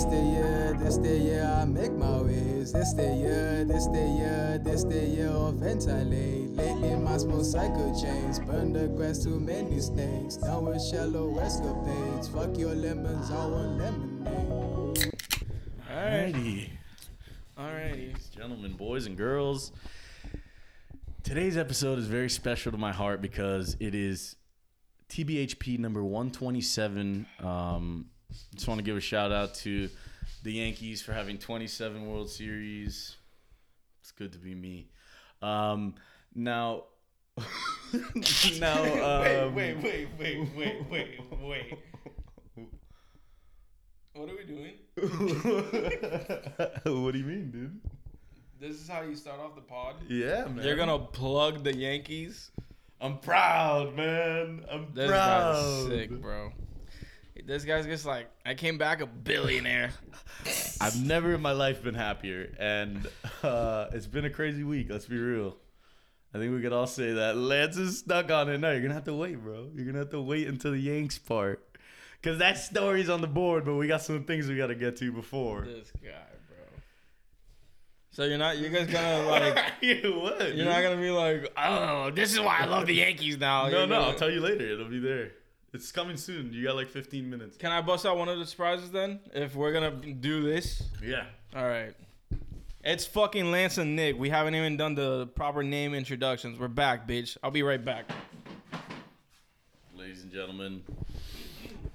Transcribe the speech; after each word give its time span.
This 0.00 0.08
the 0.08 0.22
year, 0.22 0.76
this 0.80 0.96
the 0.96 1.18
year 1.18 1.44
I 1.44 1.66
make 1.66 1.92
my 1.92 2.22
ways. 2.22 2.72
This 2.72 2.94
the 2.94 3.02
year, 3.02 3.66
this 3.66 3.86
the 3.88 4.00
year, 4.00 4.58
this 4.64 4.82
the 4.82 4.98
year 4.98 5.28
of 5.28 5.56
ventilate. 5.56 6.56
Lately 6.56 6.96
my 6.96 7.18
small 7.18 7.44
cycle 7.44 7.92
chains 8.00 8.38
burn 8.38 8.72
the 8.72 8.88
grass 8.88 9.22
too 9.22 9.38
many 9.38 9.78
snakes. 9.78 10.38
Down 10.38 10.64
with 10.64 10.82
shallow 10.82 11.38
escapades. 11.38 12.28
Fuck 12.28 12.56
your 12.56 12.74
lemons, 12.74 13.30
I 13.30 13.44
want 13.44 13.76
lemonade. 13.76 15.12
Alrighty. 15.92 16.70
Alrighty. 17.58 17.92
Ladies, 17.92 18.30
gentlemen, 18.34 18.72
boys 18.72 19.04
and 19.04 19.18
girls. 19.18 19.70
Today's 21.22 21.58
episode 21.58 21.98
is 21.98 22.06
very 22.06 22.30
special 22.30 22.72
to 22.72 22.78
my 22.78 22.92
heart 22.92 23.20
because 23.20 23.76
it 23.80 23.94
is 23.94 24.36
TBHP 25.10 25.78
number 25.78 26.02
127. 26.02 27.26
Um, 27.40 28.06
just 28.54 28.68
want 28.68 28.78
to 28.78 28.84
give 28.84 28.96
a 28.96 29.00
shout 29.00 29.32
out 29.32 29.54
to 29.56 29.88
the 30.42 30.52
Yankees 30.52 31.02
for 31.02 31.12
having 31.12 31.36
27 31.38 32.10
World 32.10 32.30
Series. 32.30 33.16
It's 34.00 34.12
good 34.12 34.32
to 34.32 34.38
be 34.38 34.54
me. 34.54 34.88
Um, 35.42 35.94
now, 36.34 36.84
now, 38.58 38.82
um, 39.46 39.54
wait, 39.54 39.76
wait, 39.82 39.82
wait, 39.82 40.08
wait, 40.18 40.48
wait, 40.56 40.90
wait, 40.90 41.20
wait. 41.40 41.78
What 44.12 44.28
are 44.28 44.36
we 44.36 44.44
doing? 44.44 44.72
what 47.02 47.12
do 47.12 47.18
you 47.18 47.24
mean, 47.24 47.50
dude? 47.50 47.80
This 48.60 48.76
is 48.80 48.88
how 48.88 49.00
you 49.02 49.14
start 49.14 49.40
off 49.40 49.54
the 49.54 49.62
pod. 49.62 49.94
Yeah, 50.08 50.46
man. 50.46 50.64
You're 50.64 50.76
gonna 50.76 50.98
plug 50.98 51.64
the 51.64 51.74
Yankees. 51.74 52.50
I'm 53.00 53.18
proud, 53.18 53.96
man. 53.96 54.66
I'm 54.70 54.88
This 54.92 55.08
proud. 55.08 55.54
guy's 55.54 55.86
sick, 55.86 56.10
bro. 56.20 56.52
This 57.46 57.64
guy's 57.64 57.86
just 57.86 58.04
like, 58.06 58.28
I 58.44 58.54
came 58.54 58.78
back 58.78 59.00
a 59.00 59.06
billionaire. 59.06 59.92
I've 60.80 61.00
never 61.04 61.34
in 61.34 61.42
my 61.42 61.52
life 61.52 61.82
been 61.82 61.94
happier, 61.94 62.54
and 62.58 63.06
uh, 63.42 63.86
it's 63.92 64.06
been 64.06 64.24
a 64.24 64.30
crazy 64.30 64.64
week. 64.64 64.88
Let's 64.90 65.06
be 65.06 65.18
real. 65.18 65.56
I 66.34 66.38
think 66.38 66.54
we 66.54 66.62
could 66.62 66.72
all 66.72 66.86
say 66.86 67.12
that. 67.14 67.36
Lance 67.36 67.76
is 67.76 67.98
stuck 67.98 68.30
on 68.30 68.48
it. 68.48 68.58
No, 68.58 68.70
you're 68.70 68.80
gonna 68.82 68.94
have 68.94 69.04
to 69.04 69.14
wait, 69.14 69.42
bro. 69.42 69.68
You're 69.74 69.86
gonna 69.86 69.98
have 69.98 70.10
to 70.10 70.20
wait 70.20 70.46
until 70.46 70.70
the 70.72 70.78
Yanks 70.78 71.18
part, 71.18 71.76
cause 72.22 72.38
that 72.38 72.56
story's 72.58 73.08
on 73.08 73.20
the 73.20 73.26
board. 73.26 73.64
But 73.64 73.74
we 73.74 73.88
got 73.88 74.02
some 74.02 74.24
things 74.24 74.46
we 74.48 74.56
gotta 74.56 74.76
get 74.76 74.96
to 74.98 75.10
before. 75.12 75.62
This 75.62 75.90
guy, 76.02 76.10
bro. 76.48 76.56
So 78.12 78.24
you're 78.24 78.38
not, 78.38 78.58
you 78.58 78.68
guys 78.68 78.86
gonna 78.86 79.28
like, 79.28 79.58
you 79.80 80.20
what? 80.20 80.54
you're 80.54 80.66
not 80.66 80.82
gonna 80.82 81.00
be 81.00 81.10
like, 81.10 81.52
oh, 81.56 82.10
this 82.12 82.32
is 82.32 82.40
why 82.40 82.58
I 82.60 82.66
love 82.66 82.86
the 82.86 82.94
Yankees 82.94 83.36
now. 83.38 83.64
No, 83.64 83.70
You're 83.78 83.86
no. 83.88 83.94
gonna- 83.96 84.06
I'll 84.10 84.14
tell 84.14 84.30
you 84.30 84.40
later. 84.40 84.66
It'll 84.72 84.88
be 84.88 85.00
there. 85.00 85.32
It's 85.72 85.92
coming 85.92 86.16
soon. 86.16 86.52
You 86.52 86.64
got 86.64 86.74
like 86.76 86.88
15 86.88 87.28
minutes. 87.30 87.56
Can 87.56 87.70
I 87.70 87.80
bust 87.80 88.04
out 88.04 88.16
one 88.16 88.28
of 88.28 88.38
the 88.38 88.46
surprises 88.46 88.90
then? 88.90 89.20
If 89.32 89.54
we're 89.54 89.72
gonna 89.72 89.92
do 89.92 90.42
this, 90.42 90.82
Yeah. 91.02 91.26
all 91.54 91.66
right. 91.68 91.94
It's 92.82 93.06
fucking 93.06 93.50
Lance 93.50 93.78
and 93.78 93.94
Nick. 93.94 94.18
We 94.18 94.30
haven't 94.30 94.54
even 94.54 94.76
done 94.76 94.94
the 94.94 95.26
proper 95.28 95.62
name 95.62 95.94
introductions. 95.94 96.58
We're 96.58 96.68
back, 96.68 97.06
bitch. 97.06 97.36
I'll 97.42 97.50
be 97.50 97.62
right 97.62 97.84
back. 97.84 98.10
Ladies 99.94 100.22
and 100.22 100.32
gentlemen, 100.32 100.82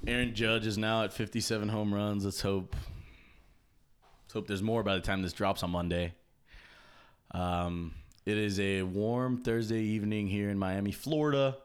Aaron 0.08 0.34
Judge 0.36 0.68
is 0.68 0.78
now 0.78 1.03
at 1.03 1.12
57 1.12 1.68
home 1.68 1.94
runs. 1.94 2.23
Let's 2.23 2.40
hope. 2.42 2.76
Let's 4.23 4.34
hope 4.34 4.48
there's 4.48 4.62
more 4.62 4.84
by 4.84 4.96
the 4.96 5.02
time 5.02 5.22
this 5.22 5.34
drops 5.34 5.64
on 5.64 5.72
Monday. 5.72 6.14
Um, 7.31 7.94
it 8.26 8.38
is 8.38 8.59
a 8.59 8.84
warm 8.84 9.40
Thursday 9.44 9.81
evening 9.81 10.28
here 10.28 10.50
in 10.50 10.58
Miami, 10.58 10.92
Florida. 10.92 11.58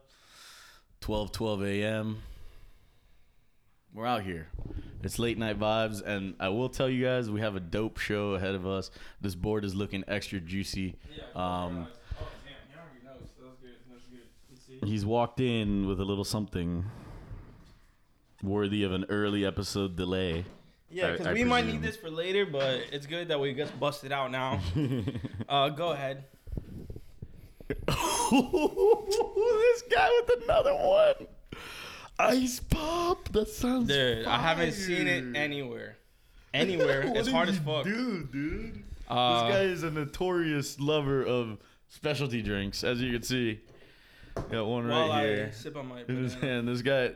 12 1.01 1.33
12 1.33 1.63
a.m. 1.65 2.23
We're 3.93 4.07
out 4.07 4.23
here. 4.23 4.49
It's 5.03 5.19
late 5.19 5.39
night 5.39 5.59
vibes, 5.59 6.03
and 6.05 6.35
I 6.39 6.51
will 6.51 6.69
tell 6.69 6.89
you 6.89 7.05
guys 7.05 7.31
we 7.31 7.41
have 7.41 7.57
a 7.57 7.61
dope 7.61 7.99
show 7.99 8.35
ahead 8.35 8.55
of 8.55 8.67
us. 8.67 8.91
This 9.21 9.35
board 9.35 9.65
is 9.65 9.75
looking 9.75 10.05
extra 10.07 10.41
juicy. 10.41 10.97
Um, 11.35 11.87
He's 14.85 15.05
walked 15.05 15.41
in 15.41 15.87
with 15.87 16.01
a 16.01 16.05
little 16.05 16.25
something 16.25 16.87
worthy 18.43 18.83
of 18.83 18.93
an 18.93 19.05
early 19.11 19.45
episode 19.45 19.97
delay. 19.97 20.45
Yeah, 20.91 21.13
because 21.13 21.27
I 21.27 21.33
we 21.35 21.45
might 21.45 21.67
need 21.67 21.83
this 21.83 21.97
for 21.97 22.11
later, 22.11 22.47
but 22.47 22.81
it's 22.91 23.07
good 23.07 23.29
that 23.29 23.39
we 23.39 23.53
just 23.53 23.79
busted 23.79 24.11
out 24.11 24.31
now. 24.31 24.61
uh, 25.49 25.69
go 25.69 25.93
ahead. 25.93 26.25
this 27.87 29.83
guy 29.91 30.11
with 30.27 30.43
another 30.43 30.75
one. 30.75 31.27
Ice 32.19 32.61
pop. 32.61 33.29
That 33.33 33.49
sounds. 33.49 33.89
Dude, 33.89 34.27
I 34.27 34.39
haven't 34.39 34.73
seen 34.73 35.07
it 35.07 35.37
anywhere. 35.37 35.97
Anywhere. 36.53 37.05
It's 37.17 37.29
hard 37.29 37.49
as 37.49 37.59
fuck. 37.59 37.85
Dude, 37.85 38.33
dude. 38.33 38.85
Uh, 39.09 39.45
this 39.45 39.55
guy 39.55 39.63
is 39.63 39.83
a 39.83 39.91
notorious 39.91 40.79
lover 40.79 41.25
of 41.25 41.59
specialty 41.89 42.43
drinks, 42.43 42.85
as 42.85 43.01
you 43.01 43.13
can 43.13 43.23
see. 43.23 43.61
Got 44.51 44.67
one 44.67 44.87
right 44.87 44.95
while 44.95 45.13
I 45.13 45.27
here 45.27 45.53
sip 45.53 45.77
on 45.77 45.89
my 45.89 46.03
in 46.07 46.23
his 46.23 46.35
hand. 46.35 46.69
This 46.69 46.83
guy, 46.83 47.13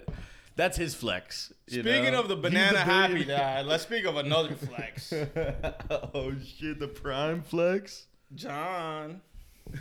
that's 0.57 0.77
his 0.77 0.95
flex. 0.95 1.53
you 1.69 1.83
Speaking 1.83 2.13
know? 2.13 2.21
of 2.21 2.29
the 2.29 2.37
banana 2.37 2.79
happy 2.79 3.25
guy, 3.25 3.63
let's 3.63 3.85
speak 3.85 4.05
of 4.05 4.17
another 4.17 4.55
flex. 4.55 5.13
oh 5.91 6.35
shit, 6.59 6.81
the 6.81 6.89
prime 6.89 7.43
flex. 7.43 8.07
John. 8.35 9.21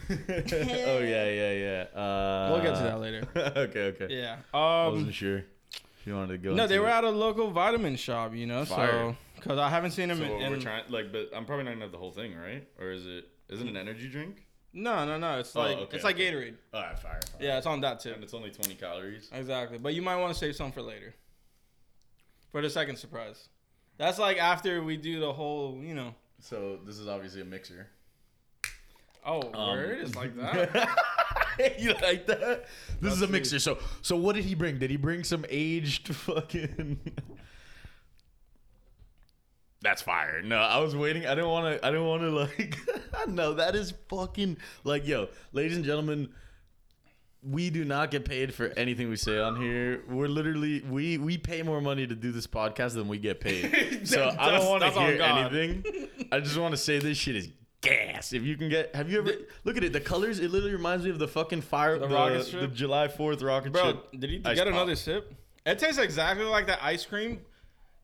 Oh 0.09 0.99
yeah, 0.99 1.29
yeah, 1.29 1.51
yeah. 1.53 1.85
Uh, 1.99 2.49
We'll 2.53 2.61
get 2.61 2.75
to 2.77 2.83
that 2.83 2.99
later. 2.99 3.27
okay, 3.35 3.81
okay. 3.87 4.07
Yeah. 4.09 4.37
I 4.53 4.85
Um. 4.87 4.93
wasn't 4.93 5.13
sure 5.13 5.37
if 5.37 6.05
you 6.07 6.15
wanted 6.15 6.29
to 6.33 6.37
go. 6.39 6.53
No, 6.53 6.63
into 6.63 6.73
they 6.73 6.79
were 6.79 6.87
it. 6.87 6.91
at 6.91 7.03
a 7.03 7.09
local 7.09 7.51
vitamin 7.51 7.95
shop, 7.95 8.33
you 8.35 8.45
know. 8.45 8.65
Fire. 8.65 8.87
So, 8.91 9.15
because 9.35 9.57
I 9.59 9.69
haven't 9.69 9.91
seen 9.91 10.09
them 10.09 10.19
So 10.19 10.23
in. 10.25 10.31
we're 10.39 10.53
in- 10.55 10.59
trying, 10.61 10.83
like, 10.89 11.11
but 11.11 11.29
I'm 11.35 11.45
probably 11.45 11.65
not 11.65 11.71
gonna 11.71 11.81
have 11.83 11.91
the 11.91 11.97
whole 11.97 12.11
thing, 12.11 12.35
right? 12.35 12.67
Or 12.79 12.91
is 12.91 13.05
it? 13.05 13.27
Is 13.49 13.61
it 13.61 13.67
an 13.67 13.77
energy 13.77 14.07
drink? 14.09 14.45
no, 14.75 15.05
no, 15.05 15.17
no. 15.19 15.37
It's 15.39 15.55
Oh, 15.55 15.59
like 15.61 15.77
okay, 15.77 15.95
it's 15.95 16.03
like 16.03 16.15
okay. 16.15 16.31
Gatorade. 16.31 16.55
All 16.73 16.81
right, 16.81 16.97
fire. 16.97 17.19
fire. 17.31 17.39
Yeah, 17.39 17.57
it's 17.57 17.67
on 17.67 17.81
that 17.81 17.99
tip. 17.99 18.15
and 18.15 18.23
it's 18.23 18.33
only 18.33 18.49
20 18.49 18.73
calories. 18.75 19.29
Exactly. 19.31 19.77
But 19.77 19.93
you 19.93 20.01
might 20.01 20.15
want 20.15 20.33
to 20.33 20.39
save 20.39 20.55
some 20.55 20.71
for 20.71 20.81
later. 20.81 21.13
For 22.51 22.61
the 22.61 22.69
second 22.69 22.95
surprise. 22.97 23.49
That's 23.97 24.17
like 24.17 24.37
after 24.37 24.81
we 24.81 24.97
do 24.97 25.19
the 25.19 25.31
whole, 25.33 25.79
you 25.83 25.93
know. 25.93 26.15
So 26.39 26.79
this 26.85 26.97
is 26.97 27.07
obviously 27.07 27.41
a 27.41 27.45
mixer. 27.45 27.87
Oh, 29.25 29.41
Um, 29.53 29.69
word 29.77 29.99
is 29.99 30.15
like 30.15 30.35
that. 30.37 30.89
you 31.79 31.93
like 32.01 32.25
that? 32.27 32.65
This 32.99 33.13
is 33.13 33.21
a 33.21 33.27
mixer. 33.27 33.59
So, 33.59 33.77
so 34.01 34.15
what 34.17 34.35
did 34.35 34.43
he 34.45 34.55
bring? 34.55 34.79
Did 34.79 34.89
he 34.91 34.97
bring 34.97 35.23
some 35.23 35.45
aged 35.49 36.07
fucking? 36.15 36.99
That's 39.81 40.01
fire. 40.01 40.41
No, 40.41 40.57
I 40.57 40.79
was 40.79 40.95
waiting. 40.95 41.25
I 41.25 41.35
didn't 41.35 41.49
want 41.49 41.79
to. 41.81 41.85
I 41.85 41.91
didn't 41.91 42.05
want 42.05 42.21
to 42.21 42.29
like. 42.29 42.77
no, 43.27 43.53
that 43.55 43.75
is 43.75 43.93
fucking 44.09 44.57
like 44.83 45.05
yo, 45.05 45.27
ladies 45.51 45.75
and 45.75 45.85
gentlemen. 45.85 46.29
We 47.45 47.69
do 47.69 47.83
not 47.83 48.09
get 48.09 48.23
paid 48.23 48.53
for 48.53 48.67
anything 48.77 49.09
we 49.09 49.17
say 49.17 49.37
on 49.37 49.61
here. 49.61 50.01
We're 50.09 50.29
literally 50.29 50.79
we 50.89 51.17
we 51.17 51.37
pay 51.37 51.61
more 51.61 51.81
money 51.81 52.07
to 52.07 52.15
do 52.15 52.31
this 52.31 52.47
podcast 52.47 52.93
than 52.93 53.09
we 53.09 53.17
get 53.17 53.41
paid. 53.41 54.07
so 54.07 54.33
I 54.39 54.51
don't 54.51 54.69
want 54.69 54.81
to 54.83 54.91
hear 54.91 55.21
anything. 55.21 56.07
I 56.31 56.39
just 56.39 56.57
want 56.57 56.71
to 56.71 56.77
say 56.77 56.99
this 56.99 57.17
shit 57.17 57.35
is 57.35 57.49
gas. 57.83 58.33
If 58.33 58.41
you 58.43 58.57
can 58.57 58.69
get, 58.69 58.95
have 58.95 59.09
you 59.11 59.19
ever 59.19 59.31
look 59.63 59.77
at 59.77 59.83
it? 59.83 59.93
The 59.93 60.01
colors. 60.01 60.39
It 60.39 60.49
literally 60.51 60.73
reminds 60.73 61.05
me 61.05 61.11
of 61.11 61.19
the 61.19 61.27
fucking 61.27 61.61
fire. 61.61 61.99
The 61.99 62.07
The, 62.07 62.57
the. 62.61 62.67
July 62.67 63.07
Fourth 63.07 63.41
rocket 63.43 63.71
Bro, 63.71 63.83
ship. 63.91 64.07
did 64.19 64.29
you 64.31 64.39
get 64.39 64.57
pop. 64.57 64.67
another 64.67 64.95
sip? 64.95 65.33
It 65.65 65.79
tastes 65.79 65.97
exactly 65.99 66.45
like 66.45 66.67
that 66.67 66.79
ice 66.81 67.05
cream. 67.05 67.41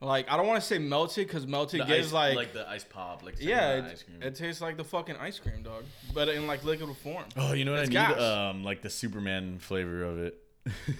Like 0.01 0.31
I 0.31 0.37
don't 0.37 0.47
want 0.47 0.61
to 0.61 0.65
say 0.65 0.77
melted 0.77 1.27
because 1.27 1.45
melted 1.45 1.81
The 1.81 1.85
gives 1.85 2.07
ice, 2.07 2.13
like, 2.13 2.35
like 2.37 2.53
the 2.53 2.69
ice 2.69 2.85
pop, 2.85 3.21
like 3.21 3.35
yeah, 3.39 3.71
it, 3.79 3.85
ice 3.91 4.03
cream. 4.03 4.21
it 4.21 4.33
tastes 4.35 4.61
like 4.61 4.77
the 4.77 4.83
fucking 4.85 5.17
ice 5.17 5.39
cream, 5.39 5.61
dog. 5.61 5.83
But 6.13 6.29
in 6.29 6.47
like 6.47 6.63
liquid 6.63 6.95
form. 6.97 7.25
oh, 7.35 7.51
you 7.51 7.65
know 7.65 7.71
what 7.73 7.81
it's 7.81 7.89
I 7.95 8.07
need? 8.07 8.15
gas. 8.15 8.21
Um, 8.21 8.63
like 8.63 8.81
the 8.81 8.89
Superman 8.89 9.59
flavor 9.59 10.03
of 10.03 10.19
it. 10.19 10.41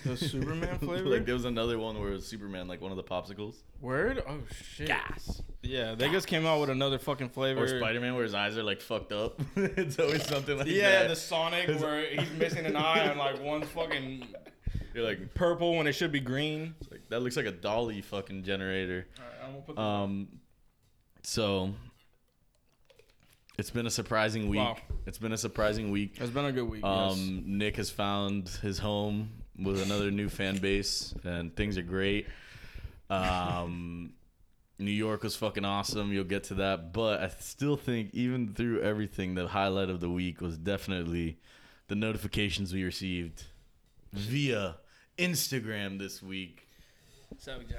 The 0.06 0.18
Superman 0.18 0.78
flavor? 0.80 1.10
like 1.10 1.26
there 1.26 1.34
was 1.36 1.46
another 1.46 1.78
one 1.80 2.00
where 2.00 2.10
it 2.10 2.14
was 2.14 2.26
Superman, 2.28 2.68
like 2.68 2.82
one 2.82 2.92
of 2.92 2.98
the 2.98 3.04
popsicles. 3.04 3.56
Word? 3.82 4.24
Oh 4.28 4.40
shit. 4.52 4.88
Gas. 4.88 5.42
Yeah, 5.62 5.96
they 5.96 6.10
just 6.10 6.28
came 6.28 6.46
out 6.46 6.60
with 6.62 6.70
another 6.70 7.00
fucking 7.00 7.30
flavor. 7.30 7.64
Or 7.64 7.68
Spider 7.68 8.00
Man, 8.00 8.16
where 8.16 8.24
his 8.24 8.34
eyes 8.34 8.58
are 8.58 8.64
like 8.64 8.82
fucked 8.82 9.12
up. 9.12 9.40
it's 9.56 10.00
always 10.00 10.26
something 10.26 10.58
like 10.58 10.68
that. 10.68 10.74
Yeah, 10.74 11.02
that. 11.02 11.08
the 11.10 11.16
Sonic 11.16 11.68
where 11.80 12.06
he's 12.06 12.32
missing 12.32 12.66
an 12.66 12.76
eye 12.76 13.00
and 13.00 13.20
like 13.20 13.42
one's 13.42 13.68
fucking 13.70 14.28
You're 14.94 15.06
like, 15.06 15.34
purple 15.34 15.76
when 15.76 15.88
it 15.88 15.94
should 15.94 16.12
be 16.12 16.20
green. 16.20 16.76
it's 16.82 16.92
like, 16.92 17.02
that 17.10 17.22
looks 17.22 17.38
like 17.38 17.46
a 17.46 17.52
DALL-E 17.52 18.02
fucking 18.02 18.44
generator. 18.44 19.08
Alright, 19.18 19.36
I'm 19.44 19.52
gonna 19.52 19.62
put 19.64 19.76
this 19.76 19.84
Um, 19.84 20.28
so 21.24 21.74
it's 23.58 23.70
been 23.70 23.86
a 23.86 23.92
surprising 23.92 24.48
week. 24.48 24.60
Wow. 24.60 24.78
It's 25.06 25.18
been 25.18 25.34
a 25.34 25.38
surprising 25.38 25.92
week. 25.92 26.18
It's 26.20 26.30
been 26.30 26.46
a 26.46 26.52
good 26.52 26.70
week. 26.70 26.84
Um, 26.84 27.18
yes. 27.18 27.44
Nick 27.46 27.76
has 27.76 27.90
found 27.90 28.48
his 28.62 28.80
home 28.80 29.30
with 29.62 29.82
another 29.82 30.12
new 30.12 30.30
fan 30.30 30.58
base, 30.58 31.14
and 31.24 31.56
things 31.56 31.78
are 31.78 31.82
great. 31.84 32.28
Um, 33.10 34.14
New 34.78 34.92
York 34.92 35.24
was 35.24 35.36
fucking 35.36 35.66
awesome. 35.66 36.14
You'll 36.14 36.24
get 36.24 36.46
to 36.46 36.54
that, 36.56 36.94
but 36.94 37.20
I 37.22 37.28
still 37.40 37.76
think 37.76 38.12
even 38.14 38.54
through 38.54 38.82
everything, 38.82 39.36
the 39.36 39.48
highlight 39.48 39.90
of 39.90 40.00
the 40.00 40.10
week 40.10 40.42
was 40.42 40.58
definitely 40.58 41.38
the 41.88 41.96
notifications 41.96 42.74
we 42.74 42.84
received 42.84 43.46
via 44.14 44.76
Instagram 45.18 46.00
this 46.00 46.22
week. 46.24 46.68
What's 47.30 47.48
up, 47.48 47.62
John? 47.68 47.78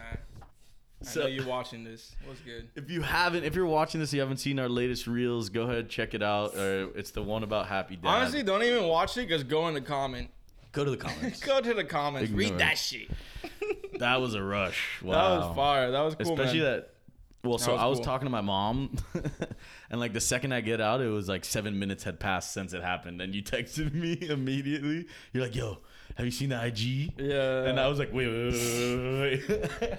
I 1.03 1.05
So- 1.05 1.21
know 1.23 1.27
you're 1.29 1.47
watching 1.47 1.83
this. 1.85 2.15
What's 2.27 2.41
good? 2.41 2.69
If 2.77 2.91
you 2.91 3.01
haven't, 3.01 3.45
if 3.45 3.55
you're 3.55 3.65
watching 3.67 4.01
this, 4.01 4.13
you 4.13 4.21
haven't 4.21 4.37
seen 4.37 4.59
our 4.59 4.69
latest 4.69 5.07
reels, 5.07 5.49
go 5.49 5.63
ahead 5.63 5.89
check 5.89 6.13
it 6.13 6.23
out. 6.23 6.55
Or 6.55 6.91
it's 6.95 7.13
the 7.13 7.23
one 7.23 7.43
about 7.43 7.67
Happy 7.69 7.97
Dad. 7.97 8.07
Honestly, 8.07 8.43
don't 8.43 8.63
even 8.63 8.85
watch 8.85 9.17
it. 9.17 9.29
Just 9.29 9.49
go 9.49 9.67
in 9.69 9.75
the 9.75 9.81
comment. 9.81 10.31
Go 10.73 10.85
to 10.85 10.91
the 10.91 10.97
comments. 10.97 11.41
Go 11.45 11.61
to 11.61 11.75
the 11.75 11.85
comments. 11.85 12.31
Ignore 12.31 12.39
Read 12.51 12.59
that 12.59 12.79
shit. 12.79 13.11
that 13.99 14.21
was 14.21 14.35
a 14.35 14.43
rush. 14.43 15.01
Wow. 15.03 15.13
That 15.41 15.47
was 15.47 15.57
fire. 15.57 15.91
That 15.91 16.01
was 16.03 16.15
cool, 16.15 16.33
Especially 16.33 16.61
man. 16.61 16.73
that. 16.73 16.91
Well, 17.43 17.57
so 17.57 17.73
was 17.73 17.81
I 17.81 17.87
was 17.87 17.99
cool. 17.99 18.05
talking 18.05 18.27
to 18.27 18.31
my 18.31 18.43
mom, 18.43 18.97
and 19.91 19.99
like 19.99 20.13
the 20.13 20.21
second 20.21 20.53
I 20.53 20.61
get 20.61 20.79
out, 20.79 21.01
it 21.01 21.09
was 21.09 21.27
like 21.27 21.47
seven 21.47 21.79
minutes 21.79 22.05
had 22.05 22.21
passed 22.21 22.53
since 22.53 22.75
it 22.75 22.83
happened, 22.83 23.23
and 23.23 23.35
you 23.35 23.43
texted 23.43 23.95
me 23.95 24.19
immediately. 24.29 25.07
You're 25.33 25.45
like, 25.45 25.55
"Yo, 25.55 25.79
have 26.17 26.27
you 26.27 26.33
seen 26.33 26.49
the 26.51 26.65
IG?" 26.65 27.13
Yeah. 27.19 27.65
And 27.65 27.79
I 27.81 27.89
was 27.89 27.99
like, 27.99 28.13
wait, 28.13 28.29
wait, 28.29 28.53
wait, 28.53 29.49
wait, 29.49 29.99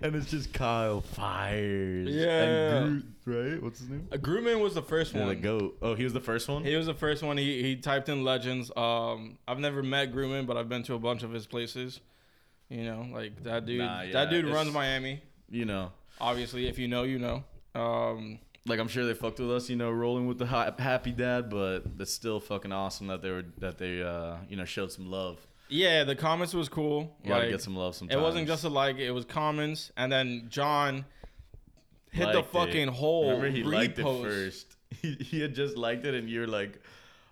and 0.00 0.14
it's 0.16 0.30
just 0.30 0.52
Kyle 0.52 1.00
fires. 1.00 2.08
Yeah. 2.08 2.42
And 2.84 3.14
Groot, 3.24 3.52
right? 3.52 3.62
What's 3.62 3.80
his 3.80 3.88
name? 3.90 4.08
Uh, 4.12 4.16
Grutman 4.16 4.60
was 4.60 4.74
the 4.74 4.82
first 4.82 5.14
Yeah, 5.14 5.20
one. 5.20 5.28
the 5.28 5.34
goat. 5.36 5.76
Oh, 5.82 5.94
he 5.94 6.04
was 6.04 6.12
the 6.12 6.20
first 6.20 6.48
one? 6.48 6.64
He 6.64 6.74
was 6.76 6.86
the 6.86 6.94
first 6.94 7.22
one. 7.22 7.36
He 7.36 7.62
he 7.62 7.76
typed 7.76 8.08
in 8.08 8.24
legends. 8.24 8.70
Um, 8.76 9.38
I've 9.46 9.58
never 9.58 9.82
met 9.82 10.12
Grutman, 10.12 10.46
but 10.46 10.56
I've 10.56 10.68
been 10.68 10.82
to 10.84 10.94
a 10.94 10.98
bunch 10.98 11.22
of 11.22 11.32
his 11.32 11.46
places. 11.46 12.00
You 12.68 12.84
know, 12.84 13.06
like 13.12 13.42
that 13.44 13.64
dude. 13.66 13.78
Nah, 13.80 14.02
yeah, 14.02 14.12
that 14.12 14.30
dude 14.30 14.46
runs 14.46 14.72
Miami. 14.72 15.22
You 15.50 15.64
know. 15.64 15.92
Obviously, 16.20 16.66
if 16.68 16.78
you 16.78 16.88
know, 16.88 17.04
you 17.04 17.18
know. 17.18 17.44
Um, 17.74 18.38
Like 18.68 18.78
I'm 18.80 18.88
sure 18.88 19.04
they 19.06 19.14
fucked 19.14 19.40
with 19.40 19.50
us, 19.50 19.68
you 19.70 19.76
know, 19.76 19.90
rolling 19.90 20.26
with 20.26 20.38
the 20.38 20.46
happy 20.46 21.12
dad, 21.12 21.48
but 21.50 21.96
that's 21.98 22.12
still 22.12 22.38
fucking 22.40 22.70
awesome 22.72 23.06
that 23.08 23.22
they 23.22 23.30
were 23.30 23.44
that 23.58 23.78
they 23.78 24.02
uh 24.02 24.36
you 24.48 24.56
know 24.56 24.64
showed 24.64 24.92
some 24.92 25.10
love. 25.10 25.38
yeah, 25.68 26.04
the 26.04 26.14
comments 26.16 26.54
was 26.54 26.68
cool. 26.68 27.16
You 27.22 27.28
gotta 27.30 27.48
get 27.50 27.62
some 27.62 27.76
love 27.76 27.94
sometimes. 27.94 28.18
It 28.20 28.22
wasn't 28.22 28.46
just 28.46 28.64
a 28.64 28.68
like; 28.68 28.98
it 28.98 29.10
was 29.10 29.24
comments, 29.24 29.90
and 29.96 30.10
then 30.12 30.46
John 30.48 31.04
hit 32.10 32.20
the 32.32 32.38
Liked 32.40 32.48
it. 32.48 32.52
fucking 32.52 32.88
whole 32.88 33.26
Remember 33.36 33.48
he 33.50 33.62
liked 33.62 33.98
it 33.98 34.04
repost. 34.04 34.22
first. 34.22 34.74
He, 35.02 35.12
he 35.20 35.40
had 35.40 35.54
just 35.54 35.76
liked 35.76 36.06
it, 36.06 36.14
and 36.14 36.30
you're 36.30 36.46
like, 36.46 36.80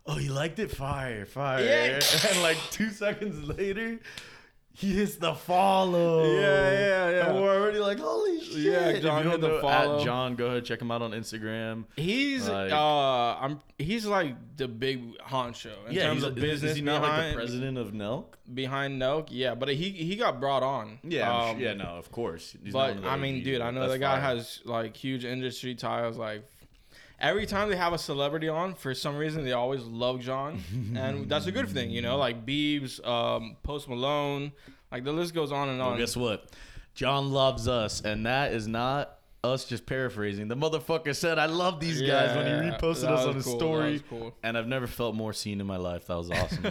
"Oh, 0.06 0.16
he 0.16 0.28
liked 0.28 0.58
it, 0.58 0.70
fire, 0.70 1.24
fire!" 1.24 1.64
Yeah. 1.64 2.00
And 2.30 2.42
like 2.42 2.58
two 2.70 2.90
seconds 2.90 3.42
later, 3.48 3.98
he 4.76 4.93
hits 4.94 5.17
the 5.17 5.34
follow. 5.34 6.25
Yeah, 6.25 6.40
yeah, 6.40 7.11
yeah. 7.11 7.26
And 7.31 7.40
we're 7.43 7.55
already 7.62 7.78
like, 7.78 7.99
"Holy 7.99 8.40
shit!" 8.44 8.56
Yeah, 8.58 8.99
John 9.00 9.25
hit 9.28 9.40
the 9.40 9.49
know, 9.49 9.61
follow. 9.61 9.99
At 9.99 10.05
John, 10.05 10.34
go 10.37 10.46
ahead 10.46 10.64
check 10.67 10.81
him 10.82 10.90
out 10.90 11.00
on 11.02 11.12
Instagram. 11.12 11.84
He's 11.96 12.49
Like- 12.49 12.73
uh, 12.73 13.37
I'm 13.40 13.61
he's 13.78 14.05
like 14.06 14.34
the 14.56 14.69
big 14.69 15.17
honcho 15.19 15.73
in 15.88 15.94
yeah, 15.94 16.02
terms 16.08 16.17
he's, 16.17 16.25
of 16.25 16.34
business 16.34 16.70
Is 16.73 16.76
he 16.76 16.82
not 16.82 17.02
like 17.02 17.31
the 17.31 17.34
president 17.37 17.78
of 17.78 17.93
Nelk? 17.93 18.26
behind 18.52 19.00
Nelk. 19.00 19.28
Yeah, 19.31 19.55
but 19.55 19.69
he 19.70 19.90
he 19.90 20.17
got 20.17 20.40
brought 20.40 20.62
on. 20.62 20.99
Yeah, 21.02 21.32
Um, 21.34 21.58
yeah, 21.58 21.73
no, 21.75 21.84
of 21.84 22.12
course. 22.12 22.55
He's 22.62 22.73
but 22.73 22.88
one 22.88 22.96
of 22.99 23.02
the 23.05 23.08
I 23.08 23.17
mean, 23.17 23.43
dude, 23.43 23.61
I 23.61 23.70
know 23.70 23.81
that's 23.81 23.93
the 23.94 23.99
guy 23.99 24.20
fire. 24.20 24.37
has 24.37 24.61
like 24.64 24.96
huge 24.96 25.25
industry 25.25 25.75
ties. 25.75 26.17
Like 26.17 26.46
every 27.20 27.46
time 27.46 27.68
they 27.70 27.76
have 27.76 27.92
a 27.92 27.98
celebrity 27.98 28.48
on, 28.48 28.74
for 28.74 28.94
some 28.94 29.16
reason 29.16 29.44
they 29.44 29.52
always 29.52 29.82
love 29.82 30.20
John, 30.20 30.60
and 30.96 31.28
that's 31.28 31.46
a 31.46 31.52
good 31.52 31.68
thing, 31.68 31.90
you 31.90 32.02
know. 32.02 32.16
Like 32.16 32.46
Biebs, 32.46 33.04
um, 33.06 33.56
Post 33.62 33.88
Malone, 33.88 34.52
like 34.92 35.04
the 35.04 35.12
list 35.12 35.34
goes 35.34 35.52
on 35.52 35.68
and 35.68 35.78
Well, 35.78 35.90
on. 35.90 35.98
guess 35.98 36.16
what? 36.16 36.50
John 36.94 37.30
loves 37.32 37.68
us, 37.68 38.00
and 38.00 38.24
that 38.26 38.52
is 38.52 38.66
not 38.66 39.18
us 39.44 39.64
just 39.64 39.86
paraphrasing. 39.86 40.48
The 40.48 40.56
motherfucker 40.56 41.14
said, 41.14 41.38
"I 41.38 41.46
love 41.46 41.78
these 41.78 42.00
guys" 42.02 42.34
when 42.36 42.46
he 42.46 42.70
reposted 42.70 43.08
us 43.08 43.26
on 43.26 43.34
his 43.34 43.44
cool, 43.44 43.58
story. 43.58 44.02
cool. 44.08 44.34
And 44.42 44.56
I've 44.58 44.66
never 44.66 44.86
felt 44.86 45.14
more 45.14 45.32
seen 45.32 45.60
in 45.60 45.66
my 45.66 45.76
life. 45.76 46.06
That 46.06 46.16
was 46.16 46.30
awesome. 46.30 46.64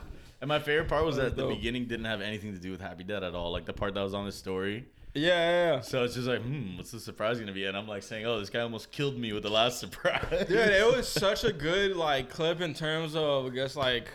and 0.40 0.48
my 0.48 0.58
favorite 0.60 0.88
part 0.88 1.04
was 1.04 1.16
That 1.16 1.36
that 1.36 1.44
was 1.44 1.50
the 1.50 1.56
beginning 1.56 1.86
didn't 1.86 2.06
have 2.06 2.20
anything 2.20 2.52
to 2.54 2.60
do 2.60 2.70
with 2.70 2.80
Happy 2.80 3.04
Dad 3.04 3.22
at 3.22 3.34
all. 3.34 3.50
Like 3.52 3.66
the 3.66 3.72
part 3.72 3.94
that 3.94 4.02
was 4.02 4.14
on 4.14 4.24
his 4.26 4.34
story. 4.36 4.86
Yeah, 5.14 5.28
yeah, 5.28 5.74
yeah. 5.74 5.80
So 5.80 6.04
it's 6.04 6.14
just 6.14 6.26
like, 6.26 6.40
hmm, 6.42 6.76
what's 6.76 6.90
the 6.90 7.00
surprise 7.00 7.38
gonna 7.38 7.52
be? 7.52 7.66
And 7.66 7.76
I'm 7.76 7.86
like 7.88 8.02
saying, 8.02 8.24
oh, 8.26 8.40
this 8.40 8.50
guy 8.50 8.60
almost 8.60 8.90
killed 8.92 9.18
me 9.18 9.32
with 9.32 9.42
the 9.42 9.50
last 9.50 9.78
surprise. 9.80 10.46
Dude, 10.48 10.52
it 10.58 10.96
was 10.96 11.08
such 11.08 11.44
a 11.44 11.52
good 11.52 11.96
like 11.96 12.30
clip 12.30 12.60
in 12.60 12.74
terms 12.74 13.14
of 13.14 13.46
I 13.46 13.48
guess 13.50 13.76
like 13.76 14.08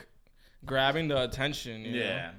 grabbing 0.65 1.07
the 1.07 1.23
attention. 1.23 1.81
You 1.81 1.99
Yeah. 2.01 2.31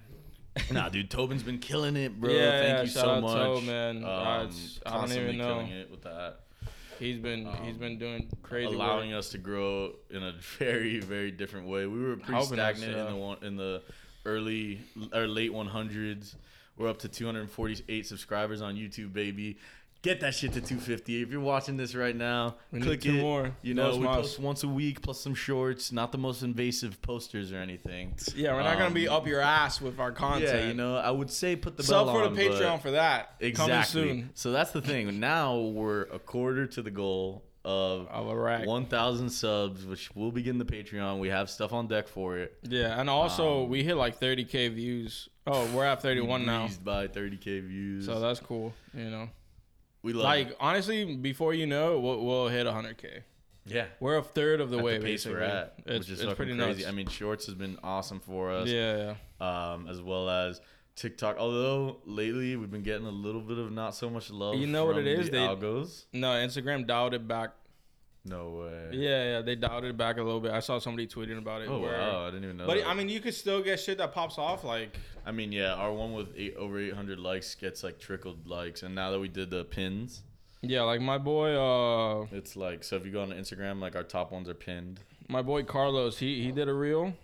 nah, 0.72 0.88
dude, 0.88 1.08
Tobin's 1.10 1.44
been 1.44 1.58
killing 1.58 1.96
it, 1.96 2.20
bro. 2.20 2.30
Yeah, 2.32 2.50
Thank 2.50 2.68
yeah, 2.68 2.82
you 2.82 2.88
so 2.88 3.20
much. 3.20 3.62
Man. 3.64 3.98
Um, 4.04 4.50
I 4.86 5.00
don't 5.06 5.12
even 5.12 5.38
know. 5.38 5.44
killing 5.54 5.68
it 5.68 5.90
with 5.90 6.02
that. 6.02 6.10
Know? 6.10 6.68
He's 6.98 7.18
been 7.18 7.46
he's 7.62 7.74
Um, 7.74 7.78
been 7.78 7.98
doing 7.98 8.28
crazy. 8.42 8.74
allowing 8.74 9.10
work. 9.10 9.20
us 9.20 9.28
to 9.30 9.38
grow 9.38 9.92
in 10.10 10.20
a 10.24 10.32
very 10.58 10.98
very 10.98 11.30
different 11.30 11.68
way. 11.68 11.86
We 11.86 12.02
were 12.02 12.16
pretty 12.16 12.32
Helping 12.32 12.58
us, 12.58 12.76
stagnant 12.76 12.96
yeah. 12.96 13.06
in 13.06 13.12
the 13.12 13.16
one 13.16 13.38
in 13.42 13.56
the 13.56 13.82
early 14.26 14.80
or 15.14 15.28
late 15.28 15.52
100s. 15.52 16.34
We're 16.78 16.88
up 16.88 16.98
to 17.00 17.08
248 17.08 18.06
subscribers 18.06 18.62
on 18.62 18.76
YouTube, 18.76 19.12
baby. 19.12 19.58
Get 20.00 20.20
that 20.20 20.32
shit 20.32 20.52
to 20.52 20.60
250. 20.60 21.22
If 21.22 21.30
you're 21.32 21.40
watching 21.40 21.76
this 21.76 21.96
right 21.96 22.14
now, 22.14 22.54
We 22.70 22.80
click 22.80 23.04
it. 23.04 23.14
more. 23.14 23.56
You 23.62 23.74
know, 23.74 23.96
we 23.96 24.06
post 24.06 24.38
once 24.38 24.62
a 24.62 24.68
week 24.68 25.02
plus 25.02 25.20
some 25.20 25.34
shorts, 25.34 25.90
not 25.90 26.12
the 26.12 26.18
most 26.18 26.42
invasive 26.44 27.02
posters 27.02 27.52
or 27.52 27.56
anything. 27.56 28.14
Yeah, 28.36 28.54
we're 28.54 28.62
not 28.62 28.78
gonna 28.78 28.94
be 28.94 29.08
Um, 29.08 29.16
up 29.16 29.26
your 29.26 29.40
ass 29.40 29.80
with 29.80 29.98
our 29.98 30.12
content. 30.12 30.52
Yeah, 30.54 30.68
you 30.68 30.74
know, 30.74 30.94
I 30.96 31.10
would 31.10 31.32
say 31.32 31.56
put 31.56 31.76
the 31.76 31.82
Sub 31.82 32.06
bell 32.06 32.14
for 32.14 32.28
the 32.32 32.40
Patreon 32.40 32.80
for 32.80 32.92
that. 32.92 33.34
Exactly. 33.40 33.72
Coming 33.72 33.84
soon. 34.22 34.30
So 34.34 34.52
that's 34.52 34.70
the 34.70 34.80
thing. 34.80 35.18
Now 35.18 35.58
we're 35.58 36.02
a 36.02 36.20
quarter 36.20 36.64
to 36.68 36.80
the 36.82 36.92
goal 36.92 37.42
of 37.64 38.06
Of 38.06 38.66
1,000 38.66 39.28
subs, 39.30 39.84
which 39.84 40.14
will 40.14 40.30
begin 40.30 40.58
the 40.58 40.64
Patreon. 40.64 41.18
We 41.18 41.28
have 41.28 41.50
stuff 41.50 41.72
on 41.72 41.88
deck 41.88 42.06
for 42.06 42.38
it. 42.38 42.56
Yeah, 42.62 42.98
and 43.00 43.10
also 43.10 43.64
Um, 43.64 43.68
we 43.68 43.82
hit 43.82 43.96
like 43.96 44.20
30k 44.20 44.68
views. 44.68 45.28
Oh, 45.50 45.66
we're 45.74 45.84
at 45.86 46.02
31 46.02 46.44
now, 46.46 46.68
by 46.84 47.08
30k 47.08 47.66
views. 47.66 48.06
so 48.06 48.20
that's 48.20 48.40
cool. 48.40 48.72
You 48.94 49.10
know, 49.10 49.28
we 50.02 50.12
love 50.12 50.24
like 50.24 50.48
it. 50.48 50.56
honestly, 50.60 51.14
before 51.16 51.54
you 51.54 51.66
know, 51.66 51.98
we'll, 51.98 52.24
we'll 52.24 52.48
hit 52.48 52.66
100k. 52.66 53.22
yeah. 53.66 53.86
We're 54.00 54.16
a 54.18 54.22
third 54.22 54.60
of 54.60 54.70
the 54.70 54.78
At 54.78 54.84
way. 54.84 54.98
the 54.98 55.04
pace 55.04 55.24
basically. 55.24 55.40
we're 55.40 55.44
at, 55.44 55.74
it's, 55.86 55.98
which 56.08 56.10
is 56.10 56.20
it's 56.22 56.34
pretty 56.34 56.56
crazy. 56.56 56.80
nuts. 56.82 56.86
I 56.86 56.92
mean, 56.92 57.06
Shorts 57.08 57.46
has 57.46 57.54
been 57.54 57.78
awesome 57.82 58.20
for 58.20 58.50
us, 58.50 58.68
yeah, 58.68 59.14
yeah. 59.40 59.72
um, 59.72 59.88
as 59.88 60.00
well 60.02 60.28
as 60.30 60.60
TikTok. 60.96 61.36
Although 61.38 61.98
lately 62.04 62.56
we've 62.56 62.70
been 62.70 62.82
getting 62.82 63.06
a 63.06 63.10
little 63.10 63.40
bit 63.40 63.58
of 63.58 63.70
not 63.72 63.94
so 63.94 64.08
much 64.10 64.30
love. 64.30 64.56
You 64.56 64.66
know 64.66 64.84
what 64.86 64.98
it 64.98 65.06
is? 65.06 65.26
The 65.26 65.32
They- 65.32 65.38
algos. 65.38 66.04
No, 66.12 66.28
Instagram 66.32 66.86
dialed 66.86 67.14
it 67.14 67.26
back. 67.28 67.50
No 68.28 68.50
way. 68.60 68.88
Yeah, 68.92 69.24
yeah, 69.24 69.42
they 69.42 69.54
dialed 69.54 69.84
it 69.84 69.96
back 69.96 70.18
a 70.18 70.22
little 70.22 70.40
bit. 70.40 70.52
I 70.52 70.60
saw 70.60 70.78
somebody 70.78 71.06
tweeting 71.06 71.38
about 71.38 71.62
it. 71.62 71.68
Oh 71.68 71.80
where- 71.80 71.92
wow! 71.92 72.26
I 72.26 72.30
didn't 72.30 72.44
even 72.44 72.56
know. 72.58 72.66
But 72.66 72.78
that. 72.78 72.88
I 72.88 72.94
mean, 72.94 73.08
you 73.08 73.20
could 73.20 73.34
still 73.34 73.62
get 73.62 73.80
shit 73.80 73.98
that 73.98 74.12
pops 74.12 74.38
off. 74.38 74.64
Like, 74.64 74.96
I 75.26 75.32
mean, 75.32 75.52
yeah, 75.52 75.74
our 75.74 75.92
one 75.92 76.12
with 76.12 76.28
eight, 76.36 76.56
over 76.56 76.78
800 76.78 77.18
likes 77.18 77.54
gets 77.54 77.82
like 77.82 77.98
trickled 77.98 78.46
likes, 78.46 78.82
and 78.82 78.94
now 78.94 79.10
that 79.10 79.20
we 79.20 79.28
did 79.28 79.50
the 79.50 79.64
pins, 79.64 80.22
yeah, 80.62 80.82
like 80.82 81.00
my 81.00 81.18
boy, 81.18 81.54
uh, 81.54 82.26
it's 82.32 82.56
like 82.56 82.84
so 82.84 82.96
if 82.96 83.06
you 83.06 83.12
go 83.12 83.22
on 83.22 83.30
Instagram, 83.30 83.80
like 83.80 83.94
our 83.96 84.02
top 84.02 84.32
ones 84.32 84.48
are 84.48 84.54
pinned. 84.54 85.00
my 85.28 85.42
boy 85.42 85.62
Carlos, 85.62 86.18
he 86.18 86.42
he 86.42 86.52
did 86.52 86.68
a 86.68 86.74
reel 86.74 87.14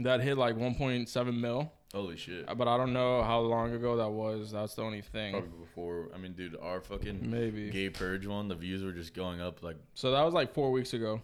that 0.00 0.20
hit 0.20 0.36
like 0.38 0.56
1.7 0.56 1.40
mil. 1.40 1.72
Holy 1.94 2.16
shit! 2.16 2.46
But 2.58 2.66
I 2.66 2.76
don't 2.76 2.92
know 2.92 3.22
how 3.22 3.38
long 3.40 3.72
ago 3.72 3.96
that 3.98 4.10
was. 4.10 4.50
That's 4.50 4.74
the 4.74 4.82
only 4.82 5.00
thing. 5.00 5.32
Probably 5.32 5.58
before. 5.60 6.08
I 6.12 6.18
mean, 6.18 6.32
dude, 6.32 6.56
our 6.60 6.80
fucking 6.80 7.30
Maybe. 7.30 7.70
gay 7.70 7.88
purge 7.88 8.26
one, 8.26 8.48
the 8.48 8.56
views 8.56 8.82
were 8.82 8.92
just 8.92 9.14
going 9.14 9.40
up 9.40 9.62
like. 9.62 9.76
So 9.94 10.10
that 10.10 10.22
was 10.22 10.34
like 10.34 10.52
four 10.52 10.72
weeks 10.72 10.92
ago. 10.92 11.22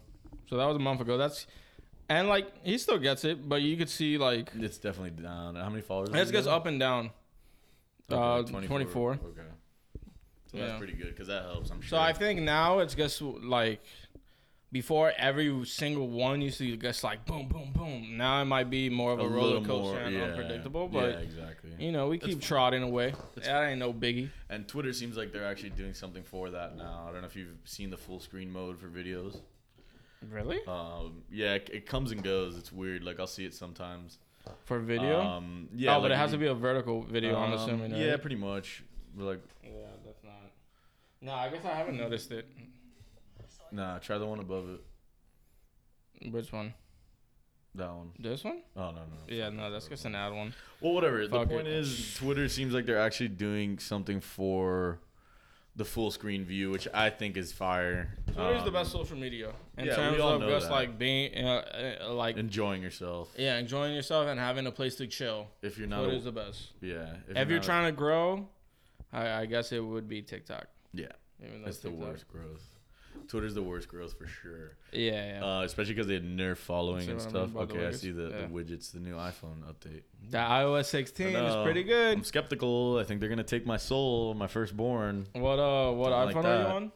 So 0.49 0.55
that 0.57 0.65
was 0.65 0.77
a 0.77 0.79
month 0.79 1.01
ago. 1.01 1.17
That's 1.17 1.45
and 2.09 2.27
like 2.29 2.47
he 2.65 2.77
still 2.77 2.97
gets 2.99 3.25
it, 3.25 3.47
but 3.49 3.61
you 3.61 3.75
could 3.75 3.89
see 3.89 4.17
like 4.17 4.49
It's 4.57 4.77
definitely 4.77 5.21
down. 5.21 5.55
How 5.55 5.69
many 5.69 5.81
followers? 5.81 6.09
it 6.09 6.31
gets 6.31 6.47
up 6.47 6.65
and 6.65 6.79
down. 6.79 7.11
Okay, 8.11 8.21
uh, 8.21 8.43
24. 8.43 9.11
Okay. 9.13 9.21
So 10.51 10.57
Yeah. 10.57 10.65
that's 10.67 10.77
pretty 10.79 10.93
good 10.93 11.07
because 11.07 11.27
that 11.27 11.43
helps. 11.43 11.69
I'm 11.69 11.79
sure. 11.81 11.89
So 11.89 11.97
I 11.97 12.11
think 12.13 12.41
now 12.41 12.79
it's 12.79 12.93
just 12.95 13.21
like 13.21 13.81
before 14.71 15.11
every 15.17 15.65
single 15.65 16.07
one 16.07 16.41
used 16.41 16.57
to 16.59 16.77
just 16.77 17.03
like 17.03 17.25
boom, 17.25 17.47
boom, 17.47 17.71
boom. 17.73 18.17
Now 18.17 18.41
it 18.41 18.45
might 18.45 18.69
be 18.69 18.89
more 18.89 19.11
of 19.11 19.19
a, 19.19 19.27
roller 19.27 19.59
little 19.59 19.65
coaster 19.65 19.99
and 19.99 20.15
yeah. 20.15 20.23
unpredictable, 20.23 20.89
yeah, 20.91 20.99
but 20.99 21.21
exactly. 21.21 21.71
you 21.77 21.91
know 21.91 22.07
we 22.07 22.17
keep 22.17 22.33
fine. 22.33 22.39
trotting 22.39 22.83
away. 22.83 23.13
That 23.35 23.69
ain't 23.69 23.79
no 23.79 23.93
biggie. 23.93 24.29
And 24.49 24.67
Twitter 24.67 24.93
seems 24.93 25.17
like 25.17 25.31
they're 25.33 25.45
actually 25.45 25.71
doing 25.71 25.93
something 25.93 26.23
for 26.23 26.49
that 26.51 26.77
now. 26.77 27.05
I 27.07 27.11
don't 27.11 27.21
know 27.21 27.27
if 27.27 27.35
you've 27.35 27.57
seen 27.65 27.89
the 27.89 27.97
full 27.97 28.19
screen 28.19 28.51
mode 28.51 28.79
for 28.79 28.87
videos. 28.87 29.41
Really? 30.29 30.59
Um, 30.67 31.23
yeah, 31.31 31.55
it, 31.55 31.69
it 31.73 31.85
comes 31.87 32.11
and 32.11 32.23
goes. 32.23 32.57
It's 32.57 32.71
weird. 32.71 33.03
Like 33.03 33.19
I'll 33.19 33.27
see 33.27 33.45
it 33.45 33.53
sometimes. 33.53 34.19
For 34.65 34.79
video? 34.79 35.21
Um, 35.21 35.69
yeah, 35.75 35.97
oh, 35.97 36.01
but 36.01 36.11
it 36.11 36.17
has 36.17 36.31
to 36.31 36.37
be 36.37 36.47
a 36.47 36.53
vertical 36.53 37.03
video. 37.03 37.35
I'm 37.35 37.53
um, 37.53 37.59
assuming. 37.59 37.95
Yeah, 37.95 38.11
right? 38.11 38.21
pretty 38.21 38.35
much. 38.35 38.83
Like, 39.15 39.41
Yeah, 39.63 39.69
that's 40.05 40.23
not. 40.23 40.51
No, 41.21 41.33
I 41.33 41.49
guess 41.49 41.65
I 41.65 41.73
haven't 41.73 41.97
noticed 41.97 42.31
it. 42.31 42.47
Nah. 43.71 43.99
Try 43.99 44.17
the 44.17 44.25
one 44.25 44.39
above 44.39 44.69
it. 44.69 46.31
Which 46.31 46.51
one? 46.51 46.73
That 47.75 47.89
one. 47.93 48.11
This 48.19 48.43
one? 48.43 48.61
Oh 48.75 48.91
no 48.91 48.91
no. 48.91 48.97
no. 49.27 49.33
Yeah, 49.33 49.49
no, 49.49 49.71
that's 49.71 49.87
just 49.87 50.05
an 50.05 50.13
ad 50.15 50.33
one. 50.33 50.53
Well, 50.81 50.93
whatever. 50.93 51.21
Fuck 51.27 51.47
the 51.49 51.55
point 51.55 51.67
it. 51.67 51.73
is, 51.73 52.15
Twitter 52.15 52.47
seems 52.49 52.73
like 52.73 52.85
they're 52.85 52.99
actually 52.99 53.29
doing 53.29 53.79
something 53.79 54.19
for 54.19 54.99
the 55.77 55.85
full 55.85 56.11
screen 56.11 56.43
view, 56.43 56.69
which 56.69 56.85
I 56.93 57.09
think 57.09 57.37
is 57.37 57.53
fire. 57.53 58.17
Twitter's 58.33 58.61
the 58.63 58.67
Um, 58.67 58.73
best 58.73 58.91
social 58.91 59.15
media 59.17 59.53
in 59.77 59.85
yeah, 59.85 59.91
we 59.91 59.95
terms 59.95 60.19
all 60.19 60.33
of 60.33 60.41
just 60.49 60.65
that. 60.67 60.71
like 60.73 60.99
being, 60.99 61.33
uh, 61.45 61.97
uh, 62.01 62.13
like 62.13 62.35
Enjoying 62.35 62.81
yourself. 62.81 63.33
yeah, 63.37 63.57
enjoying 63.57 63.95
yourself 63.95 64.27
and 64.27 64.37
having 64.37 64.67
a 64.67 64.71
place 64.71 64.95
to 64.97 65.07
chill. 65.07 65.47
If 65.61 65.77
you're 65.77 65.87
not, 65.87 65.99
Twitter 65.99 66.13
a- 66.15 66.17
is 66.17 66.23
the 66.25 66.31
best. 66.33 66.73
yeah. 66.81 67.13
If, 67.29 67.47
you're 67.47 67.59
not- 67.59 67.63
trying 67.65 67.85
to 67.85 67.93
grow, 67.95 68.49
I, 69.13 69.29
I 69.31 69.45
guess 69.45 69.71
it 69.71 69.79
would 69.79 70.09
be 70.09 70.21
TikTok. 70.21 70.67
Yeah, 70.93 71.05
Even 71.41 71.63
it's 71.65 71.77
the 71.79 71.89
worst 71.91 72.27
growth. 72.27 72.65
Twitter's 73.27 73.53
the 73.53 73.63
worst 73.63 73.87
growth 73.87 74.17
for 74.17 74.27
sure. 74.27 74.71
Yeah, 74.91 75.39
yeah. 75.39 75.45
Uh, 75.45 75.61
especially 75.63 75.93
because 75.93 76.07
they 76.07 76.15
had 76.15 76.23
nerf 76.25 76.57
following 76.57 77.09
and 77.09 77.17
what 77.19 77.27
I 77.27 77.39
mean 77.39 77.49
stuff. 77.49 77.61
Okay, 77.71 77.87
I 77.87 77.91
see 77.91 78.11
the, 78.11 78.23
Yeah. 78.29 78.41
the 78.41 78.47
widgets, 78.47 78.91
the 78.91 78.99
new 78.99 79.15
iPhone 79.15 79.61
update. 79.69 80.01
the 80.29 80.37
iOS 80.37 80.85
16 80.85 81.27
is 81.35 81.63
pretty 81.63 81.83
good. 81.83 82.17
I'm 82.17 82.23
skeptical. 82.23 82.97
I 82.99 83.03
think 83.03 83.19
they're 83.19 83.29
gonna 83.29 83.43
take 83.43 83.65
my 83.65 83.77
soul, 83.77 84.33
my 84.33 84.47
firstborn. 84.47 85.27
What 85.33 85.59
uh, 85.59 85.91
what 85.91 86.09
Don't 86.09 86.25
like 86.27 86.35
iPhone 86.35 86.45
are 86.45 86.61
you 86.61 86.67
on? 86.67 86.91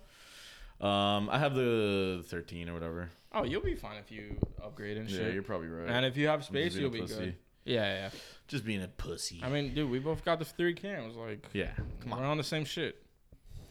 Um, 0.82 1.29
I 1.29 1.39
have 1.39 1.55
the 1.55 2.24
13 2.27 2.70
or 2.70 2.74
whatever. 2.74 3.10
Oh, 3.34 3.44
you'll 3.44 3.62
be 3.62 3.75
fine 3.75 3.98
if 3.98 4.12
you 4.12 4.38
upgrade 4.63 4.98
and 4.98 5.10
Yeah, 5.10 5.17
shit. 5.17 5.27
Yeah, 5.27 5.34
you're 5.34 5.44
probably 5.44 5.67
right. 5.67 5.89
and 5.89 6.05
if 6.05 6.17
you 6.17 6.27
have 6.27 6.44
space, 6.44 6.75
you'll 6.75 6.89
be 6.89 7.01
pussy. 7.01 7.15
good. 7.15 7.36
Yeah, 7.65 7.82
yeah. 7.96 8.10
Just 8.48 8.63
being 8.65 8.84
a 8.84 8.88
pussy. 8.88 9.39
I 9.44 9.50
mean, 9.50 9.74
dude, 9.74 9.89
we 9.89 10.00
both 10.00 10.24
got 10.24 10.38
the 10.39 10.46
three 10.46 10.74
cams. 10.75 11.15
Like, 11.15 11.48
yeah, 11.53 11.72
come 12.01 12.13
on. 12.13 12.20
we're 12.22 12.25
on 12.27 12.38
the 12.38 12.44
same 12.44 12.63
shit. 12.65 13.01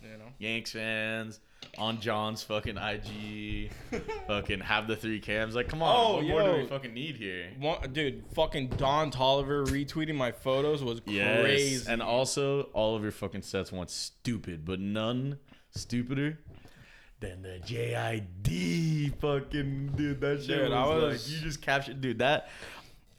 You 0.03 0.19
know. 0.19 0.25
Yanks 0.39 0.73
fans 0.73 1.41
on 1.79 2.01
John's 2.01 2.43
fucking 2.43 2.77
IG, 2.77 3.71
fucking 4.27 4.61
have 4.61 4.87
the 4.87 4.97
three 4.97 5.21
cams. 5.21 5.55
Like, 5.55 5.69
come 5.69 5.83
on, 5.83 5.97
Oh, 5.97 6.15
what 6.17 6.25
more 6.27 6.43
do 6.43 6.63
we 6.63 6.67
fucking 6.67 6.93
need 6.95 7.17
here? 7.17 7.51
One, 7.59 7.93
dude, 7.93 8.25
fucking 8.35 8.69
Don 8.77 9.11
Toliver 9.11 9.67
retweeting 9.67 10.15
my 10.17 10.33
photos 10.33 10.83
was 10.83 11.01
Yes, 11.07 11.41
crazy. 11.43 11.91
and 11.91 12.03
also 12.03 12.63
all 12.73 12.97
of 12.97 13.03
your 13.03 13.13
fucking 13.13 13.43
sets 13.43 13.71
want 13.73 13.91
stupid, 13.91 14.65
but 14.65 14.81
none 14.81 15.39
stupider 15.71 16.39
than 17.21 17.43
the 17.43 17.59
JID 17.65 19.15
fucking 19.21 19.93
dude. 19.97 20.21
That 20.21 20.39
shit 20.41 20.49
Dude, 20.49 20.71
was, 20.71 20.73
I 20.73 20.87
was- 20.87 21.29
like 21.29 21.37
you 21.37 21.43
just 21.45 21.63
captured, 21.63 22.01
dude. 22.01 22.19
That 22.19 22.49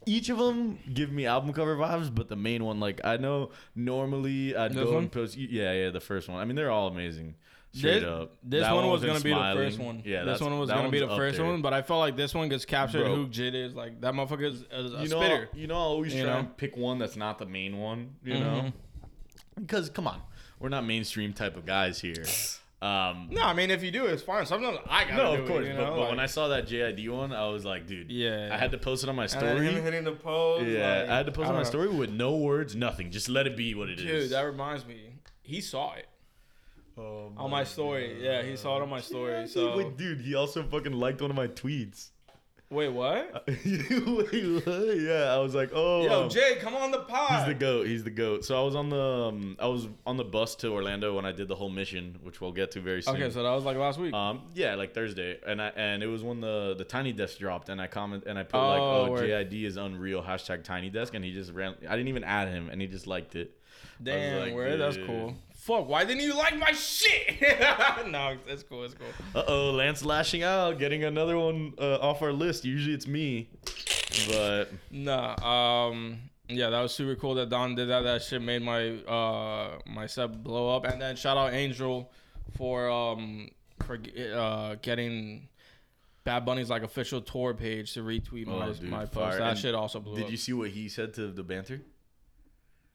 each 0.06 0.30
of 0.30 0.38
them 0.38 0.78
give 0.94 1.12
me 1.12 1.26
album 1.26 1.52
cover 1.54 1.76
vibes, 1.76 2.14
but 2.14 2.30
the 2.30 2.36
main 2.36 2.64
one, 2.64 2.80
like 2.80 3.02
I 3.04 3.18
know 3.18 3.50
normally 3.76 4.56
I'd 4.56 4.72
This 4.74 4.84
go 4.84 4.94
one? 4.94 5.04
and 5.04 5.12
post. 5.12 5.36
Yeah, 5.38 5.74
yeah, 5.74 5.90
the 5.90 6.00
first 6.00 6.30
one. 6.30 6.40
I 6.40 6.46
mean, 6.46 6.56
they're 6.56 6.70
all 6.72 6.88
amazing. 6.88 7.36
Straight 7.76 8.00
This, 8.00 8.04
up. 8.06 8.38
this 8.42 8.62
That 8.62 8.74
one 8.74 8.90
was 8.90 9.04
gonna 9.04 9.20
be 9.20 9.32
the 9.32 9.52
first 9.54 9.80
one. 9.80 10.02
Yeah, 10.06 10.24
this 10.24 10.40
one 10.40 10.58
was 10.58 10.70
gonna 10.70 10.90
be 10.90 11.00
the 11.02 11.08
first 11.10 11.38
there. 11.38 11.46
one, 11.46 11.62
but 11.62 11.74
I 11.74 11.82
felt 11.82 12.00
like 12.00 12.16
this 12.16 12.34
one 12.34 12.48
gets 12.48 12.64
captured 12.64 13.04
Bro. 13.04 13.16
who 13.16 13.28
Jid 13.28 13.54
is. 13.54 13.74
Like 13.76 14.00
that 14.02 14.14
motherfucker 14.14 14.44
is, 14.50 14.62
is 14.72 14.94
a 14.94 15.04
you 15.04 15.10
know, 15.10 15.20
spitter. 15.20 15.50
you 15.54 15.68
know, 15.68 15.76
I 15.76 15.80
always 15.80 16.14
You 16.16 16.24
try 16.24 16.34
know? 16.34 16.40
and 16.40 16.58
pick 16.58 16.78
one 16.78 17.00
that's 17.00 17.18
not 17.18 17.38
the 17.38 17.46
main 17.46 17.78
one. 17.78 18.16
You 18.24 18.36
Mhm. 18.36 18.40
know, 18.40 18.74
because 19.60 19.90
come 19.90 20.08
on, 20.08 20.22
we're 20.60 20.70
not 20.70 20.86
mainstream 20.86 21.34
type 21.34 21.58
of 21.58 21.66
guys 21.66 22.00
here. 22.00 22.24
Um, 22.82 23.30
No, 23.32 23.42
I 23.42 23.54
mean 23.54 23.72
if 23.72 23.82
you 23.82 23.90
do, 23.90 24.06
it's 24.06 24.22
fine. 24.22 24.46
Sometimes 24.46 24.78
I 24.88 25.06
gotta 25.06 25.16
no, 25.16 25.36
do 25.38 25.42
of 25.42 25.48
course. 25.48 25.66
It, 25.66 25.70
you 25.70 25.76
but, 25.76 25.90
know? 25.90 25.96
but 25.96 26.10
when 26.10 26.20
I 26.20 26.28
saw 26.28 26.50
that 26.50 26.68
JID 26.68 27.10
one, 27.10 27.32
I 27.34 27.48
was 27.48 27.66
like, 27.66 27.88
dude, 27.88 28.12
yeah, 28.12 28.50
I 28.52 28.58
had 28.58 28.72
to 28.74 28.78
post 28.78 29.02
it 29.04 29.10
on 29.10 29.16
my 29.16 29.26
story. 29.26 29.66
hitting 29.66 30.04
the 30.04 30.12
pose. 30.12 30.68
Yeah, 30.68 31.00
like, 31.02 31.10
I 31.10 31.18
had 31.18 31.26
to 31.26 31.32
post 31.32 31.46
I 31.48 31.50
on 31.50 31.56
my 31.56 31.62
know. 31.64 31.70
story 31.70 31.88
with 31.88 32.12
no 32.12 32.36
words, 32.36 32.76
nothing. 32.76 33.10
Just 33.12 33.28
let 33.28 33.48
it 33.48 33.58
be 33.58 33.74
what 33.74 33.90
it 33.90 34.00
is. 34.00 34.06
Dude, 34.26 34.32
that 34.34 34.42
reminds 34.42 34.86
me. 34.86 35.14
He 35.42 35.62
saw 35.62 35.94
it 35.94 36.06
Oh 36.98 37.32
on 37.38 37.52
my 37.52 37.64
story. 37.64 38.24
Yeah, 38.24 38.42
he 38.42 38.56
saw 38.56 38.78
it 38.78 38.82
on 38.84 38.90
my 38.90 39.02
story. 39.02 39.48
So 39.48 39.78
Wait, 39.78 39.98
dude, 39.98 40.22
he 40.22 40.36
also 40.36 40.64
fucking 40.64 40.94
liked 40.94 41.22
one 41.22 41.30
of 41.30 41.36
my 41.36 41.48
tweets. 41.48 42.10
wait, 42.70 42.90
what? 42.90 43.46
Wait, 43.48 44.66
what? 44.66 44.98
Yeah, 44.98 45.34
I 45.34 45.38
was 45.38 45.54
like, 45.54 45.72
oh, 45.74 46.04
Yo, 46.04 46.24
um, 46.24 46.30
Jay, 46.30 46.56
come 46.60 46.74
on 46.76 46.92
the 46.92 47.00
pod. 47.00 47.32
He's 47.40 47.54
the 47.54 47.60
goat. 47.60 47.88
He's 47.88 48.04
the 48.04 48.10
goat. 48.10 48.46
So 48.46 48.60
I 48.60 48.64
was 48.64 48.76
on 48.76 48.90
the 48.90 49.02
um, 49.02 49.58
I 49.60 49.68
was 49.68 49.88
on 50.06 50.18
the 50.18 50.24
bus 50.24 50.56
to 50.58 50.70
Orlando 50.72 51.16
when 51.16 51.26
I 51.26 51.32
did 51.32 51.48
the 51.48 51.56
whole 51.56 51.70
mission, 51.70 52.18
which 52.24 52.40
we'll 52.42 52.52
get 52.54 52.72
to 52.72 52.80
very 52.82 53.02
soon. 53.02 53.16
okay, 53.16 53.30
so 53.30 53.44
that 53.44 53.52
was 53.52 53.66
like 53.66 53.78
last 53.78 54.00
week. 54.00 54.14
um, 54.14 54.42
yeah, 54.54 54.76
like 54.76 54.94
Thursday, 54.94 55.38
and 55.46 55.62
I 55.62 55.68
and 55.76 56.02
it 56.02 56.08
was 56.08 56.24
when 56.24 56.40
the 56.40 56.76
the 56.78 56.86
tiny 56.86 57.12
desk 57.12 57.38
dropped, 57.40 57.70
and 57.70 57.82
I 57.82 57.88
comment 57.88 58.24
and 58.26 58.40
I 58.40 58.44
put 58.44 58.58
like, 58.58 58.82
Oh, 58.82 59.06
oh, 59.08 59.12
word. 59.12 59.30
JID 59.30 59.66
is 59.66 59.78
unreal 59.78 60.24
hashtag 60.24 60.64
tiny 60.64 60.90
desk, 60.90 61.14
and 61.14 61.24
he 61.26 61.34
just 61.34 61.52
ran. 61.52 61.76
I 61.88 61.96
didn't 61.96 62.08
even 62.10 62.24
add 62.24 62.48
him, 62.48 62.70
and 62.70 62.80
he 62.82 62.88
just 62.88 63.06
liked 63.06 63.36
it. 63.36 63.52
Damn, 64.02 64.42
like, 64.42 64.56
where? 64.56 64.78
That's 64.78 64.98
cool. 64.98 65.36
Fuck, 65.66 65.88
why 65.88 66.06
didn't 66.06 66.22
you 66.22 66.36
like 66.38 66.56
my 66.60 66.72
shit? 66.74 67.42
no, 68.08 68.38
that's 68.48 68.62
cool. 68.62 68.82
that's 68.84 68.94
cool. 68.94 69.08
Uh 69.34 69.44
oh, 69.48 69.72
Lance 69.72 70.06
lashing 70.06 70.44
out, 70.44 70.78
getting 70.78 71.04
another 71.04 71.38
one 71.40 71.74
uh, 71.80 71.98
off 71.98 72.22
our 72.22 72.32
list. 72.32 72.66
Usually 72.66 72.94
it's 72.94 73.08
me, 73.08 73.50
but 74.30 74.66
Nah, 74.92 75.36
um, 75.88 76.20
yeah, 76.48 76.70
that 76.70 76.82
was 76.82 76.94
super 76.94 77.16
cool 77.16 77.34
that 77.36 77.50
Don 77.50 77.74
did 77.74 77.90
that. 77.90 78.02
That 78.02 78.22
shit 78.22 78.44
made 78.44 78.62
my 78.62 78.90
uh 79.06 79.80
my 79.88 80.06
set 80.06 80.44
blow 80.44 80.76
up. 80.76 80.86
And 80.86 81.02
then 81.02 81.16
shout 81.16 81.36
out 81.36 81.52
Angel 81.54 82.12
for 82.58 82.88
um 82.88 83.50
for 83.88 83.98
uh 84.36 84.76
getting 84.84 85.48
Bad 86.24 86.46
Bunny's 86.46 86.70
like 86.70 86.84
official 86.84 87.22
tour 87.22 87.56
page 87.56 87.94
to 87.96 88.02
retweet 88.02 88.46
Oh, 88.48 88.60
my 88.60 88.72
dude, 88.72 88.84
my 88.84 89.06
post. 89.06 89.40
That 89.40 89.50
And 89.50 89.58
shit 89.58 89.74
also 89.74 90.00
blew 90.00 90.14
up. 90.14 90.18
did 90.18 90.26
up. 90.26 90.32
you 90.32 90.38
see 90.38 90.54
what 90.54 90.70
he 90.70 90.90
said 90.90 91.16
to 91.16 91.32
the 91.32 91.42
banter? 91.44 91.82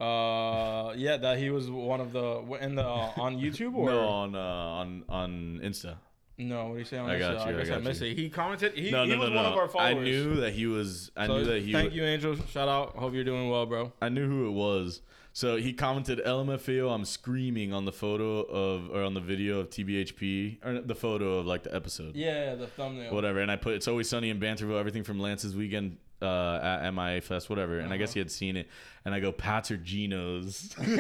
Uh, 0.01 0.93
yeah, 0.97 1.17
that 1.19 1.39
he 1.39 1.51
was 1.51 1.71
one 1.71 2.01
of 2.01 2.13
the 2.13 2.41
in 2.61 2.75
the 2.75 2.87
uh, 2.87 3.13
on 3.19 3.37
YouTube 3.39 3.75
or 3.75 3.87
No, 3.91 4.01
on 4.09 4.35
uh, 4.35 4.39
on 4.39 5.05
on 5.09 5.61
Insta. 5.63 5.97
No, 6.39 6.69
what 6.69 6.73
do 6.75 6.79
you 6.79 6.85
say 6.87 6.97
on 6.97 7.11
I 7.11 7.17
Insta? 7.17 7.21
got 7.21 7.33
you, 7.49 7.55
I 7.55 7.59
guess 7.59 7.67
I, 7.69 7.71
got 7.75 7.83
missed 7.83 8.01
you. 8.01 8.07
it. 8.13 8.17
He 8.17 8.31
commented. 8.31 8.73
He, 8.75 8.91
no, 8.91 9.05
he 9.05 9.11
no, 9.11 9.17
no, 9.17 9.21
was 9.21 9.31
no. 9.31 9.37
one 9.37 9.45
of 9.47 9.59
our 9.59 9.69
followers. 9.69 9.97
I 9.99 10.03
knew 10.03 10.37
that 10.37 10.53
he 10.55 10.67
was. 10.67 11.11
I 11.17 11.27
So, 11.27 11.37
knew 11.39 11.45
that 11.45 11.63
he. 11.63 11.73
Thank 11.73 11.93
you, 11.93 12.03
Angel. 12.03 12.35
Shout 12.51 12.69
out. 12.69 12.97
Hope 12.97 13.13
you're 13.13 13.25
doing 13.25 13.51
well, 13.51 13.67
bro. 13.67 13.93
I 14.01 14.09
knew 14.09 14.27
who 14.27 14.47
it 14.49 14.53
was. 14.53 15.03
So 15.33 15.57
he 15.59 15.73
commented, 15.75 16.21
"LMFAO, 16.27 16.93
I'm 16.93 17.05
screaming 17.05 17.73
on 17.73 17.85
the 17.85 17.93
photo 17.93 18.41
of 18.41 18.91
or 18.91 19.03
on 19.05 19.15
the 19.15 19.21
video 19.21 19.61
of 19.61 19.69
TBHP 19.71 20.65
or 20.65 20.81
the 20.81 20.95
photo 20.95 21.39
of 21.39 21.47
like 21.47 21.63
the 21.63 21.75
episode, 21.75 22.17
Yeah, 22.17 22.55
the 22.57 22.67
thumbnail. 22.67 23.15
whatever." 23.15 23.41
And 23.41 23.51
I 23.51 23.57
put, 23.57 23.75
"It's 23.75 23.87
always 23.87 24.09
sunny 24.09 24.31
in 24.31 24.41
Banterville. 24.41 24.79
Everything 24.79 25.05
from 25.05 25.21
Lance's 25.21 25.55
weekend 25.55 25.99
uh, 26.23 26.61
at 26.63 26.91
MIA 26.93 27.21
Fest, 27.21 27.49
whatever." 27.51 27.79
And 27.81 27.93
I 27.93 27.97
guess 27.97 28.11
Uh-huh. 28.11 28.15
he 28.15 28.21
had 28.21 28.31
seen 28.31 28.57
it, 28.57 28.69
and 29.05 29.15
I 29.15 29.21
go, 29.21 29.33
"Pats 29.33 29.71
or 29.71 29.77
Geno's," 29.77 30.75
and 30.79 30.87
he 30.89 30.95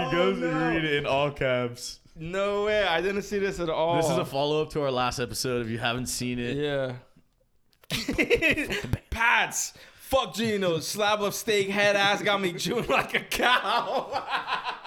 Oh, 0.00 0.10
goes 0.10 0.38
no. 0.38 0.48
and 0.48 0.56
read 0.74 0.84
it 0.84 0.94
in 0.94 1.06
all 1.06 1.30
caps. 1.30 2.00
No 2.14 2.64
way. 2.64 2.82
I 2.84 3.00
didn't 3.00 3.22
see 3.22 3.38
this 3.38 3.58
at 3.60 3.70
all. 3.70 3.96
This 3.96 4.10
is 4.10 4.18
a 4.18 4.24
follow 4.24 4.60
up 4.62 4.70
to 4.70 4.82
our 4.82 4.90
last 4.90 5.18
episode. 5.18 5.64
If 5.64 5.70
you 5.70 5.78
haven't 5.78 6.06
seen 6.06 6.38
it, 6.38 6.56
Yeah. 6.56 6.96
Pats. 9.10 9.72
Fuck 9.98 10.34
Geno. 10.34 10.78
Slab 10.80 11.22
of 11.22 11.34
steak, 11.34 11.68
head 11.70 11.96
ass 11.96 12.20
got 12.22 12.40
me 12.40 12.52
chewing 12.52 12.86
like 12.86 13.14
a 13.14 13.20
cow. 13.20 14.24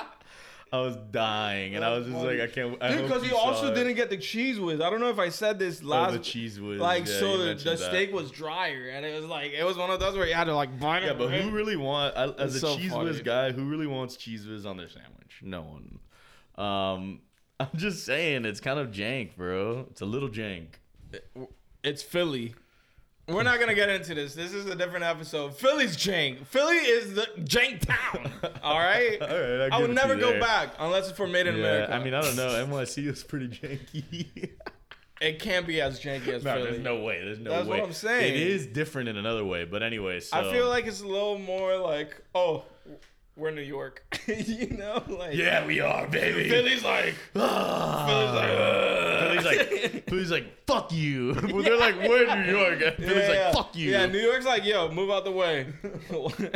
I 0.74 0.80
was 0.82 0.98
dying, 1.12 1.76
and 1.76 1.86
I 1.86 1.98
was 1.98 2.06
just 2.08 2.18
like, 2.18 2.40
I 2.42 2.48
can't. 2.48 2.78
I 2.82 2.92
Dude, 2.92 3.04
because 3.04 3.24
he 3.24 3.30
you 3.30 3.38
also 3.38 3.72
it. 3.72 3.76
didn't 3.76 3.96
get 3.96 4.10
the 4.10 4.18
Cheez 4.18 4.60
Whiz. 4.60 4.82
I 4.82 4.90
don't 4.90 5.00
know 5.00 5.10
if 5.10 5.20
I 5.20 5.30
said 5.30 5.58
this 5.60 5.82
Oh, 5.84 5.88
last. 5.88 6.14
the 6.14 6.20
Cheez 6.20 6.60
Whiz. 6.60 6.80
like 6.82 7.08
yeah, 7.08 7.20
so, 7.20 7.38
the, 7.38 7.54
that. 7.54 7.80
steak 7.80 8.12
was 8.12 8.30
drier, 8.32 8.90
and 8.90 9.06
it 9.06 9.16
was 9.16 9.26
like 9.30 9.52
it 9.54 9.64
was 9.64 9.78
one 9.78 9.90
of 9.90 10.00
those 10.00 10.18
where 10.18 10.28
you 10.28 10.34
had 10.34 10.46
to 10.46 10.56
like 10.56 10.78
bite 10.80 11.04
it. 11.04 11.08
Yeah, 11.08 11.14
but 11.14 11.32
who 11.32 11.52
really 11.52 11.78
want 11.78 12.18
I, 12.18 12.26
as 12.42 12.56
a 12.56 12.60
so 12.60 12.76
cheese 12.76 12.92
funny. 12.92 13.06
whiz 13.06 13.22
guy? 13.22 13.52
Who 13.52 13.66
really 13.70 13.88
wants 13.88 14.18
Cheez 14.18 14.50
Whiz 14.50 14.66
on 14.66 14.76
their 14.78 14.90
sandwich? 14.90 15.40
No 15.42 15.62
one. 15.62 16.00
Um, 16.58 17.22
I'm 17.60 17.70
just 17.78 18.04
saying, 18.06 18.44
it's 18.44 18.60
kind 18.60 18.80
of 18.80 18.92
jank, 18.92 19.38
bro. 19.38 19.86
It's 19.92 20.02
a 20.02 20.06
little 20.06 20.30
jank. 20.30 20.68
It's 21.84 22.02
Philly. 22.04 22.54
We're 23.28 23.44
not 23.44 23.60
gonna 23.60 23.74
get 23.74 23.90
into 23.90 24.14
this. 24.14 24.36
This 24.36 24.54
is 24.54 24.68
a 24.68 24.76
different 24.76 25.04
episode. 25.04 25.56
Philly's 25.56 25.98
jank. 25.98 26.46
Philly 26.46 26.76
is 26.76 27.16
the 27.16 27.28
jank 27.40 27.82
town. 27.82 28.32
All 28.62 28.78
right. 28.78 29.20
All 29.22 29.28
right, 29.28 29.70
I 29.72 29.80
would 29.82 29.96
never 29.96 30.16
go 30.16 30.40
back 30.40 30.74
unless 30.78 31.10
it's 31.10 31.18
for 31.18 31.28
Made 31.28 31.48
in 31.48 31.56
Yeah, 31.56 31.62
America. 31.62 31.94
I 31.96 32.04
mean, 32.04 32.14
I 32.14 32.22
don't 32.22 32.36
know. 32.36 32.50
NYC 32.68 33.08
is 33.08 33.24
pretty 33.24 33.48
janky. 33.48 34.52
it 35.22 35.40
can't 35.40 35.66
be 35.66 35.82
as 35.82 36.00
janky 36.00 36.28
as 36.28 36.44
no, 36.46 36.54
Philly. 36.54 36.64
there's 36.72 36.84
no 36.84 37.02
way. 37.02 37.24
There's 37.24 37.40
no 37.40 37.50
That's 37.50 37.68
way. 37.68 37.78
That's 37.80 37.82
what 37.82 37.88
I'm 37.88 37.94
saying. 37.94 38.34
It 38.36 38.40
is 38.42 38.68
different 38.68 39.10
in 39.10 39.18
another 39.18 39.44
way, 39.44 39.66
but 39.66 39.82
anyway. 39.82 40.20
So 40.20 40.38
I 40.38 40.52
feel 40.54 40.70
like 40.70 40.86
it's 40.86 41.02
a 41.02 41.08
little 41.08 41.40
more 41.40 41.78
like, 41.78 42.22
oh, 42.36 42.64
we're 43.36 43.52
New 43.52 43.62
York. 43.62 44.04
you 44.28 44.68
know, 44.78 45.04
like 45.08 45.36
yeah, 45.36 45.66
we 45.66 45.80
are, 45.82 46.08
baby. 46.08 46.50
Philly's 46.50 46.84
like, 46.84 47.14
Philly's 47.34 48.32
like, 48.34 48.52
Philly's 49.20 49.46
like, 49.46 50.06
Philly's 50.10 50.32
like, 50.32 50.66
fuck 50.66 50.92
you. 50.94 51.34
Well, 51.54 51.64
They're 51.64 51.78
like, 51.78 51.96
we're 51.98 52.44
New 52.46 52.58
York. 52.58 52.82
And 52.82 52.96
Philly's 52.96 53.10
yeah, 53.24 53.28
like, 53.28 53.36
yeah. 53.38 53.52
fuck 53.54 53.76
you. 53.76 53.92
Yeah, 53.92 54.06
New 54.08 54.20
York's 54.20 54.46
like, 54.46 54.66
yo, 54.66 54.92
move 54.92 55.10
out 55.12 55.26
the 55.26 55.32
way, 55.32 55.68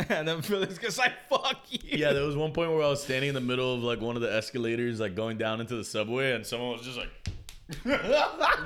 and 0.08 0.26
then 0.26 0.42
Philly's 0.42 0.78
just 0.78 0.98
like, 0.98 1.12
fuck 1.28 1.58
you. 1.68 1.78
Yeah, 1.98 2.12
there 2.12 2.24
was 2.24 2.36
one 2.36 2.52
point 2.52 2.70
where 2.70 2.82
I 2.82 2.88
was 2.88 3.02
standing 3.02 3.28
in 3.28 3.34
the 3.34 3.40
middle 3.40 3.74
of 3.74 3.82
like 3.82 4.00
one 4.00 4.16
of 4.16 4.22
the 4.22 4.32
escalators, 4.34 5.00
like 5.00 5.14
going 5.14 5.38
down 5.38 5.60
into 5.60 5.76
the 5.76 5.84
subway, 5.84 6.32
and 6.32 6.46
someone 6.46 6.72
was 6.72 6.82
just 6.82 6.98
like, 6.98 7.10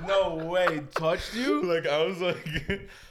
No 0.06 0.34
way, 0.50 0.82
touched 0.94 1.34
you. 1.34 1.62
like 1.62 1.86
I 1.86 2.04
was 2.04 2.20
like, 2.20 2.46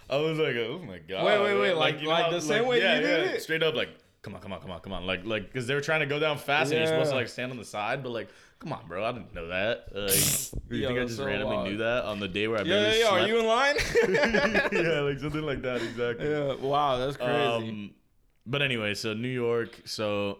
I 0.09 0.17
was 0.17 0.37
like, 0.39 0.55
oh 0.55 0.79
my 0.87 0.99
god. 0.99 1.25
Wait, 1.25 1.41
wait, 1.41 1.59
wait, 1.59 1.73
like- 1.73 2.01
you 2.01 2.07
like 2.07 2.25
how- 2.25 2.31
the 2.31 2.41
same 2.41 2.65
way 2.65 2.79
yeah, 2.79 2.95
you 2.95 3.01
did 3.01 3.25
yeah, 3.25 3.31
it? 3.33 3.41
straight 3.41 3.63
up, 3.63 3.75
like, 3.75 3.89
come 4.23 4.33
on, 4.33 4.41
come 4.41 4.51
on, 4.53 4.59
come 4.61 4.71
on, 4.71 4.79
come 4.79 4.93
on, 4.93 5.05
like, 5.05 5.23
like, 5.25 5.45
because 5.45 5.67
they 5.67 5.75
were 5.75 5.81
trying 5.81 5.99
to 5.99 6.05
go 6.07 6.17
down 6.19 6.37
fast, 6.39 6.71
and 6.71 6.79
you're 6.79 6.87
supposed 6.87 7.11
to 7.11 7.15
like 7.15 7.27
stand 7.27 7.51
on 7.51 7.57
the 7.57 7.63
side, 7.65 8.01
but 8.01 8.09
like, 8.09 8.29
come 8.59 8.73
on, 8.73 8.87
bro, 8.87 9.05
I 9.05 9.11
didn't 9.11 9.35
know 9.35 9.47
that. 9.49 9.89
Like, 9.93 10.13
you 10.71 10.77
Yo, 10.81 10.87
think 10.87 10.99
I 10.99 11.03
just 11.03 11.17
so 11.17 11.25
randomly 11.25 11.55
wild. 11.57 11.67
knew 11.69 11.77
that 11.77 12.05
on 12.05 12.19
the 12.19 12.27
day 12.27 12.47
where 12.47 12.59
I 12.59 12.63
Yeah, 12.63 12.73
yeah, 12.75 12.81
barely 12.81 12.99
yeah. 12.99 13.05
Are 13.05 13.17
slept? 13.19 13.27
you 13.27 13.39
in 13.39 13.45
line? 13.45 13.75
yeah, 14.85 14.99
like 15.01 15.19
something 15.19 15.41
like 15.43 15.61
that, 15.61 15.81
exactly. 15.83 16.29
yeah. 16.29 16.55
Wow, 16.55 16.97
that's 16.97 17.17
crazy. 17.17 17.69
Um, 17.69 17.91
but 18.45 18.61
anyway, 18.61 18.93
so 18.95 19.13
New 19.13 19.27
York. 19.29 19.81
So 19.85 20.39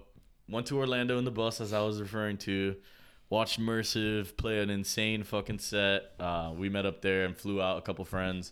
went 0.50 0.66
to 0.68 0.78
Orlando 0.78 1.18
in 1.20 1.25
the 1.25 1.32
bus, 1.32 1.62
as 1.62 1.72
I 1.74 1.82
was 1.82 2.02
referring 2.02 2.38
to. 2.40 2.75
Watched 3.30 3.60
Mersiv 3.60 4.36
play 4.38 4.60
an 4.60 4.70
insane 4.70 5.24
fucking 5.24 5.60
set. 5.60 6.12
Uh, 6.20 6.54
we 6.56 6.70
met 6.70 6.86
up 6.86 7.02
there 7.02 7.25
and 7.25 7.36
flew 7.36 7.62
out. 7.62 7.78
A 7.78 7.82
couple 7.82 8.06
friends 8.06 8.52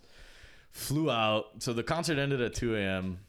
flew 0.72 1.12
out. 1.12 1.48
So 1.60 1.72
the 1.74 1.84
concert 1.84 2.18
ended 2.18 2.42
at 2.42 2.54
2 2.56 2.76
a.m. 2.78 3.20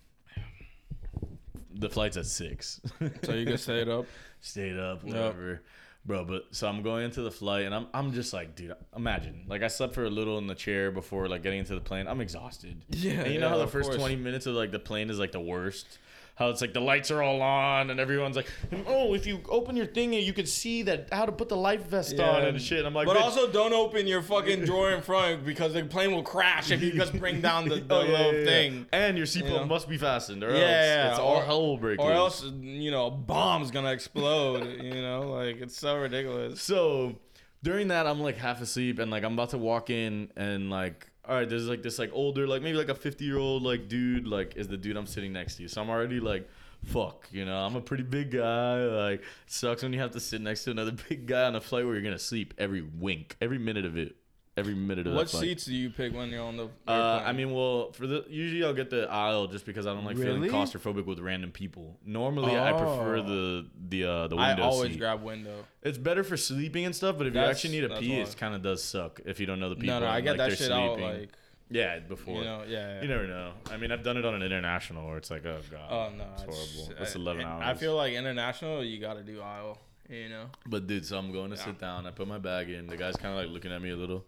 the 1.74 1.88
flight's 1.88 2.16
at 2.16 2.26
six. 2.26 2.80
So 3.24 3.32
you 3.34 3.46
can 3.46 3.58
stay 3.58 3.80
it 3.80 3.88
up. 3.88 4.06
Stayed 4.40 4.76
up, 4.78 5.04
Yep. 5.04 5.14
whatever. 5.14 5.62
Bro, 6.04 6.24
but 6.24 6.46
so 6.50 6.66
I'm 6.66 6.82
going 6.82 7.04
into 7.04 7.22
the 7.22 7.30
flight 7.30 7.64
and 7.64 7.72
I'm 7.72 7.86
I'm 7.94 8.12
just 8.12 8.32
like, 8.32 8.56
dude, 8.56 8.74
imagine. 8.96 9.44
Like 9.46 9.62
I 9.62 9.68
slept 9.68 9.94
for 9.94 10.04
a 10.04 10.10
little 10.10 10.36
in 10.38 10.48
the 10.48 10.54
chair 10.56 10.90
before 10.90 11.28
like 11.28 11.44
getting 11.44 11.60
into 11.60 11.74
the 11.76 11.80
plane. 11.80 12.08
I'm 12.08 12.20
exhausted. 12.20 12.84
Yeah, 12.88 13.20
And 13.22 13.32
you 13.32 13.38
know 13.38 13.48
how 13.48 13.58
the 13.58 13.68
first 13.68 13.90
course. 13.90 14.00
20 14.00 14.16
minutes 14.16 14.46
of 14.46 14.54
like 14.56 14.72
the 14.72 14.80
plane 14.80 15.10
is 15.10 15.18
like 15.20 15.30
the 15.30 15.40
worst? 15.40 15.98
How 16.34 16.48
it's 16.48 16.62
like 16.62 16.72
the 16.72 16.80
lights 16.80 17.10
are 17.10 17.22
all 17.22 17.42
on 17.42 17.90
and 17.90 18.00
everyone's 18.00 18.36
like, 18.36 18.50
oh, 18.86 19.12
if 19.14 19.26
you 19.26 19.40
open 19.50 19.76
your 19.76 19.84
thing, 19.86 20.14
you 20.14 20.32
could 20.32 20.48
see 20.48 20.82
that 20.84 21.08
how 21.12 21.26
to 21.26 21.30
put 21.32 21.50
the 21.50 21.56
life 21.56 21.86
vest 21.86 22.18
on 22.18 22.42
and 22.44 22.60
shit. 22.60 22.86
I'm 22.86 22.94
like, 22.94 23.06
but 23.06 23.18
bitch, 23.18 23.20
also 23.22 23.52
don't 23.52 23.74
open 23.74 24.06
your 24.06 24.22
fucking 24.22 24.64
drawer 24.64 24.92
in 24.92 25.02
front 25.02 25.44
because 25.44 25.74
the 25.74 25.84
plane 25.84 26.10
will 26.12 26.22
crash 26.22 26.70
if 26.70 26.82
you 26.82 26.92
just 26.92 27.12
bring 27.18 27.42
down 27.42 27.68
the, 27.68 27.76
the 27.80 27.94
Oh, 27.94 28.02
yeah, 28.02 28.10
little 28.12 28.32
yeah, 28.32 28.38
yeah. 28.40 28.44
thing. 28.46 28.86
And 28.92 29.16
your 29.18 29.26
seatbelt 29.26 29.42
You 29.44 29.50
know? 29.56 29.66
must 29.66 29.88
be 29.90 29.98
fastened, 29.98 30.42
or 30.42 30.48
Yeah, 30.50 30.54
else 30.54 30.62
yeah, 30.62 31.10
it's 31.10 31.18
all 31.18 31.36
or- 31.36 31.42
hell 31.44 31.66
will 31.66 31.76
break 31.76 32.00
Or 32.00 32.08
loose. 32.08 32.16
else, 32.42 32.44
you 32.60 32.90
know, 32.90 33.06
a 33.06 33.10
bomb's 33.10 33.70
gonna 33.70 33.92
explode. 33.92 34.80
you 34.82 35.02
know, 35.02 35.30
like 35.30 35.60
it's 35.60 35.76
so 35.76 35.98
ridiculous. 35.98 36.62
So 36.62 37.16
during 37.62 37.88
that, 37.88 38.06
I'm 38.06 38.20
like 38.20 38.38
half 38.38 38.62
asleep, 38.62 38.98
and 38.98 39.10
like 39.10 39.22
I'm 39.22 39.34
about 39.34 39.50
to 39.50 39.58
walk 39.58 39.90
in, 39.90 40.30
and 40.34 40.70
like, 40.70 41.08
all 41.28 41.36
right, 41.36 41.48
there's 41.48 41.68
like 41.68 41.82
this 41.82 41.98
like 41.98 42.10
older, 42.12 42.46
like 42.46 42.62
maybe 42.62 42.76
like 42.76 42.88
a 42.88 42.94
50 42.94 43.24
year 43.24 43.38
old 43.38 43.62
like 43.62 43.88
dude, 43.88 44.26
like 44.26 44.56
is 44.56 44.68
the 44.68 44.76
dude 44.76 44.96
I'm 44.96 45.06
sitting 45.06 45.32
next 45.32 45.56
to. 45.56 45.68
So 45.68 45.80
I'm 45.80 45.88
already 45.88 46.18
like, 46.18 46.48
fuck, 46.84 47.28
you 47.30 47.44
know, 47.44 47.56
I'm 47.56 47.76
a 47.76 47.80
pretty 47.80 48.02
big 48.02 48.32
guy. 48.32 48.84
Like, 48.84 49.22
sucks 49.46 49.82
when 49.82 49.92
you 49.92 50.00
have 50.00 50.10
to 50.12 50.20
sit 50.20 50.40
next 50.40 50.64
to 50.64 50.72
another 50.72 50.92
big 51.08 51.26
guy 51.26 51.44
on 51.44 51.54
a 51.54 51.60
flight 51.60 51.84
where 51.84 51.94
you're 51.94 52.02
gonna 52.02 52.18
sleep 52.18 52.54
every 52.58 52.82
wink, 52.82 53.36
every 53.40 53.58
minute 53.58 53.84
of 53.84 53.96
it, 53.96 54.16
every 54.56 54.74
minute 54.74 55.06
of 55.06 55.14
What 55.14 55.22
that 55.26 55.30
flight. 55.30 55.42
seats 55.44 55.64
do 55.64 55.74
you 55.74 55.90
pick 55.90 56.14
when 56.14 56.28
you're 56.30 56.42
on 56.44 56.56
the? 56.56 56.68
Uh. 56.86 57.22
I 57.24 57.32
mean, 57.32 57.52
well, 57.54 57.92
for 57.92 58.06
the 58.06 58.24
usually 58.28 58.64
I'll 58.64 58.74
get 58.74 58.90
the 58.90 59.08
aisle 59.10 59.46
just 59.46 59.64
because 59.64 59.86
I 59.86 59.94
don't 59.94 60.04
like 60.04 60.16
feeling 60.16 60.42
claustrophobic 60.50 61.06
with 61.06 61.18
random 61.20 61.50
people. 61.52 61.98
Normally, 62.04 62.56
I 62.58 62.72
prefer 62.72 63.16
Oh. 63.18 63.22
the 63.22 63.66
the 63.88 64.04
uh, 64.04 64.28
the 64.28 64.36
window. 64.36 64.62
I 64.62 64.66
always 64.66 64.92
seat. 64.92 64.98
grab 64.98 65.22
window. 65.22 65.64
It's 65.82 65.98
better 65.98 66.22
for 66.24 66.36
sleeping 66.36 66.84
and 66.84 66.94
stuff, 66.94 67.16
but 67.18 67.26
if 67.26 67.34
you 67.34 67.40
actually 67.40 67.80
need 67.80 67.84
a 67.90 67.96
pee, 67.98 68.14
it 68.14 68.36
kind 68.38 68.54
of 68.54 68.62
does 68.62 68.82
suck 68.84 69.20
if 69.24 69.40
you 69.40 69.46
don't 69.46 69.60
know 69.60 69.68
the 69.68 69.76
people. 69.76 70.00
No, 70.00 70.00
no, 70.00 70.06
I 70.06 70.20
get 70.20 70.30
like, 70.30 70.38
that 70.38 70.46
they're 70.48 70.56
shit 70.56 70.72
out 70.72 70.96
sleeping. 70.98 71.20
like 71.20 71.32
yeah, 71.70 72.00
before. 72.00 72.36
you 72.36 72.44
know, 72.44 72.64
yeah. 72.68 72.96
yeah. 72.96 73.02
You 73.02 73.08
never 73.08 73.26
know. 73.26 73.52
I 73.70 73.78
mean, 73.78 73.90
I've 73.92 74.02
done 74.02 74.18
it 74.18 74.26
on 74.26 74.34
an 74.34 74.42
international 74.42 75.06
where 75.08 75.16
it's 75.16 75.30
like, 75.30 75.46
oh 75.46 75.60
god, 75.70 75.88
oh 75.90 76.14
no, 76.16 76.24
it's 76.34 76.42
it's- 76.42 76.74
horrible. 76.76 76.94
That's 76.98 77.16
I- 77.16 77.18
eleven 77.18 77.42
and 77.46 77.50
hours. 77.50 77.62
I 77.64 77.80
feel 77.80 77.96
like 77.96 78.12
international, 78.12 78.84
you 78.84 79.00
got 79.00 79.14
to 79.14 79.22
do 79.22 79.40
aisle. 79.40 79.78
You 80.10 80.28
know. 80.28 80.46
But 80.66 80.86
dude, 80.86 81.06
so 81.06 81.16
I'm 81.16 81.32
going 81.32 81.50
to 81.52 81.56
Yeah. 81.56 81.64
sit 81.64 81.78
down. 81.78 82.06
I 82.06 82.10
put 82.10 82.28
my 82.28 82.36
bag 82.38 82.68
in. 82.68 82.86
The 82.86 82.98
guy's 82.98 83.16
kind 83.16 83.32
of 83.34 83.42
like 83.42 83.48
looking 83.50 83.72
at 83.72 83.80
me 83.80 83.90
a 83.90 83.96
little. 83.96 84.26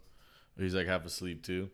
He's 0.57 0.75
like 0.75 0.87
half 0.87 1.05
asleep 1.05 1.43
too. 1.43 1.69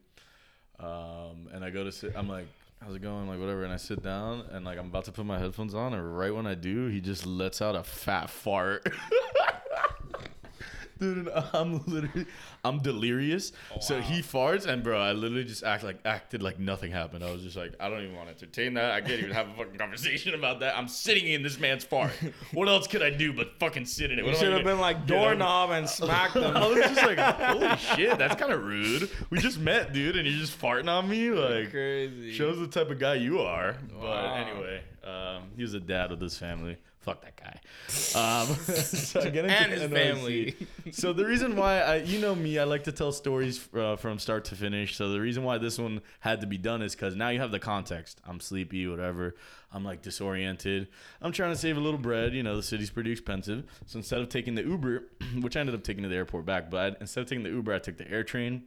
Um, 0.79 1.49
and 1.53 1.63
I 1.63 1.69
go 1.69 1.83
to 1.83 1.91
sit. 1.91 2.13
I'm 2.15 2.27
like, 2.27 2.47
how's 2.83 2.95
it 2.95 3.01
going? 3.01 3.27
Like 3.27 3.39
whatever. 3.39 3.63
And 3.63 3.71
I 3.73 3.77
sit 3.77 4.01
down 4.01 4.45
and 4.51 4.65
like 4.65 4.79
I'm 4.79 4.87
about 4.87 5.05
to 5.05 5.11
put 5.11 5.25
my 5.25 5.39
headphones 5.39 5.75
on, 5.75 5.93
and 5.93 6.17
right 6.17 6.33
when 6.33 6.47
I 6.47 6.55
do, 6.55 6.87
he 6.87 7.01
just 7.01 7.25
lets 7.25 7.61
out 7.61 7.75
a 7.75 7.83
fat 7.83 8.29
fart. 8.29 8.91
Dude, 11.01 11.29
I'm 11.53 11.83
literally, 11.87 12.27
I'm 12.63 12.77
delirious. 12.77 13.53
So 13.79 13.99
he 13.99 14.21
farts, 14.21 14.67
and 14.67 14.83
bro, 14.83 15.01
I 15.01 15.13
literally 15.13 15.43
just 15.43 15.63
act 15.63 15.83
like 15.83 15.97
acted 16.05 16.43
like 16.43 16.59
nothing 16.59 16.91
happened. 16.91 17.23
I 17.23 17.31
was 17.31 17.41
just 17.41 17.57
like, 17.57 17.73
I 17.79 17.89
don't 17.89 18.03
even 18.03 18.15
want 18.15 18.27
to 18.27 18.35
entertain 18.35 18.75
that. 18.75 18.91
I 18.91 19.01
can't 19.01 19.19
even 19.19 19.31
have 19.31 19.49
a 19.49 19.53
fucking 19.53 19.77
conversation 19.79 20.35
about 20.35 20.59
that. 20.59 20.77
I'm 20.77 20.87
sitting 20.87 21.25
in 21.27 21.41
this 21.41 21.59
man's 21.59 21.83
fart. 21.83 22.11
What 22.53 22.67
else 22.67 22.85
could 22.85 23.01
I 23.01 23.09
do 23.09 23.33
but 23.33 23.57
fucking 23.59 23.85
sit 23.85 24.11
in 24.11 24.19
it? 24.19 24.21
You 24.21 24.27
What 24.27 24.35
I 24.35 24.39
should 24.39 24.53
have 24.53 24.63
been 24.63 24.79
like 24.79 25.07
doorknob 25.07 25.71
and 25.71 25.89
smack 25.89 26.33
them. 26.33 26.55
I 26.55 26.67
was 26.67 26.77
just 26.77 27.01
like, 27.03 27.17
holy 27.17 27.75
shit, 27.77 28.17
that's 28.17 28.35
kind 28.35 28.51
of 28.51 28.63
rude. 28.63 29.09
We 29.29 29.39
just 29.39 29.57
met, 29.59 29.93
dude, 29.93 30.17
and 30.17 30.27
you're 30.27 30.39
just 30.39 30.59
farting 30.59 30.89
on 30.89 31.09
me. 31.09 31.31
Like, 31.31 31.71
crazy. 31.71 32.31
shows 32.33 32.59
the 32.59 32.67
type 32.67 32.91
of 32.91 32.99
guy 32.99 33.15
you 33.15 33.39
are. 33.39 33.77
But 33.99 34.25
anyway, 34.35 34.81
um, 35.03 35.43
he 35.55 35.63
was 35.63 35.73
a 35.73 35.79
dad 35.79 36.11
with 36.11 36.21
his 36.21 36.37
family. 36.37 36.77
Fuck 37.01 37.23
that 37.23 37.35
guy. 37.35 37.59
Um, 38.19 38.47
so 38.55 39.21
And 39.21 39.71
his 39.71 39.81
NYC. 39.81 39.91
family. 39.91 40.55
so 40.91 41.13
the 41.13 41.25
reason 41.25 41.55
why 41.55 41.79
I, 41.79 41.95
you 41.97 42.19
know 42.19 42.35
me, 42.35 42.59
I 42.59 42.63
like 42.63 42.83
to 42.83 42.91
tell 42.91 43.11
stories 43.11 43.67
uh, 43.75 43.95
from 43.95 44.19
start 44.19 44.45
to 44.45 44.55
finish. 44.55 44.95
So 44.95 45.09
the 45.09 45.19
reason 45.19 45.43
why 45.43 45.57
this 45.57 45.79
one 45.79 46.01
had 46.19 46.41
to 46.41 46.47
be 46.47 46.59
done 46.59 46.83
is 46.83 46.93
because 46.93 47.15
now 47.15 47.29
you 47.29 47.39
have 47.39 47.49
the 47.51 47.59
context. 47.59 48.21
I'm 48.23 48.39
sleepy, 48.39 48.87
whatever. 48.87 49.35
I'm 49.73 49.83
like 49.83 50.03
disoriented. 50.03 50.89
I'm 51.23 51.31
trying 51.31 51.51
to 51.53 51.57
save 51.57 51.75
a 51.75 51.79
little 51.79 51.99
bread. 51.99 52.33
You 52.35 52.43
know, 52.43 52.55
the 52.55 52.61
city's 52.63 52.91
pretty 52.91 53.11
expensive. 53.11 53.63
So 53.87 53.97
instead 53.97 54.19
of 54.21 54.29
taking 54.29 54.53
the 54.53 54.63
Uber, 54.63 55.03
which 55.41 55.57
I 55.57 55.61
ended 55.61 55.73
up 55.73 55.83
taking 55.83 56.03
to 56.03 56.09
the 56.09 56.15
airport 56.15 56.45
back, 56.45 56.69
but 56.69 56.77
I, 56.79 56.95
instead 57.01 57.21
of 57.21 57.27
taking 57.27 57.43
the 57.43 57.49
Uber, 57.49 57.73
I 57.73 57.79
took 57.79 57.97
the 57.97 58.09
air 58.11 58.23
train, 58.23 58.65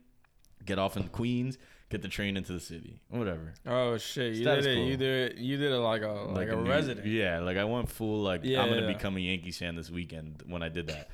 get 0.66 0.80
off 0.80 0.96
in 0.96 1.04
Queens, 1.08 1.56
get 1.90 2.02
the 2.02 2.08
train 2.08 2.36
into 2.36 2.52
the 2.52 2.60
city, 2.60 3.00
whatever. 3.10 3.54
Oh 3.66 3.96
shit! 3.98 4.34
You 4.34 4.42
Status 4.42 4.64
did 4.64 4.72
it. 4.72 4.80
quo. 4.80 4.86
You 4.86 4.96
did 4.96 5.32
it. 5.32 5.38
You 5.38 5.56
did 5.56 5.72
it 5.72 5.76
like 5.78 6.02
a 6.02 6.08
like, 6.08 6.48
a, 6.48 6.56
new- 6.56 6.68
resident. 6.68 7.06
Yeah, 7.06 7.40
like 7.40 7.56
I 7.56 7.64
went 7.64 7.88
full 7.88 8.22
like 8.22 8.40
Yeah, 8.44 8.62
I'm 8.62 8.68
gonna 8.68 8.82
yeah. 8.82 8.92
become 8.92 9.16
a 9.16 9.20
Yankees 9.20 9.58
fan 9.58 9.76
this 9.76 9.90
weekend 9.90 10.42
when 10.46 10.62
I 10.62 10.68
did 10.68 10.88
that. 10.88 11.08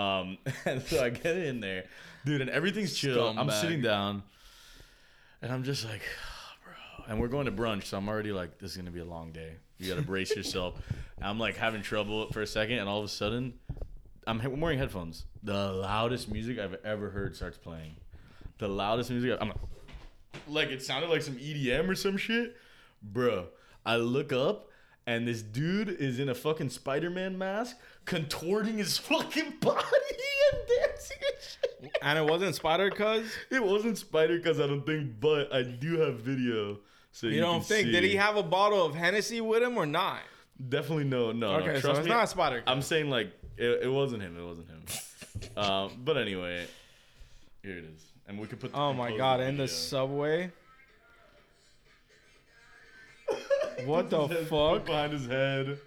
Um, 0.00 0.38
and 0.66 0.82
so 0.82 1.02
I 1.04 1.10
get 1.10 1.36
in 1.36 1.60
there, 1.60 1.84
dude, 2.24 2.40
and 2.42 2.50
everything's 2.50 2.94
chill. 2.94 3.28
I'm 3.28 3.36
Scumbag. 3.48 3.60
sitting 3.60 3.80
down, 3.82 4.22
and 5.42 5.50
I'm 5.52 5.64
just 5.64 5.84
like, 5.86 6.02
bro. 6.64 7.04
And 7.08 7.20
we're 7.20 7.28
going 7.28 7.46
to 7.46 7.52
brunch, 7.52 7.84
so 7.84 7.96
I'm 7.96 8.08
already 8.08 8.32
like, 8.32 8.58
this 8.58 8.72
is 8.72 8.76
gonna 8.76 8.90
be 8.90 9.00
a 9.00 9.04
long 9.06 9.32
day. 9.32 9.54
You 9.78 9.88
gotta 9.88 10.02
brace 10.06 10.34
yourself. 10.36 10.74
I'm 11.22 11.38
like 11.38 11.56
having 11.56 11.80
trouble 11.82 12.30
for 12.32 12.42
a 12.42 12.46
second, 12.46 12.78
and 12.78 12.88
all 12.88 12.98
of 12.98 13.04
a 13.06 13.08
sudden, 13.08 13.54
I'm, 14.26 14.40
I'm 14.40 14.60
wearing 14.60 14.78
headphones. 14.78 15.24
The 15.42 15.72
loudest 15.72 16.30
music 16.30 16.58
I've 16.58 16.76
ever 16.84 17.08
heard 17.10 17.34
starts 17.36 17.56
playing. 17.56 17.96
The 18.58 18.68
loudest 18.68 19.10
music. 19.10 19.38
I'm 19.40 19.48
like, 19.48 19.56
like 20.48 20.68
it 20.68 20.82
sounded 20.82 21.10
like 21.10 21.22
some 21.22 21.36
EDM 21.36 21.88
or 21.88 21.94
some 21.94 22.16
shit, 22.16 22.56
bro. 23.02 23.46
I 23.84 23.96
look 23.96 24.32
up 24.32 24.68
and 25.06 25.26
this 25.28 25.42
dude 25.42 25.88
is 25.88 26.18
in 26.18 26.28
a 26.28 26.34
fucking 26.34 26.70
Spider-Man 26.70 27.38
mask, 27.38 27.76
contorting 28.04 28.78
his 28.78 28.98
fucking 28.98 29.54
body 29.60 29.80
and 30.52 30.60
dancing 30.80 31.16
and 31.20 31.36
shit. 31.40 31.98
And 32.02 32.18
it 32.18 32.24
wasn't 32.30 32.54
Spider 32.54 32.90
Cuz. 32.90 33.30
It 33.50 33.62
wasn't 33.62 33.98
Spider 33.98 34.40
cuz 34.40 34.58
I 34.60 34.66
don't 34.66 34.84
think, 34.84 35.20
but 35.20 35.52
I 35.54 35.62
do 35.62 36.00
have 36.00 36.20
video. 36.20 36.78
So 37.12 37.28
you, 37.28 37.36
You 37.36 37.40
don't 37.40 37.64
think? 37.64 37.86
see. 37.86 37.92
Did 37.92 38.04
he 38.04 38.16
have 38.16 38.36
a 38.36 38.42
bottle 38.42 38.84
of 38.84 38.94
Hennessy 38.94 39.40
with 39.40 39.62
him 39.62 39.76
or 39.78 39.86
not? 39.86 40.20
Definitely 40.68 41.04
no, 41.04 41.32
no. 41.32 41.56
Okay, 41.56 41.74
no. 41.74 41.80
so 41.80 41.90
it's 41.92 42.00
me, 42.00 42.08
not 42.08 42.28
Spider. 42.28 42.62
I'm 42.66 42.82
saying 42.82 43.08
like 43.10 43.32
it, 43.56 43.84
it 43.84 43.88
wasn't 43.92 44.22
him. 44.22 44.36
It 44.38 44.44
wasn't 44.44 44.68
him. 44.68 44.82
um, 45.56 45.90
but 46.04 46.16
anyway, 46.16 46.66
here 47.62 47.78
it 47.78 47.84
is, 47.84 48.02
and 48.28 48.38
we 48.38 48.46
could 48.46 48.60
put. 48.60 48.72
Oh 48.74 48.92
my 48.92 49.16
god! 49.16 49.40
In 49.40 49.56
the 49.56 49.68
subway. 49.68 50.50
What 53.84 54.08
the 54.08 54.26
fuck? 54.48 54.86
behind 54.86 55.12
his 55.12 55.26
head. 55.26 55.78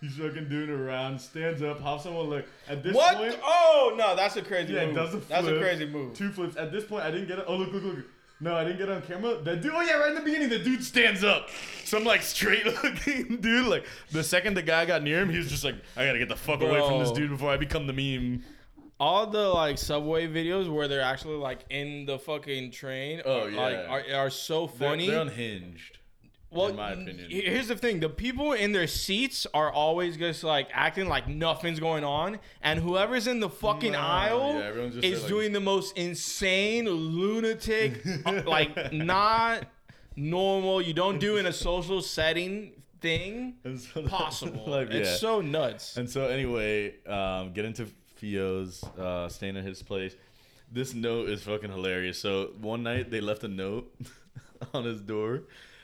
He's 0.00 0.16
fucking 0.16 0.48
doing 0.48 0.68
it 0.68 0.70
around. 0.70 1.18
Stands 1.20 1.62
up. 1.62 1.80
Hops 1.80 2.04
someone 2.04 2.26
look. 2.26 2.44
At 2.68 2.82
this 2.82 2.94
What? 2.94 3.16
point, 3.16 3.38
oh 3.42 3.94
no, 3.96 4.14
that's 4.14 4.36
a 4.36 4.42
crazy 4.42 4.74
yeah, 4.74 4.86
move. 4.86 4.94
does 4.94 5.08
a 5.14 5.20
flip. 5.20 5.28
That's 5.28 5.46
a 5.48 5.58
crazy 5.58 5.86
move. 5.86 6.14
Two 6.14 6.30
flips. 6.30 6.56
At 6.56 6.70
this 6.72 6.84
point, 6.84 7.04
I 7.04 7.10
didn't 7.10 7.26
get 7.26 7.38
it. 7.38 7.44
Oh 7.48 7.56
look, 7.56 7.72
look, 7.72 7.82
look. 7.82 7.98
No, 8.40 8.54
I 8.54 8.62
didn't 8.64 8.78
get 8.78 8.88
it 8.88 8.92
on 8.92 9.02
camera. 9.02 9.36
That 9.42 9.62
dude. 9.62 9.72
Oh 9.74 9.80
yeah, 9.80 9.94
right 9.94 10.10
in 10.10 10.14
the 10.14 10.20
beginning, 10.20 10.48
the 10.50 10.58
dude 10.58 10.84
stands 10.84 11.24
up. 11.24 11.48
Some 11.84 12.04
like 12.04 12.22
straight 12.22 12.66
looking 12.84 13.38
dude. 13.40 13.66
Like 13.66 13.84
the 14.12 14.22
second 14.22 14.54
the 14.54 14.62
guy 14.62 14.84
got 14.84 15.02
near 15.02 15.20
him, 15.20 15.30
he 15.30 15.38
was 15.38 15.48
just 15.50 15.64
like, 15.64 15.76
I 15.96 16.04
gotta 16.06 16.18
get 16.18 16.28
the 16.28 16.36
fuck 16.36 16.60
away 16.60 16.80
from 16.86 17.00
this 17.00 17.10
Bro. 17.10 17.18
dude 17.18 17.30
before 17.30 17.50
I 17.50 17.56
become 17.56 17.86
the 17.86 17.92
meme. 17.92 18.44
All 19.04 19.26
the 19.26 19.48
like 19.48 19.76
subway 19.76 20.26
videos 20.26 20.72
where 20.74 20.88
they're 20.88 21.02
actually 21.14 21.36
like 21.36 21.60
in 21.68 22.06
the 22.06 22.18
fucking 22.18 22.70
train. 22.70 23.20
Oh, 23.24 23.42
are, 23.46 23.50
like, 23.50 23.76
are, 23.88 24.04
are 24.22 24.30
so 24.30 24.66
They're- 24.66 24.88
funny. 24.88 25.06
They're, 25.08 25.20
unhinged. 25.20 25.98
well, 26.50 26.68
in 26.68 26.76
my 26.76 26.92
opinion. 26.92 27.28
here's 27.30 27.68
the 27.68 27.76
thing: 27.76 28.00
the 28.00 28.08
people 28.08 28.52
in 28.52 28.72
their 28.72 28.86
seats 28.86 29.46
are 29.52 29.70
always 29.70 30.16
just 30.16 30.42
like 30.42 30.68
acting 30.72 31.06
like 31.08 31.28
nothing's 31.28 31.80
going 31.80 32.04
on, 32.04 32.38
and 32.62 32.80
whoever's 32.80 33.26
in 33.26 33.40
the 33.40 33.50
fucking 33.50 33.92
Nah, 33.92 34.22
aisle 34.24 34.52
yeah, 34.54 35.00
is 35.10 35.20
like- 35.22 35.28
doing 35.28 35.52
the 35.52 35.60
most 35.60 35.98
insane, 35.98 36.88
lunatic, 36.88 38.00
uh, 38.24 38.40
like 38.46 38.92
not 38.92 39.66
normal. 40.16 40.80
You 40.80 40.94
don't 40.94 41.18
do 41.18 41.36
in 41.36 41.44
a 41.46 41.52
social 41.52 42.00
setting 42.00 42.72
thing 43.02 43.56
so- 43.76 44.02
possible. 44.04 44.64
like, 44.78 44.90
it's 44.90 45.10
yeah. 45.10 45.16
so 45.16 45.40
nuts. 45.42 45.96
And 45.98 46.08
so 46.08 46.28
anyway, 46.28 46.94
um, 47.06 47.52
get 47.52 47.64
into 47.66 47.86
Fio's, 48.14 48.82
uh, 48.98 49.28
staying 49.28 49.56
at 49.56 49.64
his 49.64 49.82
place. 49.82 50.16
This 50.70 50.94
note 50.94 51.28
is 51.28 51.42
fucking 51.42 51.70
hilarious. 51.70 52.18
So 52.18 52.52
one 52.60 52.82
night 52.82 53.10
they 53.10 53.20
left 53.20 53.44
a 53.44 53.48
note 53.48 53.94
on 54.74 54.84
his 54.84 55.00
door, 55.00 55.42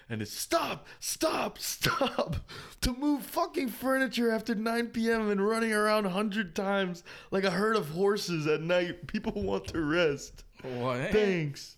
and 0.09 0.23
it's 0.23 0.33
stop, 0.33 0.87
stop, 0.99 1.59
stop 1.59 2.37
to 2.81 2.93
move 2.95 3.25
fucking 3.25 3.69
furniture 3.69 4.31
after 4.31 4.55
9 4.55 4.89
p.m. 4.89 5.31
and 5.31 5.47
running 5.47 5.73
around 5.73 6.07
a 6.07 6.11
hundred 6.11 6.55
times 6.55 7.05
like 7.31 7.45
a 7.45 7.51
herd 7.51 7.77
of 7.77 7.91
horses 7.91 8.47
at 8.47 8.63
night. 8.63 9.07
People 9.07 9.43
want 9.43 9.69
to 9.69 9.81
rest. 9.81 10.45
What? 10.63 11.11
Thanks. 11.11 11.77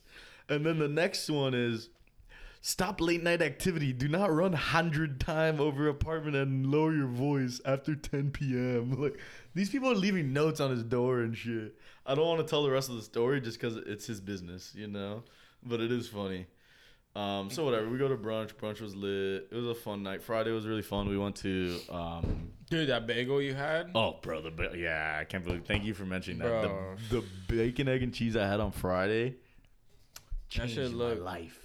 And 0.48 0.64
then 0.66 0.78
the 0.78 0.88
next 0.88 1.28
one 1.30 1.54
is 1.54 1.88
stop 2.62 3.00
late 3.00 3.22
night 3.22 3.42
activity. 3.42 3.92
Do 3.92 4.08
not 4.08 4.32
run 4.32 4.54
hundred 4.54 5.20
time 5.20 5.60
over 5.60 5.88
apartment 5.88 6.36
and 6.36 6.66
lower 6.66 6.94
your 6.94 7.08
voice 7.08 7.60
after 7.66 7.94
10 7.94 8.30
p.m. 8.30 8.96
Like 9.02 9.18
these 9.54 9.68
people 9.68 9.90
are 9.90 9.96
leaving 9.96 10.32
notes 10.32 10.60
on 10.60 10.70
his 10.70 10.82
door 10.82 11.20
and 11.20 11.36
shit. 11.36 11.74
I 12.06 12.14
don't 12.14 12.26
want 12.26 12.40
to 12.40 12.46
tell 12.46 12.62
the 12.62 12.70
rest 12.70 12.88
of 12.88 12.96
the 12.96 13.02
story 13.02 13.40
just 13.40 13.60
because 13.60 13.76
it's 13.76 14.06
his 14.06 14.20
business, 14.20 14.72
you 14.74 14.86
know. 14.86 15.24
But 15.62 15.80
it 15.80 15.92
is 15.92 16.08
funny. 16.08 16.46
Um, 17.14 17.50
so 17.50 17.64
whatever. 17.64 17.88
We 17.90 17.98
go 17.98 18.08
to 18.08 18.16
brunch. 18.16 18.54
Brunch 18.54 18.80
was 18.80 18.96
lit. 18.96 19.48
It 19.50 19.54
was 19.54 19.66
a 19.66 19.74
fun 19.74 20.02
night. 20.02 20.22
Friday 20.22 20.50
was 20.50 20.66
really 20.66 20.82
fun. 20.82 21.08
We 21.08 21.18
went 21.18 21.36
to 21.36 21.78
um, 21.90 22.52
Dude, 22.70 22.88
that 22.88 23.06
bagel 23.06 23.42
you 23.42 23.52
had. 23.52 23.90
Oh, 23.94 24.16
bro, 24.22 24.40
the 24.40 24.50
ba- 24.50 24.72
yeah, 24.74 25.18
I 25.20 25.24
can't 25.24 25.44
believe. 25.44 25.66
Thank 25.66 25.84
you 25.84 25.92
for 25.92 26.06
mentioning 26.06 26.38
that. 26.38 26.62
The, 27.10 27.20
the 27.20 27.24
bacon, 27.48 27.86
egg, 27.86 28.02
and 28.02 28.14
cheese 28.14 28.34
I 28.34 28.46
had 28.46 28.60
on 28.60 28.72
Friday 28.72 29.36
That 30.56 30.68
shit 30.70 30.76
changed 30.76 30.94
my 30.94 31.12
life. 31.12 31.61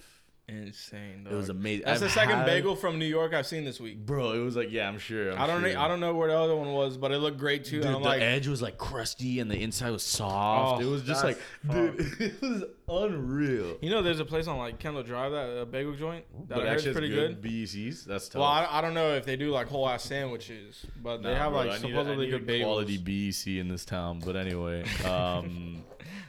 Insane. 0.48 1.26
It 1.30 1.34
was 1.34 1.50
amazing. 1.50 1.84
That's 1.84 2.00
the 2.00 2.06
I've 2.06 2.12
second 2.12 2.36
had- 2.38 2.46
bagel 2.46 2.74
from 2.74 2.98
New 2.98 3.04
York 3.04 3.34
I've 3.34 3.46
seen 3.46 3.64
this 3.64 3.78
week. 3.80 3.98
bro. 4.06 4.32
It 4.32 4.38
was 4.38 4.56
like, 4.56 4.72
yeah, 4.72 4.88
I'm 4.88 4.98
sure. 4.98 5.32
I'm 5.32 5.40
I 5.42 5.46
don't. 5.46 5.60
Sure. 5.60 5.74
know 5.74 5.80
I 5.80 5.88
don't 5.88 6.00
know 6.00 6.14
where 6.14 6.28
the 6.28 6.38
other 6.38 6.56
one 6.56 6.72
was, 6.72 6.96
but 6.96 7.12
it 7.12 7.18
looked 7.18 7.38
great 7.38 7.64
too. 7.64 7.76
Dude, 7.78 7.86
and 7.86 7.96
I'm 7.96 8.02
the 8.02 8.08
like, 8.08 8.22
edge 8.22 8.48
was 8.48 8.62
like 8.62 8.78
crusty 8.78 9.40
and 9.40 9.50
the 9.50 9.60
inside 9.62 9.90
was 9.90 10.02
soft. 10.02 10.80
Oh, 10.82 10.86
it 10.86 10.90
was 10.90 11.02
just 11.02 11.22
that's 11.22 11.38
like, 11.68 11.96
dude, 11.96 12.16
it 12.20 12.40
was 12.42 12.64
unreal. 12.88 13.76
you 13.82 13.90
know, 13.90 14.00
there's 14.00 14.20
a 14.20 14.24
place 14.24 14.46
on 14.46 14.56
like 14.58 14.78
Kendall 14.78 15.02
Drive 15.02 15.32
that 15.32 15.60
a 15.60 15.66
bagel 15.66 15.92
joint 15.94 16.24
that 16.48 16.54
But 16.56 16.66
I 16.66 16.70
heard 16.70 16.86
is 16.86 16.92
pretty 16.92 17.10
good. 17.10 17.42
BECs, 17.42 18.04
that's 18.06 18.28
tough. 18.30 18.40
Well, 18.40 18.48
I, 18.48 18.66
I 18.70 18.80
don't 18.80 18.94
know 18.94 19.14
if 19.14 19.26
they 19.26 19.36
do 19.36 19.50
like 19.50 19.68
whole 19.68 19.86
ass 19.88 20.04
sandwiches, 20.04 20.86
but 21.02 21.22
they 21.22 21.32
Nah, 21.34 21.38
have 21.38 21.52
bro, 21.52 21.58
like 21.60 21.70
I 21.70 21.72
need 21.76 21.84
a- 21.84 21.86
I 21.88 21.90
supposedly 21.90 22.26
need 22.26 22.34
a 22.34 22.38
good 22.38 22.48
bagels. 22.48 22.62
quality 22.64 22.96
BEC 22.96 23.46
in 23.60 23.68
this 23.68 23.84
town. 23.84 24.22
But 24.24 24.36
anyway, 24.36 24.84
um, 25.04 25.84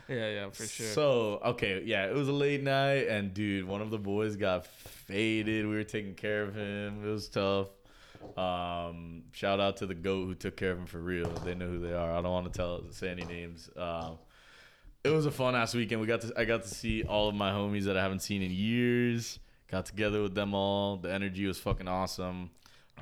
Yeah, 0.09 0.29
yeah, 0.29 0.49
for 0.49 0.65
sure. 0.65 0.87
So 0.87 1.39
okay, 1.45 1.83
yeah, 1.85 2.05
it 2.05 2.15
was 2.15 2.27
a 2.27 2.33
late 2.33 2.63
night, 2.63 3.07
and 3.07 3.33
dude, 3.33 3.65
one 3.65 3.81
of 3.81 3.91
the 3.91 3.99
boys 3.99 4.35
got 4.35 4.65
faded. 4.65 5.67
We 5.67 5.75
were 5.75 5.83
taking 5.83 6.15
care 6.15 6.43
of 6.43 6.55
him. 6.55 7.05
It 7.05 7.09
was 7.09 7.29
tough. 7.29 7.67
Um, 8.37 9.23
shout 9.31 9.59
out 9.59 9.77
to 9.77 9.85
the 9.85 9.93
goat 9.93 10.25
who 10.25 10.35
took 10.35 10.57
care 10.57 10.71
of 10.71 10.79
him 10.79 10.85
for 10.87 10.99
real. 10.99 11.29
They 11.29 11.55
know 11.55 11.67
who 11.67 11.79
they 11.79 11.93
are. 11.93 12.11
I 12.11 12.21
don't 12.21 12.31
want 12.31 12.51
to 12.51 12.57
tell 12.57 12.83
say 12.91 13.09
any 13.09 13.23
names. 13.25 13.69
Um, 13.77 14.17
it 15.03 15.09
was 15.09 15.25
a 15.25 15.31
fun 15.31 15.55
ass 15.55 15.73
weekend. 15.73 16.01
We 16.01 16.07
got 16.07 16.21
to 16.21 16.33
I 16.35 16.45
got 16.45 16.63
to 16.63 16.69
see 16.69 17.03
all 17.03 17.29
of 17.29 17.35
my 17.35 17.51
homies 17.51 17.83
that 17.83 17.95
I 17.97 18.01
haven't 18.01 18.21
seen 18.21 18.41
in 18.41 18.51
years. 18.51 19.39
Got 19.67 19.85
together 19.85 20.23
with 20.23 20.33
them 20.33 20.55
all. 20.55 20.97
The 20.97 21.13
energy 21.13 21.45
was 21.45 21.59
fucking 21.59 21.87
awesome. 21.87 22.49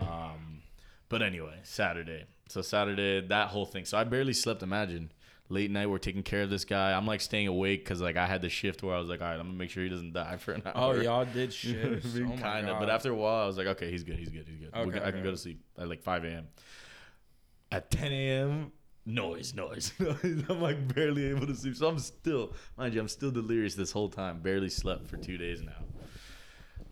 Um, 0.02 0.62
but 1.08 1.22
anyway, 1.22 1.60
Saturday. 1.63 2.26
So 2.50 2.62
Saturday, 2.62 3.26
that 3.28 3.48
whole 3.48 3.65
thing. 3.65 3.86
So 3.86 3.98
I 3.98 4.04
barely 4.04 4.34
slept. 4.34 4.62
Imagine 4.63 5.12
late 5.50 5.72
night. 5.72 5.88
We're 5.88 5.98
taking 5.98 6.24
care 6.24 6.42
of 6.42 6.50
this 6.50 6.66
guy. 6.66 6.94
I'm 6.94 7.06
like 7.06 7.22
staying 7.22 7.48
awake 7.48 7.84
because 7.84 8.02
like 8.02 8.18
I 8.18 8.26
had 8.26 8.42
the 8.42 8.50
shift 8.50 8.84
where 8.84 8.96
I 8.96 9.00
was 9.00 9.10
like, 9.10 9.22
all 9.22 9.28
right, 9.28 9.40
I'm 9.40 9.48
gonna 9.48 9.58
make 9.58 9.70
sure 9.70 9.84
he 9.84 9.90
doesn't 9.90 10.14
die 10.14 10.38
for 10.38 10.54
an 10.54 10.64
oh, 10.66 10.72
hour. 10.76 10.96
oh, 10.96 11.02
y'all 11.02 11.26
did 11.26 11.56
You 11.64 11.76
know 11.76 11.90
what 11.90 11.98
I 11.98 12.00
shit. 12.10 12.24
oh 12.24 12.30
Kinda. 12.30 12.78
But 12.80 12.90
after 12.90 13.12
a 13.12 13.16
while, 13.16 13.44
I 13.44 13.48
was 13.48 13.58
like, 13.58 13.68
okay, 13.68 13.92
he's 13.92 14.04
good. 14.04 14.18
He's 14.18 14.30
good. 14.30 14.46
He's 14.48 14.58
good. 14.60 14.72
We 14.74 14.94
Okay, 14.96 15.06
I 15.06 15.12
can 15.12 15.24
go 15.24 15.32
to 15.32 15.38
sleep 15.38 15.62
at 15.78 15.88
like 15.88 16.02
5 16.02 16.26
a.m. 16.26 16.48
At 17.72 17.92
10 17.92 18.12
a.m., 18.14 18.72
noise, 19.06 19.54
noise, 19.54 19.94
noise. 20.00 20.44
I'm 20.50 20.62
like 20.62 20.94
barely 20.94 21.26
able 21.26 21.48
to 21.48 21.56
sleep. 21.56 21.76
So 21.76 21.88
I'm 21.88 22.00
still, 22.00 22.54
mind 22.78 22.94
you, 22.94 23.02
I'm 23.02 23.08
still 23.10 23.32
delirious 23.32 23.76
this 23.76 23.92
whole 23.92 24.10
time. 24.10 24.40
Barely 24.40 24.70
slept 24.70 25.08
for 25.08 25.18
two 25.18 25.38
days 25.38 25.62
now. 25.62 25.84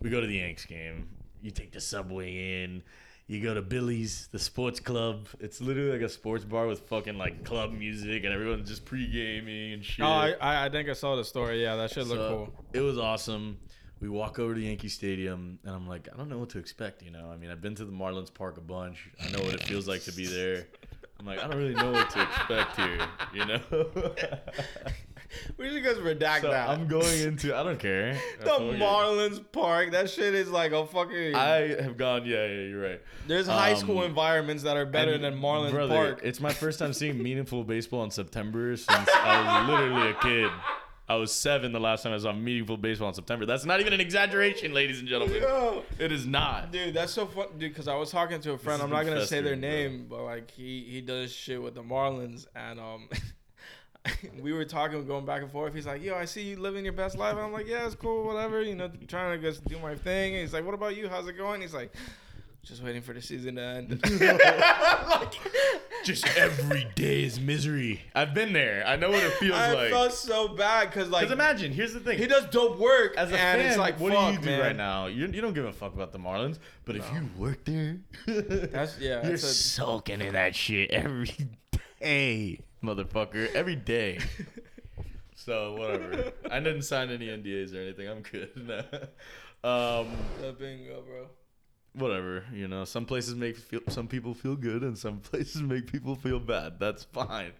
We 0.00 0.10
go 0.10 0.20
to 0.20 0.26
the 0.26 0.36
Yanks 0.36 0.66
game. 0.66 1.08
You 1.40 1.50
take 1.50 1.72
the 1.72 1.80
subway 1.80 2.62
in. 2.64 2.82
You 3.28 3.42
go 3.42 3.54
to 3.54 3.62
Billy's, 3.62 4.28
the 4.30 4.38
sports 4.38 4.78
club. 4.78 5.26
It's 5.40 5.60
literally 5.60 5.90
like 5.90 6.02
a 6.02 6.08
sports 6.08 6.44
bar 6.44 6.68
with 6.68 6.80
fucking 6.88 7.18
like 7.18 7.44
club 7.44 7.72
music 7.72 8.22
and 8.24 8.32
everyone's 8.32 8.68
just 8.68 8.84
pre 8.84 9.06
gaming 9.10 9.72
and 9.72 9.84
shit. 9.84 10.04
Oh, 10.04 10.08
I, 10.08 10.66
I 10.66 10.68
think 10.68 10.88
I 10.88 10.92
saw 10.92 11.16
the 11.16 11.24
story. 11.24 11.60
Yeah, 11.60 11.74
that 11.76 11.90
shit 11.90 12.06
looked 12.06 12.20
So, 12.20 12.28
cool. 12.52 12.64
It 12.72 12.80
was 12.80 12.98
awesome. 12.98 13.58
We 14.00 14.08
walk 14.08 14.38
over 14.38 14.54
to 14.54 14.60
Yankee 14.60 14.90
Stadium, 14.90 15.58
and 15.64 15.74
I'm 15.74 15.88
like, 15.88 16.06
I 16.12 16.16
don't 16.18 16.28
know 16.28 16.38
what 16.38 16.50
to 16.50 16.58
expect. 16.58 17.02
You 17.02 17.10
know, 17.10 17.30
I 17.32 17.36
mean, 17.36 17.50
I've 17.50 17.62
been 17.62 17.74
to 17.76 17.84
the 17.84 17.92
Marlins 17.92 18.32
Park 18.32 18.58
a 18.58 18.60
bunch. 18.60 19.08
I 19.20 19.30
know 19.30 19.42
what 19.42 19.54
it 19.54 19.62
feels 19.62 19.88
like 19.88 20.02
to 20.04 20.12
be 20.12 20.26
there. 20.26 20.66
I'm 21.18 21.24
like, 21.24 21.42
I 21.42 21.48
don't 21.48 21.56
really 21.56 21.74
know 21.74 21.92
what 21.92 22.10
to 22.10 22.22
expect 22.22 22.76
here. 22.76 22.98
You 23.34 23.46
know. 23.46 23.60
We 25.56 25.70
should 25.70 25.82
just 25.82 26.00
redact 26.00 26.42
so 26.42 26.50
that. 26.50 26.68
I'm 26.68 26.86
going 26.86 27.20
into. 27.20 27.56
I 27.56 27.62
don't 27.62 27.78
care. 27.78 28.12
the. 28.40 28.50
Marlins 28.50 29.40
Park. 29.52 29.92
That 29.92 30.10
shit 30.10 30.34
is 30.34 30.50
like 30.50 30.72
a 30.72 30.86
fucking. 30.86 31.34
I 31.34 31.82
have 31.82 31.96
gone. 31.96 32.26
Yeah, 32.26 32.46
yeah, 32.46 32.60
you're 32.62 32.82
right. 32.82 33.00
There's 33.26 33.46
high 33.46 33.72
um, 33.72 33.78
school 33.78 34.02
environments 34.02 34.62
that 34.64 34.76
are 34.76 34.86
better 34.86 35.18
than 35.18 35.40
Marlins 35.40 35.70
brother, 35.70 35.94
Park. 35.94 36.20
It's 36.22 36.40
my 36.40 36.52
first 36.52 36.78
time 36.78 36.92
seeing 36.92 37.22
meaningful 37.22 37.64
baseball 37.64 38.04
in 38.04 38.10
September 38.10 38.76
since 38.76 39.08
I 39.14 39.60
was 39.60 39.68
literally 39.68 40.10
a 40.10 40.14
kid. 40.14 40.50
I 41.08 41.14
was 41.14 41.32
seven 41.32 41.70
the 41.70 41.78
last 41.78 42.02
time 42.02 42.12
I 42.12 42.18
saw 42.18 42.32
meaningful 42.32 42.76
baseball 42.76 43.08
in 43.08 43.14
September. 43.14 43.46
That's 43.46 43.64
not 43.64 43.78
even 43.78 43.92
an 43.92 44.00
exaggeration, 44.00 44.74
ladies 44.74 44.98
and 44.98 45.06
gentlemen. 45.06 45.40
Yo. 45.40 45.84
It 46.00 46.10
is 46.10 46.26
not. 46.26 46.72
Dude, 46.72 46.94
that's 46.94 47.12
so 47.12 47.26
fun, 47.26 47.46
dude. 47.58 47.70
Because 47.70 47.86
I 47.86 47.94
was 47.94 48.10
talking 48.10 48.40
to 48.40 48.52
a 48.52 48.58
friend. 48.58 48.82
I'm 48.82 48.90
not 48.90 49.06
gonna 49.06 49.24
say 49.24 49.40
their 49.40 49.54
festering, 49.54 49.60
bro. 49.60 49.70
name, 49.70 50.06
but 50.10 50.22
like 50.24 50.50
he 50.50 50.84
he 50.88 51.00
does 51.00 51.32
shit 51.32 51.62
with 51.62 51.74
the 51.74 51.82
Marlins, 51.82 52.46
and 52.56 52.80
um, 52.80 53.08
we 54.40 54.52
were 54.52 54.64
talking, 54.64 55.06
going 55.06 55.24
back 55.26 55.42
and 55.42 55.50
forth. 55.50 55.74
He's 55.74 55.86
like, 55.86 56.02
"Yo, 56.02 56.14
I 56.14 56.24
see 56.24 56.42
you 56.42 56.56
living 56.56 56.84
your 56.84 56.92
best 56.94 57.16
life." 57.16 57.36
I'm 57.36 57.52
like, 57.52 57.66
"Yeah, 57.66 57.86
it's 57.86 57.94
cool, 57.94 58.24
whatever." 58.24 58.62
You 58.62 58.74
know, 58.74 58.90
trying 59.08 59.40
to 59.40 59.42
just 59.50 59.64
do 59.66 59.78
my 59.78 59.94
thing. 59.94 60.34
And 60.34 60.42
he's 60.42 60.52
like, 60.52 60.64
"What 60.64 60.74
about 60.74 60.96
you? 60.96 61.08
How's 61.08 61.26
it 61.28 61.36
going?" 61.36 61.60
He's 61.60 61.74
like, 61.74 61.92
"Just 62.62 62.82
waiting 62.82 63.02
for 63.02 63.12
the 63.12 63.22
season 63.22 63.56
to 63.56 63.62
end." 63.62 64.00
Just 66.04 66.26
every 66.38 66.86
day 66.94 67.24
is 67.24 67.40
misery. 67.40 68.00
I've 68.14 68.32
been 68.32 68.52
there. 68.52 68.84
I 68.86 68.94
know 68.94 69.10
what 69.10 69.24
it 69.24 69.32
feels 69.34 69.56
I 69.56 69.72
like. 69.72 69.86
I 69.86 69.90
felt 69.90 70.12
so 70.12 70.46
bad 70.48 70.88
because 70.88 71.08
like 71.08 71.22
Because 71.22 71.32
imagine, 71.32 71.72
here's 71.72 71.94
the 71.94 71.98
thing. 72.00 72.16
he 72.16 72.28
does 72.28 72.46
dope 72.46 72.78
work, 72.78 73.16
As 73.16 73.32
a 73.32 73.36
and 73.36 73.60
fan, 73.60 73.66
it's 73.70 73.76
like, 73.76 73.98
what 73.98 74.12
fuck, 74.12 74.28
do 74.28 74.32
you 74.34 74.38
do 74.40 74.46
man. 74.50 74.60
right 74.60 74.76
now? 74.76 75.06
You, 75.06 75.26
you 75.26 75.40
don't 75.40 75.52
give 75.54 75.64
a 75.64 75.72
fuck 75.72 75.94
about 75.94 76.12
the 76.12 76.18
Marlins, 76.20 76.60
but 76.84 76.94
if 76.94 77.04
you 77.12 77.28
work 77.36 77.64
there, 77.64 77.98
That's 78.26 79.00
yeah. 79.00 79.14
you're 79.22 79.30
That's 79.32 79.42
a, 79.42 79.46
sulking 79.48 80.20
in 80.20 80.34
that 80.34 80.54
shit 80.54 80.92
every 80.92 81.34
day, 82.00 82.60
motherfucker. 82.86 83.52
Every 83.54 83.76
day. 83.76 84.18
so 85.34 85.74
whatever. 85.74 86.32
I 86.50 86.60
didn't 86.60 86.82
sign 86.82 87.10
any 87.10 87.26
NDAs 87.26 87.74
or 87.74 87.80
anything. 87.80 88.08
I'm 88.08 88.22
good. 88.22 88.50
um, 89.64 90.08
that 90.40 90.58
bingo, 90.58 91.02
bro. 91.02 91.26
whatever. 91.94 92.44
You 92.52 92.68
know, 92.68 92.84
some 92.84 93.04
places 93.06 93.34
make 93.34 93.56
feel, 93.56 93.80
some 93.88 94.06
people 94.06 94.34
feel 94.34 94.54
good, 94.56 94.82
and 94.82 94.96
some 94.96 95.18
places 95.30 95.62
make 95.62 95.90
people 95.90 96.14
feel 96.14 96.38
bad. 96.40 96.78
That's 96.78 97.04
fine. 97.04 97.52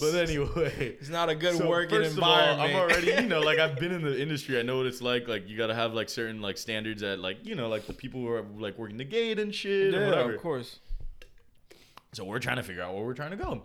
But 0.00 0.14
anyway. 0.14 0.96
It's 1.00 1.08
not 1.08 1.28
a 1.28 1.34
good 1.34 1.56
So, 1.56 1.68
working 1.68 1.98
first 1.98 2.16
of 2.18 2.22
all, 2.22 2.38
environment. 2.38 2.70
I'm 2.70 2.76
already, 2.76 3.22
you 3.22 3.28
know, 3.28 3.40
like 3.40 3.58
I've 3.58 3.78
been 3.78 3.92
in 3.92 4.02
the 4.02 4.20
industry. 4.20 4.58
I 4.58 4.62
know 4.62 4.78
what 4.78 4.86
it's 4.86 5.02
like. 5.02 5.28
Like 5.28 5.48
you 5.48 5.56
got 5.56 5.68
to 5.68 5.74
have 5.74 5.94
like 5.94 6.08
certain 6.08 6.40
like 6.40 6.58
standards 6.58 7.02
at 7.02 7.18
like 7.18 7.38
you 7.44 7.54
know 7.54 7.68
like 7.68 7.86
the 7.86 7.94
people 7.94 8.20
who 8.20 8.28
are 8.28 8.44
like 8.58 8.78
working 8.78 8.98
the 8.98 9.04
gate 9.04 9.38
and 9.38 9.54
shit 9.54 9.94
and 9.94 10.02
yeah, 10.02 10.08
whatever. 10.08 10.34
of 10.34 10.40
course. 10.40 10.78
So 12.12 12.24
we're 12.24 12.38
trying 12.38 12.56
to 12.56 12.62
figure 12.62 12.82
out 12.82 12.94
where 12.94 13.04
we're 13.04 13.14
trying 13.14 13.32
to 13.32 13.36
go. 13.36 13.64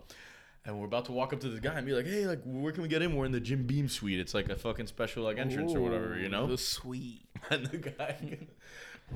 And 0.66 0.80
we're 0.80 0.86
about 0.86 1.06
to 1.06 1.12
walk 1.12 1.34
up 1.34 1.42
to 1.42 1.50
this 1.50 1.60
guy 1.60 1.74
and 1.74 1.86
be 1.86 1.92
like, 1.92 2.06
"Hey, 2.06 2.26
like, 2.26 2.42
where 2.46 2.72
can 2.72 2.84
we 2.84 2.88
get 2.88 3.02
in? 3.02 3.16
We're 3.16 3.26
in 3.26 3.34
the 3.34 3.42
Jim 3.42 3.64
Beam 3.68 3.90
suite. 3.90 4.20
It's 4.20 4.34
like 4.34 4.48
a 4.50 4.56
fucking 4.56 4.88
special 4.88 5.24
like 5.24 5.38
entrance 5.38 5.74
or 5.74 5.82
whatever, 5.82 6.18
you 6.18 6.30
know." 6.30 6.48
The 6.48 6.58
suite. 6.58 7.22
And 7.50 7.66
the 7.66 7.78
guy, 7.78 8.38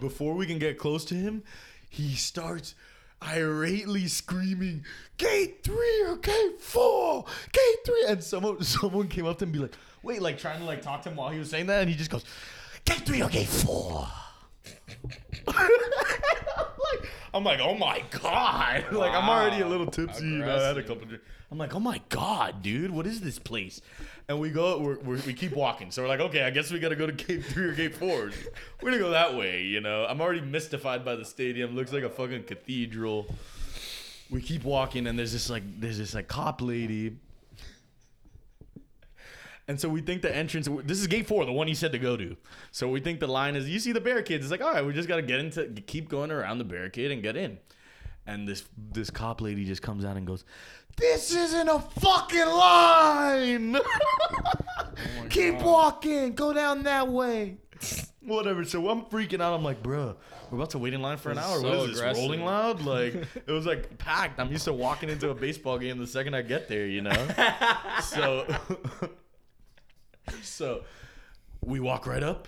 before 0.01 0.33
we 0.33 0.45
can 0.45 0.59
get 0.59 0.77
close 0.77 1.05
to 1.05 1.15
him, 1.15 1.43
he 1.89 2.15
starts 2.15 2.75
irately 3.21 4.09
screaming, 4.09 4.83
"Gate 5.17 5.63
three 5.63 6.03
or 6.05 6.17
gate 6.17 6.59
four, 6.59 7.23
gate 7.53 7.75
three. 7.85 8.05
And 8.09 8.21
someone, 8.21 8.61
someone 8.63 9.07
came 9.07 9.25
up 9.25 9.37
to 9.37 9.45
him 9.45 9.49
and 9.49 9.53
be 9.53 9.59
like, 9.59 9.75
"Wait," 10.03 10.21
like 10.21 10.37
trying 10.37 10.59
to 10.59 10.65
like 10.65 10.81
talk 10.81 11.03
to 11.03 11.09
him 11.09 11.15
while 11.15 11.29
he 11.29 11.39
was 11.39 11.49
saying 11.49 11.67
that, 11.67 11.79
and 11.79 11.89
he 11.89 11.95
just 11.95 12.09
goes, 12.09 12.25
"Gate 12.83 13.03
three 13.05 13.21
or 13.21 13.29
gate 13.29 13.47
four. 13.47 14.09
I'm 15.47 15.55
like, 15.55 17.09
I'm 17.33 17.43
like, 17.45 17.59
oh 17.61 17.75
my 17.75 18.03
god! 18.11 18.91
Like, 18.91 19.13
I'm 19.13 19.29
already 19.29 19.61
a 19.61 19.67
little 19.67 19.87
tipsy. 19.87 20.25
You 20.25 20.39
know, 20.39 20.57
I 20.57 20.67
had 20.67 20.77
a 20.77 20.83
couple. 20.83 21.05
Drinks. 21.05 21.23
I'm 21.49 21.57
like, 21.57 21.73
oh 21.73 21.79
my 21.79 22.01
god, 22.09 22.61
dude, 22.61 22.91
what 22.91 23.07
is 23.07 23.21
this 23.21 23.39
place? 23.39 23.81
And 24.27 24.39
we 24.39 24.49
go, 24.49 24.79
we're, 24.79 24.99
we're, 24.99 25.21
we 25.25 25.33
keep 25.33 25.55
walking. 25.55 25.91
So 25.91 26.01
we're 26.01 26.09
like, 26.09 26.19
okay, 26.19 26.43
I 26.43 26.49
guess 26.49 26.71
we 26.71 26.79
got 26.79 26.89
to 26.89 26.95
go 26.97 27.07
to 27.07 27.13
gate 27.13 27.45
three 27.45 27.67
or 27.67 27.73
gate 27.73 27.95
four. 27.95 28.31
We're 28.81 28.91
gonna 28.91 29.01
go 29.01 29.11
that 29.11 29.35
way, 29.35 29.63
you 29.63 29.79
know. 29.79 30.05
I'm 30.05 30.19
already 30.19 30.41
mystified 30.41 31.05
by 31.05 31.15
the 31.15 31.23
stadium. 31.23 31.75
Looks 31.75 31.93
like 31.93 32.03
a 32.03 32.09
fucking 32.09 32.43
cathedral. 32.43 33.33
We 34.29 34.41
keep 34.41 34.65
walking, 34.65 35.07
and 35.07 35.17
there's 35.17 35.31
this 35.31 35.49
like, 35.49 35.63
there's 35.79 35.97
this 35.97 36.13
like 36.13 36.27
cop 36.27 36.61
lady. 36.61 37.15
And 39.69 39.79
so 39.79 39.89
we 39.89 40.01
think 40.01 40.21
the 40.21 40.33
entrance. 40.33 40.67
This 40.83 40.99
is 40.99 41.07
gate 41.07 41.27
four, 41.27 41.45
the 41.45 41.51
one 41.51 41.67
he 41.67 41.73
said 41.73 41.91
to 41.93 41.99
go 41.99 42.15
to. 42.15 42.37
So 42.71 42.87
we 42.89 42.99
think 42.99 43.19
the 43.19 43.27
line 43.27 43.55
is. 43.55 43.67
You 43.67 43.79
see 43.79 43.91
the 43.91 44.01
barricades. 44.01 44.45
It's 44.45 44.51
like, 44.51 44.61
all 44.61 44.71
right, 44.71 44.85
we 44.85 44.93
just 44.93 45.07
got 45.07 45.17
to 45.17 45.21
get 45.21 45.39
into, 45.39 45.65
keep 45.87 46.07
going 46.09 46.31
around 46.31 46.57
the 46.57 46.63
barricade 46.63 47.11
and 47.11 47.21
get 47.21 47.35
in. 47.35 47.57
And 48.25 48.47
this 48.47 48.65
this 48.91 49.09
cop 49.09 49.41
lady 49.41 49.65
just 49.65 49.81
comes 49.81 50.03
out 50.05 50.17
and 50.17 50.27
goes, 50.27 50.45
"This 50.97 51.33
isn't 51.33 51.69
a 51.69 51.79
fucking 51.79 52.45
line. 52.45 53.77
keep 55.29 55.55
oh 55.59 55.71
walking. 55.71 56.33
Go 56.33 56.53
down 56.53 56.83
that 56.83 57.07
way." 57.07 57.57
Whatever. 58.21 58.65
So 58.65 58.89
I'm 58.89 59.03
freaking 59.03 59.41
out. 59.41 59.53
I'm 59.53 59.63
like, 59.63 59.81
bruh, 59.81 60.15
we're 60.51 60.57
about 60.57 60.71
to 60.71 60.79
wait 60.79 60.93
in 60.93 61.01
line 61.01 61.17
for 61.17 61.31
an 61.31 61.37
hour. 61.37 61.61
so 61.61 61.69
what 61.69 61.89
is 61.89 61.99
this? 61.99 62.17
Rolling 62.17 62.43
loud? 62.43 62.81
Like 62.81 63.13
it 63.13 63.51
was 63.51 63.65
like 63.65 63.97
packed. 63.97 64.39
I'm 64.39 64.51
used 64.51 64.65
to 64.65 64.73
walking 64.73 65.09
into 65.09 65.29
a 65.29 65.35
baseball 65.35 65.77
game 65.77 65.97
the 65.97 66.07
second 66.07 66.33
I 66.33 66.41
get 66.41 66.67
there, 66.67 66.85
you 66.85 67.01
know. 67.01 67.27
so, 68.01 68.45
so 70.41 70.83
we 71.63 71.79
walk 71.79 72.05
right 72.05 72.23
up, 72.23 72.47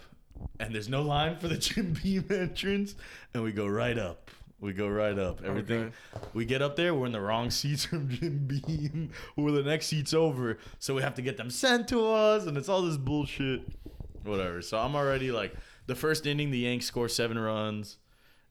and 0.59 0.73
there's 0.73 0.89
no 0.89 1.01
line 1.01 1.37
for 1.37 1.47
the 1.47 1.57
Jim 1.57 1.93
Beam 2.03 2.25
entrance, 2.29 2.95
and 3.33 3.43
we 3.43 3.51
go 3.51 3.67
right 3.67 3.97
up. 3.97 4.28
We 4.61 4.73
go 4.73 4.87
right 4.89 5.17
up. 5.17 5.41
Everything. 5.43 5.93
Okay. 6.15 6.27
We 6.33 6.45
get 6.45 6.61
up 6.61 6.75
there. 6.75 6.93
We're 6.93 7.05
in 7.05 7.11
the 7.13 7.21
wrong 7.21 7.49
seats 7.59 7.85
from 7.85 8.09
Jim 8.09 8.45
Beam. 8.47 9.11
Where 9.35 9.51
the 9.53 9.63
next 9.63 9.87
seat's 9.87 10.13
over, 10.13 10.57
so 10.79 10.93
we 10.95 11.01
have 11.01 11.15
to 11.15 11.21
get 11.21 11.37
them 11.37 11.49
sent 11.49 11.87
to 11.89 12.05
us, 12.07 12.45
and 12.45 12.57
it's 12.57 12.67
all 12.69 12.81
this 12.81 12.97
bullshit. 12.97 13.61
Whatever. 14.23 14.61
So 14.61 14.77
I'm 14.77 14.95
already 14.95 15.31
like 15.31 15.55
the 15.87 15.95
first 15.95 16.25
inning, 16.27 16.51
the 16.51 16.59
Yanks 16.59 16.85
score 16.85 17.07
seven 17.07 17.39
runs. 17.39 17.97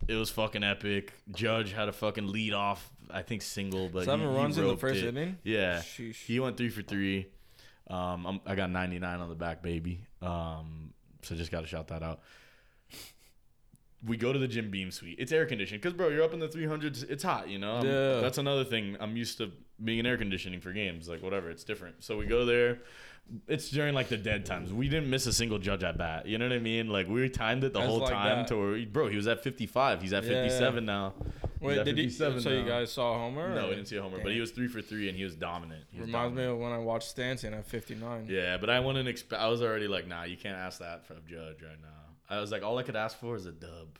It 0.06 0.14
was 0.14 0.30
fucking 0.30 0.62
epic. 0.64 1.12
Judge 1.34 1.72
had 1.72 1.88
a 1.88 1.92
fucking 1.92 2.28
lead 2.28 2.54
off, 2.54 2.88
I 3.10 3.22
think 3.22 3.42
single, 3.42 3.88
but 3.88 4.04
Seven 4.04 4.26
he- 4.26 4.32
he 4.32 4.38
runs 4.40 4.56
in 4.58 4.66
the 4.66 4.76
first 4.76 5.00
it. 5.02 5.08
inning? 5.08 5.36
Yeah, 5.42 5.80
Sheesh. 5.80 6.14
he 6.24 6.38
went 6.40 6.56
three 6.56 6.68
for 6.70 6.82
three. 6.82 7.26
Um, 7.90 8.26
I'm, 8.26 8.40
I 8.46 8.54
got 8.54 8.70
99 8.70 9.20
on 9.20 9.28
the 9.28 9.34
back, 9.34 9.60
baby. 9.62 10.04
Um, 10.22 10.92
so 11.22 11.34
just 11.34 11.50
got 11.50 11.62
to 11.62 11.66
shout 11.66 11.88
that 11.88 12.02
out. 12.02 12.20
We 14.06 14.16
go 14.16 14.32
to 14.32 14.38
the 14.38 14.46
Jim 14.48 14.70
Beam 14.70 14.90
suite. 14.92 15.16
It's 15.18 15.32
air 15.32 15.44
conditioned 15.44 15.80
because, 15.82 15.96
bro, 15.96 16.08
you're 16.08 16.22
up 16.22 16.32
in 16.32 16.38
the 16.38 16.48
300s. 16.48 17.02
It's 17.10 17.24
hot, 17.24 17.48
you 17.48 17.58
know. 17.58 17.76
I'm- 17.78 17.86
Yeah. 17.86 18.20
That's 18.20 18.38
another 18.38 18.64
thing. 18.64 18.96
I'm 19.00 19.16
used 19.16 19.38
to 19.38 19.50
being 19.82 19.98
in 19.98 20.06
air 20.06 20.16
conditioning 20.16 20.60
for 20.60 20.72
games, 20.72 21.08
like 21.08 21.20
whatever. 21.22 21.50
It's 21.50 21.64
different. 21.64 22.04
So 22.04 22.16
we 22.16 22.26
go 22.26 22.44
there. 22.44 22.78
It's 23.46 23.70
during 23.70 23.94
like 23.94 24.08
the 24.08 24.16
dead 24.16 24.46
times. 24.46 24.72
We 24.72 24.88
didn't 24.88 25.10
miss 25.10 25.26
a 25.26 25.32
single 25.34 25.58
judge 25.58 25.82
at 25.84 25.98
bat. 25.98 26.26
You 26.26 26.38
know 26.38 26.46
what 26.46 26.54
I 26.54 26.60
mean? 26.60 26.88
Like 26.88 27.08
we 27.08 27.28
timed 27.28 27.62
it 27.64 27.72
the 27.74 27.80
That's 27.80 27.90
whole 27.90 27.98
like 28.00 28.10
time 28.12 28.38
that. 28.38 28.46
to 28.48 28.56
where, 28.56 28.86
bro, 28.86 29.08
he 29.08 29.16
was 29.16 29.26
at 29.26 29.42
55. 29.42 30.00
He's 30.00 30.12
at 30.14 30.22
Yeah. 30.24 30.30
57 30.44 30.86
now. 30.86 31.14
He's 31.20 31.60
Wait, 31.60 31.84
did 31.84 31.98
he? 31.98 32.04
57 32.04 32.40
So 32.40 32.50
you 32.50 32.64
guys 32.64 32.90
saw 32.92 33.18
Homer? 33.18 33.54
No, 33.54 33.64
we 33.68 33.74
didn't 33.74 33.88
see 33.88 33.96
a 33.96 34.02
homer, 34.02 34.20
but 34.22 34.32
he 34.32 34.40
was 34.40 34.52
three 34.52 34.68
for 34.68 34.80
three 34.80 35.08
and 35.08 35.18
he 35.18 35.24
was 35.24 35.34
dominant. 35.34 35.84
He 35.90 35.98
was 36.00 36.06
Reminds 36.06 36.36
me 36.36 36.44
of 36.44 36.56
when 36.56 36.72
I 36.72 36.78
watched 36.78 37.08
Stanton 37.08 37.52
at 37.52 37.66
59. 37.66 38.28
Yeah, 38.30 38.56
but 38.56 38.70
I 38.70 38.80
wouldn't 38.80 39.08
expect. 39.08 39.42
I 39.42 39.48
was 39.48 39.60
already 39.60 39.88
like, 39.88 40.06
nah, 40.06 40.22
you 40.22 40.36
can't 40.36 40.56
ask 40.56 40.78
that 40.78 41.04
from 41.06 41.16
Judge 41.28 41.60
right 41.60 41.80
now. 41.82 41.88
I 42.30 42.40
was 42.40 42.50
like, 42.52 42.62
all 42.62 42.78
I 42.78 42.82
could 42.82 42.96
ask 42.96 43.18
for 43.18 43.36
is 43.36 43.46
a 43.46 43.52
dub. 43.52 43.98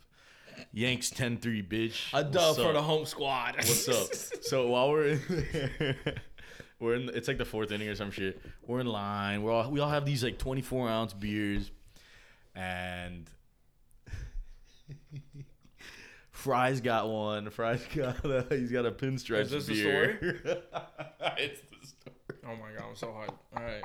Yanks 0.73 1.11
10-3, 1.11 1.67
bitch. 1.69 2.09
A 2.13 2.25
dub 2.25 2.57
for 2.57 2.73
the 2.73 2.83
home 2.83 3.07
squad. 3.07 3.57
What's 3.57 3.89
up? 3.89 4.09
So 4.43 4.69
while 4.69 4.91
we're 4.91 5.09
in 5.09 5.47
there, 5.53 5.97
we're 6.81 6.95
in. 6.95 7.11
It's 7.11 7.29
like 7.29 7.39
the 7.39 7.45
fourth 7.45 7.71
inning 7.71 7.89
or 7.89 7.95
some 7.95 8.11
shit. 8.11 8.41
We're 8.67 8.81
in 8.81 8.87
line. 8.87 9.43
We're 9.43 9.53
all 9.53 9.71
we 9.71 9.79
all 9.81 9.91
have 9.91 10.07
these 10.07 10.25
like 10.25 10.39
24 10.39 10.89
ounce 10.89 11.13
beers, 11.13 11.71
and 12.55 13.29
Fry's 16.31 16.81
got 16.81 17.09
one. 17.09 17.51
Fry's 17.51 17.85
got 17.95 18.25
a, 18.25 18.47
he's 18.51 18.73
got 18.73 18.87
a 18.87 18.91
pinstripe 18.91 19.41
Is 19.41 19.51
this 19.51 19.67
the 19.67 19.75
beer. 19.75 20.19
it's 21.37 21.61
the 21.61 21.87
story. 21.87 22.39
Oh 22.47 22.57
my 22.57 22.73
god, 22.75 22.85
I'm 22.89 22.97
so 22.97 23.09
hyped. 23.09 23.35
All 23.57 23.63
right, 23.63 23.85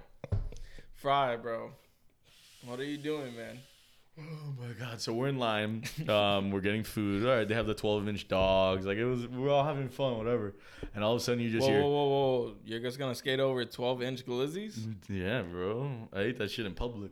Fry, 0.96 1.36
bro. 1.36 1.72
What 2.66 2.80
are 2.80 2.86
you 2.86 2.98
doing, 2.98 3.36
man? 3.36 3.60
Oh 4.20 4.54
my 4.60 4.74
god! 4.80 5.02
So 5.02 5.12
we're 5.14 5.30
in 5.30 5.40
line. 5.40 5.84
Um, 6.08 6.52
we're 6.52 6.62
getting 6.62 6.84
food. 6.84 7.26
All 7.26 7.36
right, 7.36 7.48
they 7.48 7.56
have 7.56 7.66
the 7.66 7.74
12 7.74 8.08
inch 8.10 8.28
dogs. 8.28 8.86
Like 8.86 8.98
it 8.98 9.06
was, 9.06 9.28
we're 9.28 9.50
all 9.50 9.64
having 9.64 9.90
fun, 9.90 10.18
whatever. 10.18 10.54
And 10.94 11.04
all 11.04 11.14
of 11.14 11.18
a 11.18 11.24
sudden, 11.24 11.42
you 11.42 11.50
just 11.50 11.66
Whoa, 11.68 11.74
hear, 11.74 11.82
whoa, 11.82 11.90
whoa, 11.90 12.08
whoa! 12.08 12.56
You're 12.66 12.80
just 12.80 13.00
gonna 13.00 13.16
skate 13.16 13.40
over 13.40 13.66
12 13.66 14.04
inch 14.04 14.26
glizzies? 14.26 14.94
"Yeah, 15.10 15.42
bro, 15.42 16.08
I 16.14 16.20
ate 16.22 16.38
that 16.38 16.52
shit 16.52 16.66
in 16.68 16.74
public. 16.76 17.12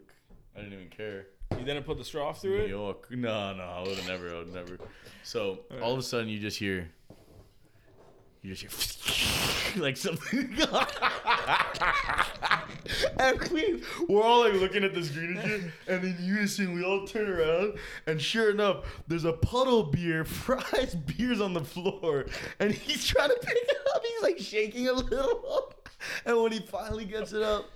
I 0.55 0.59
didn't 0.59 0.73
even 0.73 0.89
care." 0.89 1.27
You 1.57 1.65
didn't 1.65 1.83
put 1.83 1.97
the 1.97 2.05
straw 2.05 2.33
through 2.33 2.59
New 2.59 2.63
it? 2.65 2.69
York. 2.69 3.11
No, 3.11 3.53
no, 3.55 3.63
I 3.63 3.81
would 3.81 3.97
have 3.97 4.07
never. 4.07 4.29
I 4.29 4.37
would 4.39 4.53
never. 4.53 4.77
So 5.23 5.59
all 5.81 5.93
of 5.93 5.99
a 5.99 6.03
sudden, 6.03 6.29
you 6.29 6.39
just 6.39 6.57
hear, 6.59 6.89
you 8.43 8.55
just 8.55 9.77
like 9.77 9.97
something. 9.97 10.57
and 13.19 13.41
we, 13.49 13.83
we're 14.07 14.23
all 14.23 14.41
like 14.41 14.53
looking 14.53 14.83
at 14.83 14.93
the 14.93 15.03
screen 15.03 15.37
and 15.37 15.47
shit, 15.47 15.61
and 15.87 16.03
in 16.03 16.17
unison, 16.19 16.73
we 16.73 16.83
all 16.83 17.05
turn 17.05 17.29
around, 17.29 17.77
and 18.07 18.21
sure 18.21 18.49
enough, 18.49 18.83
there's 19.07 19.25
a 19.25 19.33
puddle 19.33 19.83
beer, 19.83 20.25
Fry's 20.25 20.95
beers 20.95 21.39
on 21.39 21.53
the 21.53 21.63
floor, 21.63 22.25
and 22.59 22.71
he's 22.71 23.05
trying 23.05 23.29
to 23.29 23.37
pick 23.41 23.55
it 23.55 23.77
up. 23.95 24.01
He's 24.03 24.23
like 24.23 24.39
shaking 24.39 24.87
a 24.87 24.93
little, 24.93 25.73
and 26.25 26.41
when 26.41 26.51
he 26.51 26.59
finally 26.59 27.05
gets 27.05 27.33
it 27.33 27.43
up. 27.43 27.69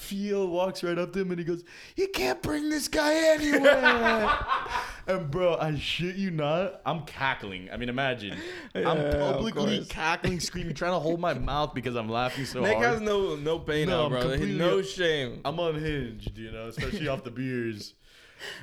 Feel 0.00 0.48
walks 0.48 0.82
right 0.82 0.98
up 0.98 1.12
to 1.12 1.20
him 1.20 1.30
and 1.30 1.38
he 1.38 1.44
goes, 1.44 1.62
"You 1.94 2.08
can't 2.08 2.42
bring 2.42 2.70
this 2.70 2.88
guy 2.88 3.14
anywhere." 3.34 4.38
and 5.06 5.30
bro, 5.30 5.56
I 5.56 5.76
shit 5.76 6.16
you 6.16 6.30
not, 6.30 6.80
I'm 6.86 7.02
cackling. 7.02 7.68
I 7.70 7.76
mean, 7.76 7.88
imagine 7.88 8.36
I'm 8.74 9.12
publicly 9.12 9.84
cackling, 9.88 10.40
screaming, 10.40 10.74
trying 10.74 10.92
to 10.92 10.98
hold 10.98 11.20
my 11.20 11.34
mouth 11.34 11.74
because 11.74 11.96
I'm 11.96 12.08
laughing 12.08 12.46
so 12.46 12.60
Nick 12.60 12.76
hard. 12.76 12.80
Nick 12.80 12.92
has 12.92 13.00
no 13.02 13.36
no 13.36 13.58
pain 13.58 13.88
No, 13.88 14.08
now, 14.08 14.20
bro. 14.20 14.36
No 14.36 14.82
shame. 14.82 15.42
I'm 15.44 15.58
unhinged, 15.58 16.36
you 16.38 16.50
know, 16.50 16.68
especially 16.68 17.08
off 17.08 17.22
the 17.22 17.30
beers. 17.30 17.94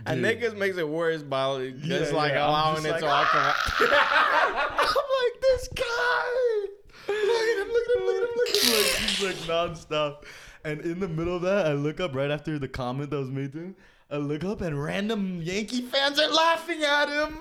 And 0.05 0.17
Dude. 0.17 0.23
Nick 0.23 0.41
just 0.41 0.55
makes 0.55 0.77
it 0.77 0.87
worse 0.87 1.21
by 1.21 1.69
just 1.69 2.11
Yeah, 2.11 2.17
like 2.17 2.31
yeah, 2.31 2.47
allowing 2.49 2.83
just 2.83 2.87
it 2.87 2.91
like, 2.91 3.01
to 3.01 3.07
all 3.07 3.25
come. 3.25 3.53
I'm 3.79 4.77
like 4.77 5.41
this 5.41 5.69
guy. 5.75 6.67
Look 7.07 7.15
at 7.15 7.57
him, 7.59 7.71
look 7.71 7.83
at 7.87 7.97
him, 7.97 8.05
look 8.05 8.15
at 8.15 8.23
him, 8.23 8.35
look 8.35 8.49
at 8.49 8.63
him. 8.63 8.73
Like 8.73 8.85
he's 8.97 9.23
like 9.23 9.35
nonstop. 9.47 10.23
And 10.67 10.81
in 10.81 10.99
the 10.99 11.07
middle 11.07 11.33
of 11.35 11.41
that, 11.43 11.65
I 11.65 11.71
look 11.73 12.01
up 12.01 12.13
right 12.13 12.29
after 12.29 12.59
the 12.59 12.67
comment 12.67 13.09
that 13.11 13.17
was 13.17 13.29
made 13.29 13.53
to 13.53 13.59
him. 13.59 13.75
I 14.11 14.17
look 14.17 14.43
up 14.43 14.59
and 14.59 14.81
random 14.83 15.41
Yankee 15.41 15.81
fans 15.81 16.19
are 16.19 16.27
laughing 16.29 16.81
at 16.83 17.07
him. 17.07 17.39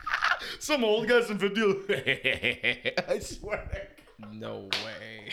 some 0.60 0.82
old 0.82 1.06
guys 1.06 1.28
in 1.28 1.38
50. 1.38 1.60
I 3.08 3.18
swear. 3.18 3.88
No 4.32 4.70
way. 4.84 5.30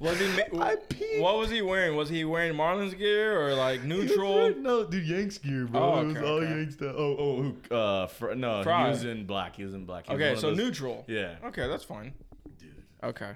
Was 0.00 0.18
he? 0.18 0.26
ma-. 0.52 0.70
What 1.18 1.36
was 1.38 1.50
he 1.50 1.60
wearing? 1.62 1.94
Was 1.94 2.08
he 2.08 2.24
wearing 2.24 2.54
Marlins 2.54 2.96
gear 2.96 3.38
or 3.40 3.54
like 3.54 3.84
neutral? 3.84 4.34
wearing- 4.34 4.62
No, 4.62 4.84
dude, 4.84 5.06
Yanks 5.06 5.36
gear, 5.38 5.66
bro. 5.66 5.80
Oh, 5.80 6.00
it 6.00 6.04
was 6.06 6.16
okay, 6.16 6.26
all 6.26 6.36
okay. 6.38 6.48
Yanks 6.50 6.74
stuff. 6.74 6.94
Oh, 6.96 7.16
oh, 7.18 7.42
who? 7.42 7.74
Uh, 7.74 8.06
fr- 8.06 8.32
no, 8.34 8.62
Fry. 8.62 8.84
he 8.84 8.90
was 8.90 9.04
in 9.04 9.26
black. 9.26 9.56
He 9.56 9.64
was 9.64 9.74
in 9.74 9.84
black. 9.84 10.06
He 10.06 10.14
Okay, 10.14 10.34
so 10.36 10.48
those- 10.48 10.56
neutral. 10.56 11.04
Yeah, 11.06 11.36
Okay, 11.44 11.68
that's 11.68 11.84
fine. 11.84 12.14
dude. 12.58 12.82
Okay. 13.02 13.32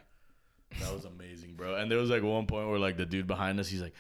That 0.81 0.93
was 0.95 1.05
amazing, 1.05 1.55
bro. 1.55 1.77
And 1.77 1.91
there 1.91 1.99
was 1.99 2.11
like 2.11 2.23
one 2.23 2.47
point 2.47 2.69
where 2.69 2.79
like 2.79 2.97
the 2.97 3.07
dude 3.07 3.27
behind 3.27 3.59
us, 3.61 3.69
he's 3.69 3.81
like, 3.83 3.95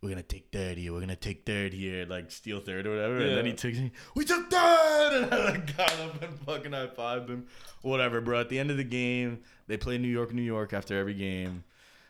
"We're 0.00 0.10
gonna 0.10 0.22
take 0.22 0.48
third 0.52 0.78
here. 0.78 0.92
We're 0.92 1.00
gonna 1.00 1.16
take 1.16 1.44
third 1.44 1.72
here, 1.72 2.06
like 2.06 2.30
steal 2.30 2.60
third 2.60 2.86
or 2.86 2.90
whatever." 2.90 3.16
And 3.18 3.36
then 3.36 3.44
he 3.44 3.50
Yeah. 3.50 3.56
took, 3.56 3.74
"We 4.14 4.24
took 4.24 4.50
third! 4.50 5.12
and 5.24 5.34
I 5.34 5.44
like 5.50 5.76
got 5.76 5.92
up 6.00 6.22
and 6.22 6.38
fucking 6.40 6.72
high 6.72 6.86
fived 6.86 7.28
him. 7.28 7.46
Whatever, 7.82 8.20
bro. 8.20 8.40
At 8.40 8.48
the 8.48 8.58
end 8.58 8.70
of 8.70 8.76
the 8.76 8.84
game, 8.84 9.40
they 9.66 9.76
play 9.76 9.98
New 9.98 10.08
York, 10.08 10.32
New 10.32 10.42
York 10.42 10.72
after 10.72 10.98
every 10.98 11.14
game. 11.14 11.64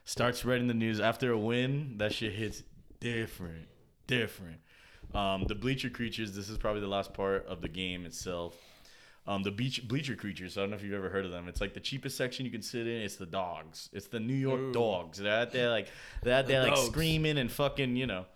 Start 0.04 0.36
spreading 0.36 0.66
the 0.68 0.74
news 0.74 1.00
after 1.00 1.30
a 1.32 1.38
win. 1.38 1.96
That 1.96 2.12
shit 2.12 2.34
hits 2.34 2.62
different, 3.00 3.66
different. 4.06 4.58
Um, 5.14 5.44
the 5.48 5.54
bleacher 5.54 5.88
creatures. 5.90 6.34
This 6.34 6.48
is 6.50 6.58
probably 6.58 6.80
the 6.82 6.88
last 6.88 7.14
part 7.14 7.46
of 7.46 7.60
the 7.62 7.68
game 7.68 8.04
itself. 8.04 8.54
Um, 9.26 9.42
the 9.42 9.50
beach 9.50 9.88
bleacher 9.88 10.16
creatures. 10.16 10.58
I 10.58 10.60
don't 10.62 10.70
know 10.70 10.76
if 10.76 10.82
you've 10.82 10.92
ever 10.92 11.08
heard 11.08 11.24
of 11.24 11.30
them. 11.30 11.48
It's 11.48 11.60
like 11.60 11.72
the 11.72 11.80
cheapest 11.80 12.16
section 12.16 12.44
you 12.44 12.50
can 12.52 12.60
sit 12.60 12.86
in. 12.86 13.00
It's 13.00 13.16
the 13.16 13.24
dogs. 13.24 13.88
It's 13.92 14.06
the 14.06 14.20
New 14.20 14.34
York 14.34 14.60
Ooh. 14.60 14.72
dogs. 14.72 15.18
They're 15.18 15.40
out 15.40 15.50
there 15.52 15.70
like 15.70 15.88
they're 16.22 16.36
out 16.36 16.46
there 16.46 16.62
like 16.62 16.74
dogs. 16.74 16.88
screaming 16.88 17.38
and 17.38 17.50
fucking 17.50 17.96
you 17.96 18.06
know. 18.06 18.26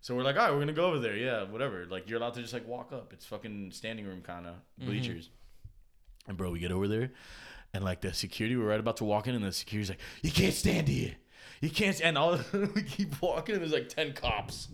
So 0.00 0.16
we're 0.16 0.24
like, 0.24 0.36
all 0.36 0.46
right, 0.46 0.52
we're 0.52 0.58
gonna 0.58 0.72
go 0.72 0.86
over 0.86 0.98
there. 0.98 1.16
Yeah, 1.16 1.44
whatever. 1.44 1.86
Like 1.88 2.10
you're 2.10 2.18
allowed 2.18 2.34
to 2.34 2.40
just 2.40 2.52
like 2.52 2.66
walk 2.66 2.92
up. 2.92 3.12
It's 3.12 3.24
fucking 3.24 3.70
standing 3.70 4.04
room 4.04 4.20
kind 4.20 4.46
of 4.48 4.54
bleachers. 4.78 5.30
And 6.26 6.36
bro, 6.36 6.50
we 6.50 6.58
get 6.58 6.72
over 6.72 6.88
there, 6.88 7.12
and 7.72 7.84
like 7.84 8.00
the 8.00 8.12
security, 8.12 8.56
we're 8.56 8.66
right 8.68 8.80
about 8.80 8.96
to 8.96 9.04
walk 9.04 9.28
in, 9.28 9.36
and 9.36 9.44
the 9.44 9.52
security's 9.52 9.90
like, 9.90 10.00
you 10.22 10.32
can't 10.32 10.54
stand 10.54 10.88
here. 10.88 11.14
You 11.60 11.70
can't. 11.70 12.00
And 12.00 12.18
all 12.18 12.40
we 12.74 12.82
keep 12.86 13.20
walking, 13.22 13.54
and 13.54 13.62
there's 13.62 13.72
like 13.72 13.88
ten 13.88 14.12
cops. 14.12 14.66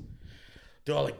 They're 0.84 0.94
all 0.94 1.04
like, 1.04 1.18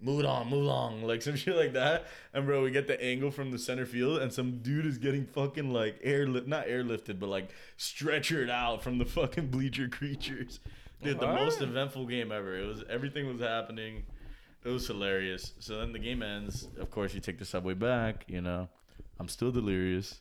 move 0.00 0.20
it 0.20 0.26
on, 0.26 0.48
move 0.48 0.62
along, 0.64 1.02
like 1.02 1.22
some 1.22 1.36
shit 1.42 1.56
like 1.56 1.72
that. 1.72 2.06
And 2.32 2.46
bro, 2.46 2.62
we 2.62 2.70
get 2.70 2.86
the 2.86 3.02
angle 3.02 3.30
from 3.30 3.50
the 3.50 3.58
center 3.58 3.86
field, 3.86 4.20
and 4.20 4.32
some 4.32 4.58
dude 4.58 4.86
is 4.86 4.98
getting 4.98 5.26
fucking 5.26 5.72
like 5.72 5.98
airlift, 6.02 6.46
not 6.46 6.66
airlifted, 6.66 7.18
but 7.18 7.28
like 7.28 7.50
stretchered 7.78 8.50
out 8.50 8.82
from 8.82 8.98
the 8.98 9.04
fucking 9.18 9.48
bleacher 9.48 9.88
creatures. 9.88 10.60
Dude, 11.02 11.20
the 11.20 11.26
most 11.28 11.60
eventful 11.62 12.06
game 12.06 12.32
ever. 12.32 12.58
It 12.58 12.66
was 12.66 12.82
everything 12.90 13.28
was 13.28 13.40
happening. 13.40 14.04
It 14.64 14.68
was 14.68 14.86
hilarious. 14.86 15.52
So 15.60 15.78
then 15.78 15.92
the 15.92 15.98
game 16.00 16.22
ends. 16.22 16.68
Of 16.78 16.90
course, 16.90 17.14
you 17.14 17.20
take 17.20 17.38
the 17.38 17.44
subway 17.44 17.74
back. 17.74 18.24
You 18.26 18.40
know, 18.40 18.68
I'm 19.20 19.28
still 19.28 19.52
delirious, 19.52 20.20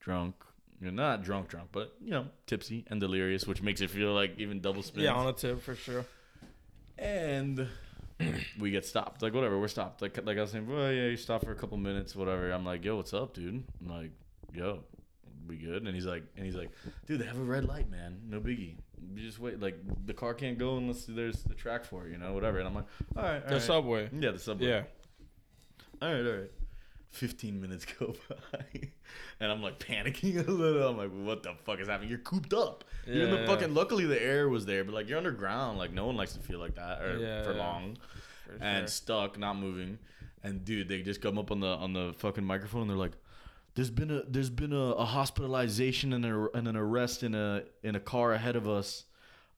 drunk. 0.00 0.34
You're 0.80 0.92
not 0.92 1.22
drunk, 1.24 1.48
drunk, 1.48 1.70
but 1.72 1.94
you 2.02 2.10
know, 2.10 2.26
tipsy 2.46 2.84
and 2.88 3.00
delirious, 3.00 3.46
which 3.46 3.62
makes 3.62 3.80
it 3.80 3.90
feel 3.90 4.12
like 4.12 4.34
even 4.38 4.60
double 4.60 4.82
spins. 4.82 5.04
Yeah, 5.04 5.12
on 5.12 5.26
a 5.26 5.32
tip 5.32 5.62
for 5.62 5.74
sure. 5.74 6.04
and 6.98 7.66
we 8.58 8.70
get 8.70 8.84
stopped. 8.86 9.22
Like 9.22 9.34
whatever, 9.34 9.58
we're 9.58 9.68
stopped. 9.68 10.02
Like 10.02 10.18
like 10.24 10.38
I 10.38 10.42
was 10.42 10.50
saying, 10.50 10.66
well, 10.66 10.92
yeah, 10.92 11.06
you 11.08 11.16
stop 11.16 11.44
for 11.44 11.52
a 11.52 11.54
couple 11.56 11.76
minutes, 11.78 12.14
whatever. 12.16 12.50
I'm 12.50 12.64
like, 12.64 12.84
yo, 12.84 12.96
what's 12.96 13.14
up, 13.14 13.34
dude? 13.34 13.62
I'm 13.80 13.88
like, 13.88 14.10
yo, 14.54 14.84
we 15.46 15.56
good? 15.56 15.84
And 15.84 15.94
he's 15.94 16.06
like, 16.06 16.24
and 16.36 16.44
he's 16.44 16.54
like, 16.54 16.70
dude, 17.06 17.20
they 17.20 17.26
have 17.26 17.38
a 17.38 17.42
red 17.42 17.64
light, 17.66 17.90
man. 17.90 18.20
No 18.28 18.40
biggie. 18.40 18.76
You 19.14 19.22
just 19.26 19.38
wait. 19.38 19.60
Like 19.60 19.78
the 20.06 20.14
car 20.14 20.34
can't 20.34 20.58
go 20.58 20.76
unless 20.76 21.04
there's 21.06 21.42
the 21.44 21.54
track 21.54 21.84
for 21.84 22.06
it, 22.06 22.12
you 22.12 22.18
know, 22.18 22.32
whatever. 22.32 22.58
And 22.58 22.68
I'm 22.68 22.74
like, 22.74 22.86
all 23.16 23.22
right, 23.22 23.42
all 23.42 23.48
The 23.48 23.54
right. 23.54 23.62
subway. 23.62 24.10
Yeah, 24.12 24.30
the 24.32 24.38
subway. 24.38 24.68
Yeah. 24.68 24.82
All 26.02 26.12
right, 26.12 26.24
all 26.26 26.32
right. 26.32 26.50
15 27.10 27.60
minutes 27.60 27.84
go 27.98 28.14
by. 28.28 28.64
And 29.40 29.50
I'm 29.50 29.62
like 29.62 29.78
panicking 29.78 30.46
a 30.46 30.50
little. 30.50 30.88
I'm 30.88 30.96
like, 30.96 31.10
what 31.10 31.42
the 31.42 31.54
fuck 31.64 31.80
is 31.80 31.88
happening? 31.88 32.08
You're 32.10 32.18
cooped 32.18 32.52
up. 32.54 32.84
You're 33.06 33.24
in 33.24 33.30
the 33.30 33.40
Yeah. 33.40 33.46
fucking, 33.46 33.74
luckily 33.74 34.04
the 34.06 34.20
air 34.22 34.48
was 34.48 34.66
there, 34.66 34.84
but 34.84 34.94
like 34.94 35.08
you're 35.08 35.18
underground. 35.18 35.78
Like 35.78 35.92
no 35.92 36.06
one 36.06 36.16
likes 36.16 36.32
to 36.34 36.40
feel 36.40 36.58
like 36.60 36.74
that 36.76 37.02
or 37.02 37.18
Yeah, 37.18 37.42
for 37.42 37.52
yeah. 37.52 37.58
long 37.58 37.96
For 38.46 38.52
and 38.60 38.82
sure. 38.82 38.88
stuck, 38.88 39.38
not 39.38 39.56
moving. 39.56 39.98
And 40.42 40.64
dude, 40.64 40.88
they 40.88 41.02
just 41.02 41.20
come 41.20 41.38
up 41.38 41.50
on 41.50 41.60
the 41.60 41.66
on 41.68 41.92
the 41.92 42.14
fucking 42.18 42.44
microphone 42.44 42.82
and 42.82 42.90
they're 42.90 42.96
like, 42.96 43.12
"There's 43.74 43.90
been 43.90 44.10
a 44.10 44.22
there's 44.22 44.48
been 44.48 44.72
a, 44.72 44.92
a 44.92 45.04
hospitalization 45.04 46.12
and, 46.14 46.24
a, 46.24 46.48
and 46.54 46.66
an 46.66 46.76
arrest 46.76 47.22
in 47.22 47.34
a 47.34 47.64
in 47.82 47.94
a 47.94 48.00
car 48.00 48.32
ahead 48.32 48.56
of 48.56 48.66
us. 48.68 49.04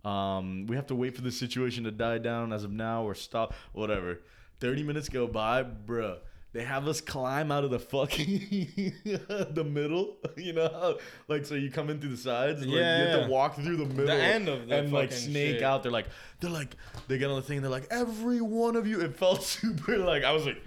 Um, 0.04 0.66
we 0.66 0.74
have 0.74 0.86
to 0.88 0.96
wait 0.96 1.14
for 1.14 1.22
the 1.22 1.30
situation 1.30 1.84
to 1.84 1.92
die 1.92 2.18
down 2.18 2.52
as 2.52 2.64
of 2.64 2.72
now 2.72 3.04
or 3.04 3.14
stop, 3.14 3.54
whatever. 3.72 4.20
30 4.58 4.82
minutes 4.82 5.08
go 5.08 5.28
by, 5.28 5.62
bruh. 5.62 6.18
They 6.54 6.64
have 6.64 6.86
us 6.86 7.00
climb 7.00 7.50
out 7.50 7.64
of 7.64 7.70
the 7.70 7.78
fucking 7.78 8.92
the 9.04 9.64
middle, 9.66 10.16
you 10.36 10.52
know, 10.52 10.98
like 11.28 11.46
so 11.46 11.54
you 11.54 11.70
come 11.70 11.88
in 11.88 11.98
through 11.98 12.10
the 12.10 12.16
sides, 12.18 12.60
and, 12.60 12.70
like, 12.70 12.76
you 12.78 12.84
have 12.84 13.08
Yeah. 13.20 13.24
to 13.24 13.30
walk 13.30 13.54
through 13.56 13.76
the 13.78 13.86
middle, 13.86 14.10
end 14.10 14.48
of 14.50 14.68
the 14.68 14.76
and 14.76 14.92
like 14.92 15.12
snake 15.12 15.56
shit. 15.56 15.62
out. 15.62 15.82
They're 15.82 15.90
like, 15.92 16.08
they're 16.40 16.50
like, 16.50 16.76
they 17.08 17.16
get 17.16 17.30
on 17.30 17.36
the 17.36 17.42
thing. 17.42 17.62
They're 17.62 17.70
like, 17.70 17.86
every 17.90 18.40
one 18.42 18.76
of 18.76 18.86
you. 18.86 19.00
It 19.00 19.16
felt 19.16 19.42
super 19.58 19.96
like 19.96 20.24
I 20.24 20.32
was 20.32 20.44
like, 20.44 20.60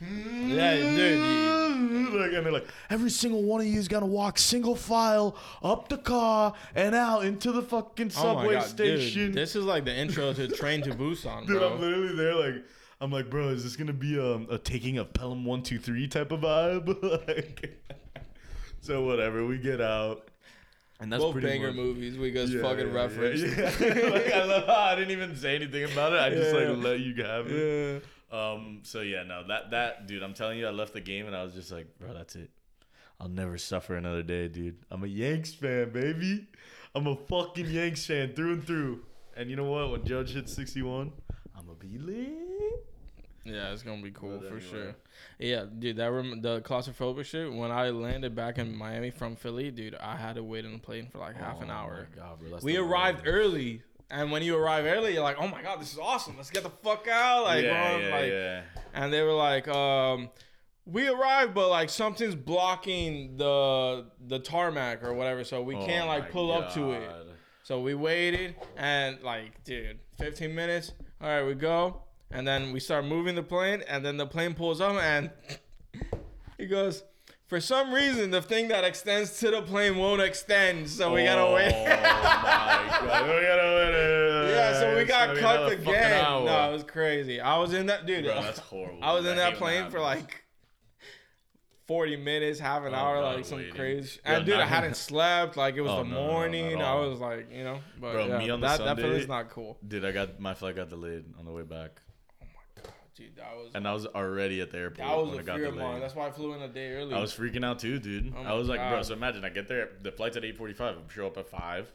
Yeah, 0.00 0.74
dude, 0.76 2.12
like, 2.14 2.32
and 2.32 2.44
they're 2.44 2.52
like, 2.52 2.66
every 2.90 3.10
single 3.10 3.44
one 3.44 3.60
of 3.60 3.66
you 3.68 3.78
is 3.78 3.86
gonna 3.86 4.04
walk 4.06 4.38
single 4.38 4.74
file 4.74 5.36
up 5.62 5.88
the 5.88 5.98
car 5.98 6.52
and 6.74 6.94
out 6.96 7.24
into 7.24 7.52
the 7.52 7.62
fucking 7.62 8.10
Oh 8.16 8.34
my 8.34 8.40
subway 8.40 8.54
God, 8.54 8.64
station. 8.66 9.26
Dude, 9.26 9.34
this 9.34 9.54
is 9.54 9.64
like 9.64 9.84
the 9.84 9.94
intro 9.94 10.32
to 10.32 10.48
Train 10.48 10.82
to 10.82 10.90
Busan, 10.90 11.46
Dude, 11.46 11.58
bro. 11.58 11.74
I'm 11.74 11.80
literally 11.80 12.16
there, 12.16 12.34
like, 12.34 12.64
I'm 13.02 13.10
like, 13.10 13.28
bro, 13.28 13.48
is 13.48 13.64
this 13.64 13.74
gonna 13.76 13.92
be 13.92 14.18
um, 14.18 14.46
a 14.50 14.58
taking 14.58 14.96
of 14.98 15.12
Pelham 15.12 15.44
One 15.44 15.62
Two 15.62 15.78
Three 15.78 16.06
type 16.06 16.30
of 16.30 16.40
vibe? 16.40 17.26
like, 17.28 17.82
so 18.80 19.04
whatever, 19.04 19.44
we 19.44 19.58
get 19.58 19.80
out, 19.80 20.28
and 21.00 21.12
that's 21.12 21.22
Both 21.22 21.32
pretty 21.32 21.48
banger 21.48 21.68
much- 21.68 21.76
movies 21.76 22.16
we 22.16 22.30
guys 22.30 22.52
Yeah, 22.54 22.62
fucking 22.62 22.86
yeah, 22.88 22.92
referenced. 22.92 23.44
Yeah, 23.44 23.72
yeah. 23.80 24.08
like, 24.10 24.32
I 24.32 24.44
love 24.44 24.66
how 24.66 24.74
I 24.74 24.94
didn't 24.94 25.10
even 25.10 25.34
say 25.36 25.56
anything 25.56 25.84
about 25.84 26.12
it. 26.12 26.20
I 26.20 26.30
just 26.30 26.54
Yeah. 26.54 26.68
like 26.70 26.78
let 26.84 27.00
you 27.00 27.22
have 27.24 27.46
it. 27.50 28.04
Yeah. 28.32 28.38
Um. 28.52 28.80
So 28.84 29.00
yeah, 29.00 29.24
no, 29.24 29.46
that 29.48 29.72
that 29.72 30.06
dude, 30.06 30.22
I'm 30.22 30.32
telling 30.34 30.58
you, 30.58 30.66
I 30.68 30.70
left 30.70 30.92
the 30.94 31.00
game 31.00 31.26
and 31.26 31.34
I 31.36 31.42
was 31.42 31.54
just 31.54 31.72
like, 31.72 31.86
bro, 31.98 32.14
that's 32.14 32.36
it. 32.36 32.50
I'll 33.20 33.28
never 33.28 33.58
suffer 33.58 33.96
another 33.96 34.22
day, 34.22 34.46
dude. 34.48 34.78
I'm 34.90 35.02
a 35.04 35.08
Yanks 35.08 35.52
fan, 35.52 35.90
baby. 35.90 36.46
I'm 36.94 37.06
a 37.08 37.16
fucking 37.16 37.66
Yanks 37.66 38.06
fan 38.06 38.32
through 38.34 38.52
and 38.54 38.64
through. 38.66 39.00
And 39.36 39.50
you 39.50 39.56
know 39.56 39.64
what? 39.70 39.90
When 39.90 40.04
Judge 40.04 40.34
hits 40.34 40.52
61, 40.54 41.12
I'm 41.56 41.66
gonna 41.66 41.78
be 41.78 41.98
lit. 41.98 42.86
Yeah, 43.44 43.72
it's 43.72 43.82
gonna 43.82 44.00
be 44.02 44.10
cool 44.12 44.38
for 44.40 44.46
anyway. 44.46 44.60
sure. 44.70 44.94
Yeah, 45.38 45.64
dude, 45.78 45.96
that 45.96 46.06
rem- 46.12 46.40
the 46.42 46.60
claustrophobic 46.60 47.24
shit. 47.24 47.52
When 47.52 47.70
I 47.72 47.90
landed 47.90 48.34
back 48.36 48.58
in 48.58 48.74
Miami 48.76 49.10
from 49.10 49.34
Philly, 49.36 49.70
dude, 49.70 49.96
I 49.96 50.16
had 50.16 50.36
to 50.36 50.44
wait 50.44 50.64
on 50.64 50.72
the 50.72 50.78
plane 50.78 51.08
for 51.10 51.18
like 51.18 51.36
half 51.36 51.60
an 51.60 51.70
Oh 51.70 51.74
hour. 51.74 52.08
God, 52.14 52.38
bro, 52.38 52.58
We 52.62 52.76
arrived 52.76 53.26
worst. 53.26 53.28
early, 53.28 53.82
and 54.10 54.30
when 54.30 54.42
you 54.42 54.56
arrive 54.56 54.84
early, 54.84 55.14
you're 55.14 55.22
like, 55.24 55.38
"Oh 55.40 55.48
my 55.48 55.60
god, 55.62 55.80
this 55.80 55.92
is 55.92 55.98
awesome! 55.98 56.36
Let's 56.36 56.50
get 56.50 56.62
the 56.62 56.70
fuck 56.70 57.08
out!" 57.08 57.44
Like, 57.44 57.64
yeah, 57.64 57.96
yeah, 57.98 58.14
like, 58.14 58.30
yeah. 58.30 58.62
and 58.94 59.12
they 59.12 59.22
were 59.22 59.32
like, 59.34 59.66
um, 59.66 60.30
"We 60.86 61.08
arrived, 61.08 61.52
but 61.54 61.68
like 61.68 61.90
something's 61.90 62.36
blocking 62.36 63.36
the 63.38 64.06
the 64.24 64.38
tarmac 64.38 65.02
or 65.02 65.14
whatever, 65.14 65.42
so 65.44 65.62
we 65.62 65.74
Oh 65.74 65.84
can't 65.84 66.06
like 66.06 66.30
pull 66.30 66.52
up 66.52 66.72
to 66.74 66.92
it." 66.92 67.10
So 67.64 67.80
we 67.80 67.94
waited, 67.94 68.54
and 68.76 69.20
like, 69.22 69.62
dude, 69.64 69.98
15 70.18 70.54
minutes. 70.54 70.92
All 71.20 71.28
right, 71.28 71.42
we 71.46 71.54
go, 71.54 72.02
and 72.32 72.46
then 72.46 72.72
we 72.72 72.80
start 72.80 73.04
moving 73.04 73.34
the 73.34 73.42
plane, 73.42 73.82
and 73.88 74.04
then 74.04 74.16
the 74.16 74.26
plane 74.26 74.54
pulls 74.54 74.80
up, 74.80 74.96
and 75.00 75.30
he 76.58 76.66
goes. 76.66 77.02
For 77.48 77.60
some 77.60 77.92
reason, 77.92 78.30
the 78.30 78.40
thing 78.40 78.68
that 78.68 78.82
extends 78.82 79.38
to 79.40 79.50
the 79.50 79.60
plane 79.60 79.98
won't 79.98 80.22
extend, 80.22 80.88
so 80.88 81.12
we 81.12 81.24
gotta 81.24 81.42
Oh 81.42 81.52
wait. 81.54 81.70
my 81.70 81.84
God, 81.84 83.26
we 83.26 83.42
gotta 83.42 83.74
wait. 83.76 84.50
yeah, 84.54 84.80
so 84.80 84.96
we 84.96 85.04
got 85.04 85.30
It's 85.32 85.40
cut 85.40 85.56
another 85.60 85.76
fucking 85.76 85.88
again. 85.90 86.24
hour. 86.24 86.44
No, 86.46 86.70
it 86.70 86.72
was 86.72 86.84
crazy. 86.84 87.42
I 87.42 87.58
was 87.58 87.74
in 87.74 87.84
that 87.88 88.06
dude. 88.06 88.24
Bro, 88.24 88.40
that's 88.40 88.58
horrible. 88.58 89.00
I 89.04 89.12
was 89.12 89.26
in 89.26 89.36
that 89.36 89.52
hate 89.52 89.60
when 89.60 89.82
plane 89.82 89.90
for 89.90 89.98
happens. 90.02 90.22
like 90.24 90.44
40 91.88 92.16
minutes, 92.16 92.58
half 92.58 92.84
an 92.84 92.94
Oh, 92.94 92.96
hour, 92.96 93.20
God, 93.20 93.36
like 93.36 93.44
some 93.44 93.58
waiting. 93.58 93.74
crazy. 93.74 94.20
Yo, 94.24 94.32
And 94.34 94.46
dude, 94.46 94.54
I 94.54 94.58
not- 94.60 94.68
hadn't 94.68 94.96
slept. 94.96 95.56
Like 95.58 95.74
it 95.74 95.82
was 95.82 95.90
Oh, 95.92 96.04
the 96.04 96.04
no, 96.04 96.10
no, 96.10 96.14
no, 96.20 96.22
not 96.26 96.32
morning. 96.32 96.72
at 96.72 96.78
I 96.78 96.84
all. 96.84 97.10
was 97.10 97.18
like, 97.20 97.52
you 97.52 97.64
know, 97.64 97.80
but 98.00 98.12
Bro, 98.12 98.26
yeah, 98.28 98.38
me 98.38 98.48
on 98.50 98.60
the 98.60 98.66
that 98.68 98.78
that 98.78 98.84
Sunday- 98.86 99.02
feeling's 99.02 99.28
not 99.28 99.50
cool. 99.50 99.76
Dude, 99.86 100.04
I 100.06 100.12
got 100.12 100.40
my 100.40 100.54
flight 100.54 100.76
got 100.76 100.88
delayed 100.88 101.24
on 101.38 101.44
the 101.44 101.50
way 101.52 101.64
back, 101.64 102.00
Dude, 103.14 103.36
that 103.36 103.54
was 103.54 103.70
and 103.74 103.86
I 103.86 103.92
was 103.92 104.06
already 104.06 104.60
at 104.62 104.70
the 104.70 104.78
airport 104.78 105.06
that 105.06 105.16
was 105.16 105.28
when 105.28 105.38
a 105.38 105.40
it 105.42 105.46
got 105.46 105.56
fear 105.56 105.66
of 105.66 105.76
mine. 105.76 106.00
That's 106.00 106.14
why 106.14 106.28
I 106.28 106.30
flew 106.30 106.54
in 106.54 106.62
a 106.62 106.68
day 106.68 106.92
early. 106.92 107.14
I 107.14 107.20
was 107.20 107.32
freaking 107.32 107.64
out 107.64 107.78
too, 107.78 107.98
dude. 107.98 108.32
Oh 108.36 108.42
I 108.42 108.52
was 108.54 108.68
like, 108.68 108.80
bro. 108.80 109.02
So 109.02 109.12
imagine 109.12 109.44
I 109.44 109.50
get 109.50 109.68
there, 109.68 109.90
the 110.00 110.10
flight's 110.12 110.36
at 110.36 110.44
eight 110.44 110.56
forty-five. 110.56 110.96
I'm 110.96 111.08
show 111.08 111.26
up 111.26 111.36
at 111.36 111.48
five. 111.48 111.92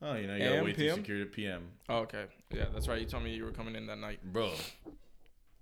Oh, 0.00 0.14
you 0.14 0.26
know, 0.26 0.36
you 0.36 0.44
gotta 0.48 0.62
wait 0.64 0.76
PM? 0.76 0.96
to 0.96 1.02
security 1.02 1.24
PM, 1.30 1.62
oh, 1.88 1.98
okay, 1.98 2.26
yeah, 2.50 2.66
that's 2.72 2.88
right. 2.88 3.00
You 3.00 3.06
told 3.06 3.24
me 3.24 3.32
you 3.34 3.44
were 3.44 3.52
coming 3.52 3.74
in 3.74 3.86
that 3.86 3.98
night. 3.98 4.20
bro. 4.22 4.52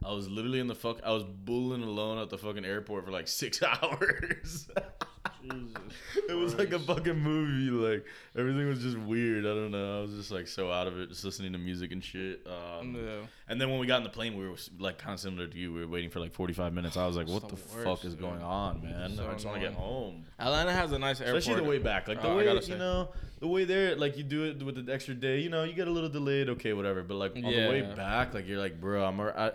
I 0.05 0.13
was 0.13 0.29
literally 0.29 0.59
in 0.59 0.67
the 0.67 0.75
fuck. 0.75 0.99
I 1.05 1.13
was 1.13 1.23
bulling 1.23 1.83
alone 1.85 2.19
at 2.19 2.29
the 2.29 2.37
fucking 2.37 2.65
airport 2.65 3.05
for 3.05 3.13
like 3.13 3.29
six 3.29 3.63
hours. 3.83 4.69
It 6.29 6.35
was 6.35 6.55
like 6.57 6.73
a 6.73 6.79
fucking 6.79 7.19
movie. 7.19 7.71
Like 7.71 8.05
everything 8.37 8.69
was 8.69 8.81
just 8.81 8.97
weird. 8.99 9.45
I 9.45 9.49
don't 9.49 9.71
know. 9.71 9.99
I 9.99 10.03
was 10.03 10.13
just 10.13 10.31
like 10.31 10.47
so 10.47 10.71
out 10.71 10.87
of 10.87 10.99
it, 10.99 11.09
just 11.09 11.25
listening 11.25 11.53
to 11.53 11.59
music 11.59 11.93
and 11.93 12.03
shit. 12.03 12.47
Um, 12.47 12.95
Yeah. 12.95 13.27
And 13.49 13.61
then 13.61 13.71
when 13.71 13.79
we 13.79 13.87
got 13.87 13.99
in 13.99 14.05
the 14.05 14.09
plane, 14.11 14.37
we 14.37 14.49
were 14.49 14.57
like 14.79 14.99
kind 14.99 15.15
of 15.15 15.21
similar 15.21 15.47
to 15.47 15.57
you. 15.57 15.73
We 15.73 15.81
were 15.81 15.89
waiting 15.89 16.11
for 16.11 16.21
like 16.21 16.33
45 16.33 16.73
minutes. 16.73 16.97
I 16.97 17.07
was 17.07 17.17
like, 17.17 17.29
what 17.29 17.49
the, 17.49 17.57
the 17.57 17.57
fuck 17.57 18.05
is 18.05 18.15
dude. 18.15 18.23
going 18.23 18.43
on, 18.43 18.83
man? 18.83 19.17
So 19.17 19.29
I 19.29 19.33
just 19.33 19.45
want 19.45 19.61
to 19.61 19.67
get 19.69 19.75
home. 19.77 20.25
Atlanta 20.39 20.73
has 20.73 20.93
a 20.93 20.99
nice 20.99 21.21
airport. 21.21 21.39
Especially 21.39 21.63
the 21.63 21.69
way 21.69 21.79
back. 21.79 22.09
Like 22.09 22.23
the 22.23 22.29
I 22.29 22.35
way, 22.35 22.53
you 22.53 22.63
say. 22.63 22.79
know, 22.79 23.09
the 23.41 23.49
way 23.49 23.65
there, 23.65 23.97
like 23.97 24.17
you 24.17 24.23
do 24.25 24.45
it 24.45 24.63
with 24.63 24.87
the 24.87 24.93
extra 24.93 25.15
day, 25.15 25.41
you 25.41 25.51
know, 25.51 25.65
you 25.65 25.73
get 25.73 25.89
a 25.89 25.91
little 25.91 26.09
delayed, 26.09 26.49
okay, 26.51 26.73
whatever. 26.73 27.03
But 27.03 27.17
like 27.17 27.37
on 27.37 27.43
the 27.43 27.49
way 27.49 27.83
back, 27.97 28.35
like 28.35 28.47
you're 28.47 28.61
like, 28.61 28.81
bro, 28.81 29.05
I'm, 29.05 29.21
I, 29.21 29.53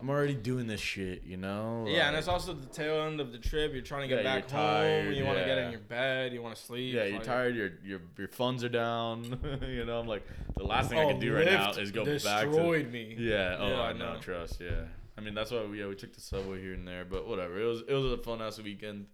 I'm 0.00 0.08
already 0.10 0.34
doing 0.34 0.68
this 0.68 0.80
shit, 0.80 1.24
you 1.24 1.36
know? 1.36 1.84
Yeah, 1.88 2.06
and 2.06 2.16
it's 2.16 2.28
also 2.28 2.52
the 2.52 2.66
tail 2.66 3.02
end 3.08 3.20
of 3.20 3.32
the 3.32 3.38
trip. 3.38 3.72
You're 3.72 3.82
trying 3.82 4.02
to 4.02 4.08
get 4.08 4.22
Yeah, 4.22 4.34
back 4.40 4.48
you're 4.50 4.60
home. 4.60 4.70
tired, 4.70 5.16
you 5.16 5.24
want 5.24 5.38
to 5.38 5.44
get 5.44 5.58
in 5.58 5.72
your 5.72 5.80
bed. 5.80 6.32
You 6.32 6.40
want 6.40 6.54
to 6.54 6.62
sleep. 6.62 6.94
Yeah, 6.94 7.04
you're 7.04 7.16
like- 7.18 7.24
tired. 7.26 7.56
Your 7.56 7.70
your 7.84 8.00
your 8.16 8.28
funds 8.28 8.62
are 8.62 8.68
down. 8.68 9.24
you 9.66 9.84
know, 9.84 9.98
I'm 9.98 10.06
like 10.06 10.24
the 10.56 10.62
last 10.64 10.90
thing 10.90 11.00
I 11.00 11.04
Oh, 11.04 11.08
can 11.08 11.18
do 11.20 11.34
right 11.34 11.46
now 11.46 11.72
is 11.72 11.90
go 11.90 12.04
back 12.04 12.20
to. 12.44 12.46
destroyed 12.46 12.92
me. 12.92 13.16
Yeah. 13.18 13.56
Oh, 13.58 13.68
Yeah, 13.70 13.80
I 13.80 13.88
I 13.88 13.92
know. 13.92 14.14
know. 14.14 14.20
Trust. 14.20 14.60
Yeah. 14.60 14.84
I 15.16 15.20
mean, 15.20 15.34
that's 15.34 15.50
why 15.50 15.64
we 15.64 15.80
yeah 15.80 15.88
we 15.88 15.96
took 15.96 16.14
the 16.14 16.20
subway 16.20 16.60
here 16.60 16.74
and 16.74 16.86
there, 16.86 17.04
but 17.04 17.26
whatever. 17.26 17.60
It 17.60 17.64
was 17.66 17.82
it 17.88 17.92
was 17.94 18.12
a 18.12 18.18
fun 18.18 18.40
ass 18.40 18.60
weekend. 18.60 19.06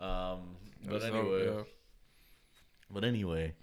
Um, 0.00 0.56
but 0.84 1.04
anyway, 1.04 1.46
yeah. 1.46 1.62
but 2.90 3.04
anyway, 3.04 3.54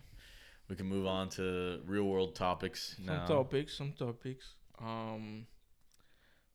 we 0.70 0.78
can 0.78 0.86
move 0.86 1.06
on 1.06 1.28
to 1.32 1.82
real 1.86 2.06
world 2.06 2.34
topics 2.36 2.96
now. 2.98 3.26
some 3.28 3.36
topics. 3.36 3.78
Some 3.78 3.92
topics. 3.92 4.54
Um, 4.80 5.46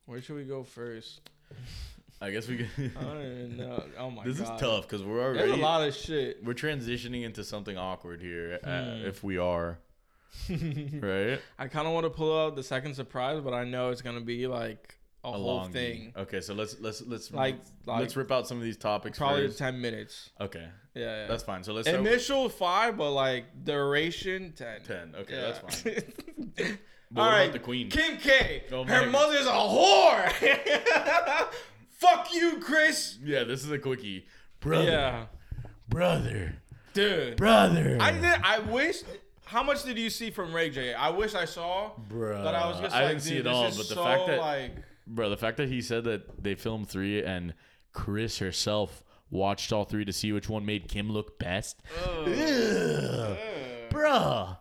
where 0.07 0.21
should 0.23 0.37
we 0.37 0.45
go 0.45 0.63
first? 0.65 1.29
I 2.21 2.31
guess 2.31 2.49
we 2.49 2.55
I 2.65 2.67
can. 2.75 2.93
don't 2.95 3.21
even 3.21 3.57
know. 3.59 3.83
Oh 3.99 4.11
my 4.11 4.25
this 4.25 4.41
god, 4.41 4.55
is 4.55 4.61
tough 4.61 4.83
because 4.89 5.03
we're 5.05 5.21
already. 5.23 5.39
There's 5.39 5.53
a 5.59 5.63
lot 5.63 5.87
of 5.87 5.95
shit. 5.95 6.43
we're 6.45 6.55
transitioning 6.55 7.25
into 7.25 7.45
something 7.45 7.77
awkward 7.77 8.21
here 8.23 8.59
uh, 8.65 8.85
Hmm. 8.85 9.07
if 9.07 9.23
we 9.23 9.37
are 9.39 9.79
right. 10.51 11.41
I 11.59 11.69
kind 11.69 11.87
of 11.87 11.93
want 11.95 12.05
to 12.05 12.11
pull 12.11 12.39
out 12.39 12.57
the 12.57 12.63
second 12.63 12.95
surprise, 12.95 13.41
but 13.43 13.55
I 13.55 13.65
know 13.65 13.91
it's 13.91 14.03
gonna 14.03 14.21
be 14.21 14.47
like 14.47 14.99
a, 15.25 15.33
whole 15.33 15.45
long 15.45 15.73
thing, 15.73 16.13
Okay, 16.17 16.41
so 16.41 16.55
let's 16.55 16.79
let's 16.81 17.03
let's 17.03 17.33
like 17.33 17.57
like 17.85 18.01
let's 18.01 18.17
rip 18.17 18.31
out 18.31 18.47
some 18.47 18.59
of 18.59 18.63
these 18.65 18.77
topics. 18.77 19.19
probably 19.19 19.47
first. 19.47 19.59
ten 19.59 19.81
minutes. 19.81 20.31
Okay, 20.41 20.69
Yeah, 20.95 21.03
yeah. 21.23 21.27
that's 21.27 21.43
fine. 21.43 21.65
So 21.65 21.73
let's 21.73 21.89
Initial 21.89 22.49
five, 22.49 22.97
but 22.97 23.11
like 23.13 23.65
duration 23.65 24.53
ten. 24.57 24.83
ten. 24.83 25.15
Okay, 25.19 25.35
Yeah. 25.35 25.53
that's 25.53 25.83
fine. 25.83 26.79
But 27.11 27.21
All 27.21 27.31
right, 27.31 27.53
the 27.53 27.59
queen? 27.59 27.89
Kim 27.89 28.17
K. 28.17 28.65
Oh 28.73 28.85
her 28.85 29.07
mother's 29.07 29.47
a 29.47 29.51
whore. 29.51 30.31
Fuck 31.91 32.33
you, 32.35 32.59
Kris. 32.59 33.19
Yeah, 33.25 33.45
this 33.45 33.65
is 33.65 33.71
a 33.71 33.79
quickie. 33.79 34.27
Brother, 34.61 34.91
Yeah, 34.91 35.27
brother, 35.89 36.57
dude. 36.95 37.37
brother. 37.37 37.97
I 38.01 38.11
did. 38.13 38.41
I 38.43 38.59
wish. 38.59 38.97
How 39.45 39.63
much 39.63 39.85
did 39.85 39.97
you 39.97 40.11
see 40.11 40.31
from 40.31 40.53
Ray 40.53 40.71
J? 40.71 40.93
I 40.95 41.11
wish 41.11 41.35
I 41.37 41.45
saw, 41.45 41.93
Bro, 42.09 42.43
but 42.43 42.55
I 42.57 42.67
was 42.69 42.81
just 42.81 42.95
I 42.95 43.03
like, 43.03 43.09
didn't 43.11 43.23
see 43.23 43.37
it 43.37 43.47
all. 43.47 43.65
But 43.65 43.77
the 43.77 43.85
so, 43.85 44.03
fact 44.05 44.27
that, 44.27 44.41
like, 44.41 44.73
bro, 45.07 45.31
the 45.31 45.37
fact 45.37 45.57
that 45.59 45.69
he 45.69 45.81
said 45.81 46.03
that 46.05 46.43
they 46.43 46.57
filmed 46.57 46.89
three 46.89 47.23
and 47.23 47.55
Kris 47.93 48.39
herself 48.41 49.05
watched 49.31 49.73
all 49.73 49.85
three 49.85 50.05
to 50.05 50.13
see 50.13 50.33
which 50.33 50.49
one 50.49 50.67
made 50.67 50.89
Kim 50.89 51.11
look 51.11 51.39
best. 51.39 51.81
Ugh. 52.05 52.29
ugh. 52.29 53.39
Bruh. 53.91 54.59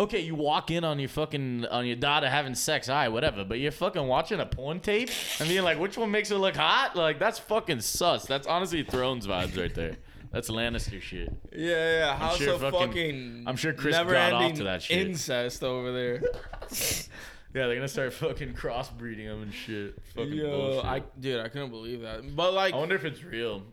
Okay, 0.00 0.20
you 0.20 0.34
walk 0.34 0.70
in 0.70 0.82
on 0.82 0.98
your 0.98 1.10
fucking 1.10 1.66
on 1.66 1.84
your 1.84 1.96
daughter 1.96 2.28
having 2.30 2.54
sex, 2.54 2.88
all 2.88 2.96
right, 2.96 3.08
whatever. 3.08 3.44
But 3.44 3.58
you're 3.58 3.70
fucking 3.70 4.06
watching 4.06 4.40
a 4.40 4.46
porn 4.46 4.80
tape 4.80 5.10
and 5.38 5.46
being 5.46 5.62
like, 5.62 5.78
which 5.78 5.98
one 5.98 6.10
makes 6.10 6.30
her 6.30 6.36
look 6.36 6.56
hot? 6.56 6.96
Like 6.96 7.18
that's 7.18 7.38
fucking 7.38 7.82
sus. 7.82 8.24
That's 8.24 8.46
honestly 8.46 8.82
Thrones 8.82 9.26
vibes 9.26 9.58
right 9.60 9.74
there. 9.74 9.98
That's 10.32 10.48
Lannister 10.48 11.02
shit. 11.02 11.30
Yeah, 11.52 11.98
yeah. 11.98 12.16
House 12.16 12.38
sure 12.38 12.54
of 12.54 12.62
fucking- 12.62 12.78
fucking. 12.80 13.44
I'm 13.46 13.56
sure 13.56 13.74
Kris 13.74 13.94
never 13.94 14.12
got 14.12 14.32
off 14.32 14.54
to 14.54 14.64
that 14.64 14.82
shit. 14.82 15.06
Incest 15.06 15.62
over 15.62 15.92
there. 15.92 16.22
Yeah, 17.52 17.66
they're 17.66 17.74
gonna 17.74 17.88
start 17.88 18.12
fucking 18.12 18.54
crossbreeding 18.54 19.26
them 19.26 19.42
and 19.42 19.52
shit. 19.52 19.96
Fucking 20.14 20.32
Yo, 20.32 20.50
bullshit. 20.50 20.84
I 20.84 21.02
dude, 21.18 21.40
I 21.40 21.48
couldn't 21.48 21.70
believe 21.70 22.02
that. 22.02 22.36
But 22.36 22.54
like, 22.54 22.74
I 22.74 22.76
wonder 22.76 22.94
if 22.94 23.04
it's 23.04 23.24
real. 23.24 23.64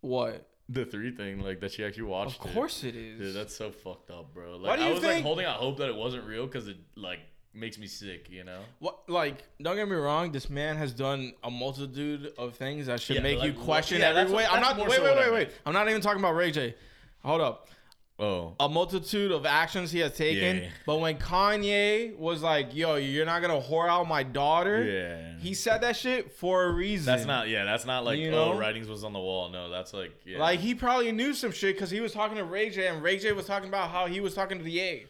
what? 0.00 0.48
The 0.68 0.84
three 0.86 1.10
thing, 1.10 1.40
like 1.40 1.60
that 1.60 1.72
she 1.72 1.84
actually 1.84 2.04
watched. 2.04 2.40
Of 2.40 2.46
it. 2.46 2.54
course 2.54 2.84
it 2.84 2.96
is. 2.96 3.18
Dude, 3.18 3.34
that's 3.34 3.54
so 3.54 3.70
fucked 3.70 4.10
up, 4.10 4.32
bro. 4.32 4.56
Like 4.56 4.70
Why 4.70 4.76
do 4.76 4.82
you 4.82 4.88
I 4.88 4.92
was 4.92 5.02
like 5.02 5.22
holding 5.22 5.44
out 5.44 5.56
hope 5.56 5.76
that 5.78 5.88
it 5.88 5.94
wasn't 5.94 6.24
real 6.24 6.46
because 6.46 6.68
it 6.68 6.78
like 6.96 7.20
makes 7.52 7.78
me 7.78 7.86
sick, 7.86 8.28
you 8.30 8.44
know? 8.44 8.60
What 8.78 9.08
like 9.08 9.44
don't 9.60 9.76
get 9.76 9.88
me 9.88 9.96
wrong, 9.96 10.32
this 10.32 10.48
man 10.48 10.76
has 10.76 10.92
done 10.92 11.34
a 11.42 11.50
multitude 11.50 12.32
of 12.38 12.54
things 12.56 12.86
that 12.86 13.00
should 13.00 13.16
Yeah, 13.16 13.22
make 13.22 13.38
but, 13.38 13.46
you 13.46 13.52
question 13.52 14.00
yeah, 14.00 14.14
every 14.14 14.34
way. 14.34 14.46
I'm 14.46 14.62
not 14.62 14.76
wait, 14.78 14.92
so 14.92 15.04
wait, 15.04 15.16
wait, 15.16 15.32
wait. 15.32 15.50
I'm 15.66 15.72
not 15.74 15.88
even 15.88 16.00
talking 16.00 16.18
about 16.20 16.34
Ray 16.34 16.50
J. 16.50 16.74
Hold 17.22 17.40
up. 17.40 17.68
Oh. 18.16 18.54
a 18.60 18.68
multitude 18.68 19.32
of 19.32 19.44
actions 19.44 19.90
he 19.90 19.98
has 19.98 20.16
taken. 20.16 20.58
Yeah. 20.58 20.68
But 20.86 21.00
when 21.00 21.16
Kanye 21.18 22.16
was 22.16 22.42
like, 22.42 22.72
"Yo, 22.72 22.94
you're 22.94 23.26
not 23.26 23.42
gonna 23.42 23.60
whore 23.60 23.88
out 23.88 24.06
my 24.06 24.22
daughter," 24.22 24.84
Yeah. 24.84 25.38
he 25.40 25.52
said 25.52 25.80
that 25.80 25.96
shit 25.96 26.30
for 26.30 26.62
a 26.64 26.70
reason. 26.70 27.06
That's 27.06 27.26
not. 27.26 27.48
Yeah, 27.48 27.64
that's 27.64 27.84
not 27.84 28.04
like 28.04 28.20
You 28.20 28.28
oh, 28.28 28.52
know? 28.52 28.58
writings 28.58 28.86
was 28.86 29.02
on 29.02 29.12
the 29.14 29.18
wall. 29.18 29.48
No, 29.48 29.68
that's 29.68 29.92
like 29.92 30.12
yeah. 30.24 30.38
Like 30.38 30.60
he 30.60 30.76
probably 30.76 31.10
knew 31.10 31.34
some 31.34 31.50
shit 31.50 31.74
because 31.74 31.90
he 31.90 32.00
was 32.00 32.12
talking 32.12 32.36
to 32.36 32.44
Ray 32.44 32.70
J, 32.70 32.86
and 32.86 33.02
Ray 33.02 33.18
J 33.18 33.32
was 33.32 33.46
talking 33.46 33.68
about 33.68 33.90
how 33.90 34.06
he 34.06 34.20
was 34.20 34.32
talking 34.32 34.58
to 34.58 34.64
the 34.64 34.80
A. 34.80 35.06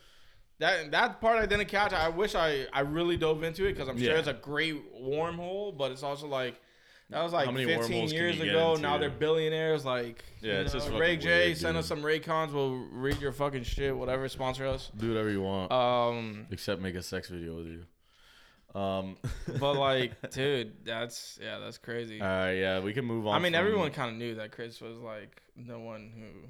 That 0.61 0.93
that 0.93 1.21
part 1.21 1.37
I 1.39 1.45
didn't 1.45 1.67
catch. 1.69 1.93
I 1.93 2.09
wish 2.09 2.35
I 2.35 2.67
I 2.73 2.81
really 2.81 3.19
dove 3.19 3.43
into 3.43 3.67
it 3.67 3.75
because 3.75 3.89
I'm 3.89 3.99
sure 3.99 4.13
Yeah. 4.13 4.19
it's 4.19 4.29
a 4.29 4.33
great 4.33 4.95
wormhole, 4.95 5.77
but 5.77 5.93
it's 5.93 6.03
also 6.03 6.27
like 6.27 6.55
that 7.11 7.23
was 7.23 7.33
like 7.33 7.47
How 7.47 7.53
many 7.53 7.67
15 7.67 8.09
years 8.11 8.41
ago. 8.41 8.77
Now 8.77 8.99
they're 8.99 9.11
billionaires. 9.11 9.85
Like 9.85 10.25
Yeah, 10.41 10.61
it's 10.61 10.73
know, 10.75 10.81
just 10.81 10.93
Ray 10.93 11.17
J. 11.17 11.47
weird, 11.49 11.59
send 11.59 11.77
us 11.77 11.87
some 11.87 12.03
Raycons. 12.03 12.53
We'll 12.53 12.75
read 12.93 13.21
your 13.21 13.33
fucking 13.33 13.65
shit. 13.65 13.97
Whatever, 13.97 14.29
sponsor 14.29 14.67
us. 14.67 14.91
do 14.97 15.09
whatever 15.09 15.31
you 15.31 15.43
want, 15.43 15.71
Um, 15.73 16.47
except 16.51 16.81
make 16.81 16.95
a 16.95 17.03
sex 17.03 17.29
video 17.29 17.57
with 17.57 17.67
you. 17.67 18.81
Um. 18.81 19.17
but 19.61 19.75
like, 19.75 20.31
dude, 20.33 20.85
that's 20.85 21.39
yeah, 21.43 21.59
that's 21.59 21.79
crazy. 21.79 22.21
All 22.21 22.27
right, 22.27 22.55
yeah, 22.55 22.81
we 22.81 22.93
can 22.93 23.05
move 23.05 23.27
on. 23.27 23.35
I 23.35 23.39
mean, 23.39 23.55
everyone 23.55 23.91
kind 23.93 24.11
of 24.11 24.17
knew 24.17 24.35
that 24.37 24.51
Kris 24.53 24.81
was 24.81 24.99
like 24.99 25.43
the 25.57 25.79
one 25.79 26.11
who 26.17 26.49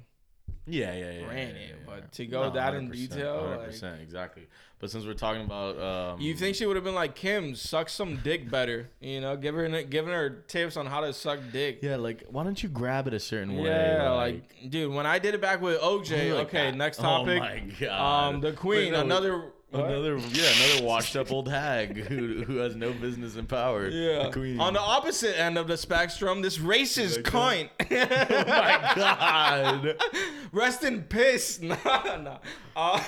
Yeah, 0.65 0.93
yeah, 0.95 1.11
yeah. 1.19 1.27
ran 1.27 1.37
yeah, 1.37 1.43
it, 1.53 1.69
yeah, 1.69 1.75
but 1.85 2.11
to 2.13 2.25
go 2.25 2.49
that 2.49 2.73
in 2.73 2.89
100%, 2.89 2.93
detail, 2.93 3.57
like- 3.59 3.69
100%, 3.69 4.01
exactly. 4.01 4.47
But 4.79 4.91
since 4.91 5.05
we're 5.05 5.13
talking 5.13 5.43
about, 5.43 5.79
um, 5.79 6.21
You 6.21 6.33
think 6.35 6.55
she 6.55 6.65
would 6.65 6.75
have 6.75 6.83
been 6.83 6.95
like 6.95 7.15
Kim, 7.15 7.55
suck 7.55 7.87
some 7.89 8.17
dick 8.17 8.49
better? 8.49 8.89
You 8.99 9.21
know, 9.21 9.37
give 9.37 9.55
her 9.55 9.83
giving 9.83 10.13
her 10.13 10.43
tips 10.47 10.75
on 10.77 10.85
how 10.85 11.01
to 11.01 11.13
suck 11.13 11.39
dick. 11.51 11.79
Yeah, 11.81 11.95
like 11.95 12.23
why 12.29 12.43
don't 12.43 12.61
you 12.61 12.69
grab 12.69 13.07
it 13.07 13.13
a 13.13 13.19
certain 13.19 13.55
way? 13.55 13.69
Yeah, 13.69 14.11
like, 14.11 14.69
dude, 14.69 14.93
when 14.93 15.05
I 15.05 15.19
did 15.19 15.33
it 15.33 15.41
back 15.41 15.61
with 15.61 15.79
OJ. 15.79 16.35
Like 16.35 16.47
okay, 16.47 16.71
that. 16.71 16.77
next 16.77 16.97
topic. 16.97 17.41
Oh 17.41 17.45
my 17.45 17.63
god. 17.79 18.29
um, 18.29 18.41
the 18.41 18.51
Queen, 18.51 18.85
Wait, 18.85 18.91
no, 18.91 19.01
another. 19.01 19.51
What? 19.75 19.89
Another, 19.91 20.17
yeah, 20.17 20.49
another 20.65 20.85
washed 20.85 21.15
up 21.15 21.31
old 21.31 21.47
hag 21.49 21.97
who, 21.97 22.43
who 22.43 22.57
has 22.57 22.75
no 22.75 22.93
business 22.93 23.35
in 23.35 23.45
power. 23.45 23.87
Yeah. 23.87 24.23
The 24.23 24.31
queen. 24.31 24.59
On 24.59 24.73
the 24.73 24.79
opposite 24.79 25.39
end 25.39 25.57
of 25.57 25.67
the 25.67 25.77
spectrum, 25.77 26.41
this 26.41 26.57
racist 26.57 27.17
Like 27.33 27.69
cunt. 27.69 27.69
oh 27.91 28.45
my 28.47 28.93
god. 28.95 29.95
Rest 30.51 30.83
in 30.83 31.03
piss. 31.03 31.59
Nah, 31.61 31.75
nah. 32.17 32.37
Uh, 32.75 33.01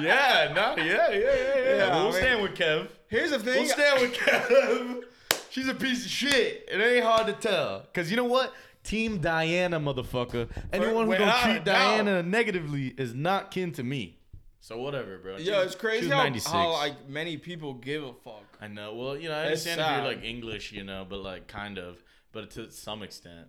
Yeah, 0.00 0.52
no, 0.54 0.74
yeah, 0.82 1.10
yeah, 1.10 1.10
yeah, 1.12 1.18
yeah. 1.56 1.76
Yeah, 1.76 1.94
we'll 1.96 1.98
I 2.00 2.02
mean- 2.04 2.12
stand 2.12 2.42
with 2.42 2.54
Kev. 2.54 2.88
here's 3.08 3.30
the 3.30 3.38
thing. 3.38 3.62
We'll 3.62 3.68
stand 3.72 4.00
with 4.00 4.12
Kev. 4.14 5.02
She's 5.50 5.68
a 5.68 5.74
piece 5.74 6.04
of 6.04 6.10
shit. 6.10 6.68
It 6.70 6.80
ain't 6.80 7.04
hard 7.04 7.26
to 7.28 7.32
tell. 7.32 7.84
Cause 7.94 8.10
you 8.10 8.16
know 8.16 8.24
what? 8.24 8.52
Team 8.82 9.18
Diana, 9.18 9.78
motherfucker. 9.80 10.48
Anyone 10.72 11.04
who 11.04 11.10
without 11.10 11.42
gonna 11.42 11.54
treat 11.54 11.64
doubt. 11.64 11.78
Diana 11.96 12.22
negatively 12.22 12.88
is 12.98 13.14
not 13.14 13.50
kin 13.50 13.72
to 13.72 13.82
me. 13.82 14.18
So 14.64 14.78
whatever, 14.78 15.18
bro. 15.18 15.36
Yeah, 15.36 15.60
it's 15.60 15.74
crazy 15.74 16.08
how, 16.08 16.22
96. 16.22 16.50
how 16.50 16.72
like 16.72 17.06
many 17.06 17.36
people 17.36 17.74
give 17.74 18.02
a 18.02 18.14
fuck. 18.14 18.44
I 18.62 18.66
know. 18.66 18.94
Well, 18.94 19.14
you 19.14 19.28
know, 19.28 19.34
I 19.34 19.44
understand 19.44 19.78
if 19.78 19.86
you're 19.86 20.04
like 20.06 20.24
English, 20.24 20.72
you 20.72 20.84
know, 20.84 21.04
but 21.06 21.18
like 21.20 21.48
kind 21.48 21.76
of, 21.76 22.02
but 22.32 22.50
to 22.52 22.70
some 22.70 23.02
extent. 23.02 23.48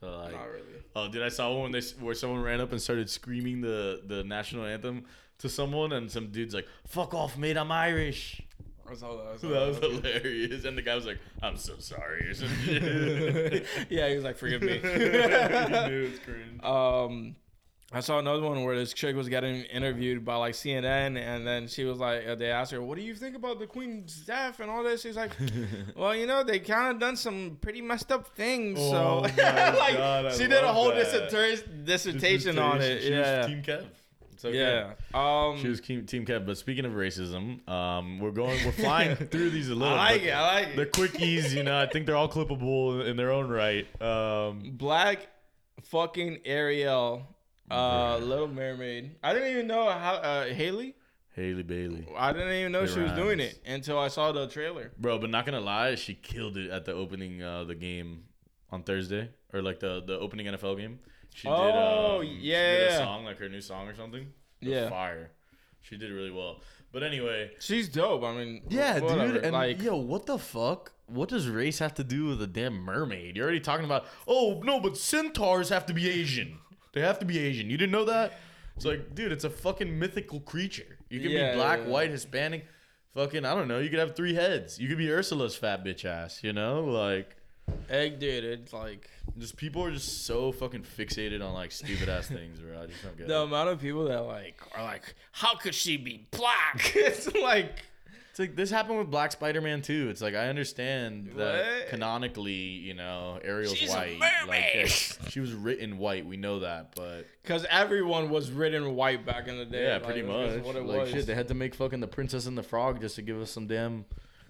But 0.00 0.18
like, 0.18 0.32
Not 0.34 0.48
really. 0.50 0.82
oh, 0.94 1.08
did 1.08 1.24
I 1.24 1.30
saw 1.30 1.50
one 1.52 1.62
when 1.62 1.72
they 1.72 1.80
where 1.98 2.14
someone 2.14 2.42
ran 2.42 2.60
up 2.60 2.70
and 2.70 2.80
started 2.80 3.10
screaming 3.10 3.60
the 3.60 4.02
the 4.06 4.22
national 4.22 4.64
anthem 4.64 5.04
to 5.38 5.48
someone, 5.48 5.90
and 5.92 6.08
some 6.08 6.28
dude's 6.28 6.54
like, 6.54 6.68
"Fuck 6.86 7.12
off, 7.12 7.36
mate, 7.36 7.56
I'm 7.56 7.72
Irish." 7.72 8.40
I 8.88 8.94
saw 8.94 9.16
that. 9.16 9.32
I 9.34 9.36
saw 9.38 9.48
That 9.48 9.66
was 9.66 9.80
that. 9.80 9.90
hilarious, 10.22 10.64
and 10.64 10.78
the 10.78 10.82
guy 10.82 10.94
was 10.94 11.06
like, 11.06 11.18
"I'm 11.42 11.56
so 11.56 11.74
sorry." 11.78 12.28
Or 12.28 12.34
some 12.34 12.48
shit. 12.64 13.66
yeah, 13.90 14.08
he 14.08 14.14
was 14.14 14.22
like, 14.22 14.36
"Forgive 14.36 14.62
me." 14.62 14.74
You 14.84 14.90
knew 15.88 16.10
it's 16.12 16.18
cringe. 16.24 16.62
um 16.62 17.34
I 17.92 18.00
saw 18.00 18.18
another 18.18 18.42
one 18.42 18.64
where 18.64 18.76
this 18.76 18.92
chick 18.92 19.14
was 19.14 19.28
getting 19.28 19.62
interviewed 19.64 20.24
by 20.24 20.36
like 20.36 20.54
CNN, 20.54 21.18
and 21.18 21.46
then 21.46 21.68
she 21.68 21.84
was 21.84 21.98
like, 21.98 22.26
uh, 22.26 22.34
they 22.34 22.50
asked 22.50 22.72
her, 22.72 22.82
"What 22.82 22.96
do 22.96 23.04
you 23.04 23.14
think 23.14 23.36
about 23.36 23.58
the 23.58 23.66
Queen's 23.66 24.16
death 24.26 24.60
and 24.60 24.70
all 24.70 24.82
this?" 24.82 25.02
She's 25.02 25.16
like, 25.16 25.32
"Well, 25.96 26.14
you 26.14 26.26
know, 26.26 26.42
they 26.42 26.58
kind 26.58 26.94
of 26.94 27.00
done 27.00 27.16
some 27.16 27.58
pretty 27.60 27.80
messed 27.80 28.10
up 28.10 28.28
things." 28.28 28.78
Oh 28.80 28.90
so, 28.92 29.18
like, 29.20 29.36
God, 29.36 30.32
she 30.32 30.46
did 30.46 30.64
a 30.64 30.72
whole 30.72 30.90
dissertation, 30.90 31.84
dissertation 31.84 32.58
on 32.58 32.80
it. 32.80 33.02
She 33.02 33.10
yeah, 33.10 33.38
was 33.38 33.46
Team 33.46 33.62
Kev. 33.62 33.86
Okay. 34.44 34.58
yeah. 34.58 34.94
Um, 35.14 35.58
She 35.58 35.68
was 35.68 35.80
Team, 35.80 36.04
team 36.06 36.26
Kev. 36.26 36.46
But 36.46 36.58
speaking 36.58 36.84
of 36.84 36.92
racism, 36.92 37.66
um, 37.68 38.18
we're 38.18 38.30
going, 38.30 38.64
we're 38.64 38.72
flying 38.72 39.14
through 39.30 39.50
these 39.50 39.68
a 39.68 39.74
little. 39.74 39.94
I 39.94 40.12
like 40.12 40.22
it. 40.22 40.30
I 40.30 40.54
like 40.54 40.68
it. 40.68 40.76
The 40.76 40.86
quickies, 40.86 41.54
you 41.54 41.62
know, 41.62 41.78
I 41.78 41.86
think 41.86 42.06
they're 42.06 42.16
all 42.16 42.28
clippable 42.28 43.06
in 43.06 43.16
their 43.16 43.30
own 43.30 43.48
right. 43.48 43.86
Um, 44.02 44.72
Black 44.72 45.28
fucking 45.82 46.40
Ariel, 46.44 47.26
uh. 47.72 48.18
Little 48.18 48.48
Mermaid. 48.48 49.16
I 49.22 49.32
didn't 49.32 49.50
even 49.50 49.66
know 49.66 49.88
how 49.90 50.14
uh, 50.14 50.46
Haley. 50.46 50.94
Haley 51.34 51.62
Bailey, 51.62 52.06
I 52.14 52.30
didn't 52.34 52.52
even 52.52 52.72
know 52.72 52.82
It 52.82 52.90
she 52.90 53.00
was 53.00 53.12
doing 53.12 53.40
it 53.40 53.58
until 53.64 53.98
I 53.98 54.08
saw 54.08 54.32
the 54.32 54.48
trailer. 54.48 54.92
bro. 54.98 55.18
But 55.18 55.30
not 55.30 55.46
gonna 55.46 55.60
lie, 55.60 55.94
she 55.94 56.12
killed 56.14 56.58
it 56.58 56.70
at 56.70 56.84
the 56.84 56.92
opening 56.92 57.42
uh, 57.42 57.64
the 57.64 57.74
game 57.74 58.24
on 58.70 58.82
Thursday, 58.82 59.30
or 59.52 59.62
like 59.62 59.80
the 59.80 60.02
the 60.06 60.18
opening 60.18 60.44
NFL 60.46 60.76
game. 60.76 60.98
She 61.34 61.48
did. 61.48 61.54
Oh, 61.54 62.18
um, 62.20 62.26
she 62.26 62.32
did 62.34 62.42
yeah. 62.42 62.60
a 62.88 62.98
song 62.98 63.24
like 63.24 63.38
her 63.38 63.48
new 63.48 63.62
song 63.62 63.88
or 63.88 63.94
something. 63.94 64.26
Was 64.60 64.70
Yeah. 64.70 64.90
fire. 64.90 65.30
She 65.80 65.96
did 65.96 66.10
really 66.12 66.30
well. 66.30 66.60
But 66.92 67.02
anyway, 67.02 67.52
She's 67.58 67.88
dope. 67.88 68.22
I 68.22 68.34
mean, 68.36 68.62
Yeah, 68.68 69.00
whatever. 69.00 69.32
dude. 69.32 69.44
And 69.44 69.54
like, 69.54 69.80
yo, 69.80 69.96
what 69.96 70.26
the 70.26 70.38
fuck? 70.38 70.92
What 71.06 71.30
does 71.30 71.48
race 71.48 71.78
have 71.78 71.94
to 71.94 72.04
do 72.04 72.26
with 72.26 72.42
a 72.42 72.46
damn 72.46 72.74
mermaid? 72.74 73.36
You're 73.36 73.44
already 73.46 73.60
talking 73.60 73.86
about. 73.86 74.04
Oh 74.28 74.60
no, 74.62 74.80
but 74.80 74.98
centaurs 74.98 75.70
have 75.70 75.86
to 75.86 75.94
be 75.94 76.10
Asian. 76.10 76.58
They 76.92 77.00
have 77.00 77.18
to 77.20 77.24
be 77.24 77.38
Asian. 77.38 77.70
You 77.70 77.76
didn't 77.78 77.92
know 77.92 78.04
that? 78.04 78.38
It's 78.76 78.84
like, 78.84 79.14
dude, 79.14 79.32
it's 79.32 79.44
a 79.44 79.50
fucking 79.50 79.98
mythical 79.98 80.40
creature. 80.40 80.98
You 81.10 81.20
can 81.20 81.30
Yeah, 81.30 81.52
be 81.52 81.56
black, 81.56 81.80
yeah, 81.80 81.88
white, 81.88 82.10
Hispanic. 82.10 82.66
Fucking, 83.14 83.44
I 83.44 83.54
don't 83.54 83.68
know. 83.68 83.78
You 83.78 83.90
could 83.90 83.98
have 83.98 84.16
three 84.16 84.34
heads. 84.34 84.78
You 84.78 84.88
could 84.88 84.96
be 84.98 85.10
Ursula's 85.10 85.54
fat 85.54 85.84
bitch 85.84 86.04
ass. 86.06 86.42
You 86.42 86.52
know, 86.54 86.82
like 86.84 87.36
egg, 87.90 88.18
dude. 88.18 88.44
It's 88.44 88.72
like 88.72 89.10
just 89.38 89.56
people 89.56 89.84
are 89.84 89.90
just 89.90 90.24
so 90.26 90.50
fucking 90.52 90.82
fixated 90.98 91.46
on 91.46 91.52
like 91.52 91.72
stupid 91.72 92.08
ass 92.08 92.26
things, 92.28 92.58
bro. 92.60 92.82
I 92.82 92.86
just 92.86 93.02
don't 93.02 93.16
get 93.18 93.28
the 93.28 93.40
it. 93.40 93.44
amount 93.44 93.68
of 93.68 93.80
people 93.80 94.04
that 94.06 94.20
like 94.22 94.60
are 94.74 94.82
like, 94.82 95.14
how 95.32 95.54
could 95.56 95.74
she 95.74 95.98
be 95.98 96.26
black? 96.30 96.92
it's 96.94 97.34
like, 97.34 97.84
It's 98.32 98.38
like 98.38 98.56
this 98.56 98.70
happened 98.70 98.96
with 98.98 99.10
Black 99.10 99.30
Spider-Man 99.30 99.82
too. 99.82 100.08
It's 100.08 100.22
like 100.22 100.34
I 100.34 100.48
understand 100.48 101.32
that 101.36 101.64
What? 101.66 101.88
canonically, 101.88 102.52
you 102.52 102.94
know, 102.94 103.38
Ariel's 103.44 103.76
She's 103.76 103.90
a 103.90 103.94
white. 103.94 104.18
mermaid. 104.18 104.48
Like 104.48 104.74
yeah, 104.74 105.28
she 105.28 105.38
was 105.40 105.52
written 105.52 105.98
white. 105.98 106.24
We 106.24 106.38
know 106.38 106.60
that, 106.60 106.94
but 106.96 107.26
because 107.42 107.66
everyone 107.68 108.30
was 108.30 108.50
written 108.50 108.94
white 108.96 109.26
back 109.26 109.48
in 109.48 109.58
the 109.58 109.66
day. 109.66 109.84
yeah, 109.84 109.94
Like, 109.96 110.04
pretty 110.04 110.22
much. 110.22 110.62
What 110.64 110.76
it 110.76 110.84
like 110.86 111.00
was. 111.02 111.10
shit, 111.10 111.26
they 111.26 111.34
had 111.34 111.48
to 111.48 111.54
make 111.54 111.74
fucking 111.74 112.00
the 112.00 112.06
Princess 112.08 112.46
and 112.46 112.56
the 112.56 112.62
Frog 112.62 113.02
just 113.02 113.16
to 113.16 113.22
give 113.22 113.38
us 113.38 113.50
some 113.50 113.66
damn 113.66 114.06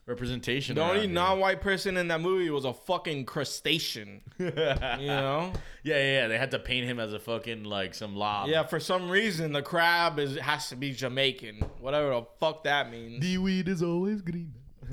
representation. 0.07 0.75
the 0.77 0.83
only 0.83 1.07
non-white 1.07 1.61
person 1.61 1.97
in 1.97 2.09
that 2.09 2.21
movie 2.21 2.51
was 2.51 2.65
a 2.65 2.73
fucking 2.73 3.25
crustacean. 3.25 4.21
You 4.39 4.51
know? 4.51 5.53
Yeah, 5.83 5.97
yeah, 5.97 6.13
yeah. 6.23 6.29
They 6.29 6.39
had 6.39 6.51
to 6.53 6.59
paint 6.59 6.87
him 6.87 6.99
as 7.01 7.13
a 7.13 7.19
fucking 7.19 7.65
like 7.65 7.95
some 7.95 8.17
lob. 8.17 8.49
yeah. 8.49 8.65
For 8.65 8.81
some 8.81 9.09
reason, 9.11 9.53
the 9.53 9.63
crab 9.63 10.19
is 10.19 10.37
has 10.37 10.69
to 10.71 10.77
be 10.77 10.93
Jamaican. 10.93 11.57
Whatever 11.81 12.11
the 12.11 12.27
fuck 12.41 12.65
that 12.65 12.91
means. 12.91 13.21
The 13.21 13.39
weed 13.39 13.69
is 13.69 13.83
always 13.83 14.23
green. 14.23 14.53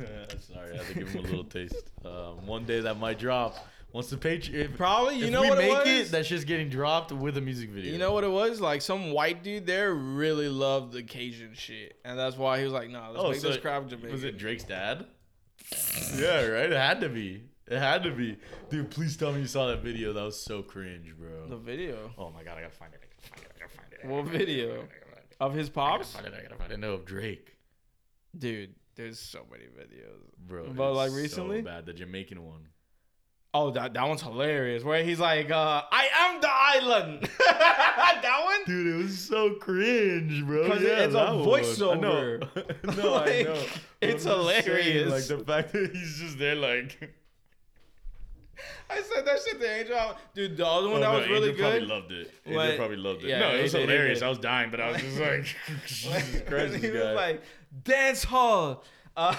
Sorry, 0.54 0.74
I 0.74 0.78
had 0.78 0.88
to 0.88 0.94
give 0.94 1.10
him 1.10 1.26
a 1.26 1.28
little 1.28 1.44
taste. 1.44 1.92
Um, 2.06 2.46
one 2.46 2.66
day 2.66 2.80
that 2.80 2.98
might 3.00 3.20
drop. 3.20 3.56
Once 3.92 4.10
the 4.10 4.20
if, 4.24 4.78
Probably. 4.78 5.16
You 5.18 5.26
if 5.26 5.32
know 5.32 5.42
we 5.42 5.50
what 5.50 5.58
make 5.58 5.72
it 5.72 5.88
it, 5.88 6.00
was? 6.02 6.12
that 6.12 6.26
shit's 6.26 6.44
getting 6.46 6.70
dropped 6.70 7.12
with 7.12 7.38
a 7.38 7.42
music 7.42 7.70
video. 7.72 7.92
You 7.92 7.98
know 7.98 8.12
what 8.12 8.24
it 8.24 8.30
was? 8.30 8.62
Like 8.62 8.82
some 8.82 9.12
white 9.12 9.44
dude 9.44 9.66
there 9.66 9.94
really 9.94 10.48
loved 10.48 10.94
the 10.94 11.02
Cajun 11.02 11.54
shit, 11.56 11.96
and 12.06 12.18
that's 12.18 12.38
why 12.38 12.60
he 12.60 12.64
was 12.64 12.74
like, 12.74 12.90
"Nah, 12.90 13.10
let's 13.10 13.24
Oh, 13.24 13.32
make 13.32 13.40
so 13.40 13.48
this 13.50 13.58
crap 13.58 13.88
Jamaican." 13.88 14.12
Was 14.12 14.24
it 14.24 14.38
Drake's 14.38 14.64
dad? 14.64 15.08
yeah, 16.16 16.46
right. 16.46 16.72
It 16.72 16.78
had 16.78 17.02
to 17.02 17.10
be. 17.10 17.44
It 17.68 17.78
had 17.80 18.04
to 18.04 18.12
be. 18.12 18.38
Dude, 18.70 18.90
please 18.92 19.16
tell 19.18 19.32
me 19.32 19.42
you 19.42 19.48
saw 19.48 19.68
that 19.68 19.82
video. 19.82 20.14
That 20.14 20.24
was 20.24 20.40
so 20.40 20.62
cringe, 20.62 21.14
bro. 21.18 21.48
the 21.48 21.58
video 21.58 22.12
oh 22.18 22.32
my 22.32 22.44
god, 22.44 22.58
I 22.58 22.62
gotta 22.62 22.74
find 22.74 22.94
it. 22.94 23.00
I 23.04 23.08
gotta 23.08 23.30
find 23.30 23.42
it. 23.44 23.52
I 23.56 23.60
gotta 23.60 23.72
find 23.74 23.94
it. 23.94 24.06
What 24.08 24.26
video? 24.26 24.72
I 24.82 24.84
it. 24.84 25.36
of 25.40 25.54
his 25.54 25.70
I 25.70 25.72
gotta 25.74 25.98
pops? 25.98 26.12
find 26.14 26.26
it. 26.28 26.34
I 26.38 26.42
gotta 26.44 26.56
find 26.56 26.72
it. 26.72 26.80
No, 26.80 26.94
of 26.94 27.06
Drake, 27.06 27.56
Dude, 28.38 28.76
there's 28.96 29.20
so 29.20 29.46
many 29.52 29.66
videos. 29.66 30.22
bro. 30.48 30.72
But, 30.74 30.94
like, 30.94 31.10
so 31.10 31.16
recently? 31.18 31.62
bad. 31.62 31.86
The 31.86 31.94
Jamaican 31.94 32.44
one. 32.44 32.68
Oh, 33.52 33.72
that 33.72 33.94
that 33.96 34.08
one's 34.08 34.22
hilarious. 34.22 34.84
Where 34.84 35.04
he's 35.04 35.20
like, 35.20 35.50
uh, 35.50 35.82
"I 35.92 36.08
am 36.20 36.40
the 36.40 36.50
island." 36.52 37.28
that 37.40 38.42
one. 38.46 38.60
Dude, 38.68 38.94
it 38.94 38.98
was 39.04 39.18
so 39.18 39.56
cringe, 39.56 40.46
bro. 40.46 40.68
'Cause 40.68 40.82
yeah, 40.84 41.00
it's 41.06 41.16
a 41.16 41.18
voiceover. 41.18 42.48
I 42.56 42.96
no, 42.96 43.16
I 43.16 43.44
know. 43.44 43.64
it's 44.02 44.24
just 44.24 44.26
saying, 44.26 44.64
hilarious. 44.64 45.12
like 45.12 45.40
the 45.40 45.44
fact 45.46 45.72
that 45.74 45.92
he's 45.96 46.20
just 46.20 46.38
there, 46.38 46.56
like. 46.56 47.16
I 48.92 49.02
said 49.02 49.26
that 49.26 49.40
shit 49.48 49.60
to 49.62 49.80
Angel. 49.80 50.18
Dude, 50.36 50.58
the 50.58 50.68
other 50.68 50.90
one 50.90 50.98
Oh, 50.98 51.00
that 51.02 51.12
no, 51.14 51.18
was 51.20 51.28
really 51.30 51.50
Angel 51.50 51.62
probably 51.64 51.80
good. 51.80 51.88
loved 51.90 52.12
it. 52.12 52.32
Angel 52.46 52.62
What? 52.62 52.78
probably 52.78 52.98
loved 52.98 53.24
it. 53.24 53.30
Yeah, 53.30 53.40
no, 53.40 53.56
it 53.56 53.62
was 53.64 53.72
he 53.72 53.78
did, 53.80 53.90
he 53.90 53.94
hilarious. 53.96 54.22
I 54.22 54.28
was 54.30 54.38
dying, 54.40 54.70
but 54.72 54.82
I 54.82 54.92
was 54.92 55.02
just 55.02 55.20
like, 55.20 55.46
Jesus 55.86 56.42
Christ, 56.48 56.76
he 56.76 56.92
was 56.92 57.16
like, 57.16 57.42
dance 57.84 58.24
hall. 58.24 58.84
Uh, 59.16 59.34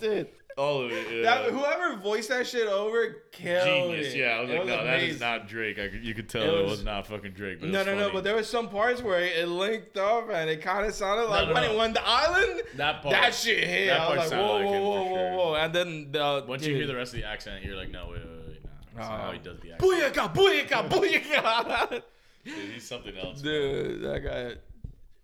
dude, 0.00 0.28
All 0.56 0.82
of 0.82 0.90
it. 0.92 1.22
That, 1.22 1.50
whoever 1.50 1.96
voiced 1.96 2.28
that 2.28 2.46
shit 2.46 2.66
over 2.68 3.22
killed 3.32 3.92
Genius. 3.94 4.12
it. 4.14 4.18
Yeah, 4.18 4.26
I 4.36 4.40
was 4.40 4.50
It 4.50 4.58
like, 4.58 4.66
no, 4.66 4.84
that 4.84 5.02
is 5.02 5.20
not 5.20 5.48
Drake. 5.48 5.78
I 5.78 5.84
you 6.02 6.12
could 6.14 6.28
tell 6.28 6.42
It 6.42 6.48
it 6.48 6.62
was- 6.62 6.70
was, 6.70 6.84
not 6.84 7.06
fucking 7.06 7.32
Drake. 7.32 7.60
But 7.60 7.68
it 7.68 7.72
No, 7.72 7.78
was 7.78 7.86
no, 7.86 7.94
no. 7.98 8.10
But 8.12 8.24
there 8.24 8.34
was 8.34 8.48
some 8.48 8.68
parts 8.68 9.00
where 9.02 9.20
it 9.20 9.48
linked 9.48 9.96
up 9.96 10.28
and 10.30 10.50
it 10.50 10.60
kind 10.60 10.84
of 10.86 10.92
sounded 10.94 11.26
like 11.28 11.48
no, 11.48 11.54
when 11.54 11.62
no. 11.62 11.72
it 11.72 11.78
went 11.78 11.94
the 11.94 12.02
island. 12.06 12.62
that 12.76 13.02
part. 13.02 13.14
That 13.14 13.34
shit 13.34 13.64
hit. 13.64 13.86
that 13.86 14.00
I 14.00 14.16
was 14.16 14.30
like, 14.30 14.40
whoa, 14.40 14.54
like 14.56 14.64
whoa, 14.66 14.80
whoa, 14.82 15.02
whoa, 15.02 15.14
sure. 15.14 15.36
whoa. 15.36 15.54
And 15.54 15.74
then 15.74 16.12
the 16.12 16.44
Once 16.46 16.66
you 16.66 16.74
hear 16.74 16.86
the 16.86 16.96
rest 16.96 17.14
of 17.14 17.20
the 17.20 17.26
accent, 17.26 17.64
you're 17.64 17.76
like, 17.76 17.90
no, 17.90 18.08
wait, 18.10 18.18
wait, 18.20 18.48
wait, 18.48 18.64
no. 18.64 18.70
That's 18.96 19.08
Uh, 19.08 19.18
how 19.18 19.32
he 19.32 19.38
does 19.38 19.58
the 19.60 19.72
accent. 19.72 19.80
booyaka, 19.80 20.34
booyaka, 20.34 20.88
booyaka. 20.90 22.02
Dude, 22.44 22.54
he's 22.74 22.86
something 22.86 23.16
else. 23.16 23.40
Dude, 23.40 24.02
that 24.02 24.20
guy. 24.24 24.54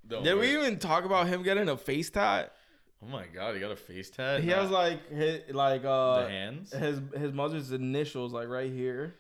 Don't 0.09 0.23
Did 0.23 0.39
we 0.39 0.53
even 0.57 0.79
talk 0.79 1.05
about 1.05 1.27
him 1.27 1.43
getting 1.43 1.69
a 1.69 1.77
face 1.77 2.11
tat? 2.11 2.53
Oh 3.03 3.07
my 3.09 3.27
god, 3.27 3.55
he 3.55 3.61
got 3.61 3.71
a 3.73 3.77
face 3.77 4.11
tat. 4.11 4.41
He 4.41 4.49
Nah. 4.51 4.63
has 4.63 4.71
like 4.71 5.09
his, 5.11 5.55
like 5.55 5.85
uh 5.85 6.23
the 6.23 6.29
hands. 6.29 6.73
his 6.73 7.01
his 7.17 7.33
mother's 7.33 7.73
initials 7.73 8.33
like 8.33 8.49
right 8.49 8.71
here. 8.73 9.15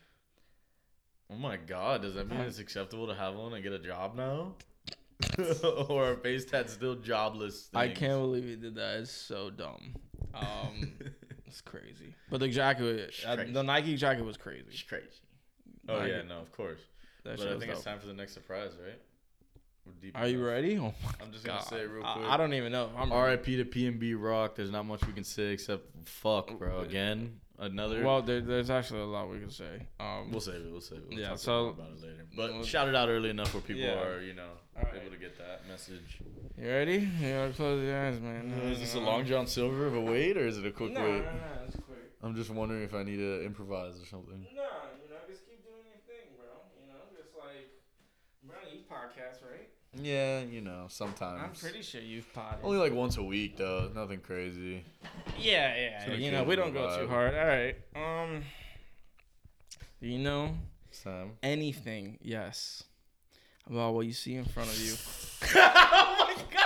Oh 1.30 1.36
my 1.36 1.56
god, 1.56 2.02
does 2.02 2.14
that 2.14 2.28
mean 2.28 2.40
it's 2.40 2.58
acceptable 2.58 3.06
to 3.08 3.14
have 3.14 3.34
one 3.34 3.52
and 3.52 3.62
get 3.62 3.72
a 3.72 3.78
job 3.78 4.14
now? 4.16 4.54
or 5.88 6.12
a 6.12 6.16
face 6.16 6.44
tat 6.44 6.70
still 6.70 6.94
jobless? 6.94 7.68
I 7.74 7.86
things? 7.88 7.98
can't 7.98 8.20
believe 8.20 8.44
he 8.44 8.56
did 8.56 8.74
that. 8.76 9.00
It's 9.00 9.10
so 9.10 9.50
dumb. 9.50 9.94
Um, 10.34 10.92
it's 11.46 11.60
crazy. 11.60 12.14
But 12.30 12.40
the 12.40 12.48
jacket, 12.48 13.12
uh, 13.26 13.36
crazy. 13.36 13.52
the 13.52 13.62
Nike 13.62 13.96
jacket 13.96 14.24
was 14.24 14.36
crazy. 14.36 14.66
It's 14.70 14.82
crazy. 14.82 15.06
Oh 15.88 15.96
Like 15.98 16.08
yeah, 16.10 16.22
no, 16.22 16.38
of 16.38 16.52
course. 16.52 16.80
That 17.24 17.36
but 17.36 17.42
shit 17.42 17.48
I 17.48 17.54
was 17.54 17.60
think 17.60 17.72
it's 17.72 17.80
dope. 17.82 17.92
time 17.92 18.00
for 18.00 18.06
the 18.06 18.14
next 18.14 18.34
surprise, 18.34 18.72
right? 18.84 19.00
We're 19.86 19.92
deep 20.00 20.18
Are 20.18 20.26
you 20.26 20.44
ready? 20.44 20.78
Oh 20.78 20.92
my 21.04 21.10
I'm 21.22 21.32
just 21.32 21.44
gonna 21.44 21.58
god! 21.60 21.68
say 21.68 21.80
it 21.80 21.90
real 21.90 22.04
I- 22.04 22.12
quick. 22.14 22.26
I, 22.28 22.36
don't 22.36 22.52
even 22.54 22.72
know. 22.72 22.90
I'm 22.96 23.12
R.I.P. 23.12 23.56
to 23.58 23.64
PnB 23.64 24.14
Rock. 24.18 24.56
There's 24.56 24.70
not 24.70 24.84
much 24.84 25.06
we 25.06 25.12
can 25.12 25.24
say 25.24 25.52
except 25.52 25.84
fuck, 26.08 26.58
bro. 26.58 26.80
Again, 26.80 27.38
another. 27.58 28.04
Well, 28.04 28.22
there, 28.22 28.40
there's 28.40 28.68
actually 28.70 29.00
a 29.00 29.04
lot 29.04 29.30
we 29.30 29.38
can 29.38 29.50
say. 29.50 29.86
Um, 30.00 30.30
we'll 30.32 30.40
save 30.40 30.56
it. 30.56 30.70
We'll 30.72 30.80
save 30.80 30.98
it. 30.98 31.04
We'll 31.10 31.18
Yeah, 31.20 31.28
talk 31.30 31.38
so- 31.38 31.66
about 31.68 31.90
it 31.96 32.02
later. 32.02 32.26
But 32.36 32.52
Well- 32.54 32.64
shout 32.64 32.88
it 32.88 32.94
out 32.96 33.08
early 33.08 33.30
enough 33.30 33.54
where 33.54 33.60
people 33.62 33.82
Yeah. 33.82 34.02
are, 34.02 34.20
you 34.20 34.34
know, 34.34 34.50
Alright. 34.76 35.02
able 35.02 35.12
to 35.12 35.16
get 35.18 35.38
that 35.38 35.66
message. 35.68 36.18
you 36.58 36.66
ready? 36.68 37.08
You 37.20 37.28
gotta 37.34 37.52
close 37.52 37.84
your 37.86 37.96
eyes, 37.96 38.20
man. 38.20 38.50
Is 38.72 38.80
this 38.80 38.94
a 38.94 39.00
long 39.00 39.24
John 39.24 39.46
Silver 39.46 39.86
of 39.86 39.94
a 39.94 40.00
wait, 40.00 40.36
or 40.36 40.46
is 40.46 40.58
it 40.58 40.66
a 40.66 40.70
quick 40.72 40.92
No, 40.92 41.00
wait? 41.02 41.24
no, 41.24 41.30
no, 41.32 41.64
it's 41.66 41.76
quick. 41.76 41.98
I'm 42.22 42.34
just 42.34 42.50
wondering 42.50 42.82
if 42.82 42.92
I 42.94 43.02
need 43.04 43.18
to 43.18 43.44
improvise 43.44 44.00
or 44.00 44.06
something. 44.06 44.40
No, 44.54 44.62
you 45.02 45.08
know, 45.10 45.16
just 45.28 45.46
keep 45.46 45.62
doing 45.64 45.84
your 45.86 46.00
thing, 46.08 46.34
bro. 46.36 46.48
You 46.80 46.88
know, 46.92 47.00
just 47.16 47.36
like 47.36 47.70
we're 48.42 48.56
on 48.56 48.72
youth 48.74 48.88
podcast, 48.88 49.44
right? 49.48 49.65
Yeah, 50.02 50.40
you 50.40 50.60
know, 50.60 50.86
sometimes. 50.88 51.42
I'm 51.42 51.52
pretty 51.52 51.82
sure 51.82 52.00
you've 52.00 52.32
potted. 52.32 52.60
Only 52.62 52.78
like 52.78 52.92
once 52.92 53.16
a 53.16 53.22
week, 53.22 53.56
though. 53.56 53.90
Nothing 53.94 54.20
crazy. 54.20 54.84
Yeah, 55.38 55.74
yeah. 56.06 56.12
You 56.14 56.30
know, 56.32 56.44
we 56.44 56.56
don't 56.56 56.72
go 56.72 56.98
too 56.98 57.08
hard. 57.08 57.34
All 57.34 57.46
right. 57.46 57.76
Um, 57.94 58.42
you 60.00 60.18
know 60.18 60.54
Sam. 60.90 61.32
anything? 61.42 62.18
Yes. 62.20 62.84
About 63.68 63.94
what 63.94 64.06
you 64.06 64.12
see 64.12 64.34
in 64.34 64.44
front 64.44 64.68
of 64.68 64.78
you. 64.78 64.94
oh 65.56 66.16
my 66.20 66.36
god! 66.52 66.62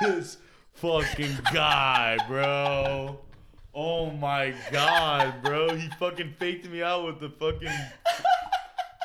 this 0.00 0.38
fucking 0.74 1.38
guy, 1.52 2.16
bro. 2.28 3.18
Oh 3.78 4.10
my 4.10 4.54
god, 4.72 5.42
bro. 5.42 5.76
He 5.76 5.86
fucking 6.00 6.32
faked 6.38 6.66
me 6.66 6.82
out 6.82 7.04
with 7.04 7.20
the 7.20 7.28
fucking 7.28 7.68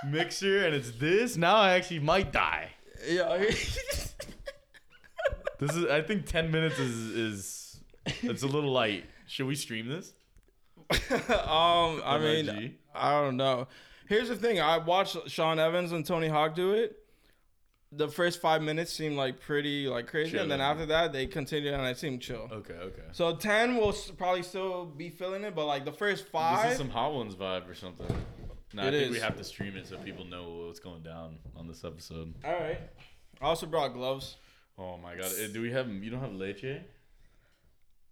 mixer 0.09 0.65
and 0.65 0.73
it's 0.73 0.91
this. 0.91 1.35
Now 1.35 1.57
I 1.57 1.73
actually 1.73 1.99
might 1.99 2.31
die. 2.31 2.69
Yeah. 3.05 3.43
This 5.59 5.75
is 5.75 5.85
I 5.85 6.01
think 6.01 6.25
10 6.25 6.49
minutes 6.49 6.79
is 6.79 7.11
is 7.11 7.79
it's 8.23 8.41
a 8.41 8.47
little 8.47 8.71
light. 8.71 9.05
Should 9.27 9.45
we 9.45 9.53
stream 9.53 9.87
this? 9.87 10.11
um, 11.11 12.01
I 12.03 12.17
mean, 12.19 12.77
I 12.95 13.21
don't 13.21 13.37
know. 13.37 13.67
Here's 14.07 14.29
the 14.29 14.35
thing. 14.35 14.59
I 14.59 14.79
watched 14.79 15.17
Sean 15.29 15.59
Evans 15.59 15.91
and 15.91 16.03
Tony 16.03 16.29
Hawk 16.29 16.55
do 16.55 16.73
it. 16.73 17.00
The 17.93 18.07
first 18.07 18.39
five 18.39 18.61
minutes 18.61 18.93
seemed 18.93 19.17
like 19.17 19.41
pretty 19.41 19.87
like 19.87 20.07
crazy, 20.07 20.37
and 20.37 20.49
then 20.49 20.61
after 20.61 20.85
that 20.85 21.11
they 21.11 21.27
continued 21.27 21.73
and 21.73 21.85
it 21.85 21.97
seemed 21.97 22.21
chill. 22.21 22.47
Okay, 22.51 22.73
okay. 22.75 23.01
So 23.11 23.35
ten 23.35 23.75
will 23.75 23.89
s- 23.89 24.09
probably 24.11 24.43
still 24.43 24.85
be 24.85 25.09
feeling 25.09 25.43
it, 25.43 25.53
but 25.55 25.65
like 25.65 25.83
the 25.83 25.91
first 25.91 26.27
five, 26.27 26.63
This 26.63 26.71
is 26.73 26.77
some 26.77 26.89
Hot 26.89 27.13
Ones 27.13 27.35
vibe 27.35 27.69
or 27.69 27.75
something. 27.75 28.07
No, 28.73 28.83
I 28.83 28.85
It 28.87 28.91
think 28.91 29.11
we 29.11 29.17
is. 29.17 29.23
have 29.23 29.35
to 29.35 29.43
stream 29.43 29.75
it 29.75 29.87
so 29.87 29.97
people 29.97 30.23
know 30.23 30.63
what's 30.67 30.79
going 30.79 31.03
down 31.03 31.39
on 31.57 31.67
this 31.67 31.83
episode. 31.83 32.33
all 32.45 32.53
right. 32.53 32.79
I 33.41 33.45
also 33.45 33.65
brought 33.65 33.89
gloves. 33.93 34.37
Oh 34.77 34.95
my 34.97 35.15
god, 35.15 35.29
Eh, 35.37 35.47
do 35.51 35.61
we 35.61 35.71
have? 35.71 35.89
You 35.89 36.09
don't 36.11 36.21
have 36.21 36.33
leche? 36.33 36.79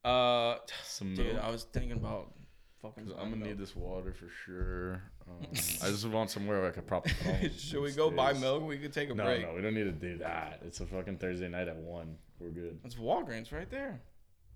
Uh, 0.03 0.55
Some 0.83 1.15
dude, 1.15 1.33
milk? 1.35 1.43
I 1.43 1.49
was 1.51 1.63
thinking 1.63 1.93
about 1.93 2.33
fucking. 2.81 3.05
'Cause 3.05 3.15
I'm 3.19 3.29
gonna 3.31 3.45
need 3.45 3.57
this 3.57 3.75
water 3.75 4.13
for 4.13 4.27
sure. 4.45 5.01
Um, 5.27 5.45
I 5.83 5.89
just 5.89 6.05
want 6.07 6.29
somewhere 6.31 6.59
where 6.61 6.69
I 6.69 6.71
could 6.71 6.87
prop 6.87 7.03
the 7.05 7.09
phone. 7.23 7.39
milk. 7.41 7.51
Should 7.57 7.81
we 7.81 7.91
go 7.91 8.09
buy 8.11 8.33
milk? 8.33 8.63
We 8.65 8.77
could 8.77 8.93
take 8.93 9.09
a 9.09 9.13
No, 9.15 9.23
break. 9.25 9.41
no, 9.41 9.49
no, 9.49 9.55
we 9.55 9.61
don't 9.61 9.73
need 9.73 9.83
to 9.85 9.91
do 9.91 10.17
that. 10.19 10.61
It's 10.65 10.79
a 10.79 10.85
fucking 10.85 11.17
Thursday 11.17 11.47
night 11.49 11.67
at 11.67 11.75
one. 11.77 12.17
We're 12.39 12.49
good. 12.49 12.79
It's 12.85 12.95
Walgreens 12.95 13.51
right 13.51 13.69
there. 13.69 13.99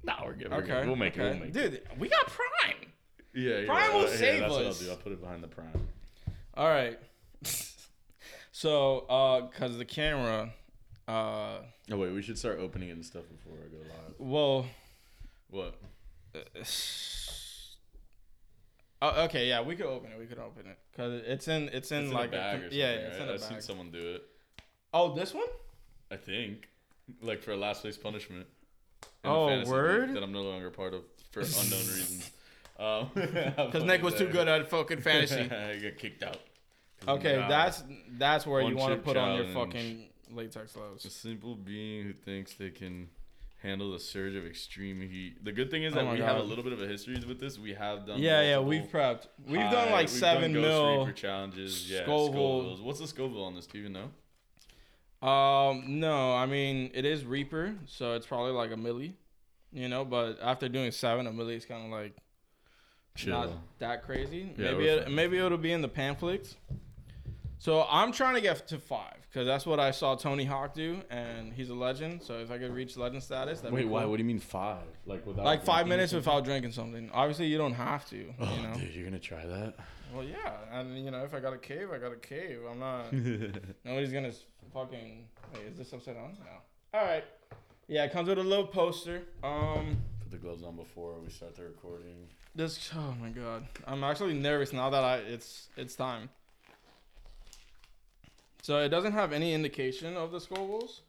No, 0.03 0.13
we're 0.25 0.33
good. 0.33 0.49
We're 0.51 0.57
Okay, 0.57 0.67
good. 0.67 0.87
We'll 0.87 0.95
make 0.95 1.13
okay. 1.17 1.27
it. 1.27 1.39
We'll 1.39 1.45
make 1.47 1.55
it. 1.55 1.87
We 1.97 2.09
got 2.09 2.27
Prime. 2.27 2.75
Yeah, 3.33 3.57
yeah. 3.59 3.65
Prime 3.65 3.93
will 3.93 4.07
here, 4.07 4.17
save 4.17 4.39
that's 4.41 4.51
what 4.51 4.65
us. 4.65 4.79
I'll 4.81 4.85
do. 4.85 4.91
I'll 4.91 4.97
put 4.97 5.11
it 5.13 5.21
behind 5.21 5.43
the 5.43 5.47
prime. 5.47 5.87
All 6.55 6.67
right. 6.67 6.99
so, 8.51 8.99
uh, 9.09 9.47
cause 9.47 9.77
the 9.77 9.85
camera, 9.85 10.53
uh, 11.07 11.59
Oh 11.91 11.97
wait, 11.97 12.13
we 12.13 12.21
should 12.21 12.37
start 12.37 12.59
opening 12.59 12.89
it 12.89 12.93
and 12.93 13.05
stuff 13.05 13.23
before 13.29 13.57
I 13.57 13.67
go 13.69 13.77
live. 13.79 14.13
well, 14.19 14.65
What? 15.49 15.75
uh, 16.35 16.39
okay, 19.25 19.47
yeah, 19.47 19.61
we 19.61 19.75
could 19.75 19.85
open 19.85 20.11
it. 20.11 20.19
We 20.19 20.25
could 20.25 20.39
open 20.39 20.65
it 20.67 20.77
because 20.91 21.21
it's 21.25 21.47
in 21.47 21.69
it's 21.69 21.91
in 21.91 22.03
It's 22.03 22.09
in 22.09 22.11
like 22.11 22.29
a 22.29 22.31
bag 22.31 22.55
or 22.57 22.61
something. 22.63 22.79
yeah, 22.79 22.93
right? 23.07 23.21
in 23.21 23.29
a 23.29 23.33
I've 23.33 23.41
seen 23.41 23.61
someone 23.61 23.91
do 23.91 24.15
it. 24.15 24.23
Oh, 24.93 25.13
this 25.13 25.33
one? 25.33 25.47
I 26.11 26.15
think, 26.17 26.69
like 27.21 27.41
for 27.41 27.51
a 27.51 27.57
last 27.57 27.81
place 27.81 27.97
punishment. 27.97 28.45
Oh, 29.25 29.47
a 29.49 29.65
word? 29.65 30.13
That 30.13 30.23
I'm 30.23 30.31
no 30.31 30.43
longer 30.43 30.69
part 30.69 30.93
of 30.93 31.01
for 31.31 31.39
unknown 31.41 31.79
reasons. 31.79 32.31
Um, 32.79 33.09
Because 33.15 33.83
Nick 33.83 34.01
was 34.03 34.13
too 34.15 34.27
good 34.27 34.47
at 34.47 34.69
fucking 34.69 35.01
fantasy. 35.09 35.41
I 35.51 35.77
got 35.79 35.97
kicked 35.97 36.23
out. 36.23 36.37
Okay, 37.07 37.35
that's 37.49 37.83
that's 38.17 38.45
where 38.45 38.61
you 38.61 38.75
want 38.77 38.93
to 38.95 39.01
put 39.01 39.17
on 39.17 39.35
your 39.37 39.47
fucking 39.53 40.05
latex 40.31 40.73
gloves. 40.73 41.03
a 41.05 41.09
simple 41.09 41.55
being 41.55 42.03
who 42.03 42.13
thinks 42.13 42.53
they 42.53 42.69
can 42.69 43.09
handle 43.63 43.91
the 43.93 43.99
surge 43.99 44.35
of 44.35 44.45
extreme 44.45 45.01
heat. 45.01 45.43
The 45.43 45.51
good 45.53 45.71
thing 45.71 45.83
is 45.83 45.93
Oh 45.93 45.95
that 45.95 46.05
my 46.05 46.13
we 46.13 46.19
have 46.19 46.37
a 46.37 46.43
little 46.43 46.63
bit 46.63 46.73
of 46.73 46.81
a 46.81 46.85
history 46.87 47.15
with 47.25 47.39
this. 47.39 47.57
We 47.57 47.73
have 47.73 48.05
done. 48.05 48.19
Yeah, 48.19 48.41
yeah, 48.41 48.59
we've 48.59 48.83
prepped. 48.83 49.27
We've 49.47 49.61
high- 49.61 49.71
done 49.71 49.91
like 49.91 50.01
we've 50.01 50.09
seven 50.09 50.53
done 50.53 50.61
mil. 50.61 51.11
Challenges. 51.13 51.89
Yeah, 51.89 52.03
Scoville. 52.03 52.33
Scovilles. 52.77 52.83
What's 52.83 52.99
the 52.99 53.07
Scoville 53.07 53.43
on 53.45 53.55
this? 53.55 53.65
Do 53.65 53.77
you 53.79 53.85
even 53.85 53.93
know? 53.93 55.27
Um, 55.27 55.99
no, 56.01 56.33
I 56.35 56.45
mean 56.45 56.91
it 56.93 57.05
is 57.05 57.23
Reaper, 57.25 57.75
so 57.85 58.13
it's 58.15 58.27
probably 58.27 58.51
like 58.51 58.71
a 58.71 58.75
milli, 58.75 59.13
you 59.71 59.87
know. 59.87 60.03
But 60.03 60.37
after 60.41 60.67
doing 60.67 60.91
seven, 60.91 61.25
a 61.27 61.31
milli 61.31 61.55
is 61.55 61.65
kind 61.65 61.85
of 61.85 61.91
like 61.91 62.13
not 63.25 63.49
that 63.79 64.03
crazy. 64.03 64.53
Yeah, 64.57 64.71
maybe 64.71 64.87
it, 64.87 65.09
maybe 65.09 65.37
it'll 65.37 65.57
be 65.57 65.71
in 65.71 65.81
the 65.81 65.87
pamphlets. 65.87 66.57
So 67.63 67.85
I'm 67.89 68.11
trying 68.11 68.35
to 68.35 68.41
get 68.41 68.67
to 68.67 68.77
five 68.77 69.15
because 69.29 69.47
that's 69.47 69.65
what 69.65 69.79
I 69.79 69.91
saw 69.91 70.15
Tony 70.15 70.43
Hawk 70.43 70.73
do, 70.73 70.99
and 71.09 71.53
he's 71.53 71.69
a 71.69 71.73
legend. 71.73 72.21
So 72.21 72.39
if 72.39 72.51
I 72.51 72.57
could 72.57 72.73
reach 72.73 72.97
legend 72.97 73.23
status, 73.23 73.61
that'd 73.61 73.73
Wait, 73.73 73.83
be 73.83 73.87
why? 73.87 74.03
What 74.03 74.17
do 74.17 74.23
you 74.23 74.27
mean 74.27 74.41
five? 74.41 74.83
Like 75.05 75.25
without? 75.25 75.45
Like 75.45 75.63
five 75.63 75.87
minutes 75.87 76.11
without 76.11 76.43
drinking 76.43 76.73
something. 76.73 77.09
Obviously, 77.13 77.45
you 77.47 77.57
don't 77.57 77.71
have 77.71 78.05
to. 78.09 78.17
You 78.17 78.33
Oh, 78.37 78.45
know. 78.63 78.73
dude, 78.77 78.93
you're 78.93 79.05
gonna 79.05 79.17
try 79.17 79.45
that? 79.45 79.75
Well, 80.13 80.25
yeah, 80.25 80.51
and 80.73 81.05
you 81.05 81.09
know, 81.09 81.23
if 81.23 81.33
I 81.33 81.39
got 81.39 81.53
a 81.53 81.57
cave, 81.57 81.87
I 81.93 81.99
got 81.99 82.11
a 82.11 82.17
cave. 82.17 82.59
I'm 82.69 82.79
not. 82.79 83.13
Nobody's 83.85 84.11
gonna 84.11 84.27
s- 84.27 84.43
fucking. 84.73 85.29
Wait, 85.53 85.63
is 85.71 85.77
this 85.77 85.93
upside 85.93 86.15
down? 86.15 86.35
No. 86.41 86.99
All 86.99 87.05
right. 87.05 87.23
Yeah, 87.87 88.03
it 88.03 88.11
comes 88.11 88.27
with 88.27 88.39
a 88.39 88.43
little 88.43 88.67
poster. 88.67 89.21
Um, 89.41 89.95
Put 90.19 90.31
the 90.31 90.37
gloves 90.37 90.63
on 90.63 90.75
before 90.75 91.13
we 91.23 91.29
start 91.29 91.55
the 91.55 91.63
recording. 91.63 92.27
this. 92.55 92.91
Oh 92.93 93.15
my 93.21 93.29
god, 93.29 93.65
I'm 93.87 94.03
actually 94.03 94.33
nervous 94.33 94.73
now 94.73 94.89
that 94.89 95.03
I 95.05 95.15
it's 95.19 95.69
it's 95.77 95.95
time. 95.95 96.29
So 98.63 98.79
it 98.79 98.89
doesn't 98.89 99.11
have 99.11 99.33
any 99.33 99.53
indication 99.53 100.15
of 100.15 100.31
the 100.31 100.39
Scovilles, 100.39 101.01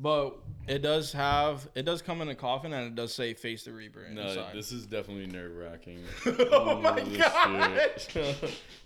but 0.00 0.36
it 0.66 0.80
does 0.80 1.12
have. 1.12 1.68
It 1.76 1.84
does 1.84 2.02
come 2.02 2.20
in 2.22 2.28
a 2.28 2.34
coffin, 2.34 2.72
and 2.72 2.88
it 2.88 2.96
does 2.96 3.14
say 3.14 3.34
"Face 3.34 3.62
the 3.62 3.72
Reaper" 3.72 4.08
No, 4.10 4.22
inside. 4.22 4.52
this 4.52 4.72
is 4.72 4.84
definitely 4.84 5.26
nerve 5.26 5.52
wracking. 5.54 6.00
Oh 6.50 6.80
my 6.80 7.00
God. 7.00 7.80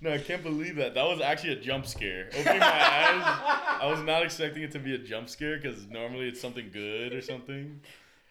no, 0.02 0.12
I 0.12 0.18
can't 0.18 0.42
believe 0.42 0.76
that. 0.76 0.92
That 0.92 1.04
was 1.04 1.22
actually 1.22 1.54
a 1.54 1.60
jump 1.60 1.86
scare. 1.86 2.28
Opening 2.38 2.60
my 2.60 2.66
eyes, 2.66 3.78
I 3.80 3.86
was 3.90 4.02
not 4.02 4.22
expecting 4.22 4.62
it 4.62 4.72
to 4.72 4.78
be 4.78 4.94
a 4.94 4.98
jump 4.98 5.30
scare 5.30 5.56
because 5.56 5.86
normally 5.86 6.28
it's 6.28 6.42
something 6.42 6.68
good 6.70 7.14
or 7.14 7.22
something. 7.22 7.80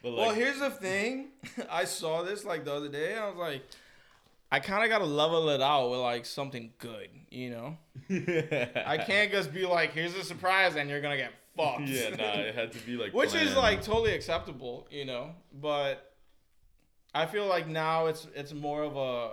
But 0.03 0.11
like, 0.11 0.27
well, 0.27 0.35
here's 0.35 0.59
the 0.59 0.69
thing. 0.69 1.29
I 1.71 1.85
saw 1.85 2.21
this 2.21 2.45
like 2.45 2.65
the 2.65 2.73
other 2.75 2.89
day, 2.89 3.13
and 3.13 3.23
I 3.23 3.29
was 3.29 3.37
like, 3.37 3.63
I 4.51 4.59
kind 4.59 4.83
of 4.83 4.89
got 4.89 4.99
to 4.99 5.05
level 5.05 5.49
it 5.49 5.61
out 5.61 5.89
with 5.89 5.99
like 5.99 6.25
something 6.25 6.71
good, 6.77 7.09
you 7.29 7.49
know? 7.49 7.77
I 8.09 8.97
can't 9.05 9.31
just 9.31 9.53
be 9.53 9.65
like, 9.65 9.91
here's 9.91 10.15
a 10.15 10.23
surprise, 10.23 10.75
and 10.75 10.89
you're 10.89 11.01
gonna 11.01 11.17
get 11.17 11.31
fucked. 11.57 11.87
yeah, 11.87 12.09
nah, 12.11 12.39
it 12.39 12.55
had 12.55 12.71
to 12.71 12.79
be 12.79 12.95
like. 12.95 13.13
Which 13.13 13.35
is 13.35 13.55
like 13.55 13.81
totally 13.81 14.13
acceptable, 14.13 14.87
you 14.89 15.03
know. 15.05 15.31
But 15.53 16.13
I 17.13 17.25
feel 17.25 17.45
like 17.47 17.67
now 17.67 18.05
it's 18.05 18.27
it's 18.35 18.53
more 18.53 18.83
of 18.83 18.95
a 18.95 19.31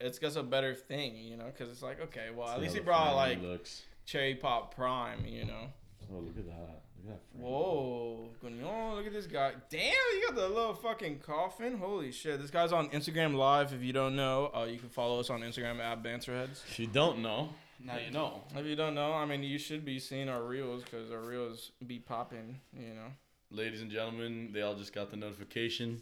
it's 0.00 0.18
just 0.18 0.36
a 0.36 0.42
better 0.42 0.74
thing, 0.74 1.16
you 1.16 1.36
know, 1.36 1.46
because 1.46 1.70
it's 1.70 1.82
like 1.82 2.00
okay, 2.00 2.28
well 2.34 2.48
at 2.48 2.60
least 2.60 2.74
he 2.74 2.80
brought 2.80 3.14
like 3.16 3.42
looks. 3.42 3.82
cherry 4.06 4.34
pop 4.34 4.74
prime, 4.74 5.26
you 5.26 5.44
know. 5.44 5.66
Oh, 6.12 6.20
look 6.20 6.38
at 6.38 6.46
that! 6.46 6.83
Look 7.06 7.14
at 7.14 7.20
that. 7.20 7.38
frame. 7.38 7.44
Whoa, 7.44 8.28
Guignon, 8.42 8.96
look 8.96 9.06
at 9.06 9.12
this 9.12 9.26
guy. 9.26 9.52
Damn, 9.70 9.80
you 9.82 10.22
got 10.26 10.36
the 10.36 10.48
little 10.48 10.74
fucking 10.74 11.18
coffin. 11.20 11.76
Holy 11.78 12.12
shit. 12.12 12.40
This 12.40 12.50
guy's 12.50 12.72
on 12.72 12.88
Instagram 12.90 13.34
Live. 13.34 13.72
If 13.72 13.82
you 13.82 13.92
don't 13.92 14.16
know, 14.16 14.50
uh, 14.54 14.64
you 14.64 14.78
can 14.78 14.88
follow 14.88 15.20
us 15.20 15.30
on 15.30 15.40
Instagram 15.40 15.80
at 15.80 16.02
Banterheads. 16.02 16.62
If 16.68 16.78
you 16.78 16.86
don't 16.86 17.20
know, 17.20 17.50
now 17.84 17.96
you 17.98 18.10
know. 18.10 18.42
If 18.56 18.66
you 18.66 18.76
don't 18.76 18.94
know, 18.94 19.12
I 19.12 19.24
mean, 19.26 19.42
you 19.42 19.58
should 19.58 19.84
be 19.84 19.98
seeing 19.98 20.28
our 20.28 20.42
reels 20.42 20.82
because 20.84 21.10
our 21.10 21.20
reels 21.20 21.72
be 21.86 21.98
popping, 21.98 22.60
you 22.72 22.94
know. 22.94 23.12
Ladies 23.50 23.82
and 23.82 23.90
gentlemen, 23.90 24.50
they 24.52 24.62
all 24.62 24.74
just 24.74 24.92
got 24.92 25.10
the 25.10 25.16
notification. 25.16 26.00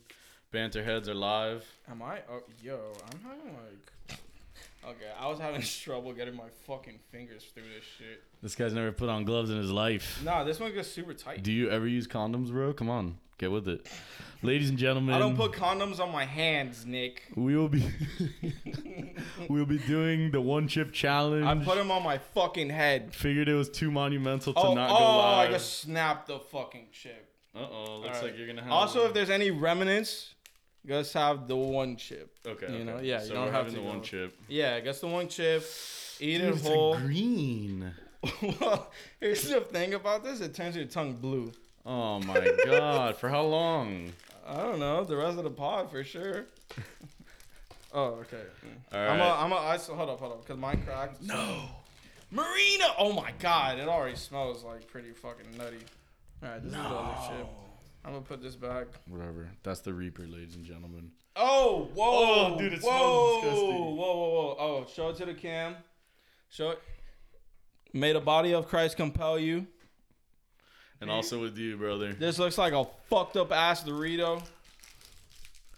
Banter 0.53 0.85
heads 0.85 1.09
are 1.09 1.15
live. 1.15 1.65
Am 1.91 2.03
I? 2.03 2.21
Oh, 2.31 2.43
yo, 2.63 2.93
I'm 3.13 3.21
having 3.21 3.55
like. 3.55 4.19
Okay, 4.85 5.11
I 5.19 5.29
was 5.29 5.39
having 5.39 5.61
trouble 5.83 6.13
getting 6.13 6.35
my 6.37 6.49
fucking 6.67 6.99
fingers 7.11 7.45
through 7.55 7.65
this 7.75 7.85
shit. 7.99 8.23
This 8.43 8.55
guy's 8.57 8.73
never 8.73 8.91
put 8.93 9.09
on 9.09 9.25
gloves 9.25 9.51
in 9.51 9.57
his 9.57 9.71
life. 9.71 10.21
Nah, 10.25 10.43
this 10.45 10.59
one 10.59 10.73
gets 10.75 10.89
super 10.91 11.15
tight. 11.15 11.43
Do 11.43 11.53
you 11.53 11.71
ever 11.71 11.87
use 11.87 12.09
condoms, 12.09 12.51
bro? 12.51 12.73
Come 12.73 12.91
on, 12.91 13.19
get 13.39 13.53
with 13.53 13.69
it. 13.69 13.87
Ladies 14.43 14.71
and 14.71 14.79
gentlemen, 14.79 15.15
I 15.15 15.21
don't 15.21 15.37
put 15.37 15.53
condoms 15.53 16.01
on 16.01 16.11
my 16.11 16.25
hands, 16.25 16.85
Nick. 16.85 17.23
we 17.37 17.57
will 17.57 17.69
be 17.69 17.85
we'll 19.49 19.67
be 19.67 19.79
doing 19.79 20.33
the 20.33 20.41
one 20.41 20.67
chip 20.67 20.93
challenge. 20.93 21.45
I 21.47 21.55
put 21.65 21.77
them 21.77 21.91
on 21.93 22.03
my 22.03 22.19
fucking 22.19 22.71
head. 22.71 23.15
Figured 23.15 23.49
it 23.49 23.55
was 23.55 23.69
too 23.69 23.91
monumental 23.93 24.53
to 24.55 24.59
Oh, 24.61 24.75
not 24.75 24.89
go 24.91 24.97
oh 24.97 25.21
I 25.21 25.43
live. 25.45 25.53
just 25.53 25.79
snapped 25.81 26.27
the 26.27 26.41
fucking 26.41 26.89
chip. 26.93 27.29
Uh 27.55 27.67
oh, 27.71 27.99
looks 27.99 28.21
like 28.23 28.37
you're 28.37 28.47
gonna 28.49 28.63
have. 28.63 28.73
Also, 28.73 29.07
if 29.07 29.15
there's 29.15 29.31
any 29.31 29.51
remnants, 29.53 30.35
just 30.87 31.13
have 31.15 31.49
the 31.49 31.57
one 31.57 31.97
chip. 31.97 32.37
okay, 32.47 32.67
you 32.69 32.75
okay. 32.75 32.85
know, 32.85 33.01
yeah, 33.01 33.23
you 33.23 33.31
don't 33.31 33.47
we're 33.47 33.53
have 33.53 33.67
having 33.67 33.75
to 33.75 33.81
the 33.81 33.87
one 33.87 34.03
chip. 34.03 34.37
Yeah, 34.49 34.81
just 34.81 35.01
the 35.01 35.07
one 35.07 35.29
chip. 35.29 35.65
Eat 36.21 36.39
Dude, 36.39 36.47
it 36.47 36.55
it's 36.55 36.67
whole. 36.67 36.93
like 36.93 37.05
green. 37.05 37.93
well, 38.61 38.91
here's 39.21 39.49
the 39.49 39.61
thing 39.61 39.95
about 39.95 40.25
this: 40.25 40.41
it 40.41 40.55
turns 40.55 40.77
your 40.77 40.85
tongue 40.85 41.15
blue. 41.15 41.53
Oh 41.85 42.21
my 42.21 42.53
god! 42.65 43.17
For 43.17 43.29
how 43.29 43.43
long? 43.43 44.13
I 44.47 44.57
don't 44.57 44.79
know 44.79 45.05
the 45.05 45.17
rest 45.17 45.39
of 45.39 45.45
the 45.45 45.51
pod 45.51 45.91
for 45.91 46.03
sure. 46.05 46.47
oh, 47.95 48.05
okay. 48.21 48.43
All 48.93 49.01
I'm 49.01 49.19
right. 49.19 49.29
a, 49.29 49.35
I'm 49.35 49.53
a, 49.53 49.57
I, 49.57 49.77
hold 49.77 50.11
up, 50.11 50.19
hold 50.19 50.33
up, 50.33 50.43
because 50.43 50.59
mine 50.59 50.83
cracked. 50.85 51.23
No. 51.23 51.63
Marina! 52.31 52.87
Oh 52.99 53.13
my 53.13 53.31
god, 53.39 53.79
it 53.79 53.89
already 53.89 54.17
smells 54.17 54.65
like 54.65 54.89
pretty 54.89 55.11
fucking 55.11 55.57
nutty. 55.59 55.77
Alright, 56.43 56.63
this 56.63 56.73
is 56.73 56.79
the 56.79 56.85
other 56.85 57.37
chip. 57.37 57.47
I'm 58.05 58.13
gonna 58.13 58.25
put 58.25 58.43
this 58.43 58.57
back. 58.57 58.87
Whatever. 59.09 59.51
That's 59.63 59.81
the 59.81 59.93
Reaper, 59.93 60.23
ladies 60.23 60.57
and 60.57 60.65
gentlemen. 60.65 61.13
Oh, 61.37 61.89
whoa! 61.95 62.55
Oh, 62.55 62.59
dude, 62.59 62.73
it 62.73 62.83
whoa, 62.83 62.89
smells 62.89 63.43
disgusting. 63.43 63.77
Whoa, 63.77 63.95
whoa, 63.95 64.29
whoa! 64.29 64.57
Oh, 64.59 64.87
show 64.93 65.11
it 65.11 65.17
to 65.17 65.27
the 65.27 65.35
cam. 65.35 65.77
Show 66.51 66.71
it. 66.71 66.83
May 67.93 68.13
the 68.13 68.21
body 68.21 68.55
of 68.55 68.69
Christ 68.69 68.97
compel 68.97 69.39
you. 69.39 69.67
And 71.01 71.11
also 71.11 71.41
with 71.41 71.59
you, 71.59 71.77
brother. 71.77 72.13
This 72.13 72.39
looks 72.39 72.59
like 72.59 72.73
a 72.73 72.87
fucked 73.09 73.37
up 73.37 73.51
ass 73.53 73.83
Dorito. 73.83 74.43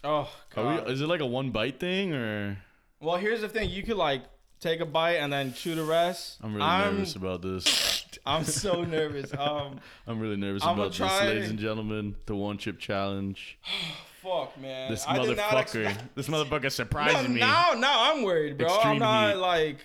Oh 0.03 0.29
god. 0.53 0.85
we, 0.85 0.93
is 0.93 1.01
it 1.01 1.07
like 1.07 1.21
a 1.21 1.25
one 1.25 1.49
bite 1.49 1.79
thing 1.79 2.13
or? 2.13 2.57
well, 3.01 3.17
here's 3.17 3.41
the 3.41 3.49
thing: 3.49 3.69
you 3.69 3.81
could 3.81 3.97
like 3.97 4.21
take 4.59 4.81
a 4.81 4.85
bite 4.85 5.15
and 5.15 5.33
then 5.33 5.53
chew 5.53 5.73
the 5.73 5.83
rest. 5.83 6.37
I'm 6.43 6.53
really 6.53 6.67
nervous 6.67 7.15
about 7.15 7.41
this. 7.41 8.04
I'm 8.25 8.43
so 8.43 8.83
nervous. 8.83 9.31
Um, 9.37 9.79
I'm 10.07 10.19
really 10.19 10.35
nervous 10.37 10.63
I'ma 10.63 10.73
about 10.73 10.87
this, 10.89 10.97
try- 10.97 11.25
ladies 11.27 11.49
and 11.49 11.59
gentlemen. 11.59 12.15
The 12.25 12.35
one 12.35 12.57
chip 12.57 12.79
challenge. 12.79 13.57
fuck, 14.23 14.59
man. 14.59 14.89
This 14.91 15.05
I 15.07 15.19
motherfucker. 15.19 15.61
expect- 15.61 16.03
This 16.15 16.27
motherfucker 16.27 16.63
No, 16.63 16.69
surprising 16.69 17.33
me. 17.33 17.39
now, 17.39 17.73
now 17.77 18.11
I'm 18.13 18.23
worried, 18.23 18.57
bro. 18.57 18.67
Extreme 18.67 18.93
I'm 18.93 18.99
not 18.99 19.29
heat. 19.33 19.35
like. 19.39 19.77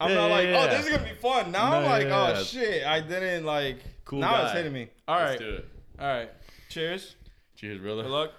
I'm 0.00 0.10
Yeah, 0.10 0.14
not 0.16 0.30
like, 0.30 0.46
yeah. 0.48 0.60
oh, 0.64 0.68
this 0.76 0.86
is 0.86 0.92
gonna 0.96 1.08
be 1.08 1.14
fun. 1.20 1.50
Now 1.52 1.72
I'm 1.72 1.84
like, 1.84 2.06
yeah, 2.06 2.34
oh 2.38 2.42
shit, 2.44 2.86
I 2.86 3.00
didn't 3.00 3.44
like. 3.44 3.78
Cool 4.04 4.20
now 4.20 4.44
it's 4.44 4.52
hitting 4.52 4.72
me. 4.72 4.88
All 5.08 5.16
right, 5.16 5.30
Let's 5.30 5.40
do 5.42 5.50
it. 5.54 5.68
all 6.00 6.06
right. 6.06 6.30
Cheers. 6.70 7.16
Cheers, 7.56 7.80
brother. 7.80 8.02
Good 8.04 8.10
luck. 8.12 8.32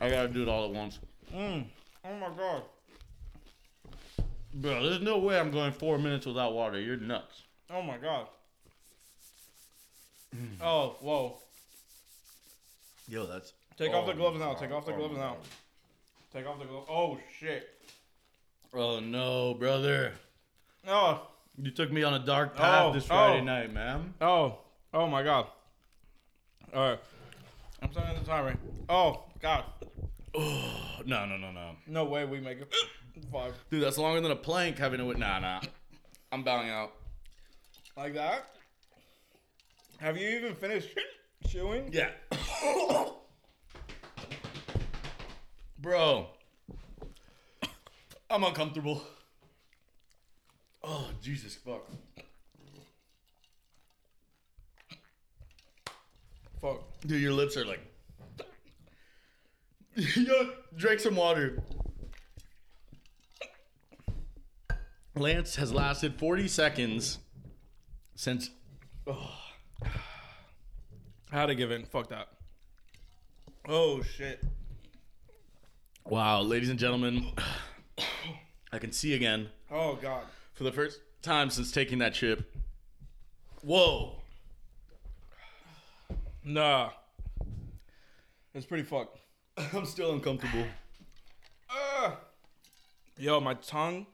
I 0.00 0.08
gotta 0.08 0.28
do 0.28 0.42
it 0.42 0.48
all 0.48 0.64
at 0.66 0.70
once. 0.70 0.98
Mm. 1.34 1.64
Oh 2.04 2.14
my 2.18 2.28
god. 2.36 2.62
Bro, 4.52 4.82
there's 4.82 5.00
no 5.00 5.18
way 5.18 5.38
I'm 5.38 5.50
going 5.50 5.72
four 5.72 5.98
minutes 5.98 6.26
without 6.26 6.54
water. 6.54 6.80
You're 6.80 6.96
nuts. 6.96 7.42
Oh 7.70 7.82
my 7.82 7.98
god. 7.98 8.26
Oh, 10.62 10.96
whoa. 11.00 11.38
Yo, 13.08 13.26
that's. 13.26 13.52
Take 13.76 13.92
off 13.92 14.06
the 14.06 14.12
Oh 14.12 14.16
gloves 14.16 14.38
now. 14.38 14.54
Take 14.54 14.70
off 14.72 14.86
the 14.86 14.92
Oh 14.92 14.96
gloves 14.96 15.16
now. 15.16 15.36
Take 16.32 16.46
off 16.46 16.58
the 16.58 16.66
gloves. 16.66 16.86
Oh 16.90 17.18
shit. 17.38 17.68
Oh 18.74 19.00
no, 19.00 19.54
brother. 19.54 20.12
Oh, 20.86 21.26
You 21.60 21.70
took 21.70 21.90
me 21.92 22.02
on 22.02 22.14
a 22.14 22.18
dark 22.24 22.56
path 22.56 22.86
Oh, 22.86 22.92
this 22.92 23.06
Friday 23.06 23.40
oh. 23.40 23.44
night, 23.44 23.72
man. 23.72 24.14
oh, 24.20 24.58
oh 24.94 25.06
my 25.06 25.22
god. 25.22 25.46
All 26.74 26.90
right. 26.90 26.98
I'm 27.82 27.90
starting 27.92 28.18
the 28.18 28.24
timer. 28.26 28.56
Oh 28.88 29.24
god. 29.40 29.64
Oh 30.34 31.00
no, 31.06 31.26
no, 31.26 31.36
no, 31.36 31.50
no. 31.50 31.70
No 31.86 32.04
way 32.04 32.24
we 32.24 32.40
make 32.40 32.60
it 32.60 32.72
five. 33.32 33.54
Dude, 33.70 33.82
that's 33.82 33.98
longer 33.98 34.20
than 34.20 34.30
a 34.30 34.36
plank 34.36 34.78
having 34.78 34.98
to. 34.98 35.18
Nah, 35.18 35.38
nah. 35.38 35.60
I'm 36.32 36.42
bowing 36.42 36.70
out. 36.70 36.92
Like 37.96 38.14
that? 38.14 38.46
Have 39.98 40.16
you 40.16 40.28
even 40.28 40.54
finished 40.54 40.88
chewing? 41.46 41.90
Yeah. 41.92 42.10
Bro. 45.78 46.28
I'm 48.30 48.44
uncomfortable. 48.44 49.02
Oh, 50.82 51.08
Jesus 51.20 51.54
fuck. 51.56 51.86
Fuck. 56.60 56.82
Dude, 57.06 57.20
your 57.20 57.32
lips 57.32 57.56
are 57.56 57.64
like. 57.64 57.80
Yo, 59.96 60.52
drink 60.76 61.00
some 61.00 61.16
water. 61.16 61.62
Lance 65.16 65.56
has 65.56 65.72
lasted 65.72 66.14
40 66.18 66.48
seconds 66.48 67.18
since. 68.14 68.50
I 69.06 69.16
had 71.30 71.46
to 71.46 71.54
give 71.54 71.70
in. 71.70 71.84
Fuck 71.84 72.08
that. 72.08 72.28
Oh 73.68 74.02
shit. 74.02 74.42
Wow, 76.06 76.42
ladies 76.42 76.70
and 76.70 76.78
gentlemen, 76.78 77.32
I 78.72 78.78
can 78.78 78.90
see 78.92 79.14
again 79.14 79.48
Oh 79.70 79.96
god. 80.00 80.24
for 80.54 80.64
the 80.64 80.72
first 80.72 81.00
time 81.22 81.50
since 81.50 81.70
taking 81.70 81.98
that 81.98 82.14
chip. 82.14 82.52
Whoa. 83.62 84.16
Nah. 86.44 86.90
It's 88.54 88.66
pretty 88.66 88.82
fucked. 88.84 89.18
I'm 89.74 89.84
still 89.86 90.12
uncomfortable. 90.12 90.64
Uh, 91.68 92.12
yo, 93.18 93.38
my 93.40 93.54
tongue 93.54 94.06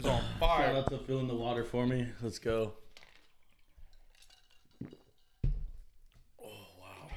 is 0.00 0.06
on 0.06 0.20
Shout 0.20 0.38
fire. 0.38 0.76
out 0.76 0.90
to 0.90 0.98
filling 0.98 1.28
the 1.28 1.34
water 1.34 1.64
for 1.64 1.86
me. 1.86 2.06
Let's 2.22 2.38
go. 2.38 2.72
Oh 6.42 6.66
wow. 6.80 7.08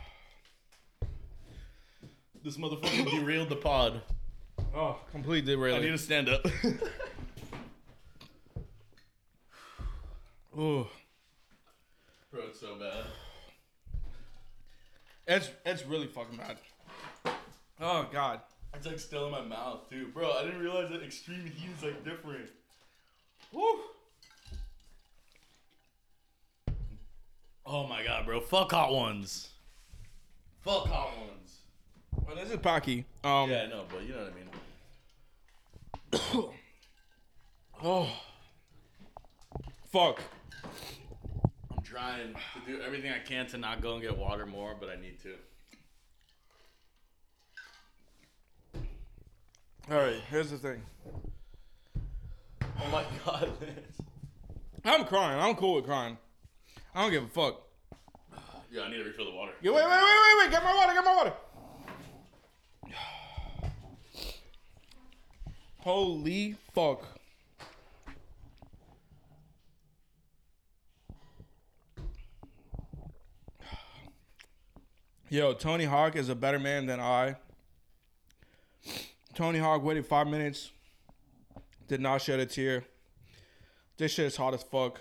This 2.43 2.57
motherfucker 2.57 3.09
derailed 3.19 3.49
the 3.49 3.55
pod. 3.55 4.01
Oh, 4.75 4.97
completely 5.11 5.55
I 5.73 5.79
need 5.79 5.91
to 5.91 5.97
stand 5.97 6.29
up. 6.29 6.45
oh, 10.57 10.87
Bro, 12.31 12.41
it's 12.49 12.59
so 12.59 12.75
bad. 12.75 13.05
It's 15.27 15.49
it's 15.65 15.85
really 15.85 16.07
fucking 16.07 16.37
bad. 16.37 16.57
Oh 17.79 18.07
god. 18.11 18.41
It's 18.73 18.85
like 18.87 18.99
still 18.99 19.27
in 19.27 19.31
my 19.31 19.41
mouth 19.41 19.89
too. 19.89 20.07
Bro, 20.13 20.31
I 20.31 20.43
didn't 20.43 20.59
realize 20.59 20.89
that 20.89 21.03
extreme 21.03 21.45
heat 21.45 21.69
is 21.77 21.83
like 21.83 22.03
different. 22.03 22.49
Woo. 23.53 23.61
Oh 27.65 27.87
my 27.87 28.03
god, 28.03 28.25
bro. 28.25 28.41
Fuck 28.41 28.71
hot 28.71 28.91
ones. 28.91 29.49
Fuck 30.61 30.87
hot 30.87 31.11
ones. 31.19 31.59
Well, 32.25 32.35
this 32.35 32.49
is 32.49 32.57
Paqui. 32.57 33.05
Um. 33.23 33.49
Yeah, 33.49 33.63
I 33.63 33.67
know, 33.67 33.83
but 33.89 34.03
you 34.03 34.13
know 34.13 34.19
what 34.19 34.33
I 34.33 34.35
mean. 36.41 36.49
Oh. 37.85 38.07
Fuck. 39.91 40.21
I'm 41.69 41.83
trying 41.83 42.33
to 42.33 42.37
do 42.65 42.81
everything 42.81 43.11
I 43.11 43.19
can 43.19 43.45
to 43.47 43.57
not 43.57 43.81
go 43.81 43.95
and 43.95 44.01
get 44.01 44.17
water 44.17 44.45
more, 44.45 44.73
but 44.79 44.87
I 44.89 44.95
need 44.95 45.17
to. 45.23 45.35
All 49.91 49.97
right. 49.97 50.21
Here's 50.29 50.49
the 50.49 50.57
thing. 50.57 50.81
Oh 52.83 52.89
my 52.91 53.03
god, 53.25 53.51
Lance. 53.61 53.97
I'm 54.85 55.05
crying. 55.05 55.39
I'm 55.39 55.55
cool 55.55 55.75
with 55.75 55.85
crying. 55.85 56.17
I 56.93 57.01
don't 57.01 57.11
give 57.11 57.23
a 57.23 57.27
fuck. 57.27 57.61
Yeah, 58.71 58.81
I 58.83 58.91
need 58.91 58.97
to 58.97 59.03
refill 59.03 59.25
the 59.25 59.31
water. 59.31 59.53
Yeah, 59.61 59.71
wait, 59.71 59.83
wait, 59.83 59.91
wait, 59.91 60.01
wait, 60.01 60.37
wait. 60.39 60.51
Get 60.51 60.63
my 60.63 60.75
water. 60.75 60.93
Get 60.93 61.05
my 61.05 61.15
water. 61.15 61.33
Holy 65.79 66.55
fuck. 66.73 67.03
Yo, 75.29 75.51
Tony 75.53 75.85
Hawk 75.85 76.15
is 76.15 76.29
a 76.29 76.35
better 76.35 76.59
man 76.59 76.85
than 76.85 76.99
I. 76.99 77.35
Tony 79.33 79.59
Hawk 79.59 79.83
waited 79.83 80.05
five 80.05 80.27
minutes, 80.27 80.71
did 81.87 82.01
not 82.01 82.21
shed 82.21 82.39
a 82.39 82.45
tear. 82.45 82.85
This 83.97 84.13
shit 84.13 84.25
is 84.25 84.35
hot 84.35 84.53
as 84.53 84.63
fuck. 84.63 84.99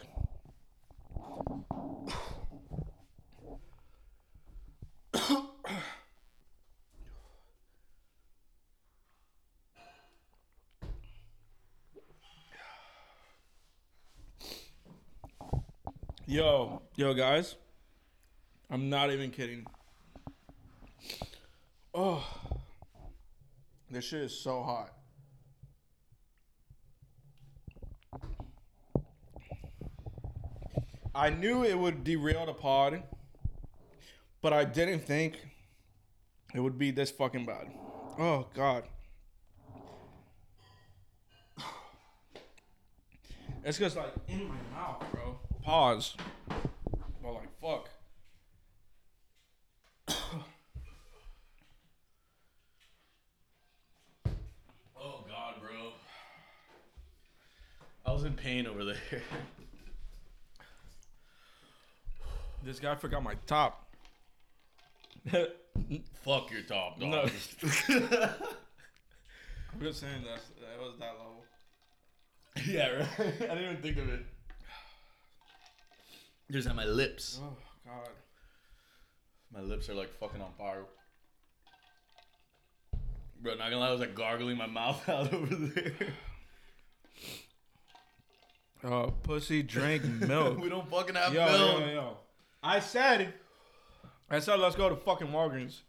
Yo, 16.27 16.81
yo, 16.97 17.13
guys. 17.13 17.57
I'm 18.71 18.89
not 18.89 19.11
even 19.11 19.31
kidding. 19.31 19.67
Oh, 21.93 22.27
this 23.91 24.07
shit 24.07 24.23
is 24.23 24.41
so 24.41 24.63
hot. 24.63 25.02
I 31.15 31.29
knew 31.31 31.65
it 31.65 31.79
would 31.79 32.05
derail 32.05 32.47
the 32.47 32.55
pod, 32.55 33.03
but 34.41 34.53
I 34.53 34.65
didn't 34.65 35.01
think 35.01 35.39
it 36.55 36.61
would 36.61 36.79
be 36.79 36.91
this 36.91 37.11
fucking 37.11 37.45
bad. 37.45 37.71
Oh, 38.19 38.47
God. 38.55 38.85
It's 43.65 43.79
just 43.79 43.97
like 43.97 44.13
in 44.27 44.49
my 44.49 44.57
mouth, 44.75 45.05
bro. 45.13 45.39
Pause. 45.63 46.17
Well, 47.23 47.35
like, 47.35 47.61
fuck. 47.61 47.89
Oh 55.05 55.25
God, 55.29 55.55
bro. 55.61 55.93
I 58.05 58.13
was 58.13 58.25
in 58.25 58.35
pain 58.35 58.67
over 58.67 58.85
there. 58.85 58.97
This 62.65 62.79
guy 62.79 62.95
forgot 62.95 63.23
my 63.23 63.35
top. 63.47 63.89
Fuck 65.31 66.51
your 66.51 66.63
top, 66.63 67.01
dog. 67.01 67.11
No. 67.11 67.23
I'm 69.73 69.81
just 69.81 70.01
saying 70.01 70.23
that's, 70.25 70.49
that 70.61 70.81
was 70.81 70.99
that 70.99 71.15
level. 71.19 71.45
yeah, 72.67 72.89
right. 72.89 73.09
I 73.19 73.55
didn't 73.55 73.65
even 73.65 73.83
think 73.83 73.97
of 73.97 74.09
it. 74.09 74.25
Just 76.51 76.69
at 76.69 76.77
my 76.77 76.85
lips. 76.85 77.41
Oh, 77.43 77.57
God. 77.87 78.11
My 79.53 79.61
lips 79.61 79.89
are 79.89 79.95
like 79.95 80.13
fucking 80.21 80.41
on 80.41 80.53
fire. 80.59 80.85
Bro, 83.41 83.55
not 83.55 83.71
gonna 83.71 83.79
lie, 83.79 83.89
I 83.89 83.93
was 83.93 84.01
like 84.01 84.15
gargling 84.15 84.57
my 84.57 84.67
mouth 84.67 85.09
out 85.09 85.33
over 85.33 85.55
there. 85.55 85.93
Uh, 88.85 89.11
pussy 89.23 89.63
drank 89.63 90.05
milk. 90.05 90.59
we 90.59 90.69
don't 90.69 90.89
fucking 90.89 91.15
have 91.15 91.33
yo, 91.33 91.47
milk. 91.47 91.81
yo, 91.81 91.87
yo. 91.87 92.17
I 92.63 92.79
said, 92.79 93.35
I 94.31 94.39
said, 94.39 94.61
let's 94.61 94.77
go 94.77 94.89
to 94.89 94.95
fucking 94.95 95.27
Walgreens 95.29 95.81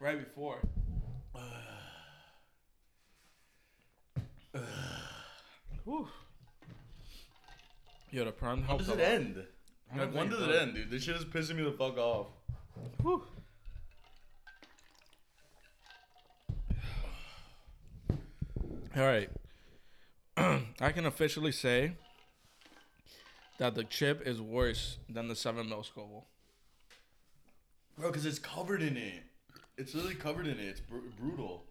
right 0.00 0.18
before. 0.18 0.60
Whew. 5.84 6.08
Yo, 8.10 8.24
the 8.24 8.32
prime 8.32 8.62
helps 8.62 8.86
does 8.86 8.96
it 8.96 9.00
end? 9.00 9.44
Like, 9.96 10.14
when 10.14 10.30
does 10.30 10.42
it 10.42 10.50
it 10.50 10.62
end, 10.62 10.74
dude? 10.74 10.90
This 10.90 11.02
shit 11.02 11.16
is 11.16 11.24
pissing 11.24 11.56
me 11.56 11.64
the 11.64 11.72
fuck 11.72 11.98
off. 11.98 12.28
Whew. 13.02 13.22
All 18.96 19.02
right. 19.02 19.28
I 20.80 20.92
can 20.92 21.04
officially 21.04 21.52
say 21.52 21.92
that 23.58 23.74
the 23.74 23.84
chip 23.84 24.26
is 24.26 24.40
worse 24.40 24.98
than 25.08 25.28
the 25.28 25.36
seven 25.36 25.68
mil 25.68 25.82
Scoville. 25.82 26.26
Bro, 27.98 28.10
because 28.10 28.26
it's 28.26 28.38
covered 28.38 28.82
in 28.82 28.96
it. 28.96 29.22
It's 29.78 29.94
literally 29.94 30.14
covered 30.14 30.46
in 30.46 30.58
it. 30.58 30.64
It's 30.66 30.80
br- 30.80 30.96
brutal. 31.18 31.64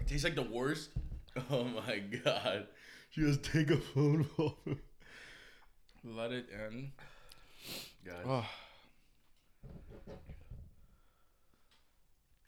It 0.00 0.06
tastes 0.08 0.24
like 0.24 0.34
the 0.34 0.42
worst. 0.42 0.90
Oh 1.50 1.64
my 1.64 1.98
god. 2.24 2.66
She 3.10 3.20
just 3.20 3.42
take 3.42 3.70
a 3.70 3.76
phone 3.76 4.24
call. 4.24 4.56
Let 6.02 6.32
it 6.32 6.46
end. 6.50 6.92
Guys. 8.06 8.24
Oh. 8.24 8.46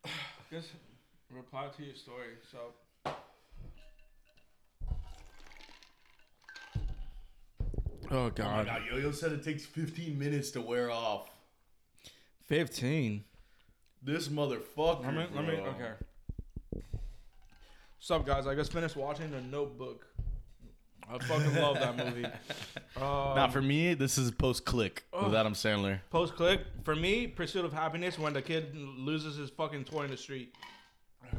Just 0.50 0.68
reply 1.30 1.68
to 1.76 1.84
your 1.84 1.96
story. 1.96 2.38
So. 2.50 2.58
Oh 8.10 8.16
Oh 8.16 8.24
my 8.24 8.30
God. 8.30 8.66
god, 8.66 8.82
Yo-Yo 8.90 9.10
said 9.12 9.32
it 9.32 9.42
takes 9.44 9.64
15 9.66 10.18
minutes 10.18 10.50
to 10.52 10.60
wear 10.60 10.90
off. 10.90 11.28
Fifteen. 12.46 13.24
This 14.02 14.28
motherfucker. 14.28 15.04
Let 15.04 15.14
me. 15.14 15.26
Let 15.34 15.44
me. 15.46 15.56
bro. 15.56 15.66
Okay. 15.66 15.92
What's 17.98 18.10
up, 18.10 18.24
guys? 18.24 18.46
I 18.46 18.54
just 18.54 18.72
finished 18.72 18.96
watching 18.96 19.30
The 19.30 19.42
Notebook. 19.42 20.06
I 21.10 21.18
fucking 21.18 21.54
love 21.56 21.74
that 21.76 21.96
movie. 21.96 22.26
Um, 22.96 23.36
Not 23.36 23.52
for 23.52 23.62
me. 23.62 23.94
This 23.94 24.18
is 24.18 24.32
post 24.32 24.64
click 24.64 25.04
with 25.12 25.32
Adam 25.34 25.52
Sandler. 25.52 26.00
Post 26.10 26.34
click 26.34 26.62
for 26.82 26.96
me, 26.96 27.28
Pursuit 27.28 27.64
of 27.64 27.72
Happiness 27.72 28.18
when 28.18 28.32
the 28.32 28.42
kid 28.42 28.74
loses 28.74 29.36
his 29.36 29.50
fucking 29.50 29.84
toy 29.84 30.04
in 30.04 30.10
the 30.10 30.16
street. 30.16 30.54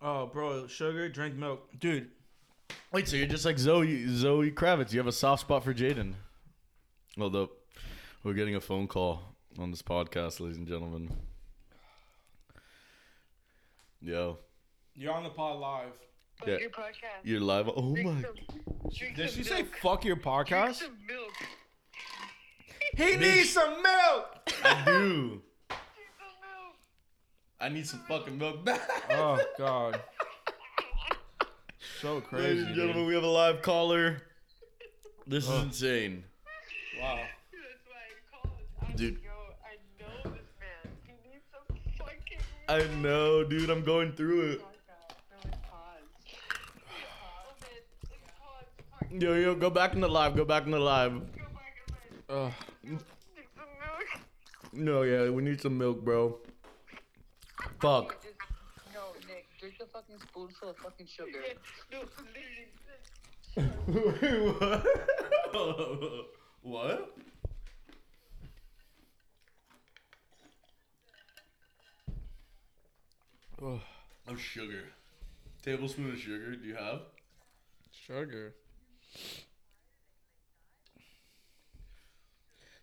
Oh, 0.00 0.26
bro, 0.26 0.68
sugar, 0.68 1.08
drink 1.08 1.34
milk, 1.34 1.68
dude. 1.80 2.08
Wait, 2.92 3.06
so 3.08 3.16
you're 3.16 3.26
just 3.26 3.44
like 3.44 3.58
Zoe 3.58 4.06
Zoe 4.08 4.50
Kravitz? 4.50 4.92
You 4.92 4.98
have 4.98 5.06
a 5.06 5.12
soft 5.12 5.42
spot 5.42 5.62
for 5.64 5.74
Jaden? 5.74 6.14
Hold 7.18 7.36
up, 7.36 7.50
we're 8.22 8.32
getting 8.34 8.54
a 8.54 8.60
phone 8.60 8.86
call 8.86 9.22
on 9.58 9.70
this 9.70 9.82
podcast, 9.82 10.40
ladies 10.40 10.56
and 10.56 10.66
gentlemen. 10.66 11.10
Yo, 14.00 14.38
You're 14.94 15.12
on 15.12 15.24
the 15.24 15.30
pod 15.30 15.58
live. 15.58 15.88
Fuck 16.38 16.48
Yeah. 16.48 16.58
your 16.58 16.70
podcast. 16.70 17.24
you're 17.24 17.40
live. 17.40 17.68
Oh 17.74 17.92
Drink 17.94 18.08
my! 18.08 18.22
some, 18.22 18.34
drink 18.96 19.16
Did 19.16 19.30
some 19.30 19.38
she 19.42 19.48
say 19.48 19.62
milk. 19.62 19.76
fuck 19.82 20.04
your 20.04 20.14
Drink 20.14 20.26
podcast? 20.26 20.74
some 20.76 20.96
milk. 21.06 21.32
He 22.96 23.16
needs 23.16 23.50
some 23.50 23.82
milk. 23.82 24.52
I 24.64 24.82
do. 24.86 25.42
Drink 25.68 26.10
some 26.16 26.40
milk. 26.40 26.76
I 27.60 27.68
need 27.68 27.86
some 27.86 28.00
fucking 28.08 28.38
milk 28.38 28.64
back. 28.64 28.80
Oh 29.10 29.38
god. 29.58 30.00
So 32.00 32.20
crazy. 32.20 32.46
Ladies 32.46 32.62
and 32.66 32.74
gentlemen, 32.76 32.96
dude. 32.98 33.08
we 33.08 33.14
have 33.14 33.24
a 33.24 33.26
live 33.26 33.60
caller. 33.60 34.22
This 35.26 35.48
is 35.48 35.62
insane. 35.62 36.22
Wow. 37.00 37.16
That's 37.16 37.82
why 37.86 37.96
I 38.06 38.12
called. 38.30 38.96
Dude. 38.96 39.14
Dude. 39.16 39.24
I 39.64 39.74
know 39.98 40.30
this 40.30 40.46
man. 40.60 40.92
He 41.04 41.12
needs 41.28 41.44
some 41.50 41.76
fucking 41.98 42.38
I 42.68 42.78
milk. 42.78 43.02
know, 43.02 43.42
dude. 43.42 43.68
I'm 43.68 43.82
going 43.82 44.12
through 44.12 44.42
oh 44.42 44.50
it. 44.52 44.60
Fuck 44.60 44.68
off. 44.92 45.16
No, 45.30 45.50
it's 45.50 45.58
pause. 45.68 46.06
Oh, 46.86 47.54
man. 47.62 47.70
It's 48.02 48.30
pause. 48.38 48.66
Fuck. 49.00 49.08
Yo, 49.20 49.34
yo, 49.34 49.54
go 49.56 49.68
back 49.68 49.94
in 49.94 50.00
the 50.00 50.08
live. 50.08 50.36
Go 50.36 50.44
back 50.44 50.66
in 50.66 50.70
the 50.70 50.78
live. 50.78 51.14
Go 51.14 51.18
back 51.18 51.74
and 51.88 52.30
like, 52.30 52.46
Ugh. 52.46 52.52
drink 52.84 53.02
some 53.56 53.66
milk. 53.80 54.22
No, 54.72 55.02
yeah, 55.02 55.30
we 55.30 55.42
need 55.42 55.60
some 55.60 55.76
milk, 55.76 56.04
bro. 56.04 56.38
Fuck. 57.80 58.24
Just, 59.68 59.78
drink 59.78 59.90
a 59.90 59.92
fucking 59.92 60.16
spoonful 60.28 60.68
of 60.70 60.76
fucking 60.76 61.06
sugar. 61.06 61.42
No, 61.92 61.98
literally. 62.32 62.68
what? 66.62 66.62
what? 66.62 67.16
Ugh. 73.62 73.80
Oh, 74.28 74.36
sugar. 74.36 74.84
Tablespoon 75.62 76.12
of 76.12 76.18
sugar. 76.18 76.54
Do 76.54 76.66
you 76.66 76.76
have? 76.76 77.00
Sugar. 77.90 78.54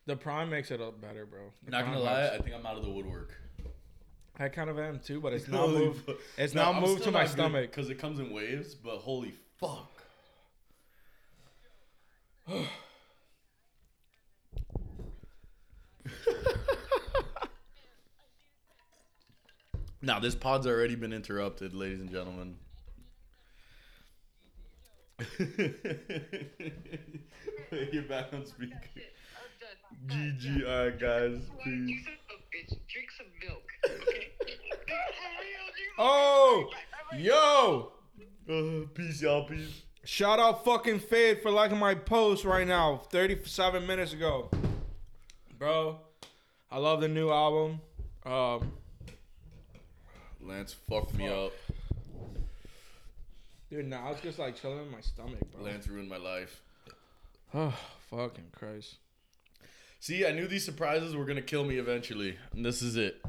The 0.05 0.15
prime 0.15 0.49
makes 0.49 0.69
it 0.69 0.81
up 0.81 1.01
better, 1.01 1.25
bro. 1.25 1.51
The 1.63 1.71
Not 1.71 1.85
gonna 1.85 1.97
Prime 1.97 2.05
lie, 2.05 2.21
helps. 2.21 2.39
I 2.39 2.43
think 2.43 2.55
I'm 2.55 2.65
out 2.65 2.77
of 2.77 2.83
the 2.83 2.91
woodwork. 2.91 3.33
I 4.39 4.49
kind 4.49 4.69
of 4.69 4.77
am 4.79 4.99
too, 4.99 5.21
but 5.21 5.33
it's 5.33 5.47
not 5.49 5.69
moved. 5.69 6.05
fuck. 6.05 6.17
It's 6.37 6.53
No, 6.53 6.63
now 6.63 6.71
I'm 6.73 6.81
moved 6.81 7.01
still 7.01 7.05
to 7.05 7.11
my 7.11 7.19
not 7.19 7.27
good 7.27 7.33
stomach. 7.33 7.71
because 7.71 7.89
it 7.89 7.95
comes 7.99 8.19
in 8.19 8.31
waves. 8.31 8.75
But 8.75 8.97
holy 8.97 9.33
fuck! 9.57 9.91
Now 20.01 20.19
this 20.19 20.35
pod's 20.35 20.67
already 20.67 20.95
been 20.95 21.13
interrupted, 21.13 21.73
ladies 21.73 21.99
and 22.01 22.11
gentlemen. 22.11 22.57
You're 27.91 28.03
back 28.03 28.33
on 28.33 28.45
speaker. 28.45 28.75
I'm 28.75 30.09
done. 30.09 30.37
GG, 30.37 30.67
alright 30.67 30.99
guys, 30.99 31.39
You 31.65 31.85
peace. 31.87 32.05
Son 32.55 32.67
of 32.67 32.71
a 32.71 32.75
bitch. 32.75 32.87
Drink 32.87 33.09
some 33.17 33.27
milk. 33.47 33.63
Okay? 34.05 34.31
Oh, 35.97 36.69
yo. 37.17 37.93
Uh, 38.49 38.85
peace, 38.93 39.21
y'all, 39.21 39.45
peace. 39.45 39.83
Shout 40.03 40.39
out 40.39 40.65
fucking 40.65 40.99
Fade 40.99 41.41
for 41.41 41.49
liking 41.51 41.77
my 41.79 41.95
post 41.95 42.43
right 42.43 42.67
now, 42.67 42.97
37 43.11 43.87
minutes 43.87 44.11
ago. 44.13 44.49
Bro, 45.57 45.99
I 46.69 46.77
love 46.79 46.99
the 47.01 47.07
new 47.07 47.31
album. 47.31 47.79
Um, 48.25 48.73
Lance 50.41 50.75
fucked 50.89 51.13
me 51.15 51.29
up. 51.29 51.53
dude, 53.69 53.87
now 53.87 54.11
it's 54.11 54.21
just 54.21 54.37
like 54.37 54.55
chilling 54.61 54.85
in 54.85 54.91
my 54.91 55.01
stomach, 55.01 55.39
bro. 55.53 55.63
Lance 55.63 55.87
ruined 55.87 56.09
my 56.09 56.17
life. 56.17 56.61
Oh, 57.53 57.73
fucking 58.11 58.51
Christ. 58.51 58.97
See, 60.05 60.23
I 60.23 60.31
knew 60.33 60.45
these 60.45 60.63
surprises 60.63 61.15
were 61.15 61.25
gonna 61.25 61.41
kill 61.41 61.63
me 61.63 61.77
eventually, 61.77 62.37
and 62.53 62.63
this 62.63 62.83
is 62.83 62.95
it. 62.95 63.25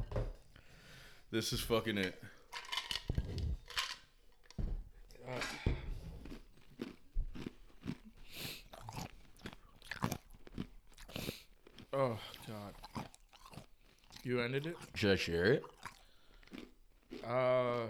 This 1.31 1.55
is 1.55 1.61
fucking 1.61 1.97
it. 1.97 2.23
Oh, 11.95 12.19
God. 12.47 13.07
You 14.23 14.43
ended 14.43 14.67
it? 14.67 14.77
Should 14.97 15.13
I 15.13 15.17
share 15.17 15.45
it? 15.55 15.65
Uh, 17.27 17.87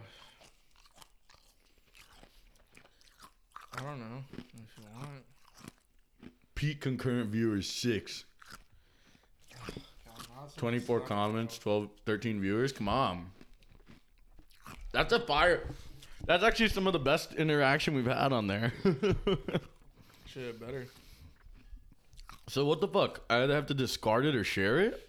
I 3.75 3.83
don't 3.83 3.99
know 3.99 4.23
if 4.37 4.79
you 4.79 4.85
want. 4.95 5.25
Peak 6.55 6.81
concurrent 6.81 7.31
viewers 7.31 7.69
six. 7.69 8.27
24 10.57 11.01
comments, 11.01 11.59
12, 11.59 11.89
13 12.07 12.41
viewers. 12.41 12.73
Come 12.73 12.89
on. 12.89 13.31
That's 14.93 15.13
a 15.13 15.21
fire. 15.21 15.63
That's 16.27 16.43
actually 16.43 16.69
some 16.69 16.87
of 16.87 16.93
the 16.93 16.99
best 16.99 17.35
interaction 17.35 17.95
we've 17.95 18.07
had 18.07 18.33
on 18.33 18.47
there. 18.47 18.73
Shit, 20.27 20.59
better. 20.61 20.87
so 22.49 22.65
what 22.65 22.81
the 22.81 22.89
fuck? 22.89 23.21
I 23.31 23.43
either 23.43 23.55
have 23.55 23.67
to 23.67 23.75
discard 23.75 24.25
it 24.25 24.35
or 24.35 24.43
share 24.45 24.81
it? 24.81 25.09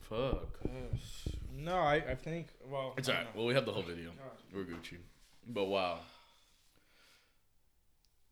Fuck. 0.00 0.58
No, 1.56 1.74
I, 1.76 1.96
I 1.96 2.14
think. 2.14 2.48
Well, 2.70 2.94
It's 2.96 3.08
alright. 3.08 3.26
Well, 3.36 3.46
we 3.46 3.54
have 3.54 3.66
the 3.66 3.72
whole 3.72 3.82
video. 3.82 4.10
We're 4.54 4.62
Gucci. 4.64 4.96
But 5.48 5.64
wow. 5.66 5.98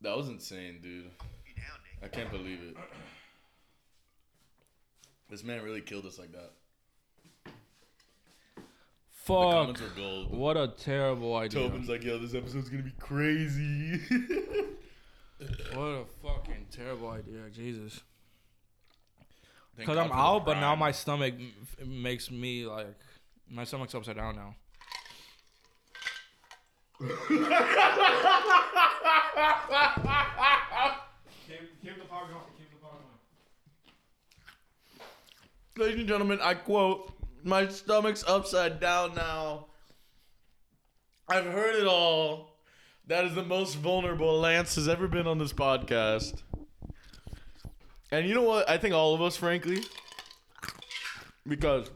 That 0.02 0.16
was 0.16 0.28
insane, 0.28 0.78
dude. 0.82 1.10
I 2.02 2.08
can't 2.08 2.30
believe 2.30 2.60
it. 2.62 2.76
This 5.30 5.44
man 5.44 5.62
really 5.62 5.80
killed 5.80 6.06
us 6.06 6.18
like 6.18 6.32
that. 6.32 6.50
The 7.44 8.62
Fuck. 9.12 9.52
comments 9.52 9.80
were 9.80 9.88
gold. 9.96 10.30
What 10.36 10.56
a 10.56 10.68
terrible 10.68 11.36
idea. 11.36 11.60
Tobin's 11.68 11.88
like, 11.88 12.02
yo, 12.02 12.18
this 12.18 12.34
episode's 12.34 12.68
gonna 12.68 12.82
be 12.82 12.92
crazy. 12.98 14.00
What 15.72 15.82
a 15.86 16.04
fucking 16.22 16.66
terrible 16.70 17.08
idea, 17.08 17.48
Jesus. 17.50 18.00
Thank 19.74 19.88
Because 19.88 19.94
God 19.96 20.02
I'm 20.02 20.08
for 20.10 20.14
the 20.16 20.20
out, 20.20 20.44
but 20.44 20.54
now 20.60 20.70
prime. 20.72 20.78
my 20.80 20.92
stomach 20.92 21.32
m- 21.38 21.52
f- 21.80 21.86
makes 21.86 22.30
me 22.30 22.66
like 22.66 22.94
my 23.48 23.64
stomach's 23.64 23.94
upside 23.94 24.16
down 24.16 24.36
now. 24.36 24.54
keep, 31.46 31.80
keep 31.82 31.98
the 31.98 32.04
pod 32.08 32.28
going. 32.28 32.42
Keep 32.58 32.70
the 32.70 32.76
pod 32.82 32.92
going. 32.92 33.18
Ladies 35.76 36.00
and 36.00 36.08
gentlemen, 36.08 36.40
I 36.42 36.54
quote, 36.54 37.12
my 37.44 37.68
stomach's 37.68 38.24
upside 38.26 38.80
down 38.80 39.14
now. 39.14 39.66
I've 41.28 41.44
heard 41.44 41.76
it 41.76 41.86
all. 41.86 42.56
That 43.06 43.24
is 43.24 43.34
the 43.34 43.44
most 43.44 43.76
vulnerable 43.76 44.40
Lance 44.40 44.74
has 44.74 44.88
ever 44.88 45.06
been 45.06 45.28
on 45.28 45.38
this 45.38 45.52
podcast. 45.52 46.42
And 48.10 48.26
you 48.26 48.34
know 48.34 48.42
what? 48.42 48.68
I 48.68 48.78
think 48.78 48.94
all 48.94 49.14
of 49.14 49.22
us, 49.22 49.36
frankly, 49.36 49.82
because 51.46 51.88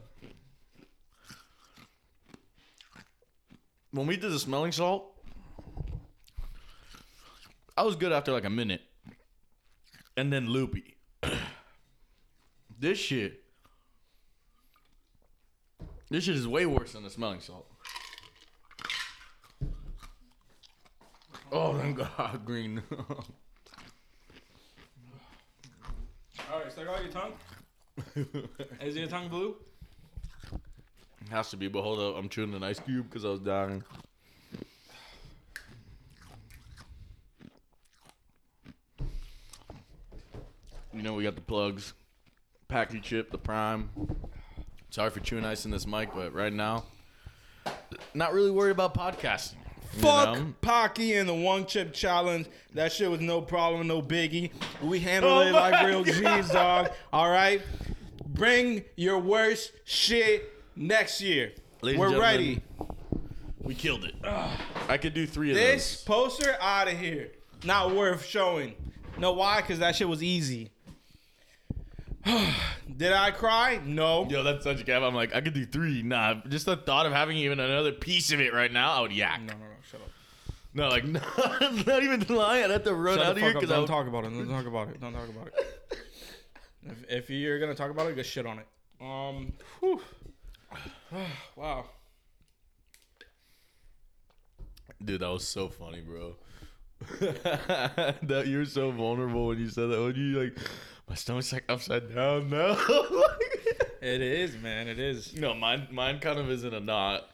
when 3.91 4.07
we 4.07 4.16
did 4.16 4.31
the 4.31 4.39
smelling 4.39 4.72
salt, 4.72 5.20
I 7.77 7.83
was 7.83 7.97
good 7.97 8.12
after 8.12 8.31
like 8.31 8.45
a 8.45 8.51
minute. 8.51 8.83
And 10.16 10.33
then 10.33 10.49
loopy. 10.49 10.97
this 12.79 12.99
shit. 12.99 13.44
This 16.15 16.23
shit 16.23 16.37
is 16.37 16.47
way 16.47 16.65
worse 16.65 16.93
than 16.93 17.03
the 17.03 17.11
smelling 17.11 17.41
salt. 17.41 17.67
Oh, 21.51 21.77
thank 21.77 21.97
God, 21.97 22.41
green. 22.45 22.81
All 26.53 26.61
right, 26.61 26.71
stick 26.71 26.87
out 26.87 27.03
your 27.03 27.11
tongue. 27.11 27.33
Is 28.81 28.95
your 28.95 29.09
tongue 29.09 29.29
blue? 29.29 29.57
It 30.53 31.31
has 31.31 31.51
to 31.51 31.57
be, 31.57 31.67
but 31.67 31.83
hold 31.83 31.99
up. 31.99 32.15
I'm 32.17 32.29
chewing 32.29 32.55
an 32.55 32.62
ice 32.62 32.79
cube 32.79 33.11
because 33.11 33.25
I 33.25 33.31
was 33.31 33.41
dying. 33.41 33.83
You 40.93 41.03
know, 41.03 41.15
we 41.15 41.25
got 41.25 41.35
the 41.35 41.41
plugs. 41.41 41.93
Paqui 42.71 43.03
chip, 43.03 43.33
the 43.33 43.39
prime. 43.39 43.91
Sorry 44.95 45.11
for 45.11 45.19
chewing 45.19 45.45
ice 45.45 45.65
in 45.65 45.73
this 45.73 45.89
mic, 45.89 46.15
but 46.15 46.33
right 46.33 46.53
now, 46.53 46.85
not 48.15 48.33
really 48.33 48.53
worried 48.53 48.71
about 48.71 48.95
podcasting. 48.95 49.57
Fuck 49.95 50.37
know? 50.37 50.55
Paqui 50.63 51.19
and 51.19 51.29
the 51.29 51.35
one 51.35 51.67
chip 51.67 51.93
challenge. 51.93 52.47
That 52.75 52.93
shit 52.93 53.11
was 53.11 53.19
no 53.19 53.41
problem, 53.41 53.89
no 53.89 54.01
biggie. 54.01 54.53
We 54.81 55.01
handled 55.01 55.33
Oh 55.33 55.41
it 55.49 55.53
like 55.53 55.85
real 55.85 56.05
G's, 56.05 56.49
dog. 56.49 56.93
All 57.13 57.29
right. 57.29 57.61
Bring 58.25 58.85
your 58.95 59.19
worst 59.19 59.73
shit 59.83 60.53
next 60.77 61.21
year. 61.21 61.51
Ladies 61.83 61.99
We're 61.99 62.21
ready. 62.21 62.63
We 63.63 63.75
killed 63.75 64.05
it. 64.05 64.15
I 64.25 64.97
could 64.97 65.13
do 65.13 65.27
three 65.27 65.51
of 65.51 65.57
these. 65.57 65.65
This 65.65 65.97
those. 65.97 66.05
poster 66.05 66.57
out 66.61 66.87
of 66.87 66.97
here. 66.97 67.33
Not 67.65 67.97
worth 67.97 68.25
showing. 68.25 68.77
Know 69.19 69.33
why? 69.33 69.61
Because 69.61 69.81
that 69.81 69.97
shit 69.97 70.09
was 70.09 70.23
easy. 70.23 70.71
Did 72.97 73.12
I 73.12 73.31
cry? 73.31 73.81
No. 73.85 74.27
Yo, 74.29 74.43
that's 74.43 74.64
such 74.64 74.81
a 74.81 74.85
gap. 74.85 75.03
I'm 75.03 75.14
like, 75.14 75.35
I 75.35 75.41
could 75.41 75.55
do 75.55 75.66
three. 75.66 76.03
Nah, 76.03 76.35
just 76.49 76.66
the 76.66 76.77
thought 76.77 77.07
of 77.07 77.12
having 77.12 77.37
even 77.39 77.61
another 77.61 77.93
piece 77.93 78.33
of 78.33 78.41
it 78.41 78.53
right 78.53 78.72
now, 78.72 78.93
I 78.93 79.01
would 79.01 79.12
yak. 79.12 79.41
No, 79.43 79.53
no, 79.53 79.59
no. 79.59 79.64
Shut 79.91 80.01
up. 80.01 80.09
No, 80.72 80.89
like, 80.89 81.05
not, 81.05 81.27
not 81.87 82.03
even 82.03 82.25
lying. 82.35 82.64
I'd 82.64 82.70
have 82.70 82.85
to 82.85 82.95
run 82.95 83.18
Shut 83.18 83.27
out 83.27 83.35
the 83.35 83.41
of 83.41 83.43
here 83.43 83.49
up. 83.51 83.55
because 83.55 83.70
I 83.70 83.77
Don't 83.77 83.87
talk 83.87 84.07
about 84.07 84.25
it. 84.25 84.31
Don't 84.31 84.49
talk 84.49 84.66
about 84.66 84.89
it. 84.89 85.01
Don't 85.01 85.12
talk 85.12 85.29
about 85.29 85.47
it. 85.49 85.99
if, 86.83 87.05
if 87.09 87.31
you're 87.31 87.61
gonna 87.61 87.75
talk 87.75 87.91
about 87.91 88.09
it, 88.09 88.16
get 88.16 88.27
shit 88.27 88.47
on 88.47 88.59
it. 88.59 88.66
Um. 89.01 89.53
whew. 89.81 90.01
wow. 91.57 91.85
Dude, 95.05 95.20
that 95.20 95.29
was 95.29 95.47
so 95.47 95.68
funny, 95.68 96.01
bro. 96.01 96.37
that 97.20 98.45
you're 98.47 98.64
so 98.64 98.91
vulnerable 98.91 99.49
when 99.49 99.59
you 99.59 99.68
said 99.68 99.91
that. 99.91 100.01
When 100.01 100.14
you 100.16 100.41
like, 100.45 100.59
my 101.09 101.15
stomach's 101.15 101.53
like 101.53 101.65
upside 101.69 102.15
down 102.15 102.51
now. 102.51 102.77
It 104.05 104.21
is, 104.21 104.55
man. 104.59 104.87
It 104.87 104.99
is. 104.99 105.35
no, 105.35 105.55
mine, 105.55 105.89
mine 105.91 106.19
kind 106.19 106.39
of 106.39 106.51
is 106.51 106.63
in 106.63 106.75
a 106.75 106.81
knot. 106.81 107.27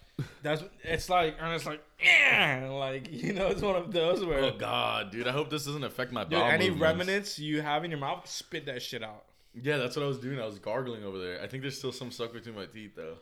That's. 0.44 0.62
It's 0.84 1.08
like, 1.10 1.34
and 1.40 1.52
it's 1.52 1.66
like, 1.66 1.82
yeah, 2.00 2.68
like 2.70 3.08
you 3.10 3.32
know, 3.32 3.48
it's 3.48 3.60
one 3.60 3.74
of 3.74 3.90
those 3.90 4.24
where. 4.24 4.38
Oh 4.38 4.56
God, 4.56 5.10
dude, 5.10 5.26
I 5.26 5.32
hope 5.32 5.50
this 5.50 5.64
doesn't 5.64 5.82
affect 5.82 6.12
my 6.12 6.22
Dude, 6.22 6.38
bowel 6.38 6.44
any 6.48 6.70
movements. 6.70 6.82
remnants 6.98 7.38
you 7.40 7.60
have 7.60 7.82
in 7.82 7.90
your 7.90 7.98
mouth, 7.98 8.24
spit 8.28 8.66
that 8.66 8.82
shit 8.82 9.02
out. 9.02 9.24
Yeah, 9.60 9.78
that's 9.78 9.96
what 9.96 10.04
I 10.04 10.06
was 10.06 10.18
doing. 10.18 10.38
I 10.40 10.46
was 10.46 10.60
gargling 10.60 11.02
over 11.02 11.18
there. 11.18 11.42
I 11.42 11.48
think 11.48 11.62
there's 11.62 11.76
still 11.76 11.90
some 11.90 12.12
stuck 12.12 12.32
between 12.32 12.54
my 12.54 12.66
teeth 12.66 12.92
though. 12.94 13.16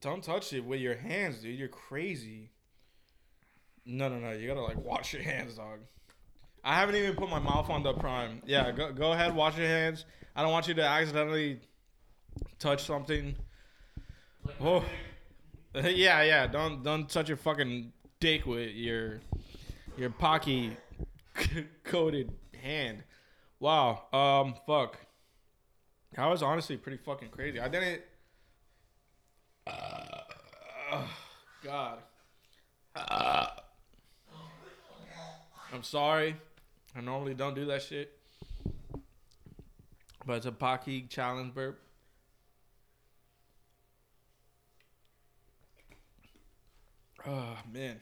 Don't 0.00 0.22
touch 0.22 0.52
it 0.52 0.64
with 0.64 0.78
your 0.80 0.94
hands, 0.96 1.38
dude. 1.38 1.58
You're 1.58 1.66
crazy. 1.66 2.50
No, 3.84 4.08
no, 4.08 4.20
no. 4.20 4.30
You 4.30 4.46
gotta 4.46 4.62
like 4.62 4.78
wash 4.78 5.12
your 5.12 5.22
hands, 5.22 5.56
dog. 5.56 5.80
I 6.62 6.74
haven't 6.74 6.96
even 6.96 7.14
put 7.14 7.30
my 7.30 7.38
mouth 7.38 7.70
on 7.70 7.82
the 7.82 7.92
prime. 7.94 8.42
Yeah, 8.46 8.70
go 8.72 8.92
go 8.92 9.12
ahead, 9.12 9.34
wash 9.34 9.56
your 9.56 9.66
hands. 9.66 10.04
I 10.36 10.42
don't 10.42 10.52
want 10.52 10.68
you 10.68 10.74
to 10.74 10.82
accidentally 10.82 11.60
touch 12.58 12.84
something. 12.84 13.34
Oh, 14.60 14.84
yeah, 15.74 16.22
yeah. 16.22 16.46
Don't 16.46 16.82
don't 16.82 17.08
touch 17.08 17.28
your 17.28 17.36
fucking 17.36 17.92
dick 18.20 18.46
with 18.46 18.70
your 18.74 19.20
your 19.96 20.10
Paqui 20.10 20.76
coated 21.84 22.32
hand. 22.62 23.02
Wow. 23.58 24.04
Um. 24.12 24.54
Fuck. 24.66 24.98
That 26.16 26.26
was 26.26 26.42
honestly 26.42 26.76
pretty 26.76 26.98
fucking 26.98 27.28
crazy. 27.28 27.60
I 27.60 27.68
didn't. 27.68 28.02
Uh, 29.66 30.20
God. 31.64 31.98
Uh, 32.96 33.46
I'm 35.72 35.82
sorry. 35.82 36.36
I 36.96 37.00
normally 37.00 37.34
don't 37.34 37.54
do 37.54 37.64
that 37.66 37.82
shit. 37.82 38.18
But 40.26 40.38
it's 40.38 40.46
a 40.46 40.52
Paqui 40.52 41.08
challenge 41.08 41.54
burp. 41.54 41.80
Oh 47.26 47.56
man. 47.72 48.00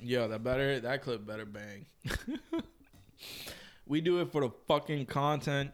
Yo, 0.00 0.28
that 0.28 0.42
better 0.42 0.80
that 0.80 1.02
clip 1.02 1.26
better 1.26 1.46
bang. 1.46 1.86
we 3.86 4.00
do 4.00 4.20
it 4.20 4.30
for 4.30 4.42
the 4.42 4.50
fucking 4.66 5.06
content 5.06 5.70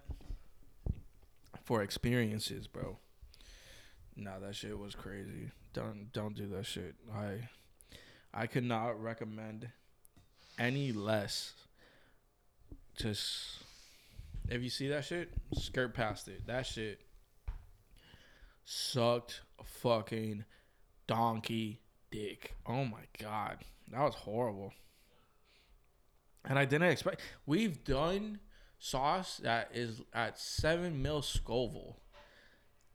for 1.64 1.82
experiences, 1.82 2.66
bro. 2.66 2.98
Nah, 4.16 4.38
that 4.38 4.54
shit 4.54 4.78
was 4.78 4.94
crazy. 4.94 5.50
Don't 5.72 6.12
don't 6.12 6.34
do 6.34 6.46
that 6.48 6.66
shit. 6.66 6.94
I 7.14 7.48
I 8.32 8.46
could 8.46 8.64
not 8.64 9.02
recommend 9.02 9.68
any 10.59 10.92
less. 10.92 11.52
Just 12.96 13.62
if 14.48 14.62
you 14.62 14.70
see 14.70 14.88
that 14.88 15.04
shit, 15.04 15.30
skirt 15.54 15.94
past 15.94 16.28
it. 16.28 16.46
That 16.46 16.66
shit 16.66 17.00
sucked 18.64 19.42
fucking 19.62 20.44
donkey 21.06 21.80
dick. 22.11 22.54
Oh 22.66 22.84
my 22.84 23.02
god. 23.18 23.59
That 23.92 24.02
was 24.02 24.14
horrible. 24.14 24.72
And 26.44 26.59
I 26.59 26.64
didn't 26.64 26.88
expect 26.88 27.22
we've 27.46 27.84
done 27.84 28.40
sauce 28.78 29.38
that 29.38 29.70
is 29.74 30.02
at 30.12 30.38
seven 30.38 31.02
mil 31.02 31.22
Scoville. 31.22 31.96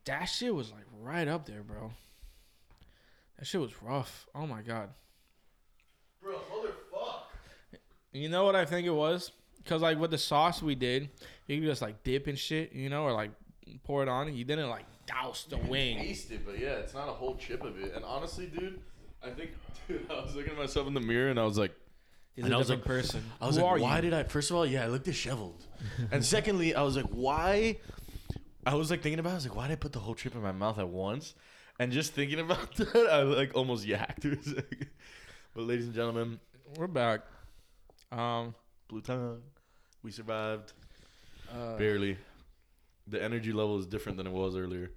That 0.06 0.26
shit 0.26 0.54
was 0.54 0.72
like 0.72 0.86
right 1.02 1.28
up 1.28 1.46
there, 1.46 1.64
bro. 1.64 1.92
That 3.38 3.46
shit 3.46 3.62
was 3.62 3.82
rough. 3.82 4.28
Oh 4.36 4.48
my 4.48 4.62
god. 4.62 4.90
Bro. 6.22 6.40
You 8.14 8.30
know 8.30 8.46
what 8.46 8.56
I 8.56 8.64
think 8.66 8.86
it 8.88 8.92
was? 8.92 9.32
Cause 9.66 9.82
like 9.82 9.98
with 9.98 10.12
the 10.12 10.18
sauce 10.18 10.62
we 10.62 10.76
did, 10.76 11.10
you 11.48 11.60
could 11.60 11.68
just 11.68 11.82
like 11.82 12.04
dip 12.04 12.28
and 12.28 12.38
shit, 12.38 12.74
you 12.74 12.90
know, 12.90 13.04
or 13.04 13.14
like 13.14 13.32
pour 13.84 14.04
it 14.04 14.10
on. 14.10 14.34
You 14.36 14.44
didn't 14.44 14.70
like 14.70 14.86
douse 15.08 15.46
the 15.46 15.58
wing. 15.58 15.98
Taste 15.98 16.32
it, 16.32 16.46
but 16.46 16.60
yeah, 16.60 16.74
it's 16.76 16.94
not 16.94 17.08
a 17.08 17.14
whole 17.14 17.36
chip 17.38 17.64
of 17.64 17.80
it. 17.82 17.94
And 17.96 18.04
honestly, 18.06 18.46
dude, 18.48 18.80
I 19.26 19.30
think, 19.30 19.52
dude, 19.88 20.06
I 20.12 20.16
was 20.22 20.36
looking 20.36 20.52
at 20.52 20.58
myself 20.58 20.86
in 20.88 20.94
the 20.94 21.00
mirror 21.02 21.30
and 21.30 21.40
I 21.40 21.44
was 21.46 21.58
like, 21.58 21.74
He's 22.36 22.46
And 22.46 22.54
a 22.54 22.56
I 22.56 22.60
was 22.60 22.68
different 22.68 22.88
like- 22.90 23.02
person. 23.04 23.24
I 23.40 23.46
was 23.48 23.58
Who 23.58 23.62
like, 23.64 23.80
why 23.82 23.96
you? 23.98 24.02
did 24.02 24.14
I? 24.16 24.24
First 24.24 24.50
of 24.50 24.58
all, 24.58 24.66
yeah, 24.66 24.84
I 24.84 24.88
look 24.88 25.04
disheveled, 25.04 25.66
and 26.12 26.26
secondly, 26.36 26.74
I 26.74 26.82
was 26.82 26.96
like, 26.96 27.06
why? 27.12 27.78
I 28.66 28.74
was 28.74 28.90
like 28.90 29.02
thinking 29.04 29.20
about, 29.20 29.30
it, 29.30 29.34
I 29.34 29.36
was 29.36 29.48
like, 29.48 29.56
why 29.56 29.68
did 29.68 29.74
I 29.74 29.76
put 29.76 29.92
the 29.94 30.00
whole 30.00 30.16
chip 30.16 30.34
in 30.34 30.42
my 30.42 30.52
mouth 30.52 30.80
at 30.80 30.88
once? 30.90 31.36
And 31.80 31.92
just 31.92 32.14
thinking 32.14 32.40
about 32.40 32.74
that, 32.78 33.08
I 33.12 33.22
like 33.22 33.52
almost 33.56 33.86
yacked 33.86 34.24
for 34.24 34.30
a 34.32 34.44
second. 34.44 34.88
But 35.56 35.66
ladies 35.66 35.86
and 35.86 35.94
gentlemen, 35.94 36.40
We're 36.76 36.88
back. 36.88 37.22
Um, 38.18 38.54
blue 38.88 39.02
tongue, 39.02 39.42
we 40.04 40.12
survived 40.12 40.74
uh, 41.52 41.78
barely. 41.78 42.18
The 43.08 43.22
energy 43.22 43.52
level 43.52 43.80
is 43.80 43.86
different 43.86 44.18
than 44.18 44.28
it 44.28 44.34
was 44.34 44.56
earlier. 44.56 44.92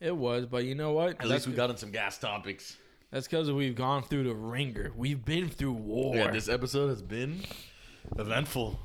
it 0.00 0.14
was, 0.14 0.46
but 0.46 0.64
you 0.64 0.74
know 0.74 0.92
what? 0.92 1.10
At 1.10 1.18
that's 1.20 1.30
least 1.30 1.46
we 1.46 1.52
got 1.54 1.70
on 1.70 1.76
some 1.76 1.90
gas 1.90 2.18
topics. 2.18 2.76
That's 3.10 3.26
because 3.28 3.50
we've 3.52 3.76
gone 3.76 4.02
through 4.02 4.24
the 4.24 4.34
ringer. 4.34 4.92
We've 4.96 5.24
been 5.24 5.48
through 5.48 5.72
war. 5.72 6.16
Yeah, 6.16 6.30
this 6.30 6.48
episode 6.48 6.88
has 6.88 7.02
been 7.02 7.40
eventful. 8.18 8.78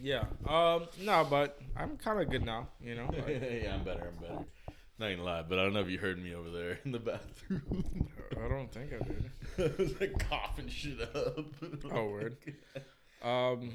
Yeah. 0.00 0.24
Um. 0.48 0.86
No, 1.02 1.26
but 1.28 1.58
I'm 1.76 1.96
kind 1.98 2.20
of 2.20 2.30
good 2.30 2.44
now. 2.44 2.68
You 2.82 2.96
know. 2.96 3.10
Yeah, 3.28 3.74
I'm 3.74 3.84
better. 3.84 4.12
I'm 4.14 4.20
better. 4.22 4.44
Not 4.98 5.10
gonna 5.10 5.24
lie, 5.24 5.42
but 5.42 5.58
I 5.58 5.62
don't 5.64 5.72
know 5.74 5.80
if 5.80 5.88
you 5.88 5.98
heard 5.98 6.22
me 6.22 6.34
over 6.34 6.50
there 6.50 6.78
in 6.84 6.92
the 6.92 7.00
bathroom. 7.00 8.08
I 8.40 8.48
don't 8.48 8.70
think 8.72 8.92
I 8.92 8.98
did. 9.04 9.30
I 9.58 9.82
was 9.82 10.00
like 10.00 10.28
coughing 10.28 10.68
shit 10.68 11.00
up. 11.00 11.36
Oh, 11.92 12.08
word. 12.10 12.36
Um. 13.22 13.70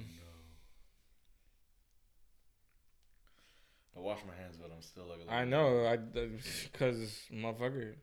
I 3.98 4.00
wash 4.00 4.20
my 4.26 4.34
hands, 4.42 4.56
but 4.62 4.72
I'm 4.74 4.82
still 4.82 5.06
like. 5.08 5.20
I 5.30 5.44
know. 5.44 5.86
I 5.86 5.98
because 5.98 7.20
motherfucker. 7.34 7.96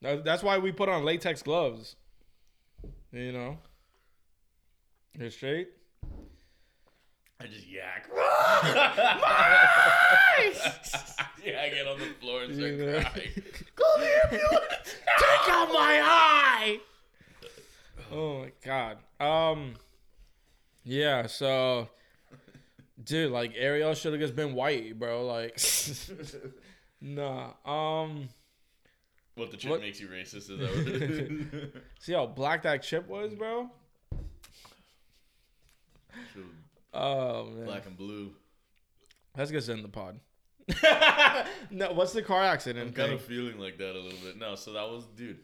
That- 0.00 0.24
That's 0.24 0.42
why 0.42 0.58
we 0.58 0.72
put 0.72 0.88
on 0.88 1.04
latex 1.04 1.42
gloves. 1.42 1.96
You 3.12 3.32
know. 3.32 3.58
You're 5.18 5.30
straight. 5.30 5.68
I 7.42 7.46
just 7.48 7.66
yak. 7.68 8.08
yeah, 11.44 11.60
I 11.62 11.68
get 11.70 11.86
on 11.88 11.98
the 11.98 12.06
floor 12.20 12.42
and 12.44 12.54
start 12.54 12.72
know? 12.74 13.00
crying. 13.00 13.30
Call 13.74 13.98
the 13.98 14.24
ambulance. 14.24 14.94
Take 15.18 15.48
out 15.48 15.68
my 15.72 16.00
eye. 16.04 16.80
Oh 18.12 18.40
my 18.40 18.52
god. 18.64 18.98
Um. 19.20 19.74
Yeah. 20.84 21.26
So, 21.26 21.88
dude, 23.02 23.32
like 23.32 23.54
Ariel 23.56 23.94
should 23.94 24.12
have 24.12 24.20
just 24.20 24.36
been 24.36 24.54
white, 24.54 24.98
bro. 24.98 25.26
Like, 25.26 25.60
nah. 27.00 27.52
Um. 27.64 28.28
What 29.34 29.50
the 29.50 29.56
chip 29.56 29.70
What? 29.70 29.80
makes 29.80 29.98
you 29.98 30.08
racist? 30.08 30.50
Is 30.50 30.58
that 30.58 30.60
what 30.60 30.86
it 30.86 31.02
is? 31.02 31.82
See 31.98 32.12
how 32.12 32.26
black 32.26 32.62
that 32.62 32.82
chip 32.82 33.08
was, 33.08 33.34
bro. 33.34 33.70
Oh 36.94 37.46
man. 37.46 37.64
Black 37.64 37.86
and 37.86 37.96
blue. 37.96 38.32
Let's 39.36 39.50
get 39.50 39.68
in 39.68 39.82
the 39.82 39.88
pod. 39.88 40.20
no, 41.70 41.92
what's 41.92 42.12
the 42.12 42.22
car 42.22 42.42
accident? 42.42 42.88
I'm 42.88 42.92
kind 42.94 43.08
thing? 43.08 43.18
of 43.18 43.24
feeling 43.24 43.58
like 43.58 43.78
that 43.78 43.92
a 43.96 43.98
little 43.98 44.18
bit. 44.22 44.38
No, 44.38 44.54
so 44.54 44.72
that 44.74 44.88
was, 44.88 45.04
dude, 45.16 45.38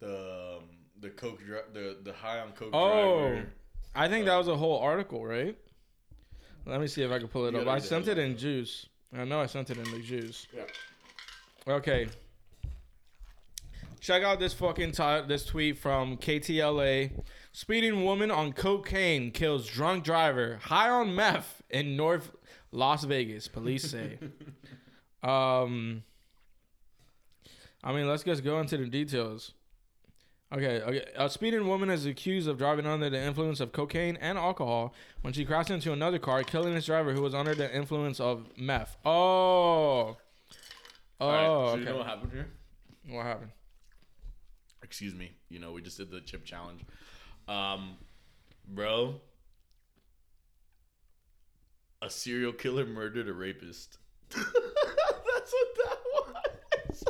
the 0.00 0.56
um, 0.58 0.64
the 1.00 1.10
coke, 1.10 1.44
dri- 1.44 1.60
the 1.72 1.98
the 2.02 2.12
high 2.12 2.40
on 2.40 2.52
coke 2.52 2.70
Oh, 2.72 3.28
driver. 3.30 3.46
I 3.94 4.08
think 4.08 4.26
that 4.26 4.36
was 4.36 4.48
a 4.48 4.56
whole 4.56 4.78
article, 4.78 5.24
right? 5.24 5.56
Let 6.66 6.80
me 6.80 6.86
see 6.86 7.02
if 7.02 7.10
I 7.10 7.18
can 7.18 7.28
pull 7.28 7.46
it 7.46 7.54
up. 7.54 7.66
I 7.66 7.78
sent 7.78 8.08
it 8.08 8.18
in 8.18 8.36
juice. 8.36 8.86
I 9.16 9.24
know 9.24 9.40
I 9.40 9.46
sent 9.46 9.70
it 9.70 9.78
in 9.78 9.90
the 9.90 10.00
juice. 10.00 10.46
Yeah. 10.54 10.64
Okay. 11.66 12.08
Check 14.00 14.22
out 14.22 14.38
this 14.38 14.52
fucking 14.52 14.92
ti- 14.92 15.22
this 15.26 15.44
tweet 15.44 15.78
from 15.78 16.18
KTLA. 16.18 17.10
Speeding 17.58 18.04
woman 18.04 18.30
on 18.30 18.52
cocaine 18.52 19.32
kills 19.32 19.66
drunk 19.66 20.04
driver 20.04 20.60
high 20.62 20.88
on 20.88 21.12
meth 21.12 21.60
in 21.68 21.96
North 21.96 22.30
Las 22.70 23.02
Vegas. 23.02 23.48
Police 23.48 23.90
say. 23.90 24.20
um. 25.24 26.04
I 27.82 27.92
mean, 27.92 28.06
let's 28.06 28.22
just 28.22 28.44
go 28.44 28.60
into 28.60 28.76
the 28.76 28.86
details. 28.86 29.54
Okay, 30.52 30.80
okay. 30.82 31.04
A 31.16 31.28
speeding 31.28 31.66
woman 31.66 31.90
is 31.90 32.06
accused 32.06 32.46
of 32.46 32.58
driving 32.58 32.86
under 32.86 33.10
the 33.10 33.20
influence 33.20 33.58
of 33.58 33.72
cocaine 33.72 34.16
and 34.20 34.38
alcohol 34.38 34.94
when 35.22 35.32
she 35.32 35.44
crashed 35.44 35.70
into 35.70 35.92
another 35.92 36.20
car, 36.20 36.44
killing 36.44 36.76
its 36.76 36.86
driver 36.86 37.12
who 37.12 37.22
was 37.22 37.34
under 37.34 37.56
the 37.56 37.74
influence 37.74 38.20
of 38.20 38.56
meth. 38.56 38.96
Oh. 39.04 39.10
Oh, 39.10 40.16
All 41.18 41.32
right, 41.32 41.44
so 41.44 41.50
okay. 41.50 41.78
you 41.80 41.84
know 41.86 41.96
what 41.96 42.06
happened 42.06 42.32
here? 42.32 42.50
What 43.08 43.26
happened? 43.26 43.50
Excuse 44.80 45.12
me. 45.12 45.32
You 45.48 45.58
know, 45.58 45.72
we 45.72 45.82
just 45.82 45.96
did 45.96 46.12
the 46.12 46.20
chip 46.20 46.44
challenge. 46.44 46.82
Um, 47.48 47.96
bro, 48.68 49.20
a 52.02 52.10
serial 52.10 52.52
killer 52.52 52.84
murdered 52.84 53.28
a 53.28 53.32
rapist. 53.32 53.98
That's 54.34 54.44
what 55.52 55.68
that 55.76 55.98
was. 56.14 57.04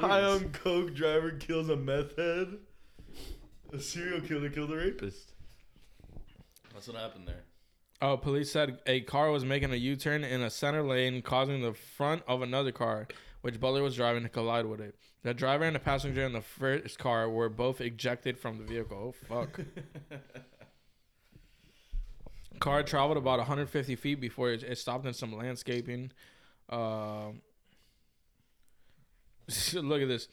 High 0.00 0.22
on 0.22 0.50
coke 0.50 0.94
driver 0.94 1.30
kills 1.30 1.68
a 1.68 1.76
meth 1.76 2.16
head. 2.16 2.58
A 3.72 3.78
serial 3.78 4.20
killer 4.20 4.50
killed 4.50 4.72
a 4.72 4.76
rapist. 4.76 5.32
That's 6.72 6.88
what 6.88 6.96
happened 6.96 7.28
there. 7.28 7.44
Oh, 8.00 8.16
police 8.16 8.52
said 8.52 8.78
a 8.86 9.00
car 9.00 9.30
was 9.30 9.44
making 9.44 9.72
a 9.72 9.76
U-turn 9.76 10.22
in 10.24 10.40
a 10.42 10.50
center 10.50 10.82
lane, 10.82 11.20
causing 11.22 11.62
the 11.62 11.74
front 11.74 12.22
of 12.28 12.42
another 12.42 12.70
car, 12.70 13.08
which 13.40 13.60
Butler 13.60 13.82
was 13.82 13.96
driving, 13.96 14.22
to 14.22 14.28
collide 14.28 14.66
with 14.66 14.80
it. 14.80 14.96
The 15.22 15.34
driver 15.34 15.64
and 15.64 15.74
the 15.74 15.80
passenger 15.80 16.24
in 16.24 16.32
the 16.32 16.40
first 16.40 16.98
car 16.98 17.28
were 17.28 17.48
both 17.48 17.80
ejected 17.80 18.38
from 18.38 18.58
the 18.58 18.64
vehicle. 18.64 19.14
Oh, 19.30 19.44
fuck. 19.44 19.60
car 22.58 22.82
traveled 22.82 23.16
about 23.16 23.38
150 23.38 23.94
feet 23.96 24.20
before 24.20 24.50
it, 24.50 24.62
it 24.62 24.78
stopped 24.78 25.06
in 25.06 25.14
some 25.14 25.32
landscaping. 25.32 26.10
Um 26.68 27.40
look 29.74 30.02
at 30.02 30.08
this. 30.08 30.28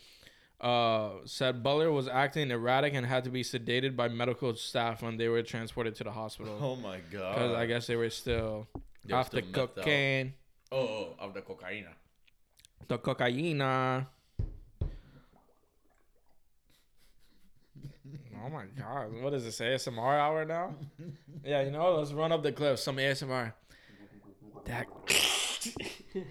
Uh, 0.60 1.12
said 1.26 1.62
Butler 1.62 1.91
was 1.91 2.08
acting 2.08 2.49
erratic 2.49 2.93
and 2.93 3.06
had 3.06 3.24
to 3.26 3.30
be 3.30 3.43
sedated 3.43 3.95
by 3.95 4.08
medical 4.08 4.56
staff 4.56 5.01
when 5.01 5.18
they 5.18 5.28
were 5.28 5.41
transported 5.41 5.95
to 5.95 6.03
the 6.03 6.12
hospital. 6.12 6.58
Oh 6.62 6.76
my 6.76 6.99
god. 7.12 7.36
Because 7.36 7.53
I 7.56 7.66
guess 7.66 7.88
they 7.88 7.95
were 7.95 8.10
still 8.10 8.68
They 9.03 9.14
were 9.14 9.20
off 9.20 9.30
the 9.32 9.41
still 9.41 9.68
cocaine. 9.68 10.34
Oh, 10.72 10.78
oh, 10.78 11.16
of 11.20 11.34
the 11.34 11.41
cocaine. 11.41 11.86
The 12.88 12.97
cocaine. 12.97 13.61
Oh 13.61 14.05
my 18.49 18.65
god, 18.77 19.11
what 19.21 19.33
is 19.33 19.43
this 19.43 19.59
ASMR 19.59 20.19
hour 20.19 20.45
now? 20.45 20.75
yeah, 21.43 21.63
you 21.63 21.71
know, 21.71 21.95
let's 21.95 22.11
run 22.11 22.31
up 22.31 22.43
the 22.43 22.51
cliff. 22.51 22.77
Some 22.77 22.97
ASMR. 22.97 23.53
That. 24.65 24.86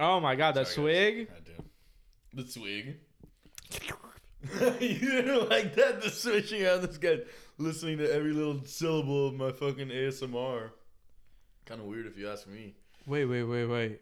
oh 0.00 0.20
my 0.20 0.34
god, 0.34 0.56
that 0.56 0.68
Sorry, 0.68 1.26
swig. 1.26 1.28
I 1.34 1.40
do. 1.40 1.52
The 2.34 2.50
swig. 2.50 2.98
you 4.80 4.98
didn't 4.98 5.48
like 5.48 5.74
that? 5.76 6.02
The 6.02 6.10
switching 6.10 6.66
out. 6.66 6.82
This 6.82 6.98
guy 6.98 7.20
listening 7.58 7.98
to 7.98 8.12
every 8.12 8.32
little 8.32 8.62
syllable 8.64 9.28
of 9.28 9.34
my 9.34 9.52
fucking 9.52 9.88
ASMR. 9.88 10.70
Kind 11.64 11.80
of 11.80 11.86
weird 11.86 12.06
if 12.06 12.18
you 12.18 12.28
ask 12.28 12.46
me. 12.46 12.74
Wait, 13.06 13.24
wait, 13.24 13.44
wait, 13.44 13.64
wait. 13.66 14.00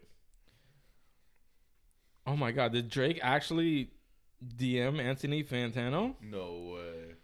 Oh 2.28 2.36
my 2.36 2.52
god, 2.52 2.72
did 2.72 2.90
Drake 2.90 3.18
actually 3.22 3.90
DM 4.58 5.00
Anthony 5.00 5.42
Fantano? 5.42 6.14
No 6.20 6.74
way. 6.74 7.14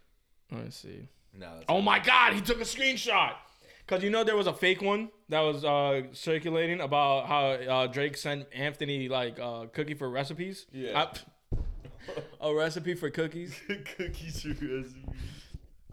Let 0.51 0.65
me 0.65 0.71
see. 0.71 1.07
That's 1.37 1.63
Oh 1.69 1.79
my 1.79 1.99
god, 1.99 2.33
he 2.33 2.41
took 2.41 2.59
a 2.59 2.63
screenshot. 2.63 3.33
Cause 3.85 4.01
you 4.01 4.09
know 4.09 4.23
there 4.23 4.35
was 4.35 4.47
a 4.47 4.53
fake 4.53 4.81
one 4.81 5.09
that 5.29 5.41
was 5.41 5.63
uh, 5.63 6.07
circulating 6.11 6.81
about 6.81 7.27
how 7.27 7.49
uh, 7.49 7.87
Drake 7.87 8.17
sent 8.17 8.47
Anthony 8.51 9.07
like 9.07 9.39
uh, 9.39 9.67
cookie 9.71 9.93
for 9.93 10.09
recipes. 10.09 10.65
Yeah. 10.71 10.99
Uh, 11.51 11.57
a 12.41 12.55
recipe 12.55 12.95
for 12.95 13.11
cookies. 13.11 13.55
cookies 13.97 14.41
for 14.41 14.49
recipes. 14.49 14.95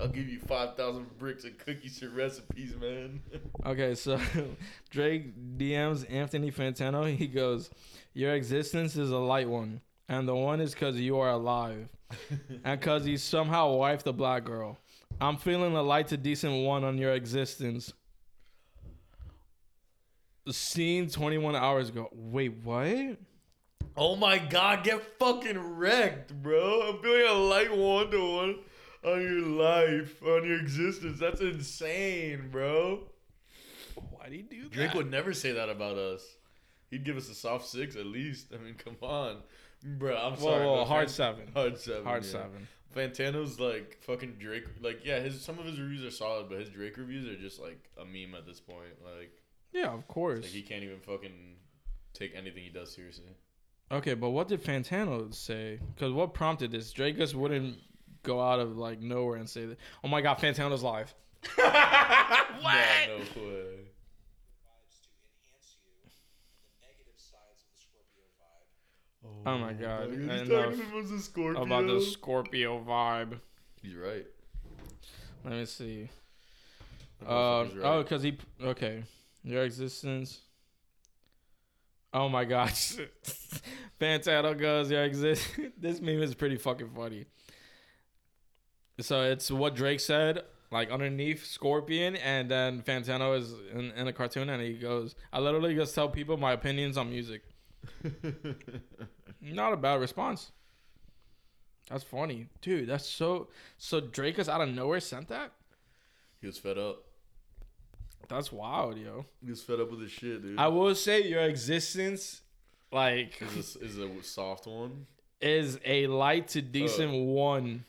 I'll 0.00 0.08
give 0.08 0.26
you 0.26 0.40
five 0.40 0.74
thousand 0.76 1.18
bricks 1.18 1.44
of 1.44 1.58
cookies 1.58 1.98
for 1.98 2.08
recipes, 2.08 2.74
man. 2.80 3.20
Okay, 3.64 3.94
so 3.94 4.18
Drake 4.90 5.58
DMs 5.58 6.10
Anthony 6.10 6.50
Fantano. 6.50 7.14
He 7.14 7.28
goes, 7.28 7.70
"Your 8.14 8.34
existence 8.34 8.96
is 8.96 9.10
a 9.10 9.18
light 9.18 9.48
one, 9.48 9.80
and 10.08 10.28
the 10.28 10.34
one 10.34 10.60
is 10.60 10.74
because 10.74 10.96
you 10.96 11.18
are 11.18 11.30
alive, 11.30 11.88
and 12.64 12.80
because 12.80 13.06
you 13.06 13.16
somehow 13.16 13.70
wifed 13.70 14.06
a 14.06 14.12
black 14.12 14.44
girl. 14.44 14.78
I'm 15.20 15.36
feeling 15.36 15.76
a 15.76 15.82
light 15.82 16.08
to 16.08 16.16
decent 16.16 16.64
one 16.64 16.84
on 16.84 16.98
your 16.98 17.12
existence." 17.12 17.92
Seen 20.50 21.08
21 21.08 21.54
hours 21.54 21.88
ago. 21.88 22.08
Wait, 22.10 22.52
what? 22.64 23.16
Oh 23.96 24.16
my 24.16 24.38
god, 24.38 24.82
get 24.82 25.18
fucking 25.18 25.76
wrecked, 25.76 26.32
bro. 26.42 26.88
I'm 26.88 27.02
feeling 27.02 27.28
a 27.28 27.32
light 27.34 27.76
one 27.76 28.10
to 28.10 28.36
one 28.36 28.58
on 29.04 29.22
your 29.22 29.42
life, 29.42 30.22
on 30.22 30.44
your 30.44 30.58
existence. 30.58 31.20
That's 31.20 31.40
insane, 31.40 32.48
bro. 32.50 33.00
Why 33.94 34.28
do 34.30 34.36
you 34.36 34.42
do 34.42 34.62
that? 34.62 34.72
Drake 34.72 34.94
would 34.94 35.10
never 35.10 35.32
say 35.32 35.52
that 35.52 35.68
about 35.68 35.98
us. 35.98 36.22
He'd 36.92 37.04
give 37.04 37.16
us 37.16 37.28
a 37.30 37.34
soft 37.34 37.66
six 37.66 37.96
at 37.96 38.04
least. 38.06 38.52
I 38.54 38.62
mean, 38.62 38.74
come 38.74 38.96
on. 39.02 39.38
Bro, 39.82 40.14
I'm 40.16 40.34
Whoa, 40.34 40.38
sorry. 40.38 40.66
whoa, 40.66 40.84
hard 40.84 41.10
seven. 41.10 41.50
Hard 41.54 41.78
seven. 41.78 42.04
Hard 42.04 42.22
yeah. 42.22 42.30
seven. 42.30 42.68
Fantano's 42.94 43.58
like 43.58 43.98
fucking 44.02 44.34
Drake. 44.38 44.64
Like, 44.80 45.00
yeah, 45.04 45.18
his 45.20 45.40
some 45.40 45.58
of 45.58 45.64
his 45.64 45.80
reviews 45.80 46.04
are 46.04 46.10
solid, 46.10 46.48
but 46.50 46.60
his 46.60 46.68
Drake 46.68 46.96
reviews 46.98 47.26
are 47.26 47.40
just 47.40 47.60
like 47.60 47.88
a 48.00 48.04
meme 48.04 48.34
at 48.36 48.46
this 48.46 48.60
point. 48.60 49.02
Like, 49.02 49.32
Yeah, 49.72 49.88
of 49.88 50.06
course. 50.06 50.42
like 50.44 50.52
he 50.52 50.60
can't 50.62 50.84
even 50.84 51.00
fucking 51.00 51.56
take 52.12 52.32
anything 52.36 52.62
he 52.62 52.68
does 52.68 52.94
seriously. 52.94 53.32
Okay, 53.90 54.12
but 54.14 54.30
what 54.30 54.48
did 54.48 54.62
Fantano 54.62 55.34
say? 55.34 55.78
Because 55.94 56.12
what 56.12 56.34
prompted 56.34 56.70
this? 56.70 56.92
Drake 56.92 57.16
just 57.16 57.34
wouldn't 57.34 57.78
go 58.22 58.40
out 58.40 58.60
of 58.60 58.76
like 58.76 59.00
nowhere 59.00 59.36
and 59.36 59.48
say 59.48 59.64
that. 59.64 59.78
Oh 60.04 60.08
my 60.08 60.20
God, 60.20 60.38
Fantano's 60.38 60.82
live. 60.82 61.14
What? 62.62 63.08
no 63.08 63.42
way. 63.42 63.64
Oh 69.44 69.58
my 69.58 69.72
God, 69.72 70.10
He's 70.10 70.28
and 70.28 70.48
talking 70.48 70.80
about 70.80 71.08
the 71.08 71.18
Scorpio. 71.18 71.62
About 71.62 71.86
the 71.86 72.00
Scorpio 72.00 72.84
vibe. 72.84 73.40
He's 73.82 73.94
right. 73.96 74.26
Let 75.44 75.54
me 75.54 75.64
see. 75.64 76.08
Uh, 77.26 77.64
right. 77.64 77.70
oh, 77.82 78.02
because 78.02 78.22
he. 78.22 78.38
Okay. 78.62 79.02
Your 79.42 79.64
existence. 79.64 80.40
Oh 82.14 82.28
my 82.28 82.44
gosh. 82.44 82.96
Fantano 84.00 84.56
goes, 84.56 84.90
your 84.90 85.04
exist. 85.04 85.48
this 85.78 86.00
meme 86.00 86.22
is 86.22 86.34
pretty 86.34 86.56
fucking 86.56 86.90
funny. 86.94 87.24
So 89.00 89.22
it's 89.22 89.50
what 89.50 89.74
Drake 89.74 90.00
said, 90.00 90.42
like 90.70 90.90
underneath 90.90 91.46
Scorpion, 91.46 92.16
and 92.16 92.50
then 92.50 92.82
Fantano 92.82 93.36
is 93.38 93.54
in, 93.74 93.90
in 93.92 94.06
a 94.06 94.12
cartoon, 94.12 94.50
and 94.50 94.62
he 94.62 94.74
goes, 94.74 95.14
I 95.32 95.40
literally 95.40 95.74
just 95.74 95.94
tell 95.94 96.08
people 96.08 96.36
my 96.36 96.52
opinions 96.52 96.96
on 96.96 97.08
music. 97.08 97.42
Not 99.40 99.72
a 99.72 99.76
bad 99.76 100.00
response. 100.00 100.52
That's 101.88 102.04
funny. 102.04 102.46
Dude, 102.60 102.88
that's 102.88 103.06
so. 103.06 103.48
So 103.76 104.00
Drake 104.00 104.38
is 104.38 104.48
out 104.48 104.60
of 104.60 104.68
nowhere 104.68 105.00
sent 105.00 105.28
that? 105.28 105.52
he 106.40 106.46
was 106.46 106.58
fed 106.58 106.76
up. 106.76 107.04
That's 108.28 108.52
wild, 108.52 108.98
yo. 108.98 109.26
He 109.42 109.50
was 109.50 109.62
fed 109.62 109.80
up 109.80 109.90
with 109.90 110.00
his 110.00 110.10
shit, 110.10 110.42
dude. 110.42 110.58
I 110.58 110.68
will 110.68 110.94
say 110.94 111.22
your 111.22 111.42
existence, 111.42 112.42
like, 112.90 113.40
is 113.40 113.76
a, 113.76 113.84
is 113.84 113.98
a 113.98 114.22
soft 114.22 114.66
one. 114.66 115.06
is 115.40 115.78
a 115.84 116.06
light 116.08 116.48
to 116.48 116.62
decent 116.62 117.12
oh. 117.12 117.22
one, 117.22 117.84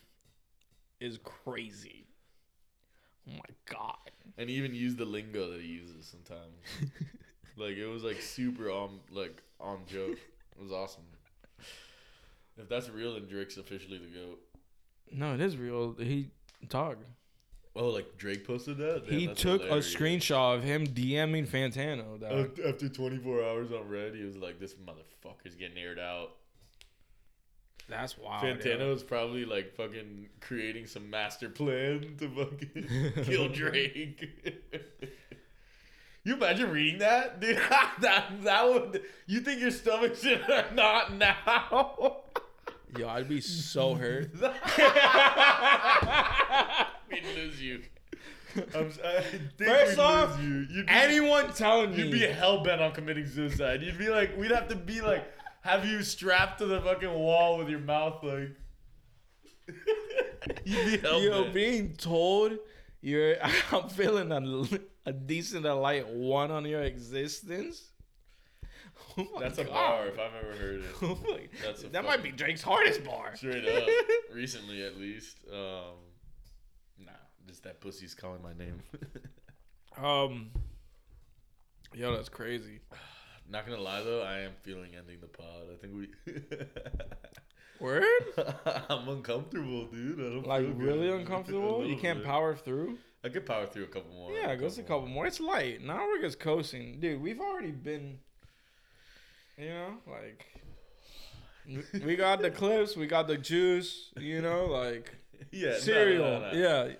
is 1.00 1.20
crazy. 1.24 2.06
Oh 3.28 3.34
my 3.34 3.56
god. 3.66 3.98
And 4.38 4.50
he 4.50 4.56
even 4.56 4.74
used 4.74 4.98
the 4.98 5.06
lingo 5.06 5.52
that 5.52 5.62
he 5.62 5.68
uses 5.68 6.06
sometimes. 6.06 6.54
like 7.58 7.78
it 7.78 7.88
was 7.88 8.04
like 8.04 8.22
super 8.22 8.70
on 8.70 9.00
like 9.12 9.42
on 9.64 9.80
joke. 9.88 10.18
It 10.56 10.62
was 10.62 10.72
awesome. 10.72 11.02
If 12.58 12.70
that's 12.70 12.88
real, 12.88 13.14
then 13.16 13.26
Drake's 13.28 13.58
officially 13.58 13.98
the 13.98 14.06
goat. 14.06 14.40
No, 15.12 15.34
it 15.34 15.42
is 15.42 15.58
real. 15.58 15.96
He 15.98 16.30
dog. 16.70 16.98
Oh, 17.76 17.88
like 17.90 18.16
Drake 18.18 18.46
posted 18.46 18.78
that. 18.78 19.08
Damn, 19.10 19.18
he 19.20 19.26
took 19.34 19.64
hilarious. 19.64 19.92
a 19.96 19.98
screenshot 19.98 20.56
of 20.58 20.64
him 20.64 20.86
DMing 20.86 21.48
Fantano. 21.48 22.20
Dog. 22.22 22.50
After- 22.52 22.68
After 22.70 22.88
24 22.88 23.44
hours 23.44 23.72
on 23.72 23.90
Red, 23.90 24.14
he 24.14 24.24
was 24.24 24.38
like, 24.38 24.60
"This 24.60 24.76
motherfucker's 24.76 25.56
getting 25.56 25.80
aired 25.80 25.98
out." 25.98 26.36
That's 27.90 28.16
wild. 28.16 28.44
Fantano 28.44 28.94
is 28.94 29.02
probably 29.02 29.44
like 29.46 29.74
fucking 29.76 30.30
creating 30.40 30.86
some 30.86 31.10
master 31.10 31.50
plan 31.50 32.16
to 32.20 32.30
fucking 32.30 33.24
kill 33.24 33.50
Drake. 33.50 34.30
you 36.24 36.36
imagine 36.36 36.72
reading 36.72 37.00
that, 37.00 37.40
dude? 37.42 37.58
that 37.58 38.26
that 38.44 38.70
would. 38.70 39.02
You 39.28 39.42
think 39.42 39.60
your 39.62 39.72
stomach 39.72 40.16
should 40.16 40.42
not 40.74 41.14
now? 41.16 42.18
Yo, 42.98 43.10
I'd 43.10 43.28
be 43.28 43.42
so 43.42 43.96
hurt. 43.96 44.32
We'd 47.10 47.24
lose 47.36 47.62
you. 47.62 47.82
I'm, 48.76 48.92
I 49.04 49.22
think 49.22 49.42
uh, 49.62 49.66
First 49.66 49.98
we'd 49.98 50.04
off, 50.04 50.38
lose 50.40 50.48
you. 50.70 50.76
You'd 50.78 50.86
be, 50.86 50.92
Anyone 50.92 51.52
telling 51.54 51.94
you'd 51.96 52.12
me? 52.12 52.20
be 52.20 52.26
hell 52.28 52.64
bent 52.64 52.82
on 52.82 52.92
committing 52.92 53.26
suicide. 53.28 53.82
You'd 53.82 53.98
be 53.98 54.10
like, 54.10 54.38
we'd 54.38 54.52
have 54.52 54.68
to 54.68 54.76
be 54.76 55.02
like, 55.02 55.26
have 55.62 55.86
you 55.88 56.04
strapped 56.04 56.60
to 56.60 56.68
the 56.68 56.80
fucking 56.82 57.12
wall 57.12 57.58
with 57.58 57.68
your 57.70 57.80
mouth 57.80 58.22
like. 58.24 58.50
you'd 60.66 60.86
be 60.86 60.98
hell 60.98 61.20
Yo, 61.22 61.44
bent. 61.44 61.54
being 61.54 61.94
told 61.96 62.54
you're, 63.02 63.38
I'm 63.72 63.90
feeling 63.90 64.32
a, 64.32 64.64
a 65.06 65.12
decent, 65.14 65.66
a 65.66 65.74
light 65.74 66.08
one 66.08 66.52
on 66.52 66.66
your 66.66 66.82
existence. 66.84 67.90
Oh 69.18 69.28
my 69.36 69.42
That's 69.42 69.58
a 69.60 69.64
bar 69.66 70.08
if 70.08 70.14
I've 70.20 70.32
ever 70.44 70.56
heard 70.58 70.80
it. 70.82 70.86
Oh 71.02 71.18
my- 71.24 71.48
That's 71.64 71.84
a 71.84 71.90
that 71.90 72.04
might 72.06 72.24
be 72.24 72.32
Drake's 72.32 72.62
hardest 72.62 73.04
bar. 73.04 73.36
Straight 73.36 73.68
up. 73.68 73.88
Recently, 74.34 74.84
at 74.84 74.98
least. 74.98 75.38
Um, 75.52 75.98
nah, 77.00 77.12
just 77.48 77.64
that 77.64 77.80
pussy's 77.82 78.14
calling 78.16 78.42
my 78.42 78.54
name. 78.54 78.82
Um, 80.02 80.50
yo, 81.94 82.16
that's 82.16 82.30
crazy. 82.30 82.80
Not 83.50 83.66
gonna 83.68 83.82
lie 83.82 84.02
though, 84.04 84.22
I 84.24 84.40
am 84.40 84.52
feeling 84.64 84.92
ending 84.98 85.20
the 85.22 85.28
pod. 85.28 85.68
I 85.72 85.76
think 85.76 85.94
we. 85.96 86.08
Word? 87.80 88.04
I'm 88.90 89.08
uncomfortable, 89.10 89.86
dude. 89.88 90.20
I 90.20 90.24
don't 90.24 90.48
Like 90.48 90.64
feel 90.66 90.74
good. 90.74 90.84
really 90.86 91.10
A 91.10 91.16
uncomfortable? 91.18 91.86
You 91.86 91.98
can't 91.98 92.20
bit. 92.20 92.28
power 92.28 92.56
through? 92.56 92.98
I 93.24 93.30
could 93.30 93.46
power 93.46 93.66
through 93.66 93.86
a 93.86 93.88
couple 93.88 94.14
more. 94.14 94.34
Yeah, 94.34 94.50
it 94.52 94.58
goes 94.60 94.78
a 94.78 94.84
couple 94.84 95.08
more. 95.08 95.26
It's 95.26 95.40
light. 95.40 95.82
Now 95.82 96.06
we're 96.08 96.22
just 96.22 96.40
coasting, 96.40 97.00
dude. 97.00 97.22
We've 97.22 97.40
already 97.40 97.72
been, 97.72 98.20
you 99.58 99.70
know, 99.70 99.94
like 100.12 100.46
we- 102.04 102.16
got 102.16 102.42
the 102.42 102.52
clips, 102.52 102.98
we 102.98 103.08
got 103.08 103.28
the 103.28 103.38
juice, 103.38 104.12
you 104.18 104.42
know, 104.42 104.66
like 104.66 105.16
Yeah, 105.52 105.68
no, 105.70 105.74
no, 105.74 105.80
cereal. 105.80 106.40
no, 106.40 106.52
no. 106.52 106.58
Yeah, 106.58 106.94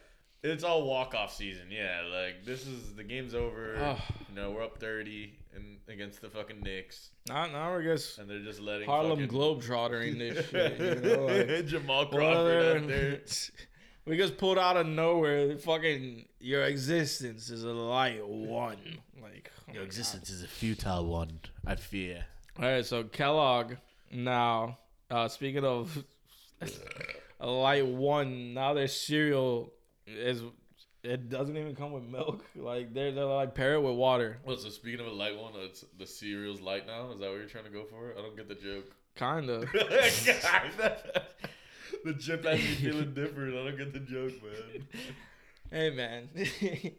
It's 0.44 0.64
all 0.64 0.84
walk 0.88 1.14
off 1.14 1.34
season. 1.34 1.64
Yeah, 1.70 2.02
like 2.10 2.46
this 2.46 2.66
is 2.68 2.94
the 2.96 3.04
game's 3.04 3.36
over. 3.36 3.76
Ugh. 3.80 4.00
You 4.30 4.36
know, 4.36 4.52
we're 4.52 4.64
up 4.64 4.78
thirty 4.80 5.34
and 5.56 5.78
against 5.88 6.22
the 6.22 6.30
fucking 6.30 6.62
Knicks, 6.62 7.10
now 7.28 7.46
now 7.48 7.70
we're 7.72 7.84
just 7.84 8.18
and 8.18 8.30
they're 8.30 8.40
just 8.40 8.60
letting 8.62 8.88
Harlem 8.88 9.20
fucking... 9.20 9.28
Globetrottering 9.28 10.18
this 10.18 10.50
shit. 10.50 10.80
You 10.80 11.16
know, 11.18 11.26
like, 11.56 11.66
Jamal 11.68 12.06
Crawford 12.08 12.82
out 12.84 12.88
there. 12.88 13.22
we 14.06 14.18
just 14.18 14.38
pulled 14.38 14.58
out 14.58 14.78
of 14.78 14.88
nowhere. 14.88 15.58
Fucking 15.58 16.26
your 16.40 16.64
existence 16.64 17.50
is 17.50 17.64
a 17.64 17.72
light 17.72 18.26
one. 18.26 18.78
Like 19.22 19.52
oh 19.70 19.82
existence 19.82 20.30
God. 20.30 20.36
is 20.36 20.44
a 20.44 20.48
futile 20.48 21.06
one. 21.06 21.40
I 21.66 21.76
fear. 21.76 22.26
All 22.60 22.66
right, 22.66 22.86
so 22.86 23.04
Kellogg. 23.04 23.74
Now, 24.12 24.78
uh, 25.10 25.28
speaking 25.28 25.66
of 25.66 26.04
a 27.40 27.48
light 27.48 27.86
one. 27.86 28.54
Now 28.54 28.74
their 28.74 28.88
cereal 28.88 29.74
is 30.08 30.42
it 31.04 31.30
doesn't 31.30 31.58
even 31.58 31.76
come 31.76 31.92
with 31.92 32.04
milk. 32.04 32.46
Like 32.56 32.94
they're 32.94 33.12
they're 33.12 33.26
like 33.26 33.54
pair 33.54 33.74
it 33.76 33.82
with 33.82 33.96
water. 33.96 34.38
Well, 34.46 34.58
so 34.58 34.70
speaking 34.70 35.02
of 35.02 35.08
a 35.08 35.16
light 35.16 35.38
one, 35.38 35.54
it's 35.58 35.84
the 35.98 36.08
cereal's 36.08 36.62
light 36.62 36.88
now. 36.88 37.12
Is 37.12 37.20
that 37.20 37.30
what 37.30 37.38
you're 37.38 37.46
trying 37.46 37.66
to 37.66 37.70
go 37.70 37.84
for? 37.86 38.14
I 38.18 38.22
don't 38.22 38.36
get 38.36 38.48
the 38.48 38.56
joke. 38.56 38.92
Kinda. 39.16 39.68
the 42.06 42.14
chip 42.14 42.44
has 42.46 42.60
me 42.60 42.66
feeling 42.76 43.14
different. 43.14 43.56
I 43.56 43.64
don't 43.66 43.78
get 43.78 43.94
the 43.94 44.00
joke, 44.00 44.34
man. 44.44 44.88
hey 45.72 45.90
man. 45.92 46.30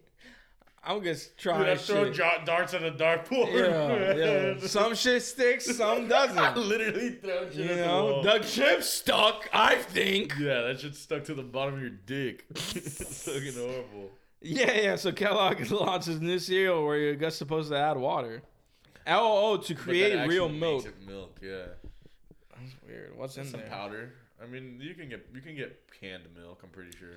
I'm 0.87 1.03
just 1.03 1.31
Dude, 1.39 1.43
trying 1.45 1.69
I 1.71 1.77
throw 1.77 2.13
jar- 2.13 2.45
darts 2.45 2.75
at 2.75 2.83
a 2.83 2.93
dartboard. 2.93 3.55
yeah, 3.55 4.59
yeah. 4.61 4.67
Some 4.67 4.95
shit 4.95 5.23
sticks, 5.23 5.77
some 5.77 6.09
doesn't. 6.09 6.39
I 6.39 6.55
literally 6.55 7.13
throw 7.13 7.47
shit 7.51 7.57
You 7.57 7.71
at 7.71 8.23
the 8.23 8.39
the 8.39 8.45
chip 8.47 8.83
stuck. 8.83 9.49
I 9.51 9.77
think. 9.77 10.35
Yeah, 10.39 10.61
that 10.61 10.81
shit 10.81 10.95
stuck 10.95 11.25
to 11.25 11.35
the 11.35 11.43
bottom 11.43 11.75
of 11.77 11.81
your 11.81 11.89
dick. 11.89 12.45
it's 12.51 13.25
fucking 13.25 13.55
horrible. 13.55 14.11
Yeah, 14.43 14.73
yeah. 14.79 14.97
So 14.97 15.11
Kellogg 15.11 15.71
launches 15.71 16.21
new 16.21 16.39
cereal 16.39 16.85
where 16.85 16.99
you're 16.99 17.15
just 17.15 17.39
supposed 17.39 17.71
to 17.71 17.79
add 17.79 17.97
water. 17.97 18.43
Oh, 19.07 19.53
oh, 19.53 19.57
to 19.57 19.75
create 19.75 20.27
real 20.29 20.51
milk. 20.51 20.87
milk, 21.07 21.39
yeah. 21.43 21.65
That's 22.51 22.75
weird. 22.87 23.17
What's 23.17 23.39
in 23.39 23.47
Some 23.47 23.61
there? 23.61 23.69
powder. 23.71 24.13
I 24.45 24.47
mean, 24.51 24.79
you 24.81 24.95
can 24.95 25.09
get 25.09 25.27
you 25.35 25.41
can 25.41 25.57
get 25.57 25.81
canned 26.01 26.25
milk. 26.37 26.61
I'm 26.63 26.71
pretty 26.71 26.97
sure. 26.99 27.09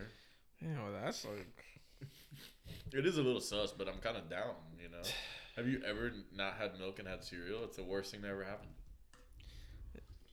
Yeah, 0.62 0.70
well, 0.84 0.94
that's 1.04 1.26
like. 1.26 1.64
It 2.94 3.06
is 3.06 3.18
a 3.18 3.22
little 3.22 3.42
sus, 3.42 3.72
but 3.72 3.88
I'm 3.90 3.98
kind 4.00 4.16
of 4.18 4.30
down. 4.30 4.56
You 4.82 4.90
know. 4.90 5.02
Have 5.58 5.68
you 5.68 5.82
ever 5.86 6.12
not 6.36 6.54
had 6.58 6.78
milk 6.80 7.00
and 7.00 7.08
had 7.08 7.24
cereal? 7.24 7.64
It's 7.64 7.78
the 7.78 7.84
worst 7.84 8.12
thing 8.12 8.22
that 8.22 8.30
ever 8.30 8.44
happened. 8.44 8.70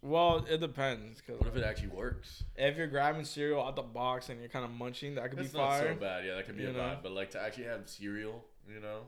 Well, 0.03 0.45
it 0.49 0.61
depends. 0.61 1.23
Cause 1.23 1.39
What 1.39 1.49
if 1.49 1.57
it 1.57 1.65
actually 1.65 1.89
works? 1.89 2.45
if 2.57 2.77
you're 2.77 2.87
grabbing 2.89 3.25
cereal 3.25 3.63
out 3.65 3.75
the 3.75 3.83
box 3.83 4.29
and 4.29 4.39
you're 4.39 4.51
kind 4.51 4.65
of 4.67 4.71
munching, 4.71 5.15
that 5.15 5.31
could 5.31 5.39
be 5.39 5.45
not 5.45 5.53
fire. 5.71 5.95
so 5.95 6.01
bad. 6.01 6.27
Yeah, 6.27 6.35
that 6.35 6.45
could 6.47 6.57
be 6.59 6.65
You 6.65 6.69
a 6.71 6.73
know? 6.73 6.79
vibe. 6.81 7.03
But 7.03 7.13
like 7.13 7.31
to 7.31 7.41
actually 7.43 7.65
have 7.65 7.89
cereal, 7.89 8.45
you 8.69 8.81
know, 8.81 9.01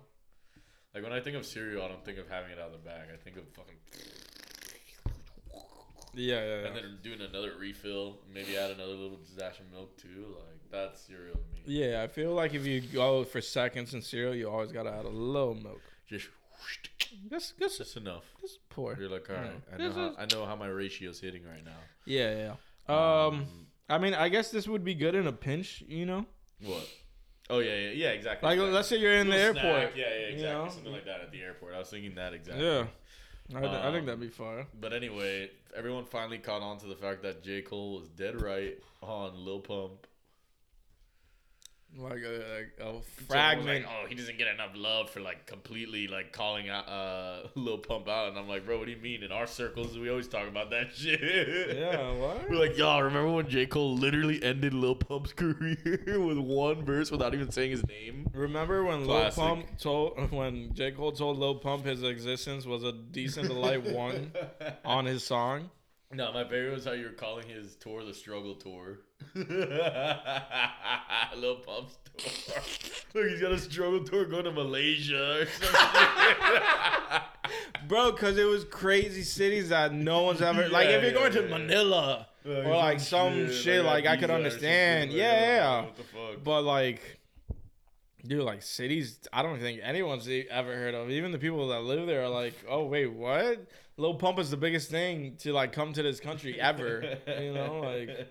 like 0.95 1.03
when 1.03 1.13
I 1.13 1.21
think 1.21 1.37
of 1.37 1.45
cereal, 1.45 1.85
I 1.85 1.89
don't 1.89 2.03
think 2.05 2.17
of 2.19 2.29
having 2.31 2.51
it 2.51 2.59
out 2.59 2.69
of 2.69 2.73
the 2.73 2.79
bag. 2.79 3.09
I 3.13 3.17
think 3.17 3.37
of 3.37 3.43
fucking 3.51 3.77
Yeah, 6.17 6.37
yeah, 6.37 6.45
yeah. 6.63 6.67
and 6.69 6.77
then 6.77 6.99
doing 7.03 7.21
another 7.21 7.53
refill, 7.59 8.19
maybe 8.33 8.57
add 8.57 8.71
another 8.71 8.93
little 8.95 9.19
dash 9.39 9.61
of 9.61 9.71
milk 9.71 9.97
too. 9.97 10.35
Like 10.37 10.59
that's 10.73 11.03
cereal 11.03 11.35
to 11.37 11.41
me. 11.55 11.61
Yeah, 11.67 12.03
I 12.03 12.07
feel 12.09 12.33
like 12.33 12.55
if 12.55 12.67
you 12.67 12.81
go 12.81 13.23
for 13.25 13.41
seconds 13.41 13.93
in 13.95 14.01
cereal, 14.03 14.35
you 14.35 14.49
always 14.49 14.73
gotta 14.73 14.91
add 14.91 15.05
a 15.05 15.09
little 15.09 15.55
milk. 15.55 15.81
Just 16.09 16.29
Just, 17.31 17.59
just, 17.59 17.79
just 17.79 17.97
enough. 17.97 18.25
just 18.41 18.67
pour. 18.71 18.97
You're 18.99 19.09
like, 19.11 19.29
all 19.31 19.37
right, 19.37 19.53
I 19.73 19.77
know 19.77 19.93
how 19.93 20.15
I 20.19 20.27
know 20.33 20.47
how 20.47 20.57
my 20.57 20.67
ratio's 20.69 21.21
hitting 21.21 21.45
right 21.45 21.65
now. 21.65 21.79
Yeah, 22.07 22.55
yeah. 22.89 23.25
Um, 23.27 23.47
I 23.89 23.99
mean, 23.99 24.15
I 24.15 24.29
guess 24.29 24.51
this 24.51 24.67
would 24.67 24.85
be 24.85 24.95
good 24.95 25.15
in 25.15 25.27
a 25.27 25.33
pinch, 25.33 25.83
you 25.87 26.07
know. 26.07 26.25
what? 26.65 26.89
Oh 27.49 27.61
yeah, 27.61 27.77
yeah, 27.77 27.91
yeah, 27.91 28.09
exactly. 28.11 28.47
Like, 28.49 28.55
exactly. 28.57 28.75
let's 28.75 28.89
say 28.89 28.97
you're 28.99 29.13
in 29.13 29.29
the 29.29 29.37
airport. 29.37 29.63
snack, 29.63 29.93
Yeah, 29.97 30.05
yeah, 30.09 30.19
you 30.29 30.35
exactly. 30.35 30.65
know? 30.65 30.69
Something 30.71 30.93
like 30.93 31.05
that 31.05 31.21
at 31.21 31.31
the 31.31 31.41
airport. 31.43 31.75
I 31.75 31.79
was 31.79 31.89
thinking 31.91 32.15
that 32.17 32.33
exactly. 32.33 32.65
Yeah, 32.65 32.87
I, 33.55 33.59
I 33.59 33.87
Um, 33.87 33.93
think 33.93 34.07
that'd 34.07 34.21
be 34.21 34.29
fire. 34.29 34.67
But 34.81 34.93
anyway, 34.93 35.51
everyone 35.75 36.05
finally 36.05 36.39
caught 36.39 36.63
on 36.63 36.79
to 36.79 36.87
the 36.87 36.97
fact 36.97 37.23
that 37.23 37.43
J. 37.43 37.63
Cole 37.63 38.01
was 38.01 38.09
dead 38.09 38.41
right 38.41 38.79
on 39.03 39.45
Lil 39.45 39.61
Pump. 39.61 40.07
Like 41.99 42.23
a, 42.23 42.45
like 42.55 42.73
a 42.81 43.01
fragment. 43.27 43.85
Like, 43.85 43.93
oh, 43.93 44.07
he 44.07 44.15
doesn't 44.15 44.37
get 44.37 44.49
enough 44.49 44.73
love 44.75 45.11
for 45.11 45.21
like 45.21 45.47
completely 45.47 46.09
like 46.09 46.33
calling 46.33 46.69
out 46.69 46.89
uh 46.89 47.49
Lil 47.55 47.79
Pump 47.79 48.09
out, 48.09 48.29
and 48.29 48.39
I'm 48.39 48.49
like, 48.49 48.67
bro, 48.67 48.79
what 48.79 48.87
do 48.87 48.93
you 48.93 49.01
mean? 49.01 49.23
In 49.23 49.33
our 49.33 49.47
circles, 49.47 49.99
we 49.99 50.11
always 50.11 50.29
talk 50.29 50.49
about 50.49 50.71
that 50.71 50.89
shit. 50.95 51.77
yeah, 51.77 52.13
what? 52.13 52.51
We're 52.51 52.57
like, 52.57 52.77
y'all 52.77 53.03
remember 53.03 53.31
when 53.33 53.49
J. 53.49 53.67
Cole 53.67 53.97
literally 53.97 54.43
ended 54.43 54.75
Lil 54.75 54.95
Pump's 54.95 55.33
career 55.35 56.21
with 56.21 56.39
one 56.39 56.85
verse 56.85 57.11
without 57.11 57.35
even 57.35 57.51
saying 57.51 57.71
his 57.71 57.87
name? 57.87 58.29
Remember 58.35 58.85
when 58.85 59.05
Classic. 59.05 59.39
Lil 59.39 59.47
Pump 59.49 59.79
told 59.79 60.33
when 60.33 60.75
J 60.75 60.93
Cole 60.93 61.13
told 61.13 61.39
Lil 61.39 61.57
Pump 61.57 61.87
his 61.87 62.03
existence 62.03 62.67
was 62.67 62.85
a 62.85 62.93
decent 62.93 63.47
to 63.49 63.55
light 63.55 63.85
one 63.85 64.33
on 64.85 65.07
his 65.07 65.25
song? 65.25 65.71
No, 66.13 66.33
my 66.33 66.45
favorite 66.45 66.73
was 66.73 66.85
how 66.85 66.93
you 66.93 67.07
were 67.07 67.11
calling 67.13 67.49
his 67.49 67.75
tour 67.77 68.05
the 68.05 68.15
struggle 68.15 68.55
tour. 68.55 69.01
Lil 71.37 71.57
pump 71.57 71.91
store. 71.91 72.63
Look, 73.15 73.31
he's 73.31 73.41
got 73.41 73.53
a 73.53 73.59
struggle 73.59 74.05
tour 74.05 74.25
going 74.25 74.45
to 74.45 74.53
Malaysia 74.53 75.43
or 75.43 75.47
something. 75.47 75.73
Bro, 77.89 78.13
because 78.13 78.39
it 78.39 78.45
was 78.45 78.65
crazy 78.65 79.23
cities 79.23 79.69
that 79.69 79.93
no 79.93 80.23
one's 80.23 80.43
ever 80.43 80.69
like. 80.69 80.89
If 80.89 81.03
you're 81.03 81.13
going 81.13 81.33
yeah, 81.33 81.41
to 81.41 81.49
yeah. 81.49 81.59
Manila 81.59 82.29
or 82.47 82.77
like 82.77 83.01
some 83.01 83.51
shit, 83.53 83.85
like 83.85 84.07
I 84.07 84.17
could 84.17 84.31
understand. 84.31 85.13
Yeah, 85.13 85.41
yeah. 85.41 85.81
What 85.83 85.97
the 85.97 86.03
fuck? 86.03 86.45
But 86.45 86.63
like, 86.63 87.19
dude, 88.27 88.43
like 88.43 88.63
cities, 88.63 89.19
I 89.33 89.43
don't 89.43 89.61
think 89.61 89.81
anyone's 89.83 90.29
ever 90.51 90.75
heard 90.75 90.95
of. 90.95 91.11
Even 91.11 91.33
the 91.33 91.39
people 91.39 91.69
that 91.69 91.83
live 91.83 92.07
there 92.07 92.25
are 92.25 92.29
like, 92.29 92.55
oh 92.69 92.87
wait, 92.87 93.13
what? 93.13 93.67
Lil 93.99 94.15
Pump 94.15 94.39
is 94.39 94.51
the 94.51 94.59
biggest 94.59 94.91
thing 94.91 95.37
to 95.39 95.53
like 95.53 95.73
come 95.73 95.93
to 95.93 96.03
this 96.03 96.21
country 96.21 96.61
ever. 96.61 97.19
you 97.41 97.53
know, 97.55 97.81
like 97.81 98.29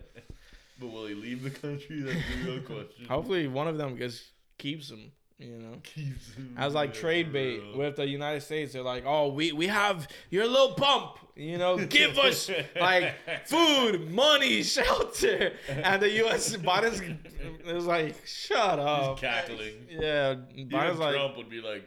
But 0.79 0.87
will 0.87 1.05
he 1.05 1.15
leave 1.15 1.43
the 1.43 1.49
country? 1.51 2.01
That's 2.01 2.17
the 2.43 2.51
real 2.51 2.61
question. 2.65 3.05
hopefully 3.07 3.47
one 3.47 3.67
of 3.67 3.77
them 3.77 3.97
just 3.97 4.23
keeps 4.57 4.89
him. 4.89 5.11
You 5.37 5.57
know. 5.57 5.77
keeps 5.83 6.33
him 6.33 6.55
As 6.57 6.73
like 6.73 6.93
trade 6.93 7.33
bait 7.33 7.61
with 7.75 7.97
the 7.97 8.07
United 8.07 8.39
States, 8.41 8.71
they're 8.71 8.81
like, 8.81 9.03
"Oh, 9.05 9.33
we 9.33 9.51
we 9.51 9.67
have 9.67 10.07
your 10.29 10.47
little 10.47 10.75
pump, 10.75 11.17
you 11.35 11.57
know, 11.57 11.77
give 11.77 12.17
us 12.17 12.49
like 12.79 13.13
food, 13.45 14.09
money, 14.11 14.63
shelter," 14.63 15.51
and 15.67 16.01
the 16.01 16.09
U.S. 16.23 16.55
Biden's 16.55 17.01
it 17.01 17.73
was 17.75 17.85
like, 17.85 18.15
"Shut 18.25 18.79
He's 18.79 18.87
up." 18.87 19.19
cackling. 19.19 19.73
Yeah, 19.89 20.35
Even 20.53 20.69
Biden's 20.69 20.99
like, 20.99 21.15
Trump 21.15 21.35
would 21.35 21.49
be 21.49 21.59
like, 21.59 21.83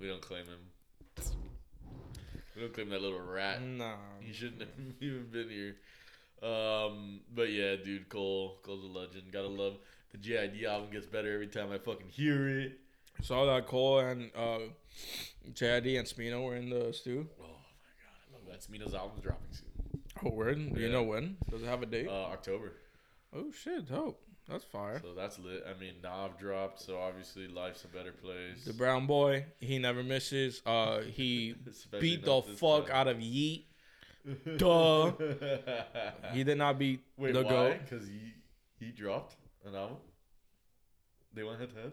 "We 0.00 0.08
don't 0.08 0.20
claim 0.20 0.44
him. 0.46 0.58
We 2.56 2.62
don't 2.62 2.72
claim 2.74 2.88
that 2.90 3.00
little 3.02 3.20
rat. 3.20 3.62
"Nah." 3.62 3.94
He 4.20 4.32
shouldn't 4.32 4.62
have 4.62 4.70
even 5.00 5.28
been 5.30 5.48
here." 5.48 5.76
Um, 6.42 7.20
but 7.34 7.50
yeah, 7.50 7.76
dude, 7.76 8.08
Cole, 8.08 8.58
Cole's 8.62 8.84
a 8.84 8.86
legend. 8.86 9.32
Gotta 9.32 9.48
love 9.48 9.78
the 10.12 10.18
JID 10.18 10.64
album. 10.64 10.90
Gets 10.90 11.06
better 11.06 11.32
every 11.32 11.48
time 11.48 11.72
I 11.72 11.78
fucking 11.78 12.08
hear 12.08 12.48
it. 12.48 12.78
Saw 13.22 13.46
that 13.46 13.66
Cole 13.66 13.98
and 13.98 14.30
uh, 14.36 14.58
JID 15.52 15.98
and 15.98 16.06
Smino 16.06 16.44
were 16.44 16.56
in 16.56 16.70
the 16.70 16.92
stew. 16.92 17.26
Oh 17.40 17.42
my 17.42 17.48
god, 17.48 18.14
I 18.30 18.34
love 18.34 18.42
that. 18.48 18.60
Smino's 18.60 18.94
album's 18.94 19.22
dropping 19.22 19.48
soon. 19.50 20.00
Oh, 20.24 20.30
word? 20.30 20.74
Do 20.74 20.80
you 20.80 20.88
know 20.90 21.02
when? 21.02 21.36
Does 21.50 21.62
it 21.62 21.66
have 21.66 21.82
a 21.82 21.86
date? 21.86 22.08
Uh, 22.08 22.26
October. 22.26 22.72
oh 23.34 23.50
shit, 23.52 23.88
dope. 23.88 24.20
That's 24.48 24.64
fire. 24.64 25.00
So 25.02 25.12
that's 25.14 25.38
lit. 25.38 25.62
I 25.68 25.78
mean, 25.78 25.94
Nav 26.02 26.38
dropped, 26.38 26.80
so 26.80 26.98
obviously 26.98 27.48
life's 27.48 27.84
a 27.84 27.88
better 27.88 28.12
place. 28.12 28.64
The 28.64 28.72
brown 28.72 29.06
boy, 29.06 29.44
he 29.60 29.78
never 29.78 30.02
misses. 30.02 30.62
Uh, 30.64 31.00
he 31.02 31.54
beat 32.00 32.24
the 32.24 32.42
fuck 32.56 32.86
time. 32.86 32.96
out 32.96 33.08
of 33.08 33.20
Yeat. 33.20 33.66
Duh. 34.56 35.12
He 36.32 36.44
did 36.44 36.58
not 36.58 36.78
beat 36.78 37.00
Wait, 37.16 37.32
the 37.32 37.42
why? 37.42 37.50
goat. 37.50 37.76
Because 37.84 38.06
he 38.06 38.34
he 38.78 38.90
dropped 38.92 39.36
an 39.66 39.74
album. 39.74 39.96
They 41.34 41.42
went 41.42 41.60
head 41.60 41.70
to 41.70 41.76
head. 41.76 41.92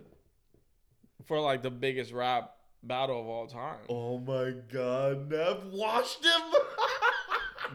for 1.26 1.40
like 1.40 1.62
the 1.64 1.72
biggest 1.72 2.12
rap 2.12 2.56
battle 2.84 3.20
of 3.20 3.28
all 3.28 3.48
time. 3.48 3.78
Oh 3.90 4.20
my 4.20 4.52
god, 4.72 5.30
Nav 5.32 5.66
washed 5.72 6.24
him. 6.24 6.42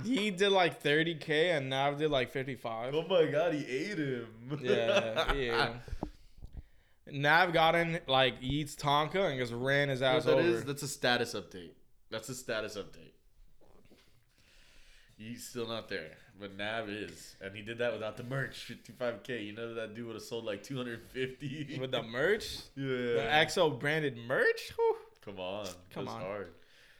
He 0.04 0.30
did 0.30 0.50
like 0.52 0.80
30k 0.82 1.56
and 1.56 1.68
Nav 1.68 1.98
did 1.98 2.10
like 2.12 2.30
55. 2.30 2.94
oh 2.94 3.04
my 3.08 3.26
god, 3.26 3.52
he 3.52 3.66
ate 3.66 3.98
him. 3.98 4.28
Yeah, 4.62 5.32
yeah. 5.34 5.72
Nav 7.10 7.52
got 7.52 7.74
in 7.74 7.98
like 8.06 8.34
Yeat's 8.40 8.76
Tonka 8.76 9.28
and 9.30 9.38
just 9.38 9.52
ran 9.52 9.88
his 9.88 10.00
ass 10.00 10.24
that 10.24 10.34
over. 10.34 10.42
is, 10.42 10.64
that's 10.64 10.82
a 10.84 10.88
status 10.88 11.34
update. 11.34 11.72
That's 12.08 12.28
a 12.28 12.34
status 12.36 12.76
update. 12.76 13.09
He's 15.22 15.46
still 15.46 15.68
not 15.68 15.88
there, 15.90 16.12
but 16.40 16.56
Nav 16.56 16.88
is, 16.88 17.36
and 17.42 17.54
he 17.54 17.60
did 17.60 17.76
that 17.78 17.92
without 17.92 18.16
the 18.16 18.22
merch. 18.24 18.72
55k. 18.72 19.44
You 19.44 19.52
know 19.52 19.74
that 19.74 19.94
dude 19.94 20.06
would 20.06 20.14
have 20.14 20.22
sold 20.22 20.46
like 20.46 20.62
250 20.62 21.78
With 21.80 21.90
the 21.90 22.02
merch, 22.02 22.56
yeah. 22.74 22.86
the 22.86 23.28
XO 23.46 23.78
branded 23.78 24.16
merch. 24.16 24.72
Whew. 24.76 24.96
Come 25.24 25.38
on, 25.38 25.68
Come 25.92 26.08
on. 26.08 26.20
hard. 26.22 26.48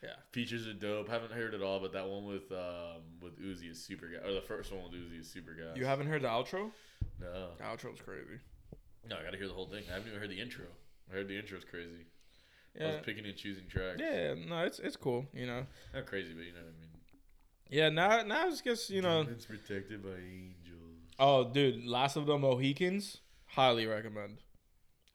Yeah. 0.02 0.10
Features 0.32 0.66
are 0.66 0.74
dope. 0.74 1.08
Haven't 1.08 1.32
heard 1.32 1.54
it 1.54 1.62
all, 1.62 1.80
but 1.80 1.92
that 1.94 2.06
one 2.06 2.26
with 2.26 2.50
um 2.52 3.02
with 3.22 3.38
Uzi 3.40 3.70
is 3.70 3.82
super 3.82 4.06
guy. 4.08 4.26
Or 4.28 4.34
the 4.34 4.40
first 4.42 4.70
one 4.72 4.82
with 4.82 4.92
Uzi 4.92 5.20
is 5.20 5.30
super 5.30 5.52
guy. 5.54 5.78
You 5.78 5.86
haven't 5.86 6.06
heard 6.08 6.20
the 6.22 6.28
outro? 6.28 6.70
No, 7.20 7.48
The 7.56 7.64
outro's 7.64 8.00
crazy. 8.02 8.38
no, 9.08 9.16
I 9.16 9.22
gotta 9.24 9.38
hear 9.38 9.48
the 9.48 9.54
whole 9.54 9.66
thing. 9.66 9.84
I 9.90 9.94
haven't 9.94 10.08
even 10.08 10.20
heard 10.20 10.30
the 10.30 10.40
intro. 10.40 10.66
I 11.10 11.14
heard 11.16 11.28
the 11.28 11.38
intro's 11.38 11.64
crazy. 11.64 12.04
Yeah. 12.78 12.84
I 12.88 12.90
was 12.92 13.00
picking 13.04 13.24
and 13.24 13.36
choosing 13.36 13.66
tracks. 13.68 13.98
yeah. 14.00 14.34
No, 14.34 14.60
it's 14.64 14.78
it's 14.78 14.96
cool. 14.96 15.24
You 15.32 15.46
know. 15.46 15.66
Not 15.94 16.04
crazy, 16.06 16.34
but 16.34 16.44
you 16.44 16.52
know 16.52 16.60
what 16.60 16.74
I 16.76 16.80
mean. 16.80 16.89
Yeah. 17.70 17.88
Now 17.88 18.22
now 18.22 18.48
it's 18.48 18.60
just 18.60 18.90
you 18.90 19.02
know. 19.02 19.24
Demons 19.24 19.46
protected 19.46 20.02
by 20.02 20.10
angels. 20.10 20.56
Oh, 21.18 21.44
dude, 21.52 21.84
Last 21.86 22.16
of 22.16 22.26
the 22.26 22.38
Mohicans. 22.38 23.18
Highly 23.46 23.86
recommend. 23.86 24.38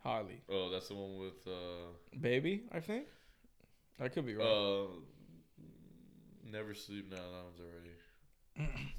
Highly. 0.04 0.42
Oh, 0.50 0.70
that's 0.70 0.88
the 0.90 0.94
one 0.96 1.18
with 1.18 1.48
uh 1.48 2.20
Baby, 2.20 2.64
I 2.72 2.80
think. 2.80 3.06
I 4.00 4.08
could 4.10 4.26
be 4.26 4.36
wrong. 4.36 4.48
uh 4.48 4.92
Never 6.52 6.74
sleep. 6.76 7.10
now. 7.10 7.18
that 7.18 7.44
one's 7.44 7.60
already. 7.60 8.72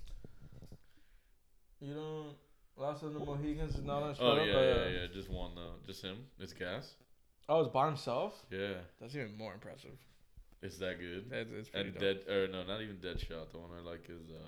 You 1.79 1.93
don't. 1.93 2.35
Last 2.77 3.03
of 3.03 3.13
the 3.13 3.21
Mohicans 3.21 3.75
is 3.75 3.85
not 3.85 4.03
on. 4.03 4.17
Oh 4.19 4.35
Straight 4.35 4.49
yeah, 4.49 4.61
yeah, 4.61 4.89
yeah. 4.89 5.07
Just 5.13 5.31
one 5.31 5.55
though. 5.55 5.75
Just 5.87 6.03
him. 6.03 6.17
It's 6.39 6.53
gas. 6.53 6.95
Oh, 7.49 7.61
it's 7.61 7.71
by 7.73 7.87
himself. 7.87 8.35
Yeah, 8.51 8.75
That's 9.01 9.15
even 9.15 9.37
more 9.37 9.53
impressive. 9.53 9.97
It's 10.63 10.79
that 10.79 10.99
good. 10.99 11.27
It's, 11.31 11.51
it's 11.53 11.69
pretty 11.69 11.89
And 11.91 11.99
dope. 11.99 12.27
dead 12.27 12.33
or 12.35 12.49
no, 12.49 12.65
not 12.65 12.81
even 12.81 12.97
Deadshot. 12.97 13.51
The 13.53 13.59
one 13.59 13.71
I 13.79 13.89
like 13.89 14.09
is 14.09 14.31
uh. 14.31 14.41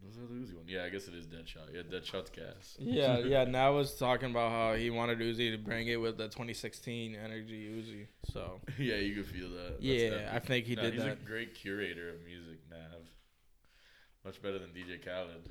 What's 0.00 0.16
the 0.16 0.22
Uzi 0.22 0.54
one? 0.54 0.64
Yeah, 0.68 0.84
I 0.84 0.90
guess 0.90 1.08
it 1.08 1.14
is 1.14 1.26
Deadshot. 1.26 1.74
Yeah, 1.74 1.82
Deadshot's 1.82 2.30
gas. 2.30 2.76
Yeah, 2.78 3.18
yeah. 3.18 3.44
Now 3.44 3.74
was 3.74 3.96
talking 3.96 4.30
about 4.30 4.52
how 4.52 4.74
he 4.74 4.90
wanted 4.90 5.18
Uzi 5.18 5.50
to 5.50 5.58
bring 5.58 5.88
it 5.88 5.96
with 5.96 6.16
the 6.18 6.26
2016 6.28 7.16
Energy 7.16 7.68
Uzi. 7.68 8.06
So 8.32 8.60
yeah, 8.78 8.94
you 8.96 9.14
can 9.14 9.24
feel 9.24 9.50
that. 9.50 9.80
That's 9.80 9.82
yeah. 9.82 10.30
I 10.32 10.38
think 10.38 10.66
he 10.66 10.76
Nah, 10.76 10.82
did 10.82 10.94
he's 10.94 11.02
that. 11.02 11.12
a 11.20 11.24
great 11.26 11.54
curator 11.54 12.10
of 12.10 12.24
music, 12.24 12.58
Nav. 12.70 12.78
Much 14.24 14.40
better 14.40 14.58
than 14.60 14.68
DJ 14.70 15.04
Khaled. 15.04 15.50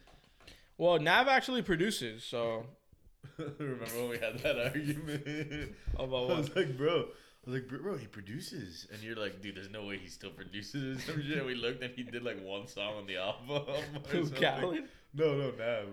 Well, 0.77 0.97
Nav 0.99 1.27
actually 1.27 1.61
produces. 1.61 2.23
So 2.23 2.65
Remember 3.38 3.85
when 3.97 4.09
we 4.09 4.17
had 4.17 4.39
that 4.39 4.57
argument? 4.59 5.75
About 5.95 6.31
I 6.31 6.38
was 6.38 6.55
like, 6.55 6.77
bro. 6.77 7.07
Like, 7.48 7.68
bro, 7.69 7.95
he 7.95 8.07
produces, 8.07 8.88
and 8.91 9.02
you're 9.02 9.15
like, 9.15 9.41
dude, 9.41 9.56
there's 9.56 9.69
no 9.69 9.86
way 9.86 9.98
he 9.98 10.10
still 10.10 10.32
produces 10.32 11.03
some 11.03 11.24
shit. 11.24 11.45
We 11.45 11.56
looked, 11.56 11.82
and 11.82 11.94
he 11.95 12.03
did 12.03 12.24
like 12.24 12.44
one 12.44 12.68
song 12.68 12.95
on 12.95 13.07
the 13.07 13.18
album. 13.18 13.64
Who. 14.10 14.30
Khaled? 14.30 14.84
No, 15.14 15.36
no, 15.36 15.52
Nav. 15.52 15.86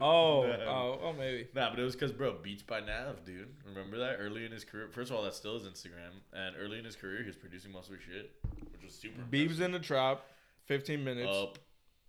Oh, 0.00 0.46
Nav. 0.46 0.60
oh, 0.66 1.00
oh, 1.04 1.12
maybe. 1.12 1.46
Nah, 1.54 1.70
but 1.70 1.78
it 1.78 1.84
was 1.84 1.94
because, 1.94 2.12
bro, 2.12 2.34
Beats 2.42 2.62
by 2.62 2.80
Nav, 2.80 3.24
dude. 3.24 3.48
Remember 3.64 3.98
that 3.98 4.16
early 4.18 4.44
in 4.44 4.52
his 4.52 4.64
career? 4.64 4.88
First 4.90 5.10
of 5.10 5.16
all, 5.16 5.22
that's 5.22 5.36
still 5.36 5.54
his 5.54 5.62
Instagram, 5.62 6.10
and 6.32 6.56
early 6.60 6.78
in 6.78 6.84
his 6.84 6.96
career, 6.96 7.20
he 7.20 7.26
was 7.28 7.36
producing 7.36 7.72
most 7.72 7.88
of 7.88 7.94
his 7.94 8.02
shit, 8.02 8.32
which 8.72 8.82
was 8.82 8.92
super. 8.92 9.22
Beibs 9.30 9.60
in 9.60 9.72
the 9.72 9.78
trap, 9.78 10.22
15 10.66 11.02
minutes. 11.04 11.28
up. 11.30 11.58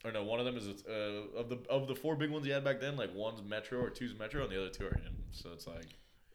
Or 0.05 0.11
no, 0.11 0.23
one 0.23 0.39
of 0.39 0.45
them 0.45 0.57
is 0.57 0.67
uh, 0.87 1.37
of 1.39 1.49
the 1.49 1.57
of 1.69 1.87
the 1.87 1.95
four 1.95 2.15
big 2.15 2.29
ones 2.29 2.45
he 2.45 2.51
had 2.51 2.63
back 2.63 2.79
then. 2.79 2.95
Like 2.97 3.13
one's 3.15 3.41
Metro 3.41 3.79
or 3.81 3.89
two's 3.89 4.17
Metro, 4.17 4.43
and 4.43 4.51
the 4.51 4.59
other 4.59 4.69
two 4.69 4.85
are 4.85 4.93
him. 4.93 5.15
So 5.31 5.49
it's 5.53 5.65
like 5.65 5.87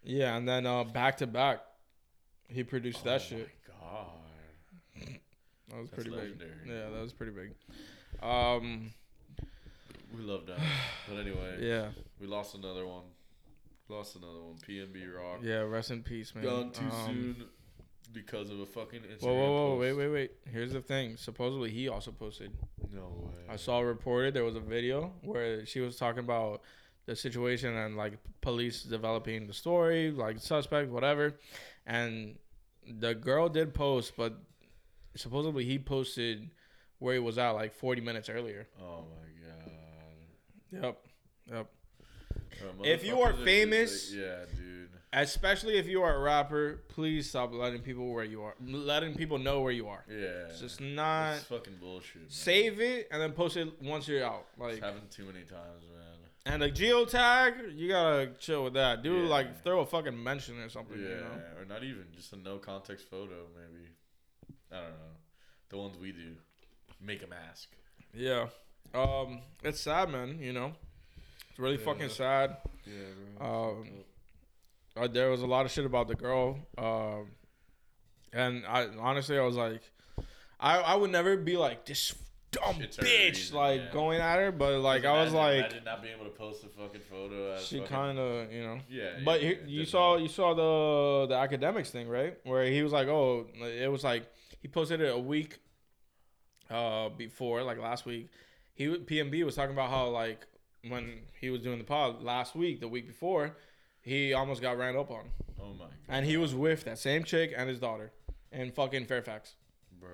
yeah, 0.02 0.36
and 0.36 0.48
then 0.48 0.66
uh, 0.66 0.84
back 0.84 1.18
to 1.18 1.26
back, 1.26 1.60
he 2.52 2.62
produced 2.64 3.04
that 3.04 3.20
oh 3.20 3.24
shit. 3.24 3.48
God, 3.66 4.06
That 5.68 5.78
was 5.78 5.90
That's 5.90 5.94
pretty 6.02 6.10
legendary. 6.10 6.50
big. 6.64 6.72
Yeah, 6.72 6.90
that 6.94 7.00
was 7.02 7.12
pretty 7.12 7.32
big. 7.32 7.52
Um, 8.22 8.92
we 10.16 10.22
love 10.22 10.46
that. 10.46 10.58
But 11.08 11.18
anyway, 11.20 11.56
yeah, 11.60 11.88
we 12.20 12.26
lost 12.26 12.54
another 12.54 12.86
one. 12.86 13.04
Lost 13.88 14.16
another 14.16 14.40
one. 14.40 14.56
PnB 14.66 15.14
Rock 15.14 15.40
yeah. 15.42 15.58
Rest 15.60 15.90
in 15.90 16.02
peace, 16.02 16.34
man. 16.34 16.44
gone 16.44 16.70
too 16.70 16.84
Um, 16.84 17.06
soon 17.06 17.44
because 18.12 18.50
of 18.50 18.60
a 18.60 18.66
fucking 18.66 19.00
Instagram 19.00 19.22
Whoa, 19.22 19.34
whoa, 19.34 19.52
whoa! 19.52 19.68
post. 19.70 19.80
Wait, 19.80 19.92
wait, 19.94 20.08
wait. 20.08 20.30
Here's 20.50 20.72
the 20.72 20.80
thing. 20.80 21.16
Supposedly, 21.16 21.70
he 21.70 21.88
also 21.88 22.10
posted. 22.12 22.52
No 22.92 23.08
way. 23.26 23.32
I 23.50 23.56
saw 23.56 23.80
reported 23.80 24.34
there 24.34 24.44
was 24.44 24.56
a 24.56 24.60
video 24.60 25.12
where 25.22 25.66
she 25.66 25.80
was 25.80 25.96
talking 25.96 26.20
about 26.20 26.62
the 27.06 27.16
situation 27.16 27.74
and 27.76 27.96
like 27.96 28.18
police 28.40 28.82
developing 28.84 29.46
the 29.46 29.54
story, 29.54 30.10
like 30.10 30.38
suspect, 30.38 30.90
whatever. 30.90 31.34
And 31.86 32.36
the 32.86 33.14
girl 33.14 33.48
did 33.48 33.74
post, 33.74 34.12
but 34.16 34.34
supposedly 35.14 35.64
he 35.64 35.78
posted 35.78 36.50
where 36.98 37.14
he 37.14 37.20
was 37.20 37.38
at 37.38 37.50
like 37.50 37.72
40 37.74 38.00
minutes 38.00 38.28
earlier. 38.28 38.68
Oh 38.80 39.04
my 39.10 40.80
god. 40.80 40.84
Yep. 40.84 41.06
Yep. 41.50 41.66
Bro, 42.60 42.84
If 42.84 43.04
you 43.04 43.20
are 43.20 43.32
famous- 43.32 44.10
like- 44.12 44.20
yeah, 44.20 44.44
dude. 44.56 44.88
Especially 45.14 45.76
if 45.76 45.86
you 45.86 46.00
are 46.02 46.14
a 46.14 46.18
rapper, 46.20 46.84
please 46.88 47.28
stop 47.28 47.52
letting 47.52 47.82
people 47.82 48.10
where 48.14 48.24
you 48.24 48.42
are, 48.42 48.54
letting 48.64 49.14
people 49.14 49.36
know 49.36 49.60
where 49.60 49.72
you 49.72 49.86
are. 49.88 50.02
Yeah. 50.08 50.46
It's 50.48 50.60
just 50.60 50.80
not 50.80 51.34
It's 51.34 51.44
fucking 51.44 51.76
bullshit. 51.78 52.22
man. 52.22 52.30
save 52.30 52.80
it 52.80 53.08
and 53.10 53.20
then 53.20 53.32
post 53.32 53.58
it 53.58 53.68
once 53.82 54.08
you're 54.08 54.24
out. 54.24 54.46
It's 54.52 54.58
Like 54.60 54.80
happened 54.82 55.10
too 55.10 55.26
many 55.26 55.40
times, 55.44 55.84
man. 55.92 56.11
And 56.44 56.62
a 56.62 56.70
geotag, 56.70 57.76
you 57.76 57.88
gotta 57.88 58.30
chill 58.38 58.64
with 58.64 58.74
that. 58.74 59.02
Do 59.02 59.22
Yeah. 59.22 59.28
like 59.28 59.62
throw 59.62 59.80
a 59.80 59.86
fucking 59.86 60.20
mention 60.22 60.58
or 60.60 60.68
something. 60.68 60.98
Yeah, 61.00 61.08
You 61.08 61.14
know? 61.16 61.42
or 61.58 61.64
not 61.64 61.84
even 61.84 62.06
just 62.14 62.32
a 62.32 62.36
no 62.36 62.58
context 62.58 63.08
photo, 63.08 63.46
maybe. 63.54 63.88
I 64.70 64.76
don't 64.80 64.90
know. 64.90 65.16
The 65.68 65.78
ones 65.78 65.96
we 65.98 66.12
do, 66.12 66.36
make 67.00 67.22
a 67.22 67.26
mask. 67.26 67.70
Yeah. 68.14 68.48
Um, 68.94 69.40
it's 69.62 69.80
sad, 69.80 70.10
man. 70.10 70.38
You 70.38 70.52
know, 70.52 70.74
it's 71.50 71.58
really 71.58 71.78
Yeah. 71.78 71.84
fucking 71.84 72.08
sad. 72.10 72.56
Yeah, 72.84 73.40
Um, 73.40 74.04
uh, 74.96 75.06
there 75.06 75.30
was 75.30 75.42
a 75.42 75.46
lot 75.46 75.64
of 75.64 75.72
shit 75.72 75.86
about 75.86 76.08
the 76.08 76.14
girl. 76.14 76.58
Um, 76.76 77.30
and 78.32 78.66
I 78.66 78.88
honestly, 78.98 79.38
I 79.38 79.42
was 79.42 79.56
like, 79.56 79.82
I 80.60 80.78
I 80.78 80.94
would 80.94 81.10
never 81.10 81.36
be 81.36 81.56
like 81.56 81.86
this 81.86 82.12
dumb 82.52 82.76
bitch, 82.76 83.02
reason, 83.02 83.56
like 83.56 83.80
yeah. 83.80 83.92
going 83.92 84.20
at 84.20 84.38
her. 84.38 84.52
But 84.52 84.80
like 84.80 85.04
I 85.04 85.24
was 85.24 85.32
like, 85.32 85.56
imagine 85.58 85.84
not 85.84 86.02
being 86.02 86.14
able 86.14 86.26
to 86.26 86.36
post 86.36 86.64
a 86.64 86.68
fucking 86.68 87.00
photo. 87.10 87.58
She 87.58 87.80
kind 87.80 88.18
of, 88.18 88.52
you 88.52 88.62
know. 88.62 88.78
yeah. 88.88 89.18
But 89.24 89.42
yeah, 89.42 89.54
he, 89.66 89.70
you 89.72 89.84
saw 89.84 90.16
you 90.16 90.28
saw 90.28 90.54
the 90.54 91.34
the 91.34 91.38
academics 91.40 91.90
thing, 91.90 92.08
right? 92.08 92.36
Where 92.44 92.64
he 92.66 92.82
was 92.82 92.92
like, 92.92 93.08
"Oh, 93.08 93.46
it 93.60 93.90
was 93.90 94.04
like 94.04 94.30
he 94.60 94.68
posted 94.68 95.00
it 95.00 95.12
a 95.12 95.18
week 95.18 95.58
uh 96.70 97.08
before, 97.10 97.62
like 97.62 97.78
last 97.78 98.06
week. 98.06 98.28
He 98.74 98.86
PnB 98.86 99.44
was 99.44 99.54
talking 99.54 99.72
about 99.72 99.90
how 99.90 100.08
like 100.08 100.46
when 100.88 101.20
he 101.40 101.50
was 101.50 101.60
doing 101.62 101.78
the 101.78 101.84
pod 101.84 102.22
last 102.22 102.54
week, 102.54 102.80
the 102.80 102.88
week 102.88 103.06
before, 103.06 103.56
he 104.00 104.32
almost 104.32 104.60
got 104.62 104.76
ran 104.78 104.96
up 104.96 105.10
on, 105.10 105.26
Oh 105.60 105.72
my 105.74 105.84
god. 105.84 105.90
and 106.08 106.26
he 106.26 106.36
was 106.36 106.54
with 106.54 106.84
that 106.84 106.98
same 106.98 107.22
chick 107.24 107.52
and 107.56 107.68
his 107.68 107.78
daughter 107.78 108.12
in 108.50 108.72
fucking 108.72 109.06
Fairfax. 109.06 109.54
Bruh. 110.02 110.08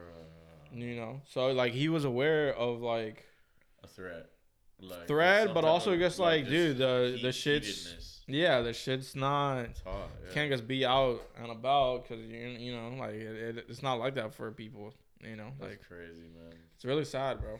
You 0.72 0.96
know, 0.96 1.20
so 1.28 1.48
like 1.52 1.72
he 1.72 1.88
was 1.88 2.04
aware 2.04 2.54
of 2.54 2.80
like 2.80 3.24
A 3.82 3.86
threat. 3.86 4.26
Like, 4.80 5.08
threat, 5.08 5.52
but 5.54 5.64
also 5.64 5.92
of, 5.92 5.98
just 5.98 6.20
like, 6.20 6.42
just 6.44 6.50
dude, 6.52 6.78
the 6.78 7.12
heat- 7.16 7.22
the 7.22 7.32
shit's 7.32 8.20
yeah, 8.28 8.60
the 8.60 8.72
shit's 8.72 9.16
not. 9.16 9.60
It's 9.60 9.80
hot. 9.80 10.10
Yeah. 10.26 10.32
can't 10.34 10.50
just 10.52 10.68
be 10.68 10.84
out 10.86 11.20
and 11.42 11.50
about 11.50 12.06
because 12.06 12.24
you 12.24 12.36
you 12.38 12.72
know 12.76 12.90
like 12.98 13.14
it, 13.14 13.56
it, 13.58 13.64
it's 13.68 13.82
not 13.82 13.94
like 13.94 14.14
that 14.16 14.34
for 14.34 14.50
people 14.52 14.94
you 15.20 15.34
know 15.34 15.50
That's 15.58 15.70
like 15.72 15.80
crazy, 15.88 16.28
man. 16.36 16.52
it's 16.76 16.84
really 16.84 17.04
sad 17.04 17.40
bro 17.40 17.58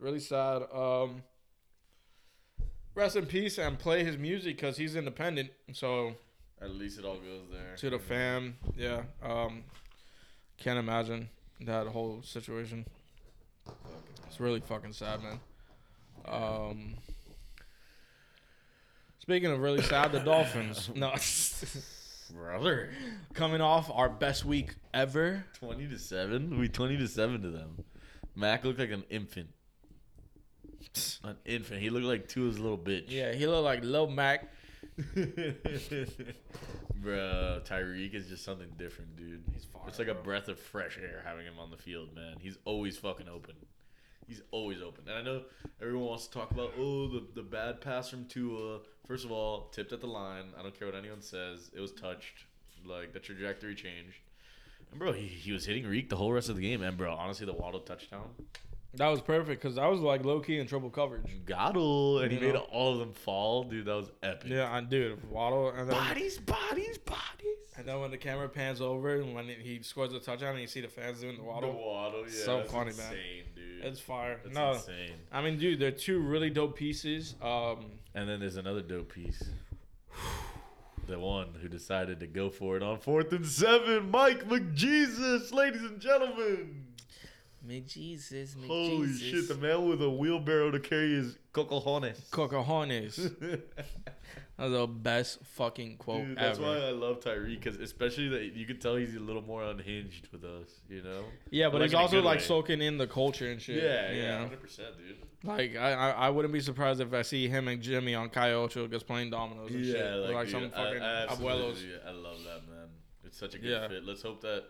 really 0.00 0.18
sad 0.18 0.62
um 0.74 1.22
rest 2.94 3.14
in 3.16 3.26
peace 3.26 3.58
and 3.58 3.78
play 3.78 4.02
his 4.04 4.16
music 4.18 4.56
because 4.56 4.76
he's 4.76 4.96
independent 4.96 5.50
so 5.72 6.14
At 6.60 6.70
least 6.70 6.98
it 6.98 7.04
all 7.04 7.16
goes 7.18 7.42
there. 7.52 7.76
to 7.76 7.90
the 7.90 7.98
fam 8.00 8.56
yeah 8.76 9.02
um 9.22 9.62
can't 10.58 10.78
imagine 10.78 11.28
that 11.66 11.86
whole 11.88 12.22
situation 12.22 12.84
it's 14.26 14.40
really 14.40 14.60
fucking 14.60 14.92
sad 14.92 15.20
man 15.22 15.40
um 16.26 16.94
speaking 19.18 19.50
of 19.50 19.60
really 19.60 19.82
sad 19.82 20.12
the 20.12 20.20
dolphins 20.20 20.90
no 20.94 21.12
Brother. 22.34 22.90
coming 23.34 23.60
off 23.60 23.90
our 23.92 24.08
best 24.08 24.44
week 24.44 24.74
ever 24.94 25.44
20 25.58 25.88
to 25.88 25.98
7? 25.98 26.58
We 26.58 26.68
20 26.68 26.96
to 26.96 27.08
7 27.08 27.42
to 27.42 27.50
them. 27.50 27.84
Mac 28.34 28.64
looked 28.64 28.78
like 28.78 28.90
an 28.90 29.04
infant. 29.10 29.48
An 31.24 31.36
infant. 31.44 31.80
He 31.80 31.90
looked 31.90 32.06
like 32.06 32.28
Tua's 32.28 32.58
little 32.58 32.78
bitch. 32.78 33.04
Yeah, 33.08 33.32
he 33.32 33.46
looked 33.46 33.64
like 33.64 33.84
Lil 33.84 34.08
Mac. 34.08 34.50
Bro, 36.94 37.62
Tyreek 37.64 38.14
is 38.14 38.28
just 38.28 38.44
something 38.44 38.68
different, 38.78 39.16
dude. 39.16 39.42
He's 39.52 39.64
fire, 39.64 39.82
It's 39.88 39.98
like 39.98 40.08
a 40.08 40.14
bro. 40.14 40.22
breath 40.22 40.48
of 40.48 40.58
fresh 40.58 40.98
air 41.02 41.22
having 41.24 41.46
him 41.46 41.58
on 41.58 41.70
the 41.70 41.76
field, 41.76 42.14
man. 42.14 42.36
He's 42.40 42.58
always 42.64 42.96
fucking 42.96 43.28
open. 43.28 43.54
He's 44.28 44.42
always 44.50 44.80
open. 44.80 45.04
And 45.08 45.16
I 45.16 45.22
know 45.22 45.42
everyone 45.80 46.06
wants 46.06 46.26
to 46.28 46.32
talk 46.38 46.50
about, 46.52 46.72
oh, 46.78 47.08
the, 47.08 47.24
the 47.34 47.42
bad 47.42 47.80
pass 47.80 48.08
from 48.08 48.26
Tua. 48.26 48.80
First 49.06 49.24
of 49.24 49.32
all, 49.32 49.68
tipped 49.72 49.92
at 49.92 50.00
the 50.00 50.06
line. 50.06 50.44
I 50.58 50.62
don't 50.62 50.78
care 50.78 50.86
what 50.88 50.96
anyone 50.96 51.20
says. 51.22 51.70
It 51.74 51.80
was 51.80 51.92
touched. 51.92 52.44
Like, 52.86 53.12
the 53.12 53.18
trajectory 53.18 53.74
changed. 53.74 54.18
And, 54.90 54.98
bro, 55.00 55.12
he, 55.12 55.26
he 55.26 55.52
was 55.52 55.66
hitting 55.66 55.86
Reek 55.86 56.08
the 56.08 56.16
whole 56.16 56.32
rest 56.32 56.48
of 56.48 56.56
the 56.56 56.62
game. 56.62 56.82
And, 56.82 56.96
bro, 56.96 57.12
honestly, 57.12 57.46
the 57.46 57.52
Waddle 57.52 57.80
touchdown. 57.80 58.28
That 58.94 59.08
was 59.08 59.22
perfect 59.22 59.62
because 59.62 59.78
I 59.78 59.86
was 59.86 60.00
like 60.00 60.22
low 60.24 60.40
key 60.40 60.58
in 60.58 60.66
triple 60.66 60.90
coverage. 60.90 61.24
Goddle. 61.46 62.18
And 62.18 62.30
he 62.30 62.38
You 62.38 62.44
made 62.48 62.54
know? 62.54 62.66
all 62.70 62.92
of 62.92 62.98
them 62.98 63.14
fall. 63.14 63.64
Dude, 63.64 63.86
that 63.86 63.94
was 63.96 64.10
epic. 64.22 64.50
Yeah, 64.50 64.70
I 64.70 64.82
dude 64.82 65.30
Waddle, 65.30 65.70
and 65.70 65.88
then 65.88 65.96
Bodies, 65.96 66.38
bodies, 66.38 66.98
bodies. 66.98 67.56
and 67.78 67.86
then 67.86 68.00
when 68.00 68.10
the 68.10 68.18
camera 68.18 68.50
pans 68.50 68.82
over 68.82 69.14
and 69.16 69.34
when 69.34 69.46
he 69.48 69.80
scores 69.82 70.12
a 70.12 70.20
touchdown 70.20 70.50
and 70.50 70.60
you 70.60 70.66
see 70.66 70.82
the 70.82 70.88
fans 70.88 71.20
doing 71.20 71.36
the 71.38 71.42
waddle. 71.42 71.70
The 71.72 71.78
Waddle, 71.78 72.20
Waddle, 72.20 72.20
yeah. 72.24 72.44
So 72.44 72.56
that's 72.58 72.72
funny, 72.72 72.90
insane, 72.90 73.06
man. 73.08 73.44
dude. 73.54 73.84
it's 73.84 73.98
fire. 74.00 74.40
That's 74.44 74.54
no, 74.54 74.72
insane. 74.74 75.12
I 75.32 75.40
mean, 75.42 75.58
dude, 75.58 75.80
they're 75.80 75.90
two 75.90 76.18
really 76.20 76.50
dope 76.50 76.76
pieces. 76.76 77.34
Um, 77.40 77.86
And 78.14 78.28
then 78.28 78.40
there's 78.40 78.56
another 78.56 78.82
dope 78.82 79.14
piece. 79.14 79.42
The 81.06 81.18
one 81.18 81.48
who 81.60 81.68
decided 81.68 82.20
to 82.20 82.26
go 82.26 82.48
for 82.50 82.76
it 82.76 82.82
on 82.82 82.98
fourth 82.98 83.32
and 83.32 83.44
seven, 83.46 84.10
Mike 84.10 84.46
McJesus, 84.48 85.52
ladies 85.52 85.82
and 85.82 85.98
gentlemen. 85.98 86.84
Me 87.64 87.80
Jesus, 87.80 88.56
me 88.56 88.66
Holy 88.66 89.12
shit, 89.12 89.48
the 89.48 89.54
man 89.54 89.88
with 89.88 90.02
a 90.02 90.10
wheelbarrow 90.10 90.70
to 90.70 90.80
carry 90.80 91.12
his 91.14 91.38
cocojones. 91.52 92.28
cocojones. 92.30 93.32
That 94.58 94.64
was 94.70 94.72
the 94.80 94.86
best 94.86 95.38
fucking 95.44 95.96
quote 95.96 96.24
Dude, 96.26 96.36
that's 96.38 96.58
ever. 96.58 96.68
why 96.68 96.76
I 96.76 96.90
love 96.90 97.20
Tyree 97.20 97.56
because 97.56 97.76
especially 97.80 98.28
that 98.28 98.54
you 98.54 98.64
can 98.66 98.78
tell 98.78 98.96
he's 98.96 99.16
a 99.16 99.18
little 99.18 99.42
more 99.42 99.64
unhinged 99.64 100.28
with 100.30 100.44
us. 100.44 100.68
You 100.88 101.02
know. 101.02 101.24
yeah, 101.50 101.68
but 101.70 101.80
like 101.80 101.90
he's 101.90 101.94
also 101.94 102.20
like 102.22 102.38
way. 102.38 102.44
soaking 102.44 102.82
in 102.82 102.96
the 102.98 103.06
culture 103.06 103.50
and 103.50 103.60
shit. 103.60 103.82
Yeah, 103.82 104.12
yeah, 104.12 104.28
know? 104.28 104.38
hundred 104.42 104.60
percent, 104.62 104.88
dude. 104.98 105.16
Like 105.42 105.74
I, 105.74 105.92
I, 105.94 106.10
I 106.10 106.30
wouldn't 106.30 106.52
be 106.52 106.60
surprised 106.60 107.00
if 107.00 107.12
I 107.14 107.22
see 107.22 107.48
him 107.48 107.66
and 107.66 107.80
Jimmy 107.82 108.14
on 108.14 108.30
Ocho 108.36 108.86
just 108.86 109.06
playing 109.06 109.30
dominoes 109.30 109.72
and 109.72 109.84
shit. 109.84 109.96
Yeah, 109.96 110.14
Or, 110.16 110.32
like, 110.34 110.44
dude, 110.46 110.52
some 110.52 110.64
I- 110.64 110.68
fucking 110.68 111.02
I 111.02 111.26
abuelos. 111.26 111.30
absolutely- 111.30 111.90
I 112.06 112.10
love 112.12 112.38
that 112.44 112.68
man. 112.70 112.88
It's 113.24 113.38
such 113.38 113.54
a 113.54 113.58
good 113.58 113.70
Yeah. 113.70 113.88
fit. 113.88 114.04
Let's 114.04 114.22
hope 114.22 114.42
that 114.42 114.64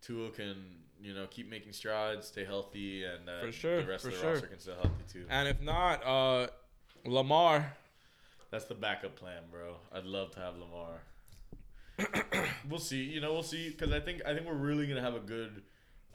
Tua 0.00 0.30
can, 0.30 0.56
you 1.04 1.12
know, 1.14 1.26
keep 1.30 1.48
making 1.50 1.72
strides, 1.72 2.26
stay 2.28 2.44
healthy, 2.44 3.04
and 3.04 3.28
uh, 3.28 3.40
For 3.44 3.52
sure, 3.52 3.82
the 3.82 3.86
rest 3.88 4.02
for 4.04 4.08
of 4.08 4.14
the 4.14 4.20
sure. 4.20 4.32
roster 4.32 4.46
can 4.46 4.58
stay 4.58 4.72
healthy 4.72 5.04
too. 5.12 5.24
And 5.28 5.46
if 5.48 5.60
not, 5.60 6.04
uh, 6.04 6.46
Lamar. 7.04 7.74
That's 8.50 8.64
the 8.64 8.74
backup 8.74 9.14
plan, 9.16 9.42
bro. 9.50 9.76
I'd 9.92 10.04
love 10.06 10.30
to 10.32 10.40
have 10.40 10.54
Lamar. 10.56 11.02
we'll 12.68 12.78
see. 12.80 13.02
You 13.02 13.20
know, 13.20 13.32
we'll 13.32 13.42
see 13.42 13.68
because 13.70 13.92
I 13.92 14.00
think 14.00 14.22
I 14.26 14.34
think 14.34 14.46
we're 14.46 14.54
really 14.54 14.86
gonna 14.86 15.02
have 15.02 15.14
a 15.14 15.20
good 15.20 15.62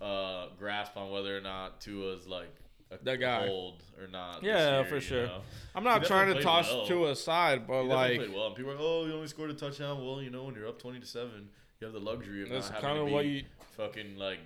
uh, 0.01 0.47
grasp 0.57 0.97
on 0.97 1.11
whether 1.11 1.37
or 1.37 1.41
not 1.41 1.81
Tua's 1.81 2.27
like 2.27 2.53
a 2.91 2.97
That 3.03 3.17
guy. 3.17 3.47
old 3.47 3.83
or 4.01 4.07
not. 4.07 4.41
Yeah, 4.43 4.77
year, 4.77 4.85
for 4.85 4.99
sure. 4.99 5.27
know? 5.27 5.41
I'm 5.75 5.83
not 5.83 6.03
trying 6.05 6.33
to 6.33 6.41
toss 6.41 6.67
well. 6.71 6.87
to 6.87 7.07
a 7.07 7.15
side, 7.15 7.67
but 7.67 7.83
He 7.83 7.87
like 7.89 8.17
played 8.17 8.33
well. 8.33 8.47
And 8.47 8.55
people 8.55 8.71
are 8.71 8.75
like, 8.75 8.83
"Oh, 8.83 9.05
you 9.05 9.13
only 9.13 9.27
scored 9.27 9.51
a 9.51 9.53
touchdown." 9.53 10.03
Well, 10.03 10.21
you 10.21 10.29
know, 10.31 10.43
when 10.45 10.55
you're 10.55 10.67
up 10.67 10.81
twenty 10.81 10.99
to 10.99 11.05
seven, 11.05 11.49
you 11.79 11.85
have 11.85 11.93
the 11.93 11.99
luxury 11.99 12.43
of 12.43 12.49
that's 12.49 12.69
not 12.71 12.81
having 12.81 12.89
kind 12.89 12.99
to 12.99 13.05
of 13.05 13.11
what 13.11 13.25
you. 13.25 13.43
fucking 13.77 14.17
like 14.17 14.39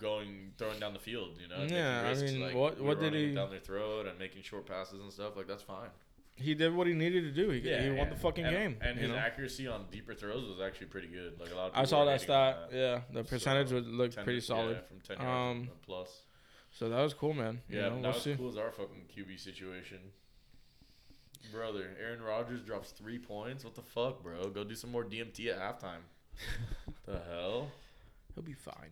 going 0.00 0.52
throwing 0.58 0.80
down 0.80 0.92
the 0.92 0.98
field. 0.98 1.38
You 1.40 1.48
know, 1.48 1.62
Yeah, 1.74 2.02
I 2.04 2.08
risks, 2.10 2.32
mean, 2.32 2.40
like, 2.40 2.54
what- 2.54 2.80
what 2.80 2.98
did 3.00 3.12
he- 3.14 3.34
down 3.34 3.50
their 3.50 3.60
throat 3.60 4.06
and 4.06 4.18
making 4.18 4.42
short 4.42 4.66
passes 4.66 5.00
and 5.00 5.12
stuff? 5.12 5.36
Like 5.36 5.46
that's 5.46 5.62
fine. 5.62 5.90
He 6.36 6.54
did 6.54 6.74
what 6.74 6.86
he 6.86 6.94
needed 6.94 7.22
to 7.24 7.32
do. 7.32 7.50
He, 7.50 7.60
Yeah, 7.60 7.82
he 7.82 7.90
won 7.90 8.08
the 8.08 8.16
fucking 8.16 8.46
and, 8.46 8.56
game. 8.56 8.78
And 8.80 8.98
his 8.98 9.10
know? 9.10 9.16
accuracy 9.16 9.66
on 9.68 9.86
deeper 9.90 10.14
throws 10.14 10.48
was 10.48 10.58
actually 10.60 10.86
pretty 10.86 11.08
good. 11.08 11.38
Like 11.38 11.50
a 11.52 11.54
lot 11.54 11.70
of 11.72 11.76
I 11.76 11.84
saw 11.84 12.04
that 12.06 12.22
stat. 12.22 12.70
that. 12.70 12.76
Yeah, 12.76 13.02
the 13.12 13.24
percentage 13.24 13.68
So, 13.68 13.74
would 13.74 13.86
look 13.86 14.12
10 14.12 14.24
pretty 14.24 14.40
solid. 14.40 14.76
Yeah, 14.76 14.82
from 14.88 15.00
ten 15.00 15.18
yards 15.20 15.68
Um, 15.68 15.70
plus. 15.82 16.22
So 16.72 16.88
that 16.88 17.02
was 17.02 17.12
cool, 17.12 17.34
man. 17.34 17.60
You 17.68 17.76
Yeah, 17.76 17.82
know, 17.90 17.96
that 17.96 18.00
we'll 18.02 18.12
was 18.12 18.22
see. 18.22 18.36
cool 18.36 18.48
as 18.48 18.56
our 18.56 18.70
fucking 18.72 19.08
QB 19.14 19.36
situation. 19.38 19.98
Brother, 21.52 21.96
Aaron 22.00 22.22
Rodgers 22.22 22.62
drops 22.62 22.92
three 22.92 23.18
points. 23.18 23.64
What 23.64 23.74
the 23.74 23.82
fuck, 23.82 24.22
bro? 24.22 24.48
Go 24.50 24.62
do 24.64 24.74
some 24.74 24.90
more 24.92 25.04
DMT 25.04 25.48
at 25.50 25.58
halftime. 25.58 26.02
the 27.06 27.18
hell? 27.30 27.70
He'll 28.34 28.44
be 28.44 28.52
fine. 28.54 28.90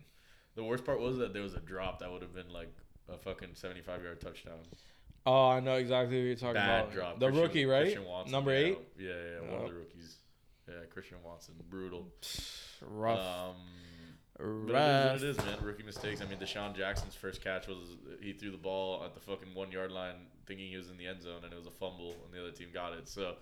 The 0.58 0.64
worst 0.64 0.84
part 0.84 0.98
was 0.98 1.18
that 1.18 1.32
there 1.32 1.42
was 1.42 1.54
a 1.54 1.60
drop 1.60 2.00
that 2.00 2.10
would 2.10 2.20
have 2.20 2.34
been 2.34 2.50
like 2.52 2.74
a 3.08 3.16
fucking 3.16 3.50
seventy-five 3.54 4.02
yard 4.02 4.20
touchdown. 4.20 4.58
Oh, 5.24 5.46
I 5.50 5.60
know 5.60 5.74
exactly 5.74 6.16
what 6.18 6.26
you're 6.26 6.34
talking 6.34 6.54
Bad 6.54 6.80
about. 6.80 6.92
drop. 6.92 7.20
The 7.20 7.26
Christian- 7.26 7.42
rookie, 7.44 7.64
right? 7.66 7.82
Christian 7.82 8.04
Watson, 8.04 8.32
Number 8.32 8.50
yeah. 8.52 8.58
eight. 8.66 8.78
Yeah, 8.98 9.08
yeah, 9.08 9.40
one 9.52 9.60
Oh. 9.60 9.64
of 9.66 9.68
the 9.70 9.74
rookies. 9.76 10.16
Yeah, 10.68 10.74
Christian 10.90 11.18
Watson, 11.22 11.54
brutal. 11.70 12.12
Rough. 12.82 13.20
Um, 13.20 13.56
But 14.66 14.74
it 14.74 15.22
is 15.22 15.36
what 15.36 15.46
it 15.46 15.52
is, 15.52 15.60
man. 15.60 15.64
Rookie 15.64 15.82
mistakes. 15.84 16.20
I 16.20 16.24
mean, 16.26 16.40
DeSean 16.40 16.74
Jackson's 16.76 17.14
first 17.14 17.40
catch 17.40 17.68
was 17.68 17.96
he 18.20 18.32
threw 18.32 18.50
the 18.50 18.56
ball 18.58 19.04
at 19.04 19.14
the 19.14 19.20
fucking 19.20 19.54
one 19.54 19.70
yard 19.70 19.92
line, 19.92 20.26
thinking 20.46 20.68
he 20.68 20.76
was 20.76 20.90
in 20.90 20.96
the 20.96 21.06
end 21.06 21.22
zone, 21.22 21.44
and 21.44 21.52
it 21.52 21.56
was 21.56 21.66
a 21.68 21.70
fumble, 21.70 22.16
and 22.24 22.32
the 22.34 22.40
other 22.40 22.50
team 22.52 22.70
got 22.74 22.94
it. 22.94 23.06
So, 23.08 23.36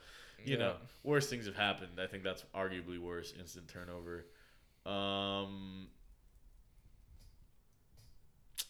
you 0.45 0.59
know, 0.59 0.73
Yeah. 0.73 0.87
worse 1.03 1.31
things 1.31 1.47
have 1.47 1.57
happened. 1.57 1.99
I 1.99 2.07
think 2.09 2.25
that's 2.25 2.45
arguably 2.55 2.99
worse. 2.99 3.33
Instant 3.33 3.69
turnover. 3.69 4.27
Um, 4.85 5.89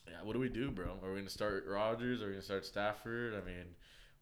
yeah, 0.09 0.23
what 0.23 0.33
do 0.35 0.39
we 0.39 0.49
do, 0.49 0.71
bro? 0.71 0.99
Are 1.03 1.11
we 1.13 1.19
gonna 1.19 1.31
start 1.31 1.65
Rodgers? 1.69 2.23
Are 2.23 2.27
we 2.27 2.33
gonna 2.33 2.43
start 2.43 2.65
Stafford? 2.67 3.35
I 3.35 3.45
mean, 3.47 3.65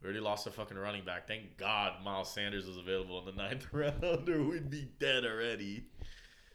we 0.00 0.06
already 0.06 0.20
lost 0.20 0.46
a 0.46 0.50
fucking 0.50 0.76
running 0.76 1.04
back. 1.04 1.26
Thank 1.26 1.56
God 1.56 2.02
Miles 2.04 2.32
Sanders 2.32 2.66
was 2.66 2.76
available 2.76 3.18
in 3.20 3.24
the 3.26 3.32
ninth 3.42 3.66
round, 3.72 4.28
or 4.28 4.42
we'd 4.42 4.70
be 4.70 4.88
dead 4.98 5.24
already. 5.24 5.84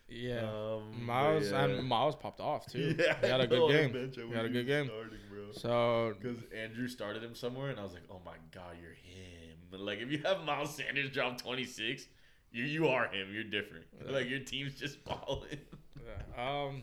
Yeah. 0.07 0.49
Um, 0.49 1.05
Miles 1.05 1.51
yeah. 1.51 1.65
and 1.65 1.87
Miles 1.87 2.15
popped 2.15 2.39
off 2.39 2.65
too. 2.65 2.95
Yeah, 2.99 3.15
he 3.21 3.27
had 3.27 3.41
a 3.41 3.47
good 3.47 3.59
know, 3.59 3.65
on 3.65 3.71
the 3.71 3.77
game. 3.77 3.91
bench, 3.91 4.15
He 4.15 4.33
had 4.35 4.45
a 4.45 4.49
good 4.49 4.65
game. 4.65 4.85
Starting, 4.87 5.19
bro. 5.29 5.51
So 5.51 6.15
Because 6.19 6.39
Andrew 6.55 6.87
started 6.87 7.23
him 7.23 7.35
somewhere, 7.35 7.69
and 7.69 7.79
I 7.79 7.83
was 7.83 7.93
like, 7.93 8.03
"Oh 8.09 8.19
my 8.25 8.35
god, 8.51 8.75
you're 8.81 8.91
him!" 8.93 9.57
But 9.69 9.81
like, 9.81 9.99
if 9.99 10.11
you 10.11 10.17
have 10.25 10.43
Miles 10.43 10.73
Sanders 10.75 11.11
drop 11.11 11.39
26, 11.39 12.07
you 12.51 12.63
you 12.63 12.87
are 12.87 13.07
him. 13.07 13.27
You're 13.31 13.43
different. 13.43 13.85
Yeah. 14.03 14.11
Like 14.11 14.27
your 14.29 14.39
team's 14.39 14.73
just 14.79 15.03
balling. 15.05 15.59
yeah. 16.03 16.43
um, 16.65 16.81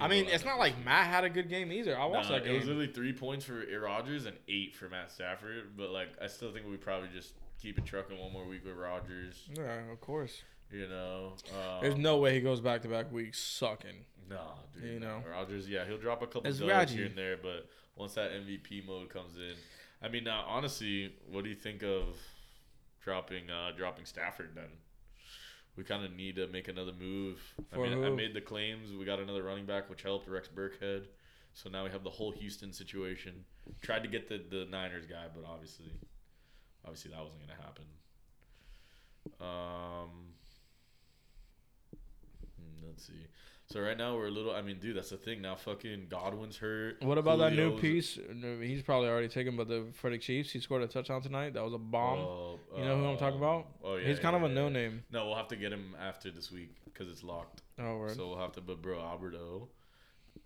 I 0.00 0.06
mean, 0.08 0.26
it's 0.26 0.44
not 0.44 0.58
like 0.58 0.74
Matt 0.84 1.06
had 1.06 1.24
a 1.24 1.30
good 1.30 1.48
game 1.48 1.72
either. 1.72 1.98
I 1.98 2.04
watched 2.06 2.30
Nah, 2.30 2.38
that 2.38 2.46
It 2.46 2.52
was 2.52 2.60
game. 2.64 2.68
literally 2.68 2.92
three 2.92 3.12
points 3.12 3.44
for 3.44 3.64
Aaron 3.68 3.82
Rodgers 3.82 4.26
and 4.26 4.36
eight 4.48 4.74
for 4.76 4.88
Matt 4.88 5.10
Stafford. 5.10 5.76
But 5.76 5.90
like, 5.90 6.10
I 6.22 6.26
still 6.28 6.52
think 6.52 6.66
we 6.68 6.76
probably 6.76 7.08
just 7.12 7.34
keep 7.60 7.78
it 7.78 7.84
trucking 7.84 8.18
one 8.18 8.32
more 8.32 8.46
week 8.46 8.64
with 8.64 8.76
Rodgers. 8.76 9.48
Yeah, 9.52 9.90
of 9.90 10.00
course. 10.00 10.42
You 10.70 10.88
know, 10.88 11.34
um, 11.52 11.80
There's 11.82 11.96
no 11.96 12.16
way 12.18 12.32
he 12.34 12.40
goes 12.40 12.60
back 12.60 12.82
to 12.82 12.88
back 12.88 13.12
weeks 13.12 13.38
sucking. 13.40 14.04
Nah, 14.30 14.54
dude. 14.74 14.94
You 14.94 15.00
know. 15.00 15.22
Rodgers. 15.30 15.68
Yeah, 15.68 15.84
he'll 15.84 15.98
drop 15.98 16.22
a 16.22 16.26
couple 16.26 16.46
It's 16.46 16.58
dubs 16.60 16.70
Raji. 16.70 16.96
here 16.96 17.06
and 17.06 17.18
there, 17.18 17.36
but 17.36 17.68
once 17.96 18.14
that 18.14 18.30
MVP 18.30 18.86
mode 18.86 19.10
comes 19.10 19.36
in, 19.36 19.54
I 20.00 20.08
mean, 20.08 20.24
now 20.24 20.44
honestly, 20.48 21.12
what 21.30 21.44
do 21.44 21.50
you 21.50 21.56
think 21.56 21.82
of 21.82 22.16
dropping 23.02 23.50
uh 23.50 23.72
dropping 23.76 24.04
Stafford? 24.06 24.50
Then 24.54 24.68
we 25.76 25.84
kind 25.84 26.04
of 26.04 26.12
need 26.12 26.36
to 26.36 26.46
make 26.48 26.68
another 26.68 26.92
move. 26.92 27.38
For 27.70 27.84
I 27.86 27.88
mean, 27.88 28.04
I 28.04 28.10
made 28.10 28.34
the 28.34 28.40
claims. 28.40 28.92
We 28.92 29.04
got 29.04 29.20
another 29.20 29.42
running 29.42 29.66
back, 29.66 29.88
which 29.88 30.02
helped 30.02 30.28
Rex 30.28 30.48
Burkhead. 30.48 31.06
So 31.54 31.68
now 31.70 31.84
we 31.84 31.90
have 31.90 32.02
the 32.04 32.10
whole 32.10 32.30
Houston 32.32 32.72
situation. 32.72 33.44
Tried 33.80 34.02
to 34.02 34.08
get 34.08 34.28
the 34.28 34.38
the 34.50 34.66
Niners 34.70 35.06
guy, 35.06 35.26
but 35.34 35.44
obviously, 35.48 35.92
obviously 36.84 37.10
that 37.12 37.22
wasn't 37.22 37.40
gonna 37.40 37.60
happen. 37.60 37.84
Um. 39.40 40.10
hmm, 42.58 42.86
Let's 42.86 43.06
see. 43.06 43.26
So 43.72 43.80
right 43.80 43.96
now 43.96 44.14
we're 44.14 44.26
a 44.26 44.30
little. 44.30 44.52
I 44.52 44.60
mean, 44.60 44.78
dude, 44.78 44.98
that's 44.98 45.08
the 45.08 45.16
thing. 45.16 45.40
Now 45.40 45.54
fucking 45.54 46.08
Godwin's 46.10 46.58
hurt. 46.58 47.02
What 47.02 47.16
about 47.16 47.38
that 47.38 47.54
new 47.54 47.78
piece? 47.78 48.18
He's 48.60 48.82
probably 48.82 49.08
already 49.08 49.28
taken, 49.28 49.56
but 49.56 49.66
the 49.66 49.86
for 49.94 50.10
the 50.10 50.18
Chiefs, 50.18 50.50
he 50.50 50.60
scored 50.60 50.82
a 50.82 50.86
touchdown 50.86 51.22
tonight. 51.22 51.54
That 51.54 51.64
was 51.64 51.72
a 51.72 51.78
bomb. 51.78 52.18
Oh, 52.18 52.58
you 52.76 52.84
know 52.84 52.98
who 52.98 53.06
I'm 53.06 53.16
talking 53.16 53.38
um, 53.38 53.42
about? 53.42 53.68
Oh 53.82 53.96
yeah. 53.96 54.08
He's 54.08 54.18
kind 54.18 54.34
yeah, 54.34 54.44
of 54.44 54.50
a 54.50 54.54
yeah. 54.54 54.60
no 54.60 54.68
name. 54.68 55.04
No, 55.10 55.24
we'll 55.24 55.36
have 55.36 55.48
to 55.48 55.56
get 55.56 55.72
him 55.72 55.96
after 55.98 56.30
this 56.30 56.52
week 56.52 56.76
because 56.84 57.08
it's 57.08 57.22
locked. 57.22 57.62
Oh, 57.78 57.96
word. 57.96 58.14
So 58.14 58.28
we'll 58.28 58.38
have 58.38 58.52
to. 58.52 58.60
But 58.60 58.82
bro, 58.82 59.00
Alberto, 59.00 59.68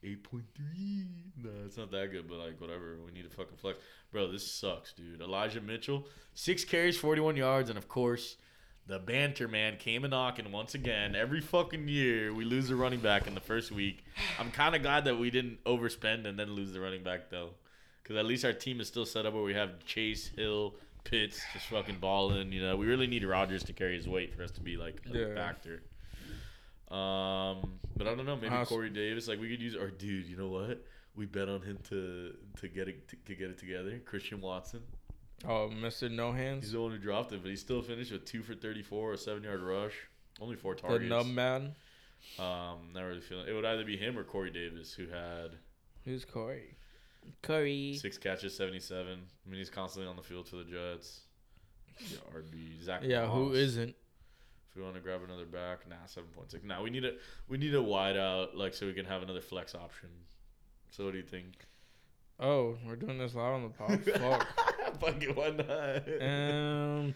eight 0.04 0.22
point 0.22 0.44
three. 0.54 1.06
No, 1.42 1.50
it's 1.64 1.76
not 1.76 1.90
that 1.90 2.12
good. 2.12 2.28
But 2.28 2.38
like 2.38 2.60
whatever, 2.60 2.96
we 3.04 3.10
need 3.10 3.28
to 3.28 3.36
fucking 3.36 3.56
flex. 3.56 3.80
Bro, 4.12 4.30
this 4.30 4.48
sucks, 4.48 4.92
dude. 4.92 5.20
Elijah 5.20 5.60
Mitchell, 5.60 6.06
six 6.34 6.64
carries, 6.64 6.96
forty 6.96 7.20
one 7.20 7.36
yards, 7.36 7.70
and 7.70 7.76
of 7.76 7.88
course. 7.88 8.36
The 8.88 8.98
banter 9.00 9.48
man 9.48 9.78
came 9.78 10.04
a 10.04 10.08
knocking 10.08 10.52
once 10.52 10.74
again. 10.74 11.16
Every 11.16 11.40
fucking 11.40 11.88
year, 11.88 12.32
we 12.32 12.44
lose 12.44 12.70
a 12.70 12.76
running 12.76 13.00
back 13.00 13.26
in 13.26 13.34
the 13.34 13.40
first 13.40 13.72
week. 13.72 14.04
I'm 14.38 14.50
kind 14.52 14.76
of 14.76 14.82
glad 14.82 15.04
that 15.06 15.16
we 15.18 15.28
didn't 15.30 15.62
overspend 15.64 16.24
and 16.24 16.38
then 16.38 16.52
lose 16.52 16.72
the 16.72 16.80
running 16.80 17.02
back 17.02 17.28
though, 17.28 17.50
because 18.02 18.16
at 18.16 18.24
least 18.26 18.44
our 18.44 18.52
team 18.52 18.80
is 18.80 18.86
still 18.86 19.04
set 19.06 19.26
up 19.26 19.34
where 19.34 19.42
we 19.42 19.54
have 19.54 19.84
Chase 19.84 20.28
Hill, 20.36 20.74
Pitts 21.02 21.40
just 21.52 21.66
fucking 21.66 21.98
balling. 22.00 22.52
You 22.52 22.62
know, 22.62 22.76
we 22.76 22.86
really 22.86 23.06
need 23.08 23.24
Rodgers 23.24 23.64
to 23.64 23.72
carry 23.72 23.96
his 23.96 24.08
weight 24.08 24.34
for 24.36 24.42
us 24.44 24.50
to 24.52 24.60
be 24.60 24.76
like 24.76 25.00
a 25.12 25.18
Yeah. 25.18 25.34
factor. 25.34 25.82
Um, 26.90 27.78
but 27.96 28.06
I 28.06 28.14
don't 28.14 28.26
know. 28.26 28.36
Maybe 28.36 28.54
Corey 28.66 28.90
Davis. 28.90 29.26
Like 29.26 29.40
we 29.40 29.48
could 29.48 29.60
use. 29.60 29.74
Or 29.74 29.90
dude, 29.90 30.26
you 30.26 30.36
know 30.36 30.48
what? 30.48 30.84
We 31.16 31.26
bet 31.26 31.48
on 31.48 31.62
him 31.62 31.78
to 31.88 32.34
to 32.60 32.68
get 32.68 32.88
it 32.88 33.08
to, 33.08 33.16
to 33.26 33.34
get 33.34 33.50
it 33.50 33.58
together. 33.58 34.00
Christian 34.04 34.40
Watson. 34.40 34.82
Oh, 35.44 35.70
Mr. 35.72 36.10
No 36.10 36.32
Hands. 36.32 36.62
He's 36.64 36.72
the 36.72 36.80
one 36.80 36.92
who 36.92 36.98
dropped 36.98 37.32
it, 37.32 37.42
but 37.42 37.50
he 37.50 37.56
still 37.56 37.82
finished 37.82 38.10
with 38.12 38.24
two 38.24 38.42
for 38.42 38.54
thirty 38.54 38.82
four, 38.82 39.12
a 39.12 39.18
seven 39.18 39.42
yard 39.42 39.60
rush, 39.60 39.94
only 40.40 40.56
four 40.56 40.74
targets. 40.74 41.02
the 41.02 41.08
nub 41.08 41.26
man. 41.26 41.74
Um, 42.38 42.90
not 42.94 43.02
really 43.02 43.20
feeling. 43.20 43.46
It 43.46 43.52
would 43.52 43.64
either 43.64 43.84
be 43.84 43.96
him 43.96 44.18
or 44.18 44.24
Corey 44.24 44.50
Davis, 44.50 44.92
who 44.94 45.06
had 45.08 45.50
Who's 46.04 46.24
Corey? 46.24 46.76
Corey. 47.42 47.98
six 48.00 48.16
catches, 48.18 48.56
seventy 48.56 48.80
seven. 48.80 49.20
I 49.46 49.50
mean, 49.50 49.58
he's 49.58 49.70
constantly 49.70 50.08
on 50.08 50.16
the 50.16 50.22
field 50.22 50.48
for 50.48 50.56
the 50.56 50.64
Jets. 50.64 51.20
Yeah, 52.10 52.18
RB 52.34 52.82
Zach. 52.82 53.00
Yeah, 53.04 53.26
who 53.28 53.46
Moss. 53.48 53.56
isn't? 53.56 53.90
If 54.70 54.76
we 54.76 54.82
want 54.82 54.94
to 54.96 55.00
grab 55.00 55.20
another 55.24 55.44
back, 55.46 55.88
nah, 55.88 55.96
seven 56.06 56.30
point 56.30 56.50
six. 56.50 56.64
Nah, 56.64 56.82
we 56.82 56.90
need 56.90 57.04
a 57.04 57.12
we 57.48 57.58
need 57.58 57.74
a 57.74 57.82
wide 57.82 58.16
out 58.16 58.56
like 58.56 58.74
so 58.74 58.86
we 58.86 58.92
can 58.94 59.04
have 59.06 59.22
another 59.22 59.40
flex 59.40 59.74
option. 59.74 60.08
So 60.90 61.04
what 61.04 61.12
do 61.12 61.18
you 61.18 61.24
think? 61.24 61.66
Oh, 62.38 62.76
we're 62.86 62.96
doing 62.96 63.18
this 63.18 63.34
live 63.34 63.54
on 63.54 63.62
the 63.62 63.68
pod. 63.70 64.02
Fuck. 64.02 64.46
Fuck 65.00 65.22
it, 65.22 65.36
why 65.36 65.50
not? 65.50 66.22
Um, 66.22 67.14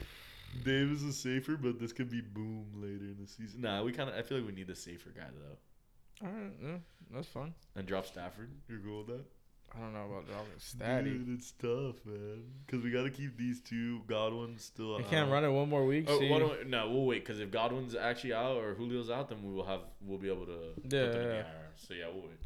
Davis 0.65 1.03
is 1.03 1.19
safer, 1.19 1.57
but 1.57 1.79
this 1.79 1.93
could 1.93 2.11
be 2.11 2.21
boom 2.21 2.67
later 2.77 3.05
in 3.05 3.17
the 3.21 3.27
season. 3.29 3.61
Nah, 3.63 3.83
we 3.83 3.93
kind 3.93 4.09
of. 4.09 4.17
I 4.17 4.23
feel 4.23 4.39
like 4.39 4.47
we 4.47 4.53
need 4.55 4.67
the 4.67 4.75
safer 4.75 5.11
guy 5.11 5.27
though. 5.33 6.27
all 6.27 6.33
right, 6.33 6.53
yeah, 6.63 6.77
that's 7.15 7.29
fun. 7.29 7.55
And 7.77 7.87
drop 7.87 8.07
Stafford. 8.07 8.51
You're 8.69 8.81
cool 8.81 8.99
with 8.99 9.09
that? 9.09 9.25
I 9.73 9.79
don't 9.79 9.93
know 9.93 10.05
about 10.07 10.27
dropping 10.27 10.59
Statty. 10.59 11.05
Dude, 11.27 11.39
it's 11.39 11.53
tough, 11.53 12.05
man. 12.05 12.43
Because 12.67 12.83
we 12.83 12.91
got 12.91 13.05
to 13.05 13.11
keep 13.11 13.37
these 13.39 13.61
two 13.61 14.01
Godwin 14.09 14.59
still. 14.59 14.97
I 14.97 15.03
can't 15.03 15.31
run 15.31 15.45
it 15.45 15.51
one 15.51 15.69
more 15.69 15.87
week. 15.87 16.07
Oh, 16.09 16.19
see? 16.19 16.29
we- 16.29 16.69
no, 16.69 16.91
we'll 16.91 17.05
wait 17.07 17.25
because 17.25 17.39
if 17.41 17.53
Godwin's 17.53 17.95
actually 17.95 18.33
out 18.33 18.57
or 18.57 18.75
Julio's 18.75 19.11
out, 19.11 19.29
then 19.29 19.39
we 19.45 19.55
will 19.55 19.65
have 19.67 19.81
we'll 20.05 20.19
be 20.19 20.29
able 20.29 20.47
to 20.47 20.73
put 20.83 20.93
Yeah, 20.93 21.03
them 21.07 21.21
in 21.23 21.29
the 21.29 21.35
yeah. 21.35 21.43
So 21.77 21.95
yeah, 21.95 22.07
we'll 22.13 22.23
wait. 22.23 22.41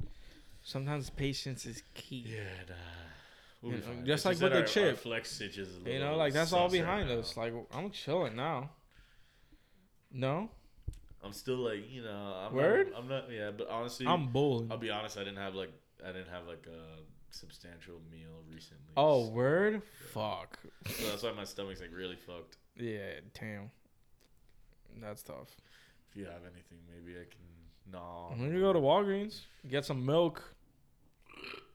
Sometimes 0.64 1.10
patience 1.10 1.66
is 1.66 1.82
key. 1.92 2.24
Yeah, 2.26 2.40
nah. 2.68 2.74
We'll 3.60 3.72
You 3.72 3.78
know, 3.78 3.84
just 4.04 4.08
It's 4.08 4.24
like 4.24 4.52
with 4.52 4.74
the 4.74 4.82
our- 4.82 4.88
our 4.90 4.94
flex 4.96 5.30
stitch 5.30 5.58
is 5.58 5.68
a 5.86 5.90
You 5.90 5.98
know, 6.00 6.16
like 6.16 6.32
that's 6.32 6.52
all 6.52 6.68
behind 6.70 7.08
now. 7.08 7.16
us. 7.18 7.36
Like 7.36 7.52
I'm 7.72 7.90
chilling 7.90 8.34
now. 8.34 8.70
No, 10.10 10.48
I'm 11.22 11.32
still 11.32 11.56
like, 11.56 11.90
you 11.90 12.02
know, 12.02 12.10
I'm 12.48 12.54
Word? 12.54 12.90
Not, 12.92 12.98
I'm 13.00 13.08
not. 13.08 13.30
Yeah, 13.30 13.50
but 13.50 13.68
honestly, 13.68 14.06
I'm 14.06 14.28
bullying. 14.28 14.70
I'll 14.70 14.78
be 14.78 14.90
honest. 14.90 15.16
I 15.18 15.20
didn't 15.24 15.38
have 15.38 15.54
like, 15.54 15.72
I 16.02 16.08
didn't 16.12 16.28
have 16.30 16.46
like 16.46 16.66
a 16.66 17.00
substantial 17.34 18.00
meal 18.12 18.42
recently. 18.48 18.92
Oh, 18.96 19.28
word? 19.30 19.82
Fuck. 20.12 20.58
So 20.86 21.08
that's 21.08 21.22
why 21.24 21.32
my 21.32 21.44
stomach's 21.44 21.80
like 21.80 21.90
really 21.92 22.16
fucked. 22.16 22.58
Yeah, 22.76 23.20
damn. 23.38 23.70
That's 25.00 25.22
tough. 25.24 25.48
If 26.10 26.16
you 26.16 26.26
have 26.26 26.42
anything, 26.44 26.78
maybe 26.88 27.18
I 27.18 27.24
can. 27.24 27.40
No. 27.92 27.98
Nah, 27.98 28.28
When 28.36 28.54
you 28.54 28.60
go 28.60 28.72
to 28.72 28.78
Walgreens, 28.78 29.40
get 29.68 29.84
some 29.84 30.06
milk. 30.06 30.53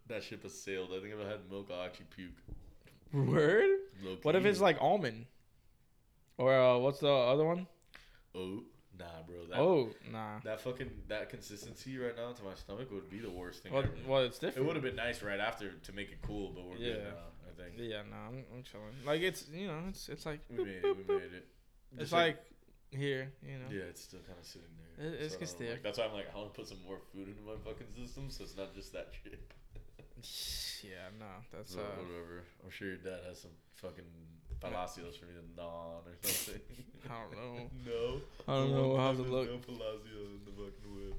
That 0.10 0.23
ship 0.23 0.44
has 0.44 0.53
sailed. 0.60 0.90
I 0.91 0.99
think 0.99 1.14
if 1.14 1.26
I 1.26 1.30
had 1.30 1.40
milk, 1.49 1.69
I'll 1.72 1.86
actually 1.86 2.07
puke. 2.15 2.38
Word? 3.14 3.65
Low 4.03 4.18
What 4.23 4.36
if 4.36 4.45
it's 4.45 4.60
like 4.60 4.77
almond? 4.81 5.26
Or 6.38 6.53
uh, 6.53 6.77
what's 6.80 6.99
the 6.99 7.10
other 7.11 7.45
one? 7.45 7.68
Oh, 8.36 8.64
nah, 8.98 9.06
bro. 9.27 9.45
That, 9.49 9.60
Oh, 9.60 9.90
nah. 10.11 10.40
that 10.44 10.61
fucking 10.61 10.90
that 11.10 11.30
consistency 11.30 11.98
right 11.98 12.15
now 12.15 12.31
to 12.31 12.44
my 12.44 12.53
stomach 12.56 12.91
would 12.91 13.10
be 13.10 13.19
the 13.19 13.30
worst 13.30 13.64
thing 13.64 13.72
Well, 13.73 13.84
ever. 13.84 13.91
well, 14.07 14.22
it's 14.23 14.41
it 14.41 14.64
would 14.64 14.76
have 14.76 14.84
been 14.84 14.95
nice 14.95 15.22
right 15.22 15.40
after 15.40 15.72
to 15.72 15.91
make 15.94 16.11
it 16.11 16.19
cool, 16.22 16.52
but 16.56 16.65
we're 16.65 16.77
Yeah. 16.77 16.94
good 16.94 17.03
now. 17.03 17.27
I 17.48 17.61
think 17.64 17.73
Yeah, 17.77 18.02
nah, 18.10 18.27
I'm, 18.30 18.44
I'm 18.56 18.64
chilling. 18.64 18.94
Like 19.06 19.22
it's 19.22 19.48
you 19.53 19.68
know 19.68 19.80
it's 19.90 20.07
it's 20.10 20.26
like 20.26 20.40
we 20.49 20.64
made 20.64 20.84
it. 20.84 20.98
We 21.07 21.14
made 21.15 21.23
it. 21.34 21.48
it's 21.94 21.99
Just 22.02 22.14
like 22.14 22.38
here 22.91 23.31
you 23.44 23.57
know. 23.60 23.65
yeah, 23.69 23.84
it's 23.90 24.02
still 24.03 24.22
kind 24.26 24.40
of 24.40 24.45
sitting 24.45 24.69
there. 24.98 25.07
It- 25.07 25.22
it's 25.22 25.34
So, 25.38 25.45
still. 25.45 25.72
like, 25.72 25.84
that's 25.84 25.98
why 25.98 26.06
I'm 26.06 26.14
like, 26.14 26.27
I 26.34 26.38
want 26.38 26.53
to 26.53 26.60
put 26.60 26.68
some 26.68 26.77
more 26.88 26.98
food 27.14 27.27
into 27.27 27.41
my 27.44 27.56
fucking 27.65 27.88
system, 27.95 28.30
so 28.30 28.44
it's 28.44 28.56
not 28.57 28.73
just 28.73 28.94
that 28.94 29.11
chip. 29.14 29.53
Yeah, 30.83 31.09
no, 31.19 31.25
that's 31.51 31.75
uh, 31.75 31.79
whatever. 31.97 32.43
I'm 32.63 32.69
sure 32.71 32.87
your 32.87 32.97
dad 32.97 33.19
has 33.27 33.41
some 33.41 33.51
fucking 33.75 34.05
palacios 34.59 35.15
for 35.15 35.25
me 35.25 35.33
to 35.33 35.55
gnaw 35.55 35.97
on 35.97 36.01
or 36.07 36.15
something. 36.21 36.61
I 37.09 37.13
don't 37.13 37.31
know. 37.31 37.69
no. 37.85 38.21
I 38.47 38.57
don't 38.59 38.71
know. 38.71 38.87
We'll 38.89 38.97
have 38.97 39.15
to 39.17 39.23
look. 39.23 39.49
No 39.49 39.57
palacio 39.57 40.19
in 40.35 40.41
the 40.45 40.51
fucking 40.51 40.95
whip. 40.95 41.15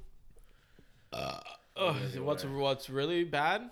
Ugh, 1.13 1.43
Anyway. 1.77 2.19
what's 2.21 2.45
what's 2.45 2.91
really 2.91 3.25
bad? 3.25 3.71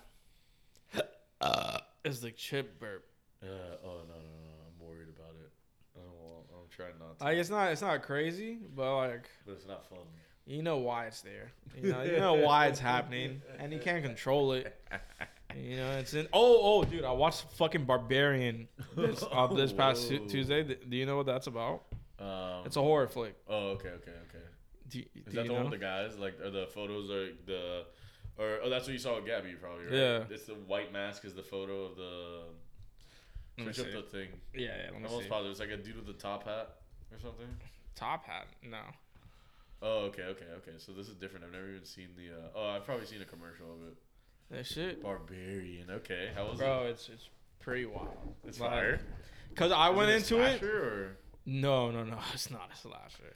uh, 1.41 1.79
is 2.05 2.21
the 2.21 2.31
chip 2.31 2.79
burp. 2.81 3.05
Uh, 3.43 3.47
oh 3.85 4.01
no 4.09 4.15
no 4.15 4.21
no! 4.21 4.55
I'm 4.67 4.87
worried 4.89 5.09
about 5.09 5.35
it. 5.41 5.51
I 5.97 6.01
don't 6.01 6.19
want. 6.19 6.47
I'm 6.53 6.69
trying 6.71 6.99
not 6.99 7.19
to. 7.19 7.25
Like 7.25 7.39
it's 7.39 7.51
not 7.51 7.71
it's 7.73 7.83
not 7.83 8.03
crazy, 8.03 8.59
but 8.75 8.97
like 8.97 9.29
but 9.47 9.53
it's 9.53 9.67
not 9.67 9.89
fun. 9.89 9.99
You 10.49 10.63
know 10.63 10.79
why 10.79 11.07
it's 11.07 11.21
there. 11.21 11.53
You 11.77 11.93
know 11.93 12.03
you 12.03 12.17
know 12.19 12.35
why 12.35 12.67
it's 12.67 12.81
happening, 12.81 13.43
and 13.59 13.73
you 13.73 13.79
can't 13.79 14.03
control 14.03 14.53
it. 14.53 14.75
You 15.55 15.77
know 15.77 15.91
it's 15.93 16.15
in. 16.15 16.27
Oh 16.33 16.59
oh, 16.63 16.85
dude, 16.85 17.05
I 17.05 17.13
watched 17.13 17.45
fucking 17.57 17.85
Barbarian 17.85 18.69
this 18.97 19.23
uh, 19.31 19.47
this 19.55 19.73
past 19.73 20.11
Whoa. 20.11 20.27
Tuesday. 20.27 20.63
Do 20.63 20.97
you 20.97 21.07
know 21.07 21.17
what 21.19 21.27
that's 21.27 21.47
about? 21.47 21.83
Um, 22.19 22.65
It's 22.67 22.77
a 22.77 22.83
horror 22.83 23.07
flick. 23.09 23.35
Oh 23.49 23.69
okay 23.71 23.91
okay 23.91 24.11
okay. 24.11 24.45
Do, 24.89 24.99
Is 24.99 25.05
do 25.27 25.31
that 25.33 25.43
you 25.43 25.49
the 25.49 25.53
one 25.55 25.65
know? 25.65 25.71
with 25.71 25.79
the 25.81 25.85
guys? 25.85 26.19
Like, 26.19 26.41
are 26.41 26.51
the 26.51 26.67
photos 26.67 27.11
are 27.11 27.29
the, 27.47 27.85
or 28.39 28.59
oh 28.65 28.71
that's 28.71 28.87
what 28.87 28.93
you 28.95 28.99
saw 28.99 29.17
with 29.17 29.27
Gabby 29.27 29.53
probably 29.61 29.85
right? 29.85 29.93
Yeah. 29.95 30.25
It's 30.31 30.47
the 30.47 30.55
white 30.55 30.93
mask 30.93 31.25
is 31.25 31.35
the 31.35 31.43
photo 31.43 31.85
of 31.85 31.97
the. 31.97 32.43
Switch 33.63 33.81
up 33.81 33.87
the 33.93 34.03
thing. 34.03 34.29
Yeah, 34.55 34.67
yeah. 34.67 34.91
Let 34.93 35.03
me 35.03 35.09
almost 35.09 35.29
positive 35.29 35.51
it's 35.51 35.61
like 35.61 35.71
a 35.71 35.77
dude 35.77 35.97
with 35.97 36.09
a 36.09 36.19
top 36.19 36.45
hat 36.45 36.77
or 37.13 37.19
something. 37.19 37.49
Top 37.97 38.25
hat. 38.25 38.47
No. 38.63 38.79
Oh 39.81 40.07
okay 40.07 40.23
okay 40.23 40.47
okay. 40.59 40.73
So 40.79 40.93
this 40.93 41.09
is 41.09 41.15
different. 41.15 41.45
I've 41.45 41.53
never 41.53 41.69
even 41.71 41.85
seen 41.85 42.09
the. 42.17 42.35
Uh, 42.37 42.49
oh, 42.57 42.69
I've 42.71 42.85
probably 42.85 43.07
seen 43.07 43.23
a 43.23 43.25
commercial 43.25 43.67
of 43.73 43.83
it. 43.89 43.95
That 44.51 44.67
shit, 44.67 45.03
Barbarian. 45.03 45.91
Okay, 45.91 46.31
how 46.35 46.47
was 46.49 46.59
bro. 46.59 46.87
it? 46.87 46.91
It's 46.91 47.09
it's 47.09 47.29
pretty 47.61 47.87
wild. 47.87 48.35
It's 48.47 48.59
like- 48.61 48.71
fire. 48.71 49.01
Cause 49.55 49.73
I 49.73 49.91
Is 49.91 49.97
went 49.97 50.11
a 50.11 50.17
into 50.17 50.39
it. 50.43 50.59
slasher, 50.61 50.83
Or? 50.85 51.17
No, 51.47 51.91
no, 51.91 52.05
no. 52.05 52.19
It's 52.35 52.51
not 52.51 52.71
a 52.73 52.77
slasher. 52.77 53.35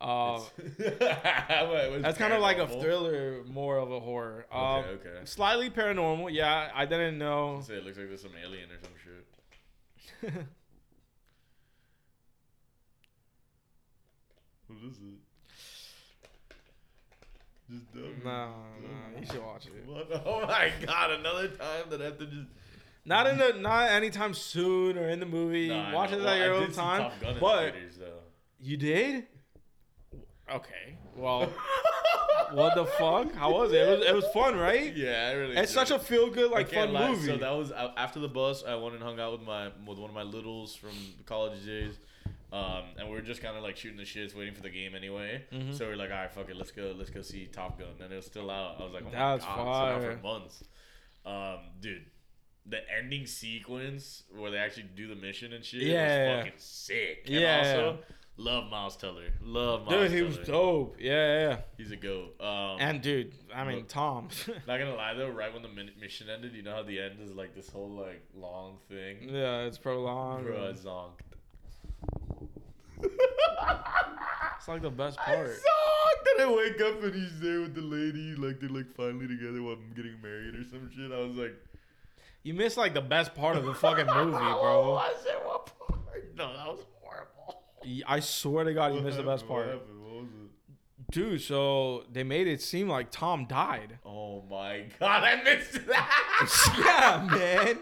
Uh, 0.00 0.40
that's 2.02 2.18
kind 2.18 2.32
of 2.32 2.40
like 2.40 2.58
a 2.58 2.66
thriller, 2.66 3.44
more 3.44 3.78
of 3.78 3.90
a 3.92 4.00
horror. 4.00 4.46
Um, 4.52 4.60
Okay, 4.84 4.88
okay. 5.08 5.20
Slightly 5.24 5.70
paranormal. 5.70 6.32
Yeah, 6.32 6.70
I 6.74 6.84
didn't 6.86 7.18
know. 7.18 7.60
Say 7.64 7.74
it 7.74 7.84
looks 7.84 7.96
like 7.98 8.08
there's 8.08 8.20
some 8.22 8.32
alien 8.44 8.68
or 8.70 8.78
some 8.82 8.92
shit. 9.02 10.32
What 14.66 14.78
is 14.90 14.96
it? 14.98 15.18
Just 17.72 17.92
dumb. 17.92 18.14
no, 18.24 18.48
no, 18.82 19.20
you 19.20 19.26
should 19.26 19.42
watch 19.42 19.66
it. 19.66 19.86
What? 19.86 20.22
Oh 20.26 20.46
my 20.46 20.70
god! 20.84 21.10
Another 21.12 21.48
time 21.48 21.84
that 21.90 22.00
I 22.00 22.04
have 22.06 22.18
to 22.18 22.26
just. 22.26 22.48
Not 23.04 23.26
in 23.26 23.38
the 23.38 23.54
not 23.58 23.90
anytime 23.90 24.32
soon 24.34 24.96
or 24.98 25.08
in 25.08 25.18
the 25.20 25.26
movie. 25.26 25.68
Nah, 25.68 25.92
watch 25.92 26.12
it 26.12 26.18
Well, 26.20 26.28
at 26.28 26.38
your 26.38 26.54
I 26.54 26.58
own 26.58 26.72
time. 26.72 27.00
Top 27.02 27.20
Gun 27.20 27.28
in 27.30 27.34
the 27.34 27.40
But 27.40 27.72
theaters, 27.72 27.98
you 28.60 28.76
did. 28.76 29.26
Okay. 30.52 30.98
Well, 31.16 31.48
what 32.52 32.74
the 32.74 32.84
fuck? 32.84 33.34
How 33.34 33.52
was 33.52 33.72
it? 33.72 33.76
It 33.76 33.98
was, 33.98 34.06
it 34.06 34.14
was 34.14 34.24
fun, 34.34 34.56
right? 34.56 34.94
Yeah, 34.94 35.28
I 35.30 35.32
really. 35.32 35.56
It's 35.56 35.72
did. 35.72 35.74
such 35.74 35.90
a 35.90 35.98
feel 35.98 36.30
good 36.30 36.50
like 36.50 36.70
fun 36.72 36.92
lie. 36.92 37.10
movie. 37.10 37.26
So 37.26 37.36
that 37.38 37.50
was 37.50 37.72
after 37.72 38.20
the 38.20 38.28
bus. 38.28 38.62
I 38.66 38.74
went 38.76 38.94
and 38.94 39.02
hung 39.02 39.18
out 39.18 39.32
with 39.32 39.42
my 39.42 39.70
with 39.86 39.98
one 39.98 40.10
of 40.10 40.14
my 40.14 40.22
littles 40.22 40.74
from 40.74 40.90
college 41.26 41.64
days, 41.64 41.98
um, 42.52 42.84
and 42.98 43.08
we 43.08 43.14
were 43.14 43.22
just 43.22 43.40
kind 43.42 43.56
of 43.56 43.62
like 43.62 43.76
shooting 43.76 43.96
the 43.96 44.04
shits, 44.04 44.34
waiting 44.36 44.54
for 44.54 44.62
the 44.62 44.70
game 44.70 44.94
anyway. 44.94 45.42
Mhm. 45.52 45.72
So 45.76 45.86
we 45.86 45.92
are 45.92 45.96
like, 45.96 46.10
all 46.10 46.16
right, 46.16 46.30
fuck 46.32 46.48
it, 46.50 46.56
let's 46.56 46.70
go, 46.72 46.94
let's 46.96 47.10
go 47.10 47.22
see 47.22 47.46
Top 47.46 47.78
Gun, 47.78 47.88
and 48.02 48.12
it 48.12 48.16
was 48.16 48.26
still 48.26 48.50
out. 48.50 48.76
I 48.80 48.84
was 48.84 48.92
like, 48.92 49.04
oh 49.06 49.10
That's 49.10 49.44
my 49.44 49.56
god, 49.56 49.96
it's 49.96 50.04
been 50.04 50.14
out 50.14 50.18
for 50.18 50.22
months. 50.22 50.64
Um, 51.24 51.58
dude, 51.80 52.04
the 52.66 52.78
ending 52.96 53.26
sequence 53.26 54.24
where 54.36 54.50
they 54.50 54.58
actually 54.58 54.86
do 54.94 55.08
the 55.08 55.14
mission 55.16 55.52
and 55.52 55.64
shit, 55.64 55.82
Yeah. 55.82 56.36
was 56.36 56.44
fucking 56.44 56.58
sick. 56.58 57.22
And 57.26 57.34
Yeah. 57.36 57.58
also, 57.58 57.98
love 58.36 58.70
Miles 58.70 58.96
Teller. 58.96 59.28
Love 59.40 59.84
Miles 59.86 60.10
Dude, 60.10 60.10
he 60.12 60.22
was 60.22 60.38
dope. 60.38 60.96
Yeah, 61.00 61.48
yeah. 61.48 61.60
He's 61.76 61.90
a 61.92 61.96
goat. 61.96 62.40
Um, 62.40 62.76
And 62.80 63.00
dude, 63.02 63.34
I 63.54 63.64
mean 63.64 63.78
Look. 63.78 63.88
Tom. 63.88 64.28
not 64.66 64.78
gonna 64.78 64.94
lie 64.94 65.14
though, 65.14 65.28
right 65.28 65.52
when 65.52 65.62
the 65.62 65.68
mission 66.00 66.28
ended, 66.28 66.54
you 66.54 66.62
know 66.62 66.74
how 66.74 66.82
the 66.82 67.00
end 67.00 67.20
is 67.20 67.32
like 67.32 67.54
this 67.54 67.68
whole 67.70 67.90
like 67.90 68.22
long 68.34 68.78
thing. 68.88 69.28
yeah, 69.28 69.62
it's 69.62 69.78
prolonged. 69.78 70.46
Bro, 70.46 70.68
I 70.68 70.72
zonked. 70.72 71.20
It's 74.58 74.68
like 74.68 74.82
the 74.82 74.90
best 74.90 75.18
I 75.20 75.24
part. 75.34 75.56
Then 76.36 76.48
I 76.48 76.52
wake 76.52 76.80
up 76.80 77.02
and 77.02 77.14
he's 77.14 77.40
there 77.40 77.60
with 77.62 77.74
the 77.74 77.80
lady, 77.80 78.34
like 78.36 78.60
they're 78.60 78.68
like 78.70 78.94
finally 78.96 79.26
together 79.26 79.60
while 79.62 79.74
I'm 79.74 79.92
getting 79.94 80.20
married 80.22 80.54
or 80.54 80.64
some 80.64 80.88
shit. 80.94 81.10
I 81.12 81.18
was 81.20 81.36
like, 81.36 81.54
You 82.44 82.54
missed 82.54 82.76
like 82.76 82.94
the 82.94 83.00
best 83.00 83.34
part 83.34 83.56
of 83.56 83.64
the 83.64 83.74
fucking 83.84 84.06
movie, 84.06 84.30
bro. 84.38 84.92
was 84.92 85.26
it? 85.26 85.40
What 85.44 85.66
part? 85.78 86.36
No, 86.36 86.52
that 86.56 86.66
was 86.68 86.84
horrible. 87.02 87.62
I 88.06 88.20
swear 88.20 88.64
to 88.64 88.72
God, 88.72 88.88
you 88.88 88.94
What 88.96 89.04
missed 89.04 89.16
the 89.18 89.24
best 89.24 89.42
happened? 89.42 89.56
What 89.58 89.64
part. 89.66 89.78
happened? 89.80 90.02
What 90.04 90.14
was 90.22 90.28
it? 90.30 91.12
Dude, 91.12 91.42
so 91.42 92.04
they 92.10 92.22
made 92.22 92.46
it 92.46 92.62
seem 92.62 92.88
like 92.88 93.10
Tom 93.10 93.44
died. 93.46 93.98
Oh 94.06 94.42
my 94.48 94.84
god, 95.00 95.24
I 95.24 95.42
missed 95.42 95.72
that. 95.88 96.74
yeah, 96.78 97.36
man. 97.36 97.78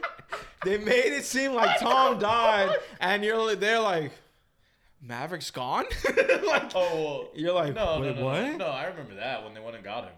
They 0.65 0.79
made 0.79 1.13
it 1.13 1.25
seem 1.25 1.53
like 1.53 1.79
Tom 1.79 2.19
died, 2.19 2.75
and 3.01 3.23
you're 3.23 3.55
they're 3.55 3.79
like, 3.81 4.13
Maverick's 5.03 5.51
gone. 5.51 5.85
like, 6.47 6.73
Oh, 6.75 6.95
well, 7.05 7.29
you're 7.35 7.55
like, 7.55 7.75
no, 7.75 8.01
wait, 8.01 8.15
no, 8.17 8.21
no, 8.21 8.25
what? 8.25 8.43
no, 8.43 8.57
no. 8.59 8.67
I 8.67 8.85
remember 8.87 9.15
that 9.15 9.45
when 9.45 9.55
they 9.55 9.61
went 9.61 9.77
and 9.77 9.85
got 9.85 10.05
him. 10.05 10.13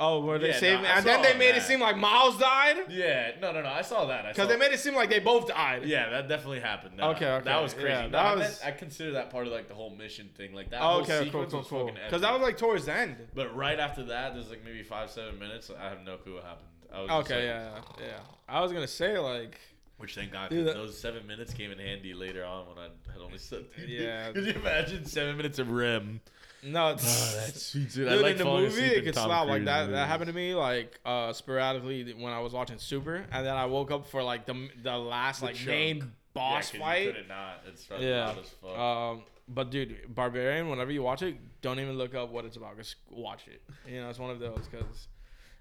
Oh, 0.00 0.20
were 0.20 0.38
they 0.38 0.50
Yeah, 0.50 0.58
saving? 0.60 0.82
no, 0.84 0.88
and 0.90 1.04
then 1.04 1.22
they 1.22 1.36
made 1.36 1.56
it 1.56 1.62
seem 1.62 1.80
like 1.80 1.96
Miles 1.96 2.38
died 2.38 2.84
Yeah, 2.88 3.32
no, 3.42 3.50
no, 3.50 3.62
no. 3.62 3.68
I 3.68 3.82
saw 3.82 4.06
that. 4.06 4.28
Because 4.28 4.46
they 4.48 4.56
made 4.56 4.70
it 4.72 4.78
seem 4.78 4.94
like 4.94 5.10
they 5.10 5.18
both 5.18 5.48
died. 5.48 5.84
Yeah, 5.86 6.08
that 6.10 6.28
definitely 6.28 6.60
happened. 6.60 7.00
That, 7.00 7.04
Okay, 7.16 7.26
okay, 7.28 7.44
That 7.44 7.60
was 7.60 7.74
crazy. 7.74 7.88
yeah, 7.88 8.02
No, 8.02 8.10
that 8.10 8.24
I, 8.24 8.34
was- 8.36 8.40
meant- 8.44 8.60
I 8.64 8.70
consider 8.78 9.10
that 9.14 9.30
part 9.30 9.48
of 9.48 9.52
like 9.52 9.66
the 9.66 9.74
whole 9.74 9.90
mission 9.90 10.30
thing. 10.36 10.54
Like 10.54 10.70
that 10.70 10.80
Oh, 10.80 10.86
whole 10.86 11.00
okay, 11.00 11.16
cool, 11.16 11.24
sequence 11.24 11.50
cool, 11.50 11.58
was 11.60 11.68
cool. 11.68 11.86
fucking 11.88 12.00
Because 12.06 12.22
that 12.22 12.32
was 12.32 12.40
like 12.42 12.56
towards 12.58 12.84
the 12.86 12.94
end. 12.94 13.16
But 13.34 13.56
right 13.56 13.80
after 13.80 14.04
that, 14.04 14.34
there's 14.34 14.50
like 14.50 14.64
maybe 14.64 14.84
five, 14.84 15.10
seven 15.10 15.36
minutes. 15.38 15.68
I 15.76 15.88
have 15.88 16.02
no 16.04 16.16
clue 16.16 16.34
what 16.34 16.44
happened. 16.44 16.68
I 16.94 17.00
was 17.02 17.10
Okay, 17.26 17.46
yeah, 17.46 17.70
yeah. 18.00 18.06
I 18.48 18.60
was 18.60 18.72
gonna 18.72 18.86
say 18.86 19.18
like, 19.18 19.58
Which 19.98 20.14
thank 20.14 20.32
God, 20.32 20.50
Dude, 20.50 20.66
that- 20.66 20.74
those 20.74 20.96
seven 20.98 21.26
minutes 21.26 21.52
came 21.52 21.70
in 21.72 21.78
handy 21.78 22.14
later 22.14 22.44
on 22.44 22.68
when 22.68 22.78
I 22.78 22.84
had 23.12 23.20
only 23.22 23.38
said. 23.38 23.64
Yeah. 23.86 24.30
Could 24.32 24.46
you 24.46 24.52
imagine 24.52 25.04
seven 25.04 25.36
minutes 25.36 25.58
of 25.58 25.70
REM? 25.70 26.20
no, 26.62 26.90
it's, 26.90 27.04
Oh, 27.04 27.50
sweet, 27.54 27.90
dude. 27.90 27.92
Dude, 27.92 28.08
I 28.08 28.14
like 28.16 28.32
in 28.32 28.38
the 28.38 28.44
movie, 28.44 28.80
it 28.82 29.04
could 29.04 29.14
slap 29.14 29.46
like 29.48 29.64
that. 29.64 29.80
movies. 29.82 29.94
That 29.94 30.08
happened 30.08 30.28
to 30.28 30.34
me 30.34 30.54
like 30.54 30.98
uh 31.04 31.32
sporadically 31.32 32.14
when 32.14 32.32
I 32.32 32.40
was 32.40 32.52
watching 32.52 32.78
Super, 32.78 33.24
and 33.32 33.44
then 33.46 33.54
I 33.56 33.66
woke 33.66 33.90
up 33.90 34.06
for 34.06 34.22
like 34.22 34.46
the 34.46 34.68
the 34.82 34.96
last 34.96 35.40
The 35.40 35.46
like 35.46 35.54
chunk. 35.56 35.68
main 35.68 35.96
Yeah, 35.98 36.04
boss 36.32 36.72
you 36.72 36.80
fight. 36.80 37.06
couldn't 37.06 37.28
not. 37.28 37.62
It's 37.66 37.88
Yeah. 37.98 38.26
loud 38.26 38.38
as 38.38 38.48
fuck. 38.62 38.78
Um, 38.78 39.22
but 39.48 39.70
dude, 39.70 40.14
Barbarian. 40.14 40.68
Whenever 40.68 40.92
you 40.92 41.02
watch 41.02 41.22
it, 41.22 41.36
don't 41.62 41.80
even 41.80 41.98
look 41.98 42.14
up 42.14 42.30
what 42.30 42.44
it's 42.44 42.56
about. 42.56 42.76
Just 42.76 42.96
watch 43.10 43.48
it. 43.48 43.62
You 43.90 44.00
know, 44.00 44.10
it's 44.10 44.18
one 44.20 44.30
of 44.30 44.38
those 44.38 44.68
because 44.70 45.08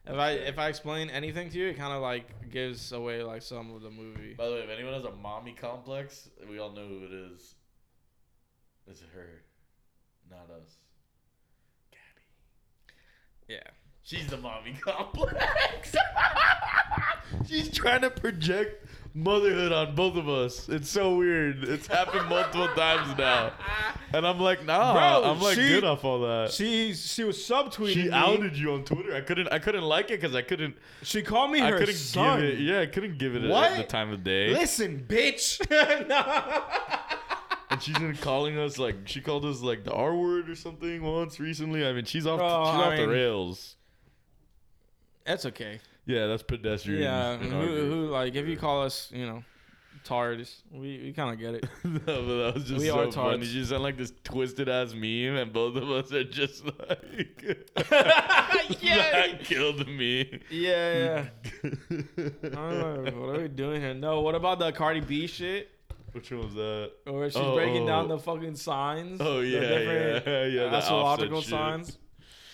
if 0.09 0.15
I 0.15 0.31
if 0.31 0.57
I 0.57 0.67
explain 0.69 1.09
anything 1.09 1.49
to 1.49 1.57
you, 1.57 1.67
it 1.67 1.77
kind 1.77 1.93
of 1.93 2.01
like 2.01 2.49
gives 2.49 2.91
away 2.91 3.23
like 3.23 3.41
some 3.41 3.73
of 3.73 3.81
the 3.81 3.89
movie. 3.89 4.34
By 4.34 4.47
the 4.47 4.53
way, 4.53 4.59
if 4.59 4.69
anyone 4.69 4.93
has 4.93 5.05
a 5.05 5.11
mommy 5.11 5.53
complex, 5.53 6.29
we 6.49 6.59
all 6.59 6.71
know 6.71 6.88
who 6.88 7.03
it 7.03 7.11
is. 7.11 7.55
It's 8.88 9.01
her, 9.13 9.41
not 10.29 10.49
us. 10.49 10.77
Gabby. 11.91 13.55
Yeah. 13.55 13.71
She's 14.03 14.27
the 14.27 14.38
mommy 14.38 14.73
complex. 14.79 15.93
She's 17.47 17.69
trying 17.69 18.01
to 18.01 18.09
project 18.09 18.85
motherhood 19.18 19.72
on 19.72 19.95
both 19.95 20.15
of 20.15 20.30
us. 20.30 20.69
It's 20.69 20.89
so 20.89 21.15
weird. 21.18 21.64
It's 21.64 21.88
happened 21.88 22.30
multiple 22.30 22.68
times 22.76 23.18
now. 23.18 23.52
And 24.14 24.26
I'm 24.26 24.39
like, 24.39 24.64
nah. 24.65 24.94
Bro, 24.94 25.30
I'm 25.31 25.41
like 25.41 25.56
she- 25.56 25.68
good 25.69 25.84
off 25.84 26.03
all 26.06 26.22
that. 26.22 26.52
She 26.52 26.94
she 26.94 27.23
was 27.23 27.38
subtweeting 27.38 27.94
She 27.94 28.03
me. 28.03 28.11
outed 28.11 28.57
you 28.57 28.73
on 28.73 28.84
Twitter. 28.85 29.14
I 29.15 29.22
couldn't. 29.22 29.48
I 29.52 29.60
couldn't 29.60 29.84
like 29.84 30.06
it 30.11 30.22
because 30.22 30.35
I 30.35 30.41
couldn't. 30.44 30.76
She 31.03 31.22
called 31.22 31.52
me 31.52 31.61
I 31.61 31.72
her 31.72 31.80
couldn't 31.80 31.95
son. 31.95 32.39
give 32.41 32.49
it. 32.52 32.60
Yeah, 32.60 32.80
I 32.81 32.85
couldn't 32.85 33.18
give 33.18 33.35
it 33.35 33.44
at 33.44 33.49
What? 33.49 33.76
the 33.77 33.84
time 33.84 34.11
of 34.14 34.23
day. 34.23 34.49
Listen, 34.49 35.06
bitch. 35.07 35.60
And 37.69 37.84
she's 37.84 37.98
been 37.98 38.15
calling 38.15 38.57
us 38.57 38.77
like 38.80 38.95
she 39.10 39.19
called 39.19 39.44
us 39.44 39.60
like 39.61 39.84
the 39.84 39.91
R 39.91 40.15
word 40.15 40.49
or 40.49 40.56
something 40.56 41.03
once 41.03 41.38
recently. 41.38 41.85
I 41.85 41.91
mean, 41.91 42.06
she's 42.06 42.26
off. 42.26 42.39
Bro, 42.39 42.48
she's 42.48 42.76
I 42.76 42.84
off 42.85 42.91
the 42.95 42.98
mean- 43.02 43.10
rails. 43.10 43.76
That's 45.26 45.45
okay. 45.48 45.81
Yeah, 46.07 46.27
that's 46.27 46.41
pedestrian. 46.43 47.03
Yeah, 47.03 47.38
who, 47.38 47.49
who 47.89 48.07
like 48.09 48.34
if 48.35 48.47
you 48.47 48.57
call 48.57 48.84
us, 48.84 49.11
you 49.13 49.25
know, 49.25 49.43
tards, 50.03 50.63
we 50.71 50.99
we 51.03 51.13
kind 51.13 51.34
of 51.34 51.38
get 51.39 51.55
it. 51.55 51.65
no, 51.84 51.99
but 51.99 52.05
that 52.05 52.51
was 52.55 52.63
just 52.63 52.79
We 52.79 52.88
so 52.88 53.07
are 53.07 53.11
funny. 53.11 53.45
You 53.45 53.65
sound 53.65 53.84
like 53.84 53.97
this 53.97 54.13
twisted 54.23 54.69
ass 54.69 54.93
meme, 54.93 55.35
and 55.35 55.51
both 55.51 55.75
of 55.75 55.89
us 55.91 56.11
are 56.13 56.23
just 56.23 56.63
like, 56.65 57.59
yeah, 58.81 59.11
that 59.11 59.41
killed 59.43 59.85
me. 59.88 60.39
yeah, 60.49 60.93
yeah. 60.97 61.25
I 61.63 62.19
don't 62.23 63.03
know, 63.03 63.11
what 63.19 63.35
are 63.35 63.41
we 63.41 63.47
doing 63.49 63.81
here? 63.81 63.93
No, 63.93 64.21
what 64.21 64.34
about 64.35 64.59
the 64.59 64.71
Cardi 64.71 65.01
B 65.01 65.27
shit? 65.27 65.71
Which 66.13 66.31
one 66.31 66.41
was 66.45 66.53
that? 66.55 66.91
Where 67.05 67.29
she's 67.29 67.35
Oh, 67.38 67.53
breaking 67.55 67.85
down 67.85 68.07
the 68.07 68.17
fucking 68.17 68.55
signs. 68.55 69.19
Oh 69.21 69.41
yeah, 69.41 69.59
yeah, 69.59 70.45
yeah. 70.45 70.69
the 70.69 70.75
astrological 70.77 71.39
offset 71.39 71.97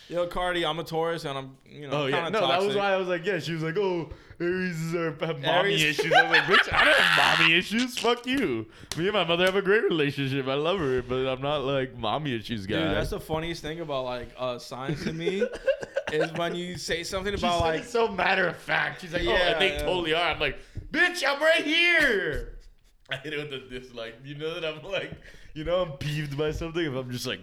Yo, 0.09 0.27
Cardi, 0.27 0.65
I'm 0.65 0.80
a 0.80 0.84
Taurus, 0.84 1.25
and 1.25 1.38
I'm, 1.38 1.57
you 1.65 1.88
know, 1.88 2.03
Oh 2.03 2.05
yeah, 2.07 2.27
no, 2.30 2.39
of 2.41 2.49
that 2.49 2.61
was 2.61 2.75
why 2.75 2.91
I 2.91 2.97
was 2.97 3.07
like, 3.07 3.25
yeah. 3.25 3.39
She 3.39 3.53
was 3.53 3.63
like, 3.63 3.77
oh, 3.77 4.09
Aries 4.39 4.93
are 4.93 5.11
have 5.25 5.39
mommy 5.41 5.71
Aries- 5.71 5.84
issues. 5.99 6.11
I 6.11 6.23
was 6.23 6.31
like, 6.31 6.41
bitch, 6.43 6.73
I 6.73 6.84
don't 6.85 6.95
have 6.97 7.39
mommy 7.39 7.53
issues. 7.55 7.97
Fuck 7.97 8.25
you. 8.27 8.67
Me 8.97 9.05
and 9.05 9.13
my 9.13 9.23
mother 9.23 9.45
have 9.45 9.55
a 9.55 9.61
great 9.61 9.84
relationship. 9.84 10.47
I 10.47 10.55
love 10.55 10.80
her, 10.80 11.01
but 11.01 11.25
I'm 11.31 11.41
not 11.41 11.63
like 11.63 11.97
mommy 11.97 12.35
issues 12.35 12.65
guy. 12.67 12.84
Dude, 12.84 12.91
that's 12.97 13.11
the 13.11 13.19
funniest 13.19 13.61
thing 13.61 13.80
about 13.80 14.03
like 14.05 14.30
uh 14.38 14.59
signs 14.59 15.03
to 15.05 15.13
me 15.13 15.43
is 16.11 16.31
when 16.34 16.53
you 16.53 16.77
say 16.77 17.03
something 17.03 17.34
about 17.34 17.61
like 17.61 17.85
so 17.85 18.07
matter 18.09 18.47
of 18.47 18.57
fact. 18.57 19.01
She's 19.01 19.13
like, 19.13 19.21
oh, 19.23 19.31
Yeah, 19.31 19.51
and 19.53 19.61
they 19.61 19.73
yeah. 19.73 19.80
totally 19.84 20.13
are. 20.13 20.31
I'm 20.31 20.39
like, 20.39 20.57
bitch, 20.91 21.23
I'm 21.25 21.41
right 21.41 21.63
here. 21.63 22.57
I 23.09 23.17
hit 23.17 23.34
it 23.34 23.38
with 23.38 23.51
the 23.69 23.80
dislike. 23.80 24.15
You 24.25 24.35
know 24.35 24.59
that 24.59 24.65
I'm 24.65 24.84
like, 24.84 25.11
you 25.53 25.63
know, 25.63 25.81
I'm 25.84 25.91
peeved 25.93 26.38
by 26.38 26.51
something. 26.51 26.84
If 26.85 26.93
I'm 26.93 27.09
just 27.11 27.25
like, 27.27 27.39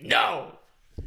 no. 0.00 0.58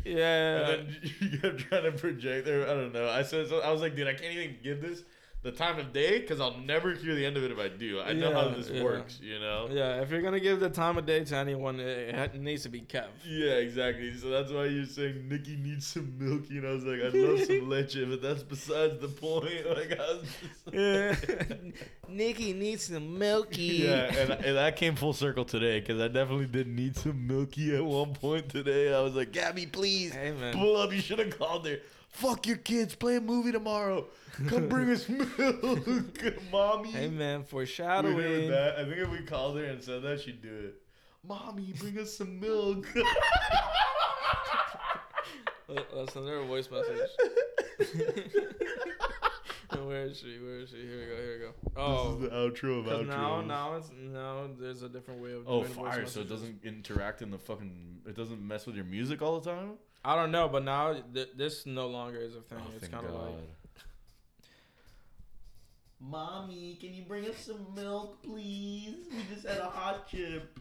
Yeah. 0.04 0.70
And 0.70 0.88
then 0.88 0.96
you 1.20 1.40
kept 1.40 1.58
trying 1.60 1.84
to 1.84 1.92
project. 1.92 2.48
I 2.48 2.52
don't 2.52 2.94
know. 2.94 3.10
I 3.10 3.24
said, 3.24 3.52
I 3.52 3.72
was 3.72 3.82
like, 3.82 3.96
dude, 3.96 4.08
I 4.08 4.14
can't 4.14 4.34
even 4.34 4.58
give 4.64 4.82
this 4.82 5.04
the 5.46 5.52
time 5.52 5.78
of 5.78 5.94
day 5.94 6.20
because 6.20 6.42
I'll 6.42 6.58
never 6.58 6.96
hear 6.96 7.14
the 7.14 7.24
end 7.24 7.38
of 7.38 7.44
it 7.44 7.52
if 7.52 7.60
I 7.60 7.68
do. 7.68 8.02
I 8.02 8.14
know 8.14 8.34
how 8.34 8.50
this 8.50 8.68
yeah. 8.68 8.84
works, 8.84 9.20
you 9.22 9.40
know? 9.40 9.68
Yeah, 9.70 10.02
if 10.02 10.10
you're 10.10 10.24
gonna 10.24 10.40
give 10.40 10.60
the 10.60 10.72
time 10.72 10.98
of 10.98 11.06
day 11.06 11.24
to 11.24 11.36
anyone, 11.36 11.80
it, 11.80 12.34
needs 12.42 12.64
to 12.64 12.70
be 12.70 12.82
Kev. 12.82 13.06
Yeah, 13.24 13.52
exactly. 13.52 14.18
So 14.18 14.30
that's 14.32 14.52
why 14.52 14.66
you're 14.66 14.88
saying 14.88 15.30
Nikki 15.30 15.56
needs 15.56 15.86
some 15.86 16.16
milky, 16.18 16.58
and 16.58 16.68
I 16.68 16.72
was 16.72 16.84
like, 16.84 17.00
I 17.00 17.16
love 17.16 17.46
some 17.46 17.70
leche, 17.70 17.98
but 18.10 18.24
that's 18.24 18.42
besides 18.42 18.98
the 19.00 19.08
point. 19.08 19.46
Like, 19.76 20.00
I 20.00 20.14
was 20.14 20.22
just 20.24 20.74
Yeah. 20.74 21.16
Nikki 22.08 22.54
needs 22.54 22.86
some 22.86 23.20
milky. 23.20 23.84
Yeah, 23.84 24.14
and, 24.16 24.32
and 24.32 24.58
that 24.58 24.78
came 24.78 24.96
full 24.96 25.14
circle 25.14 25.44
today 25.44 25.80
because 25.80 26.02
I 26.02 26.08
definitely 26.08 26.48
did 26.48 26.68
need 26.68 26.96
some 26.96 27.28
milky 27.28 27.76
at 27.76 27.84
one 27.84 28.14
point 28.14 28.50
today. 28.50 28.94
I 28.94 29.02
was 29.02 29.16
like, 29.16 29.32
Gabby, 29.32 29.66
please 29.66 30.14
Hey 30.14 30.32
man. 30.32 30.54
pull 30.54 30.78
up. 30.78 30.92
You 30.92 31.02
should 31.02 31.20
have 31.20 31.38
called 31.38 31.68
her. 31.68 31.78
Fuck 32.16 32.48
your 32.48 32.58
kids. 32.58 32.96
Play 32.96 33.18
a 33.18 33.22
movie 33.22 33.52
tomorrow. 33.52 34.06
Come 34.48 34.68
bring 34.68 34.90
us 34.90 35.08
milk, 35.08 35.28
mommy. 36.52 36.92
Hey 36.92 37.08
man, 37.08 37.38
We 37.40 37.44
did 37.44 37.50
foreshadowing. 37.50 38.50
that. 38.50 38.78
I 38.78 38.84
think 38.84 38.98
if 38.98 39.10
we 39.10 39.20
called 39.22 39.58
her 39.58 39.64
and 39.66 39.82
said 39.82 40.04
that, 40.04 40.20
she'd 40.22 40.42
do 40.42 40.54
it. 40.54 40.82
Mommy, 41.28 41.74
bring 41.80 41.98
us 42.00 42.14
some 42.14 42.40
milk. 42.40 42.86
Let- 45.68 45.96
Let's 45.96 46.14
send 46.14 46.28
her 46.28 46.38
a 46.38 46.46
voice 46.46 46.70
message. 46.70 47.10
Where 49.84 50.06
is 50.06 50.18
she? 50.20 50.38
Where 50.40 50.60
is 50.60 50.70
she? 50.70 50.78
Here 50.78 51.00
we 51.00 51.06
go. 51.06 51.16
Here 51.16 51.34
we 51.34 51.40
go. 51.46 51.54
Oh, 51.76 52.16
this 52.16 52.24
is 52.24 52.30
the 52.30 52.36
oh. 52.36 52.50
outro 52.50 52.80
of 52.80 52.86
outro. 52.86 53.08
now, 53.08 53.42
now 53.42 53.76
it's 53.76 53.90
now 53.98 54.48
there's 54.60 54.84
a 54.84 54.90
different 54.90 55.22
way 55.22 55.34
of. 55.34 55.44
Oh, 55.48 55.62
doing 55.62 55.74
voice 55.74 55.96
fire! 55.96 56.06
So 56.06 56.22
it 56.22 56.30
doesn't 56.30 56.64
interact 56.64 57.22
in 57.22 57.30
the 57.32 57.38
fucking. 57.38 58.00
It 58.08 58.16
doesn't 58.16 58.42
mess 58.46 58.66
with 58.66 58.76
your 58.76 58.86
music 58.86 59.22
all 59.22 59.40
the 59.40 59.50
time. 59.50 59.74
I 60.04 60.16
don't 60.16 60.32
know, 60.32 60.48
but 60.48 60.64
now 60.64 60.94
th- 61.14 61.30
this 61.36 61.66
no 61.66 61.88
longer 61.88 62.20
is 62.20 62.36
a 62.36 62.42
thing. 62.42 62.60
Oh, 62.62 62.72
it's 62.76 62.88
kind 62.88 63.06
of 63.06 63.14
like. 63.14 63.34
Mommy, 66.00 66.78
can 66.80 66.94
you 66.94 67.04
bring 67.04 67.26
us 67.26 67.38
some 67.38 67.66
milk, 67.76 68.22
please? 68.24 69.08
We 69.12 69.34
just 69.34 69.48
had 69.48 69.58
a 69.60 69.70
hot 69.70 70.08
chip. 70.08 70.60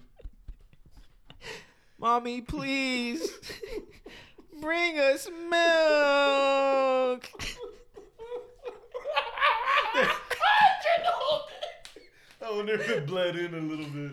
Mommy, 1.98 2.40
please 2.40 3.28
bring 4.60 4.98
us 4.98 5.28
milk. 5.50 7.28
I 12.42 12.50
wonder 12.50 12.74
if 12.74 12.88
it 12.88 13.06
bled 13.06 13.36
in 13.36 13.54
a 13.54 13.58
little 13.58 13.86
bit. 13.86 14.12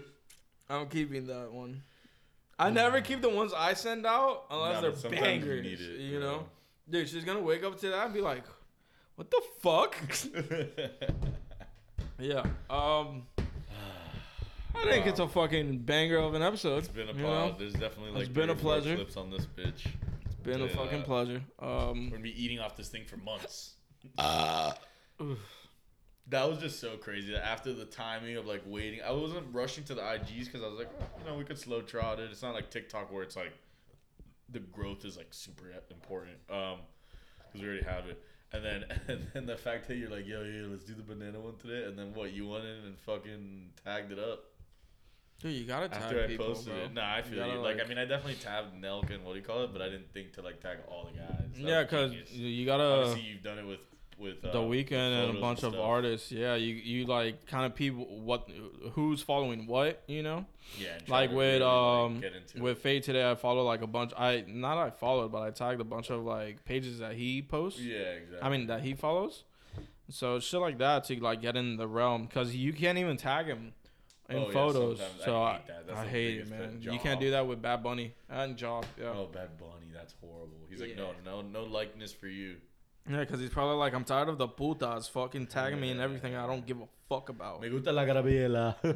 I'm 0.69 0.87
keeping 0.87 1.27
that 1.27 1.51
one. 1.51 1.83
I 2.57 2.69
never 2.69 3.01
mm. 3.01 3.03
keep 3.03 3.21
the 3.21 3.29
ones 3.29 3.53
I 3.55 3.73
send 3.73 4.05
out 4.05 4.45
unless 4.49 4.75
Nah, 4.75 4.81
they're 4.81 5.11
you 5.11 5.21
bangers. 5.21 5.63
need 5.63 5.81
it, 5.81 5.99
you 5.99 6.13
yeah. 6.13 6.19
know, 6.19 6.45
dude, 6.89 7.09
she's 7.09 7.23
gonna 7.25 7.41
wake 7.41 7.63
up 7.63 7.79
to 7.79 7.89
that 7.89 8.05
and 8.05 8.13
be 8.13 8.21
like, 8.21 8.43
"What 9.21 9.31
the 9.31 9.41
fuck?" 9.61 9.95
yeah. 12.19 12.43
Um. 12.69 13.27
I 14.73 14.83
think 14.85 15.05
it's 15.05 15.19
a 15.19 15.27
fucking 15.27 15.79
banger 15.79 16.17
of 16.17 16.33
an 16.33 16.41
episode. 16.41 16.77
It's 16.79 16.87
been 16.87 17.09
a 17.09 17.13
you 17.13 17.23
pod. 17.23 17.51
know? 17.51 17.55
There's 17.59 17.73
definitely 17.73 18.11
like 18.11 18.21
It's 18.21 18.29
been 18.29 18.49
a 18.49 18.53
or 18.53 18.55
four 18.55 18.61
pleasure. 18.79 18.95
Clips 18.95 19.17
on 19.17 19.29
this 19.29 19.45
bitch. 19.45 19.85
It's 20.25 20.35
been 20.41 20.61
a 20.61 20.65
Yeah. 20.65 20.75
fucking 20.75 21.03
pleasure. 21.03 21.41
Um. 21.59 22.05
We're 22.05 22.11
gonna 22.11 22.23
be 22.23 22.43
eating 22.43 22.59
off 22.59 22.75
this 22.77 22.89
thing 22.89 23.05
for 23.05 23.17
months. 23.17 23.75
oof. 25.21 25.37
That 26.27 26.47
was 26.49 26.59
just 26.59 26.79
so 26.79 26.95
crazy. 26.97 27.31
That 27.33 27.45
after 27.45 27.73
the 27.73 27.85
timing 27.85 28.37
of 28.37 28.45
like 28.47 28.61
waiting, 28.65 29.01
I 29.05 29.11
wasn't 29.11 29.53
rushing 29.53 29.83
to 29.85 29.93
the 29.95 30.01
IGs 30.01 30.45
because 30.45 30.63
I 30.63 30.67
was 30.67 30.79
like, 30.79 30.89
oh, 30.99 31.03
you 31.19 31.25
know, 31.31 31.37
we 31.37 31.43
could 31.43 31.59
slow 31.59 31.81
trot 31.81 32.19
it. 32.19 32.31
It's 32.31 32.41
not 32.41 32.53
like 32.53 32.69
TikTok 32.71 33.11
where 33.11 33.23
it's 33.23 33.35
like 33.35 33.53
the 34.49 34.59
growth 34.59 35.03
is 35.05 35.17
like 35.17 35.27
super 35.33 35.71
important. 35.91 36.37
Um, 36.49 36.77
because 37.51 37.61
we 37.61 37.67
already 37.67 37.83
have 37.83 38.05
it. 38.07 38.23
And 38.53 38.65
then 38.65 38.83
and 39.07 39.27
then 39.33 39.45
the 39.45 39.57
fact 39.57 39.87
that 39.87 39.95
you're 39.95 40.09
like, 40.09 40.27
yo, 40.27 40.41
yeah, 40.43 40.67
let's 40.69 40.83
do 40.83 40.93
the 40.93 41.03
banana 41.03 41.39
one 41.39 41.55
today. 41.57 41.85
And 41.87 41.97
then 41.97 42.13
what? 42.13 42.33
You 42.33 42.47
went 42.47 42.65
in 42.65 42.85
and 42.85 42.97
fucking 42.99 43.69
tagged 43.85 44.11
it 44.11 44.19
up 44.19 44.43
Dude, 45.41 45.53
you 45.53 45.65
gotta 45.65 45.89
tag 45.89 46.03
after 46.03 46.23
I 46.23 46.27
people, 46.27 46.45
posted 46.47 46.73
bro. 46.73 46.83
it. 46.83 46.93
Nah, 46.93 47.15
I 47.15 47.21
feel 47.23 47.39
you. 47.39 47.45
gotta, 47.45 47.61
Like, 47.61 47.83
I 47.83 47.87
mean, 47.87 47.97
I 47.97 48.05
definitely 48.05 48.35
tagged 48.35 48.75
Nelk 48.79 49.09
and 49.11 49.25
what 49.25 49.33
do 49.33 49.39
you 49.39 49.43
call 49.45 49.63
it, 49.63 49.73
but 49.73 49.81
I 49.81 49.85
didn't 49.89 50.13
think 50.13 50.33
to 50.33 50.43
like 50.43 50.61
tag 50.61 50.77
all 50.87 51.09
the 51.11 51.17
guys. 51.17 51.49
That 51.55 51.61
Yeah, 51.67 51.83
cause 51.85 52.11
genius. 52.11 52.31
you 52.31 52.65
gotta. 52.65 52.83
obviously 52.83 53.21
you've 53.21 53.41
done 53.43 53.57
it 53.57 53.65
with 53.65 53.79
with 54.21 54.45
uh, 54.45 54.51
the 54.51 54.59
Weeknd 54.59 54.91
and 55.29 55.37
a 55.37 55.41
bunch 55.41 55.63
of 55.63 55.75
artists. 55.75 56.31
Yeah, 56.31 56.55
you 56.55 56.73
you 56.75 57.05
like 57.05 57.45
kind 57.47 57.65
of 57.65 57.75
people 57.75 58.05
what 58.21 58.49
who's 58.93 59.21
following 59.21 59.67
what, 59.67 60.03
you 60.07 60.23
know? 60.23 60.45
Yeah, 60.77 60.97
Like 61.07 61.31
with 61.31 61.61
really, 61.61 61.63
um 61.63 62.23
into 62.23 62.61
with 62.63 62.77
it. 62.77 62.81
Fade 62.81 63.03
today, 63.03 63.29
I 63.29 63.35
follow 63.35 63.63
like 63.65 63.81
a 63.81 63.87
bunch. 63.87 64.11
I 64.17 64.43
not 64.47 64.77
I 64.77 64.89
followed, 64.91 65.31
but 65.31 65.41
I 65.41 65.51
tagged 65.51 65.81
a 65.81 65.85
bunch 65.85 66.09
of 66.09 66.23
like 66.23 66.63
pages 66.65 66.99
that 66.99 67.13
he 67.13 67.41
posts. 67.41 67.79
Yeah, 67.81 67.97
exactly. 67.97 68.41
I 68.41 68.49
mean 68.49 68.67
that 68.67 68.81
he 68.81 68.93
follows. 68.93 69.43
So 70.09 70.39
shit 70.39 70.59
like 70.59 70.77
that 70.79 71.05
to 71.05 71.19
like 71.19 71.41
get 71.41 71.55
in 71.55 71.77
the 71.77 71.87
realm 71.87 72.25
because 72.25 72.55
you 72.55 72.73
can't 72.73 72.97
even 72.97 73.17
tag 73.17 73.45
him 73.47 73.73
in 74.29 74.37
Oh, 74.37 74.51
photos. 74.51 75.01
I 75.01 75.25
so 75.25 75.41
I, 75.41 75.53
hate 75.53 75.67
that. 75.87 75.95
I 75.97 76.05
hate 76.07 76.37
it, 76.39 76.49
man. 76.49 76.77
You 76.81 76.99
can't 76.99 77.19
do 77.19 77.31
that 77.31 77.47
with 77.47 77.61
Bad 77.61 77.83
Bunny 77.83 78.13
and 78.29 78.55
Job. 78.57 78.85
Yeah. 78.99 79.09
Oh, 79.15 79.27
Bad 79.31 79.57
Bunny, 79.57 79.87
that's 79.93 80.13
horrible. 80.21 80.55
He's 80.69 80.79
like, 80.79 80.91
Yeah. 80.91 81.11
no, 81.25 81.41
no, 81.41 81.41
no 81.41 81.63
likeness 81.63 82.13
for 82.13 82.27
you. 82.27 82.55
Yeah, 83.09 83.19
because 83.21 83.39
he's 83.39 83.49
probably 83.49 83.77
like, 83.77 83.93
I'm 83.93 84.03
tired 84.03 84.29
of 84.29 84.37
the 84.37 84.47
putas 84.47 85.09
fucking 85.09 85.47
tagging 85.47 85.79
me 85.81 85.91
and 85.91 85.99
everything 85.99 86.35
I 86.35 86.45
don't 86.45 86.65
give 86.65 86.79
a 86.81 86.87
fuck 87.09 87.29
about. 87.29 87.61
Me 87.61 87.69
gusta 87.69 87.91
la 87.91 88.05
Gabriela. 88.05 88.77
bro, 88.83 88.93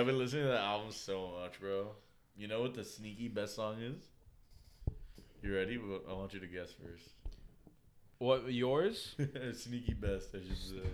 I've 0.00 0.06
been 0.06 0.18
listening 0.18 0.44
to 0.44 0.48
that 0.50 0.60
album 0.60 0.92
so 0.92 1.32
much, 1.40 1.60
bro. 1.60 1.88
You 2.36 2.48
know 2.48 2.62
what 2.62 2.74
the 2.74 2.84
sneaky 2.84 3.28
best 3.28 3.56
song 3.56 3.76
is? 3.80 4.02
You 5.42 5.54
ready? 5.54 5.78
I 6.08 6.12
want 6.12 6.32
you 6.34 6.40
to 6.40 6.46
guess 6.46 6.70
first. 6.72 7.10
What 8.18 8.50
yours? 8.52 9.14
sneaky 9.52 9.94
best, 9.94 10.28
I 10.34 10.38
should 10.38 10.56
say. 10.56 10.88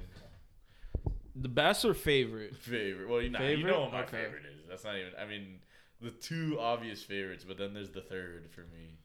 The 1.36 1.48
best 1.48 1.84
or 1.84 1.94
favorite? 1.94 2.56
Favorite. 2.56 3.08
Well, 3.08 3.22
you 3.22 3.30
know, 3.30 3.46
you 3.46 3.64
know 3.64 3.82
what 3.82 3.92
my 3.92 4.02
Okay. 4.02 4.24
favorite 4.24 4.44
is. 4.46 4.66
That's 4.68 4.84
not 4.84 4.96
even. 4.96 5.12
I 5.20 5.26
mean, 5.26 5.60
the 6.00 6.10
two 6.10 6.58
obvious 6.58 7.02
favorites, 7.02 7.44
but 7.46 7.58
then 7.58 7.72
there's 7.74 7.90
the 7.90 8.00
third 8.00 8.48
for 8.50 8.62
me. 8.62 8.98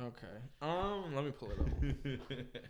Okay. 0.00 0.26
Um, 0.60 1.14
let 1.14 1.24
me 1.24 1.30
pull 1.30 1.50
it 1.50 1.58
up. 1.60 2.46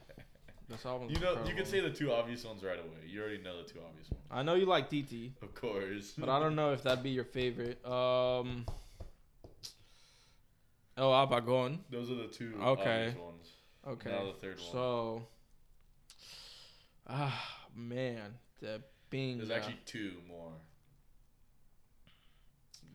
This 0.69 0.87
album's 0.87 1.13
you 1.13 1.19
know, 1.21 1.37
you 1.47 1.55
can 1.55 1.67
say 1.67 1.81
the 1.81 1.91
two 1.91 2.13
obvious 2.13 2.45
ones 2.47 2.63
right 2.63 2.79
away. 2.79 3.07
You 3.07 3.21
already 3.21 3.43
know 3.43 3.63
the 3.63 3.69
two 3.69 3.81
obvious 3.87 4.09
ones, 4.11 4.25
I 4.31 4.43
know 4.43 4.55
you 4.55 4.65
like 4.65 4.89
DT, 4.89 5.33
of 5.43 5.55
course. 5.55 6.15
but 6.17 6.31
I 6.31 6.39
don't 6.41 6.57
know 6.57 6.73
if 6.73 6.83
that'd 6.83 7.03
be 7.03 7.11
your 7.11 7.25
favorite. 7.25 7.85
Um. 7.85 8.65
Oh, 10.97 11.11
Apagón. 11.11 11.79
Those 11.91 12.11
are 12.11 12.15
the 12.15 12.29
two 12.29 12.55
Okay. 12.63 13.15
ones. 13.19 13.49
Okay. 13.87 14.11
Now 14.11 14.27
the 14.27 14.33
third 14.35 14.59
one. 14.61 14.73
So. 14.73 15.27
Ah, 17.07 17.59
man, 17.77 18.35
the 18.61 18.81
being 19.11 19.39
There's 19.39 19.51
actually 19.51 19.81
two 19.85 20.13
more. 20.27 20.53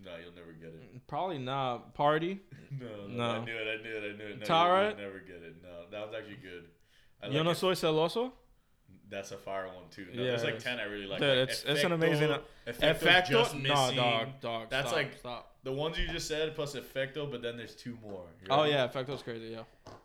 No, 0.08 0.14
you'll 0.24 0.34
never 0.36 0.52
get 0.54 0.70
it. 0.70 0.96
Mm, 0.96 1.02
probably 1.08 1.38
not 1.38 1.94
party. 1.94 2.40
No, 2.70 3.08
no, 3.08 3.16
No. 3.16 3.24
I 3.42 3.46
knew 3.46 3.56
it. 3.56 3.80
I 3.80 3.82
knew 3.84 3.96
it. 3.96 4.14
I 4.14 4.18
knew 4.18 4.26
it. 4.34 4.40
No, 4.40 4.46
Tara? 4.46 4.88
You'll, 4.90 4.98
never 4.98 5.20
get 5.20 5.38
it. 5.38 5.56
No, 5.64 5.90
that 5.90 6.06
was 6.06 6.14
actually 6.18 6.36
good. 6.42 6.66
I 7.24 7.28
Yo 7.28 7.36
like 7.38 7.44
no 7.46 7.52
it. 7.52 7.56
soy 7.56 7.72
celoso. 7.74 8.32
That's 9.10 9.32
a 9.32 9.38
fire 9.38 9.68
one 9.68 9.86
too. 9.90 10.06
No, 10.14 10.22
Yeah, 10.22 10.32
there's 10.32 10.44
like 10.44 10.60
ten 10.60 10.78
I 10.80 10.84
really 10.84 11.06
like. 11.06 11.20
Dude, 11.20 11.30
like 11.30 11.38
it's- 11.50 11.64
it's 11.66 11.84
an 11.86 11.94
amazing- 11.94 12.30
uh, 12.32 12.40
Efecto's 12.68 13.02
Efecto, 13.02 13.28
just 13.30 13.56
no, 13.56 13.62
missing. 13.62 13.96
dog, 13.96 14.28
dog. 14.42 14.70
That's 14.70 14.90
stop, 14.90 14.98
like- 14.98 15.18
stop. 15.18 15.54
The 15.64 15.72
ones 15.72 15.98
you 15.98 16.08
just 16.10 16.28
said 16.28 16.54
plus 16.56 16.76
Efecto, 16.76 17.30
but 17.32 17.42
then 17.42 17.56
there's 17.56 17.74
two 17.76 17.98
more. 18.02 18.26
Oh 18.50 18.64
yeah, 18.66 18.86
Efecto's 18.88 19.24
crazy. 19.24 19.48
Yeah. 19.56 19.64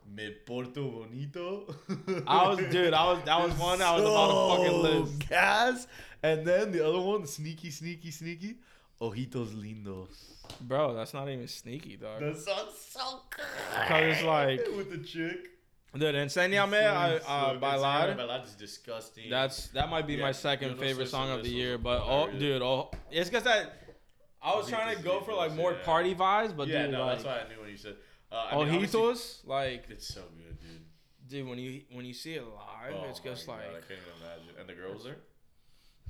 Me 0.09 0.31
porto 0.47 0.89
bonito. 0.89 1.67
I 2.29 2.49
was, 2.49 2.59
dude. 2.71 2.95
I 2.95 3.05
was. 3.13 3.25
That 3.25 3.41
was 3.43 3.53
one 3.59 3.83
I 3.83 3.93
was 3.97 4.03
about 4.03 4.29
to 4.29 4.63
fucking 4.63 4.83
list. 5.07 5.29
Gas. 5.29 5.87
And 6.23 6.47
then 6.47 6.71
the 6.71 6.87
other 6.87 7.01
one, 7.01 7.27
sneaky, 7.27 7.71
sneaky, 7.71 8.13
sneaky. 8.13 8.55
Ojitos 9.03 9.53
lindos. 9.53 10.15
Bro, 10.61 10.95
that's 10.95 11.13
not 11.13 11.29
even 11.29 11.49
sneaky, 11.49 11.97
dog. 11.97 12.21
That 12.21 12.37
sounds 12.39 12.79
so 12.79 13.23
good. 13.31 13.45
Cause 13.89 14.03
it's 14.15 14.23
like, 14.23 14.61
with 14.77 14.91
the 14.91 14.99
chick. 14.99 15.49
dude, 15.93 16.15
Enseñame 16.15 16.75
a, 16.75 17.21
a 17.27 17.59
bailar. 17.59 18.15
Bailar 18.17 18.45
is 18.45 18.55
disgusting. 18.55 19.29
That's 19.29 19.69
that 19.69 19.89
might 19.91 20.07
be 20.07 20.15
Yeah, 20.15 20.23
my 20.23 20.33
second 20.33 20.79
favorite 20.79 21.09
song 21.09 21.31
of 21.31 21.43
the 21.43 21.51
year. 21.51 21.79
But 21.79 22.03
oh, 22.05 22.31
dude, 22.31 22.63
oh, 22.63 22.91
it's 23.11 23.29
because 23.29 23.45
that 23.45 23.73
I 24.41 24.55
was 24.55 24.69
trying 24.69 24.97
to 24.97 25.03
go 25.03 25.21
for 25.21 25.35
like 25.35 25.53
more 25.55 25.73
Yeah. 25.73 25.85
party 25.85 26.15
vibes, 26.15 26.57
but 26.57 26.69
yeah, 26.69 26.83
dude, 26.83 26.93
no, 26.93 27.07
like 27.07 27.15
that's 27.17 27.25
why 27.25 27.41
I 27.45 27.49
knew 27.53 27.61
when 27.61 27.71
you 27.71 27.77
said. 27.77 27.97
Uh, 28.31 28.37
I 28.53 28.57
mean, 28.65 28.75
obviously- 28.77 29.01
Ojitos, 29.01 29.47
like, 29.47 29.85
It's 29.91 30.09
so 30.15 30.23
good, 30.37 30.59
dude. 30.61 30.85
dude, 31.29 31.49
when 31.49 31.59
you 31.59 31.83
when 31.91 32.05
you 32.05 32.15
see 32.15 32.35
it 32.35 32.43
live, 32.45 32.95
Oh 32.95 33.07
it's 33.11 33.19
just 33.21 33.49
my 33.49 33.55
like 33.55 33.63
God, 33.65 33.71
I 33.71 33.81
can't 33.81 34.01
even 34.01 34.15
imagine. 34.23 34.61
And 34.61 34.69
the 34.69 34.75
girls 34.75 35.05
there? 35.05 35.17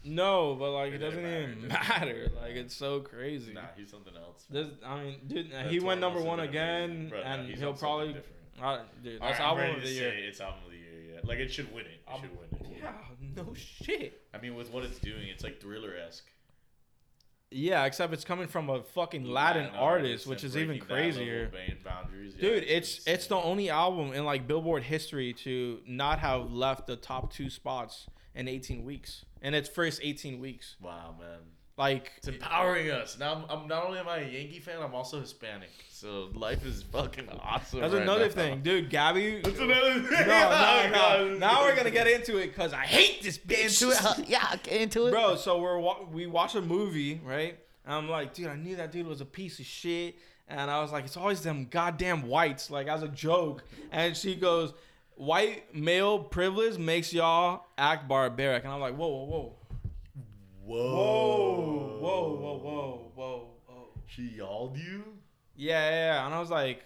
No, 0.05 0.55
but 0.55 0.70
like 0.73 0.93
it 0.93 0.95
It 0.95 0.99
doesn't 0.99 1.23
didn't 1.23 1.53
even 1.59 1.69
matter, 1.69 1.89
matter. 2.07 2.31
Like 2.41 2.53
it's 2.57 2.74
so 2.74 3.01
crazy. 3.01 3.53
Nah, 3.53 3.62
he's 3.77 3.91
something 3.91 4.15
else. 4.16 4.45
This, 4.51 4.69
I 4.85 5.03
mean, 5.03 5.20
dude, 5.27 5.53
he 5.69 5.81
went 5.81 6.01
number 6.01 6.20
one 6.20 6.41
again. 6.41 7.09
Bro, 7.09 7.20
and 7.23 7.49
he's 7.49 7.59
he'll 7.61 7.74
probably, 7.74 8.09
different. 8.15 8.27
uh, 8.62 8.79
dude, 9.03 9.20
that's 9.20 9.39
right, 9.39 9.41
I'm 9.41 9.47
album 9.49 9.62
ready 9.65 9.73
of 9.77 9.81
to 9.83 9.87
the 9.89 9.95
say 9.95 10.01
year. 10.01 10.29
It's 10.29 10.41
album 10.41 10.61
of 10.66 10.70
the 10.73 10.79
year, 10.79 11.15
yeah. 11.15 11.20
Like 11.24 11.39
it 11.39 11.53
should 11.53 11.73
win 11.73 11.87
it. 11.87 12.01
It 12.07 12.12
Um, 12.12 12.20
should 12.20 12.31
win 12.39 12.49
it. 12.73 12.79
Yeah, 12.83 12.93
no 13.37 13.55
shit. 13.55 14.20
I 14.35 14.39
mean, 14.39 14.55
with 14.57 14.73
what 14.73 14.85
it's 14.85 14.99
doing, 14.99 15.29
it's 15.29 15.45
like 15.45 15.61
thriller 15.61 15.95
esque. 15.97 16.27
Yeah, 17.53 17.85
except 17.85 18.12
it's 18.12 18.24
coming 18.24 18.47
from 18.49 18.70
a 18.70 18.83
fucking 18.83 19.24
Latin 19.24 19.66
artist, 19.74 20.27
which 20.27 20.45
is 20.45 20.57
even 20.57 20.79
crazier. 20.79 21.51
Yeah, 21.53 22.41
Dude, 22.41 22.65
it's 22.65 22.99
insane. 22.99 23.15
it's 23.15 23.27
the 23.27 23.37
only 23.37 23.70
album 23.70 24.12
in 24.12 24.24
like 24.24 24.47
Billboard 24.47 24.83
history 24.83 25.33
to 25.45 25.81
not 25.87 26.19
have 26.19 26.51
left 26.53 26.87
the 26.87 26.97
top 26.97 27.33
two 27.33 27.51
spots 27.51 28.07
in 28.35 28.49
18 28.49 28.85
weeks 28.85 29.24
in 29.43 29.55
its 29.55 29.69
first 29.69 30.01
18 30.03 30.41
weeks. 30.41 30.77
wow, 30.81 31.15
man. 31.19 31.39
Like, 31.78 32.12
It's 32.19 32.28
empowering 32.28 32.90
us. 32.90 33.19
Now, 33.19 33.47
I'm, 33.49 33.61
I'm 33.62 33.69
not 33.69 33.86
only 33.86 33.99
am 33.99 34.09
I 34.09 34.19
a 34.19 34.28
Yankee 34.28 34.61
fan, 34.61 34.82
I'm 34.82 34.94
also 34.94 35.20
Hispanic. 35.20 35.70
So 35.89 36.28
life 36.35 36.66
is 36.66 36.82
fucking 36.82 37.28
awesome. 37.40 37.81
that's 37.81 37.94
right 37.94 38.03
another 38.03 38.27
now. 38.27 38.32
thing, 38.35 38.61
dude. 38.62 38.90
Gabby. 38.90 39.40
That's 39.43 39.59
another 39.59 40.01
thing. 40.03 40.27
No, 40.28 40.89
no, 40.93 41.28
no. 41.28 41.39
Now 41.39 41.62
we're 41.65 41.77
gonna 41.77 41.90
get 41.90 42.07
into 42.09 42.36
it 42.39 42.49
because 42.49 42.73
I 42.73 42.82
hate 42.85 43.23
this 43.23 43.39
bitch. 43.39 44.28
yeah, 44.28 44.55
get 44.62 44.81
into 44.82 45.07
it. 45.07 45.12
Bro, 45.12 45.36
so 45.36 45.61
we're 45.61 45.78
wa- 45.78 46.01
we 46.12 46.27
watch 46.27 46.55
a 46.57 46.61
movie, 46.61 47.20
right? 47.24 47.57
And 47.86 47.94
I'm 47.94 48.09
like, 48.11 48.35
dude, 48.35 48.49
I 48.49 48.57
knew 48.57 48.77
that 48.77 48.93
dude 48.93 49.07
was 49.07 49.20
a 49.20 49.24
piece 49.24 49.59
of 49.61 49.65
shit. 49.66 50.16
And 50.49 50.70
I 50.70 50.82
was 50.82 50.93
like, 50.93 51.05
it's 51.05 51.16
always 51.16 51.40
them 51.43 51.69
goddamn 51.70 52.23
whites, 52.28 52.69
like 52.70 52.86
as 52.89 53.03
a 53.03 53.09
joke. 53.09 53.65
And 53.93 54.16
she 54.16 54.35
goes, 54.35 54.74
white 55.15 55.74
male 55.74 56.19
privilege 56.19 56.78
makes 56.78 57.12
y'all 57.12 57.65
act 57.78 58.09
barbaric. 58.09 58.65
And 58.65 58.73
I'm 58.73 58.81
like, 58.81 58.94
whoa, 58.97 59.09
whoa, 59.09 59.24
whoa. 59.24 59.57
Whoa. 60.64 61.98
Whoa, 62.01 62.36
whoa, 62.36 62.59
whoa, 62.59 63.10
whoa, 63.14 63.51
whoa. 63.66 63.89
She 64.06 64.22
yelled 64.36 64.76
you? 64.76 65.05
Yeah, 65.56 65.90
yeah, 65.90 66.14
yeah. 66.14 66.26
And 66.26 66.34
I 66.34 66.40
was 66.40 66.51
like, 66.51 66.84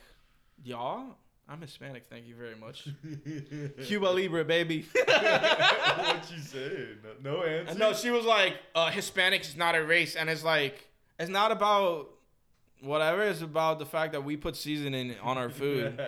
y'all? 0.65 1.17
I'm 1.49 1.61
Hispanic, 1.61 2.07
thank 2.11 2.27
you 2.27 2.35
very 2.35 2.57
much. 2.57 2.89
Cuba 3.87 4.07
Libre, 4.07 4.45
baby. 4.45 4.85
what 5.05 6.25
she 6.29 6.41
say? 6.41 6.89
No, 7.23 7.37
no 7.37 7.43
answer. 7.45 7.71
And 7.71 7.79
no, 7.79 7.93
she 7.93 8.11
was 8.11 8.25
like, 8.25 8.55
uh, 8.75 8.91
Hispanic 8.91 9.43
is 9.43 9.57
not 9.57 9.77
a 9.77 9.85
race, 9.85 10.17
and 10.17 10.29
it's 10.29 10.43
like, 10.43 10.89
it's 11.21 11.31
not 11.31 11.53
about 11.53 12.11
whatever. 12.81 13.23
It's 13.23 13.43
about 13.43 13.79
the 13.79 13.87
fact 13.87 14.13
that 14.13 14.25
we 14.25 14.37
put 14.37 14.57
seasoning 14.57 15.15
on 15.23 15.39
our 15.39 15.49
food, 15.49 16.01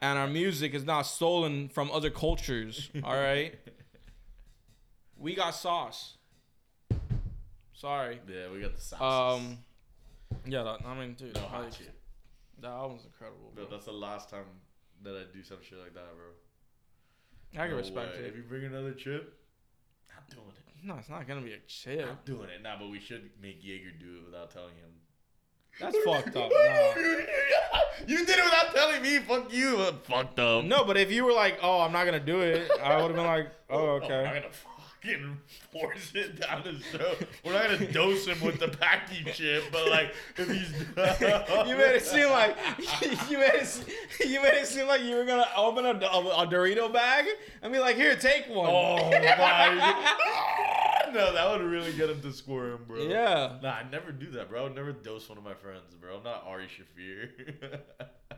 and 0.00 0.18
our 0.18 0.28
music 0.28 0.72
is 0.72 0.84
not 0.84 1.02
stolen 1.02 1.68
from 1.68 1.90
other 1.90 2.10
cultures. 2.10 2.90
All 3.02 3.16
right, 3.16 3.58
we 5.18 5.34
got 5.34 5.50
sauce. 5.56 6.16
Sorry. 7.80 8.20
yeah, 8.28 8.50
we 8.52 8.60
got 8.60 8.74
the 8.74 8.80
sauces. 8.80 9.40
Um, 9.42 9.58
yeah, 10.46 10.62
that, 10.62 10.86
I 10.86 10.94
mean, 10.98 11.14
dude, 11.14 11.34
no 11.34 11.40
like, 11.58 11.72
shit. 11.72 11.94
that 12.60 12.68
album's 12.68 13.04
incredible. 13.06 13.52
Bro, 13.54 13.64
Bro. 13.64 13.72
that's 13.76 13.86
the 13.86 13.92
last 13.92 14.28
time 14.28 14.44
that 15.02 15.14
I 15.14 15.22
do 15.34 15.42
some 15.42 15.58
shit 15.62 15.78
like 15.78 15.94
that, 15.94 16.04
bro. 16.14 17.60
I 17.62 17.66
can 17.66 17.70
No 17.72 17.76
respect 17.78 18.16
way. 18.16 18.24
it. 18.24 18.26
If 18.26 18.36
you 18.36 18.42
bring 18.42 18.64
another 18.64 18.92
chip, 18.92 19.34
I'm 20.16 20.22
doing 20.34 20.46
it. 20.50 20.86
No, 20.86 20.96
it's 20.98 21.08
not 21.08 21.26
gonna 21.26 21.40
be 21.40 21.52
a 21.54 21.58
chip. 21.66 22.06
I'm 22.08 22.18
doing 22.24 22.48
it. 22.50 22.62
Nah, 22.62 22.78
but 22.78 22.90
we 22.90 23.00
should 23.00 23.30
make 23.40 23.58
Jaeger 23.62 23.90
do 23.98 24.18
it 24.18 24.24
without 24.26 24.50
telling 24.50 24.74
him. 24.76 24.90
That's 25.80 25.96
fucked 26.04 26.36
up. 26.36 26.50
Nah. 26.50 27.00
you 28.06 28.24
did 28.26 28.38
it 28.38 28.44
without 28.44 28.74
telling 28.74 29.02
me. 29.02 29.18
Fuck 29.18 29.52
you. 29.52 29.76
Fucked 30.04 30.38
up. 30.38 30.64
No, 30.64 30.84
but 30.84 30.96
if 30.96 31.10
you 31.12 31.24
were 31.24 31.32
like, 31.32 31.58
"Oh, 31.62 31.80
I'm 31.80 31.92
not 31.92 32.04
gonna 32.06 32.18
do 32.20 32.40
it," 32.40 32.70
I 32.82 32.96
would 32.96 33.08
have 33.08 33.16
been 33.16 33.26
like, 33.26 33.48
"Oh, 33.68 33.96
I'm 34.02 34.02
not 34.02 34.10
okay." 34.10 34.40
gonna 34.40 34.52
fucking 35.00 35.36
force 35.72 36.12
it 36.14 36.40
down 36.40 36.62
his 36.62 36.84
throat. 36.86 37.18
We're 37.44 37.52
not 37.52 37.64
gonna 37.64 37.92
dose 37.92 38.26
him 38.26 38.40
with 38.40 38.58
the 38.58 38.66
Paqui 38.68 39.32
chip, 39.32 39.64
but 39.72 39.88
like 39.88 40.14
if 40.36 40.48
he's 40.48 40.72
you 41.68 41.76
made 41.76 41.96
it 41.96 42.04
seem 42.04 42.30
like 42.30 42.56
you 43.30 43.38
made 43.38 43.54
it, 43.54 43.86
you 44.26 44.42
made 44.42 44.54
it 44.54 44.66
seem 44.66 44.86
like 44.86 45.02
you 45.02 45.16
were 45.16 45.24
gonna 45.24 45.48
open 45.56 45.86
a, 45.86 45.90
a, 45.90 46.42
a 46.42 46.46
Dorito 46.46 46.92
bag 46.92 47.26
and 47.62 47.72
be 47.72 47.78
like, 47.78 47.96
"Here, 47.96 48.16
take 48.16 48.48
one." 48.48 48.70
Oh 48.70 49.10
my! 49.10 50.04
no, 51.12 51.32
that 51.32 51.50
would 51.50 51.62
really 51.62 51.92
get 51.92 52.10
him 52.10 52.20
to 52.22 52.32
squirm, 52.32 52.84
bro. 52.86 53.02
Yeah. 53.02 53.58
Nah, 53.62 53.70
I 53.70 53.84
never 53.90 54.12
do 54.12 54.30
that, 54.32 54.48
bro. 54.48 54.60
I 54.60 54.62
would 54.64 54.74
never 54.74 54.92
dose 54.92 55.28
one 55.28 55.38
of 55.38 55.44
my 55.44 55.54
friends, 55.54 55.94
bro. 56.00 56.16
I'm 56.16 56.24
not 56.24 56.44
Ari 56.46 56.66
Shaffir. 56.66 57.80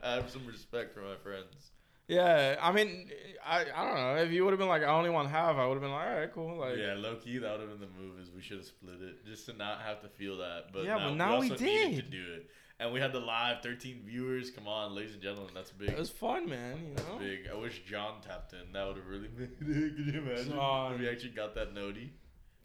I 0.03 0.15
have 0.15 0.31
some 0.31 0.47
respect 0.47 0.95
for 0.95 1.01
my 1.01 1.17
friends. 1.23 1.73
Yeah, 2.09 2.57
I 2.61 2.73
mean, 2.73 3.11
I, 3.47 3.65
I 3.75 3.85
don't 3.87 3.95
know. 3.95 4.17
If 4.23 4.31
you 4.33 4.45
would 4.45 4.51
have 4.51 4.59
been 4.59 4.69
like, 4.69 4.83
I 4.83 4.87
only 4.87 5.09
want 5.11 5.31
half, 5.31 5.57
I 5.57 5.67
would 5.67 5.75
have 5.75 5.83
been 5.83 5.93
like, 5.93 6.07
all 6.09 6.15
right, 6.17 6.33
cool. 6.35 6.59
Like, 6.59 6.77
yeah, 6.77 6.95
low 6.95 7.17
key, 7.17 7.39
that 7.39 7.51
would 7.53 7.61
have 7.69 7.79
been 7.79 7.89
the 7.89 8.03
move. 8.03 8.19
Is 8.21 8.31
we 8.35 8.43
should 8.43 8.59
have 8.59 8.67
split 8.67 9.01
it 9.01 9.25
just 9.25 9.47
to 9.47 9.53
not 9.55 9.81
have 9.83 10.01
to 10.03 10.09
feel 10.09 10.37
that. 10.39 10.73
But 10.73 10.85
Yeah, 10.85 10.97
now, 10.99 11.09
but 11.09 11.15
now 11.15 11.41
we 11.41 11.49
needed 11.51 11.59
did. 11.59 11.97
to 11.97 12.11
do 12.11 12.25
it, 12.35 12.51
and 12.81 12.93
we 12.93 13.01
had 13.01 13.13
the 13.13 13.21
live 13.21 13.63
13 13.63 14.03
viewers. 14.05 14.51
Come 14.51 14.67
on, 14.69 14.95
ladies 14.95 15.15
and 15.15 15.23
gentlemen, 15.23 15.53
that's 15.55 15.71
big. 15.71 15.91
it 15.91 15.99
was 15.99 16.11
fun, 16.11 16.49
man. 16.49 16.79
You 16.89 16.95
know. 17.05 17.19
Big. 17.19 17.49
I 17.51 17.57
wish 17.57 17.83
John 17.85 18.21
tapped 18.21 18.53
in. 18.53 18.73
That 18.73 18.87
would 18.89 18.97
have 18.97 19.07
really 19.07 19.29
made 19.37 19.51
it. 19.61 19.97
Could 19.97 20.07
you 20.15 20.21
imagine 20.21 20.53
John. 20.53 20.95
if 20.95 21.01
we 21.01 21.09
actually 21.09 21.31
got 21.31 21.55
that 21.55 21.73
noti? 21.73 22.13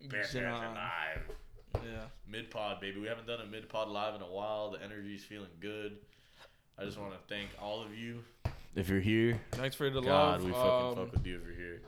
Bear 0.09 0.21
Bears 0.21 0.35
are 0.35 0.41
John. 0.41 0.75
live. 0.75 1.21
Yeah. 1.75 2.05
Mid 2.27 2.49
pod, 2.49 2.81
baby. 2.81 2.99
We 2.99 3.07
haven't 3.07 3.27
done 3.27 3.39
a 3.41 3.45
mid 3.45 3.69
pod 3.69 3.87
live 3.87 4.15
in 4.15 4.21
a 4.21 4.25
while. 4.31 4.71
The 4.71 4.83
energy's 4.83 5.23
feeling 5.23 5.49
good. 5.59 5.97
I 6.79 6.85
just 6.85 6.99
want 6.99 7.13
to 7.13 7.17
thank 7.33 7.49
all 7.59 7.81
of 7.83 7.95
you. 7.95 8.19
If 8.77 8.89
you're 8.89 8.99
here, 9.01 9.39
Thanks 9.51 9.75
for 9.75 9.89
the 9.89 10.01
God, 10.01 10.41
love. 10.41 10.43
we 10.45 10.51
fucking 10.51 10.69
Um, 10.69 10.95
fuck 10.95 11.11
with 11.13 11.25
you 11.25 11.37
if 11.39 11.45
you're 11.45 11.55
here. 11.55 11.81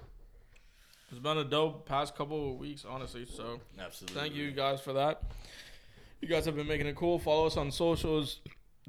It's 1.12 1.20
been 1.20 1.38
a 1.38 1.44
dope 1.44 1.86
past 1.88 2.16
couple 2.16 2.52
of 2.54 2.58
weeks, 2.60 2.84
honestly. 2.84 3.26
So 3.26 3.62
Absolutely. 3.80 4.20
thank 4.20 4.34
you 4.36 4.52
guys 4.52 4.82
for 4.82 4.94
that. 4.94 5.22
You 6.22 6.28
guys 6.28 6.46
have 6.46 6.56
been 6.56 6.68
making 6.68 6.88
it 6.88 6.96
cool. 6.96 7.20
Follow 7.20 7.46
us 7.46 7.58
on 7.58 7.72
socials 7.72 8.40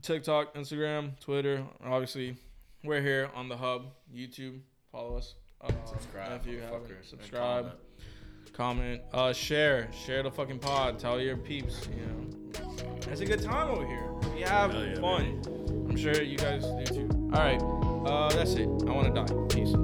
TikTok, 0.03 0.55
Instagram, 0.55 1.19
Twitter. 1.21 1.63
Obviously, 1.85 2.37
we're 2.85 3.03
here 3.03 3.31
on 3.35 3.49
the 3.49 3.57
hub, 3.57 3.87
YouTube. 4.15 4.61
Follow 4.91 5.17
us. 5.19 5.35
Um, 5.61 5.75
Subscribe 5.85 6.41
if 6.41 6.47
you 6.47 6.61
haven't. 6.61 7.05
Subscribe, 7.05 7.65
comment. 7.65 8.53
comment, 8.55 9.03
uh, 9.13 9.33
share, 9.35 9.89
share 9.93 10.23
the 10.23 10.31
fucking 10.31 10.59
pod. 10.59 10.99
Tell 10.99 11.21
your 11.21 11.37
peeps. 11.37 11.87
You 11.89 12.07
know, 12.07 12.73
it's 13.13 13.21
a 13.21 13.27
good 13.27 13.43
time 13.43 13.69
over 13.71 13.87
here. 13.87 14.11
We 14.35 14.41
have 14.41 14.73
yeah, 14.73 14.95
fun. 15.01 15.43
I'm 15.91 15.97
sure 15.97 16.23
you 16.23 16.39
guys 16.39 16.65
do 16.65 16.85
too. 16.87 17.09
All 17.35 17.39
right, 17.41 17.61
uh, 18.07 18.29
that's 18.31 18.55
it. 18.55 18.69
I 18.87 18.93
want 18.93 19.15
to 19.15 19.25
die. 19.25 19.47
Peace. 19.49 19.75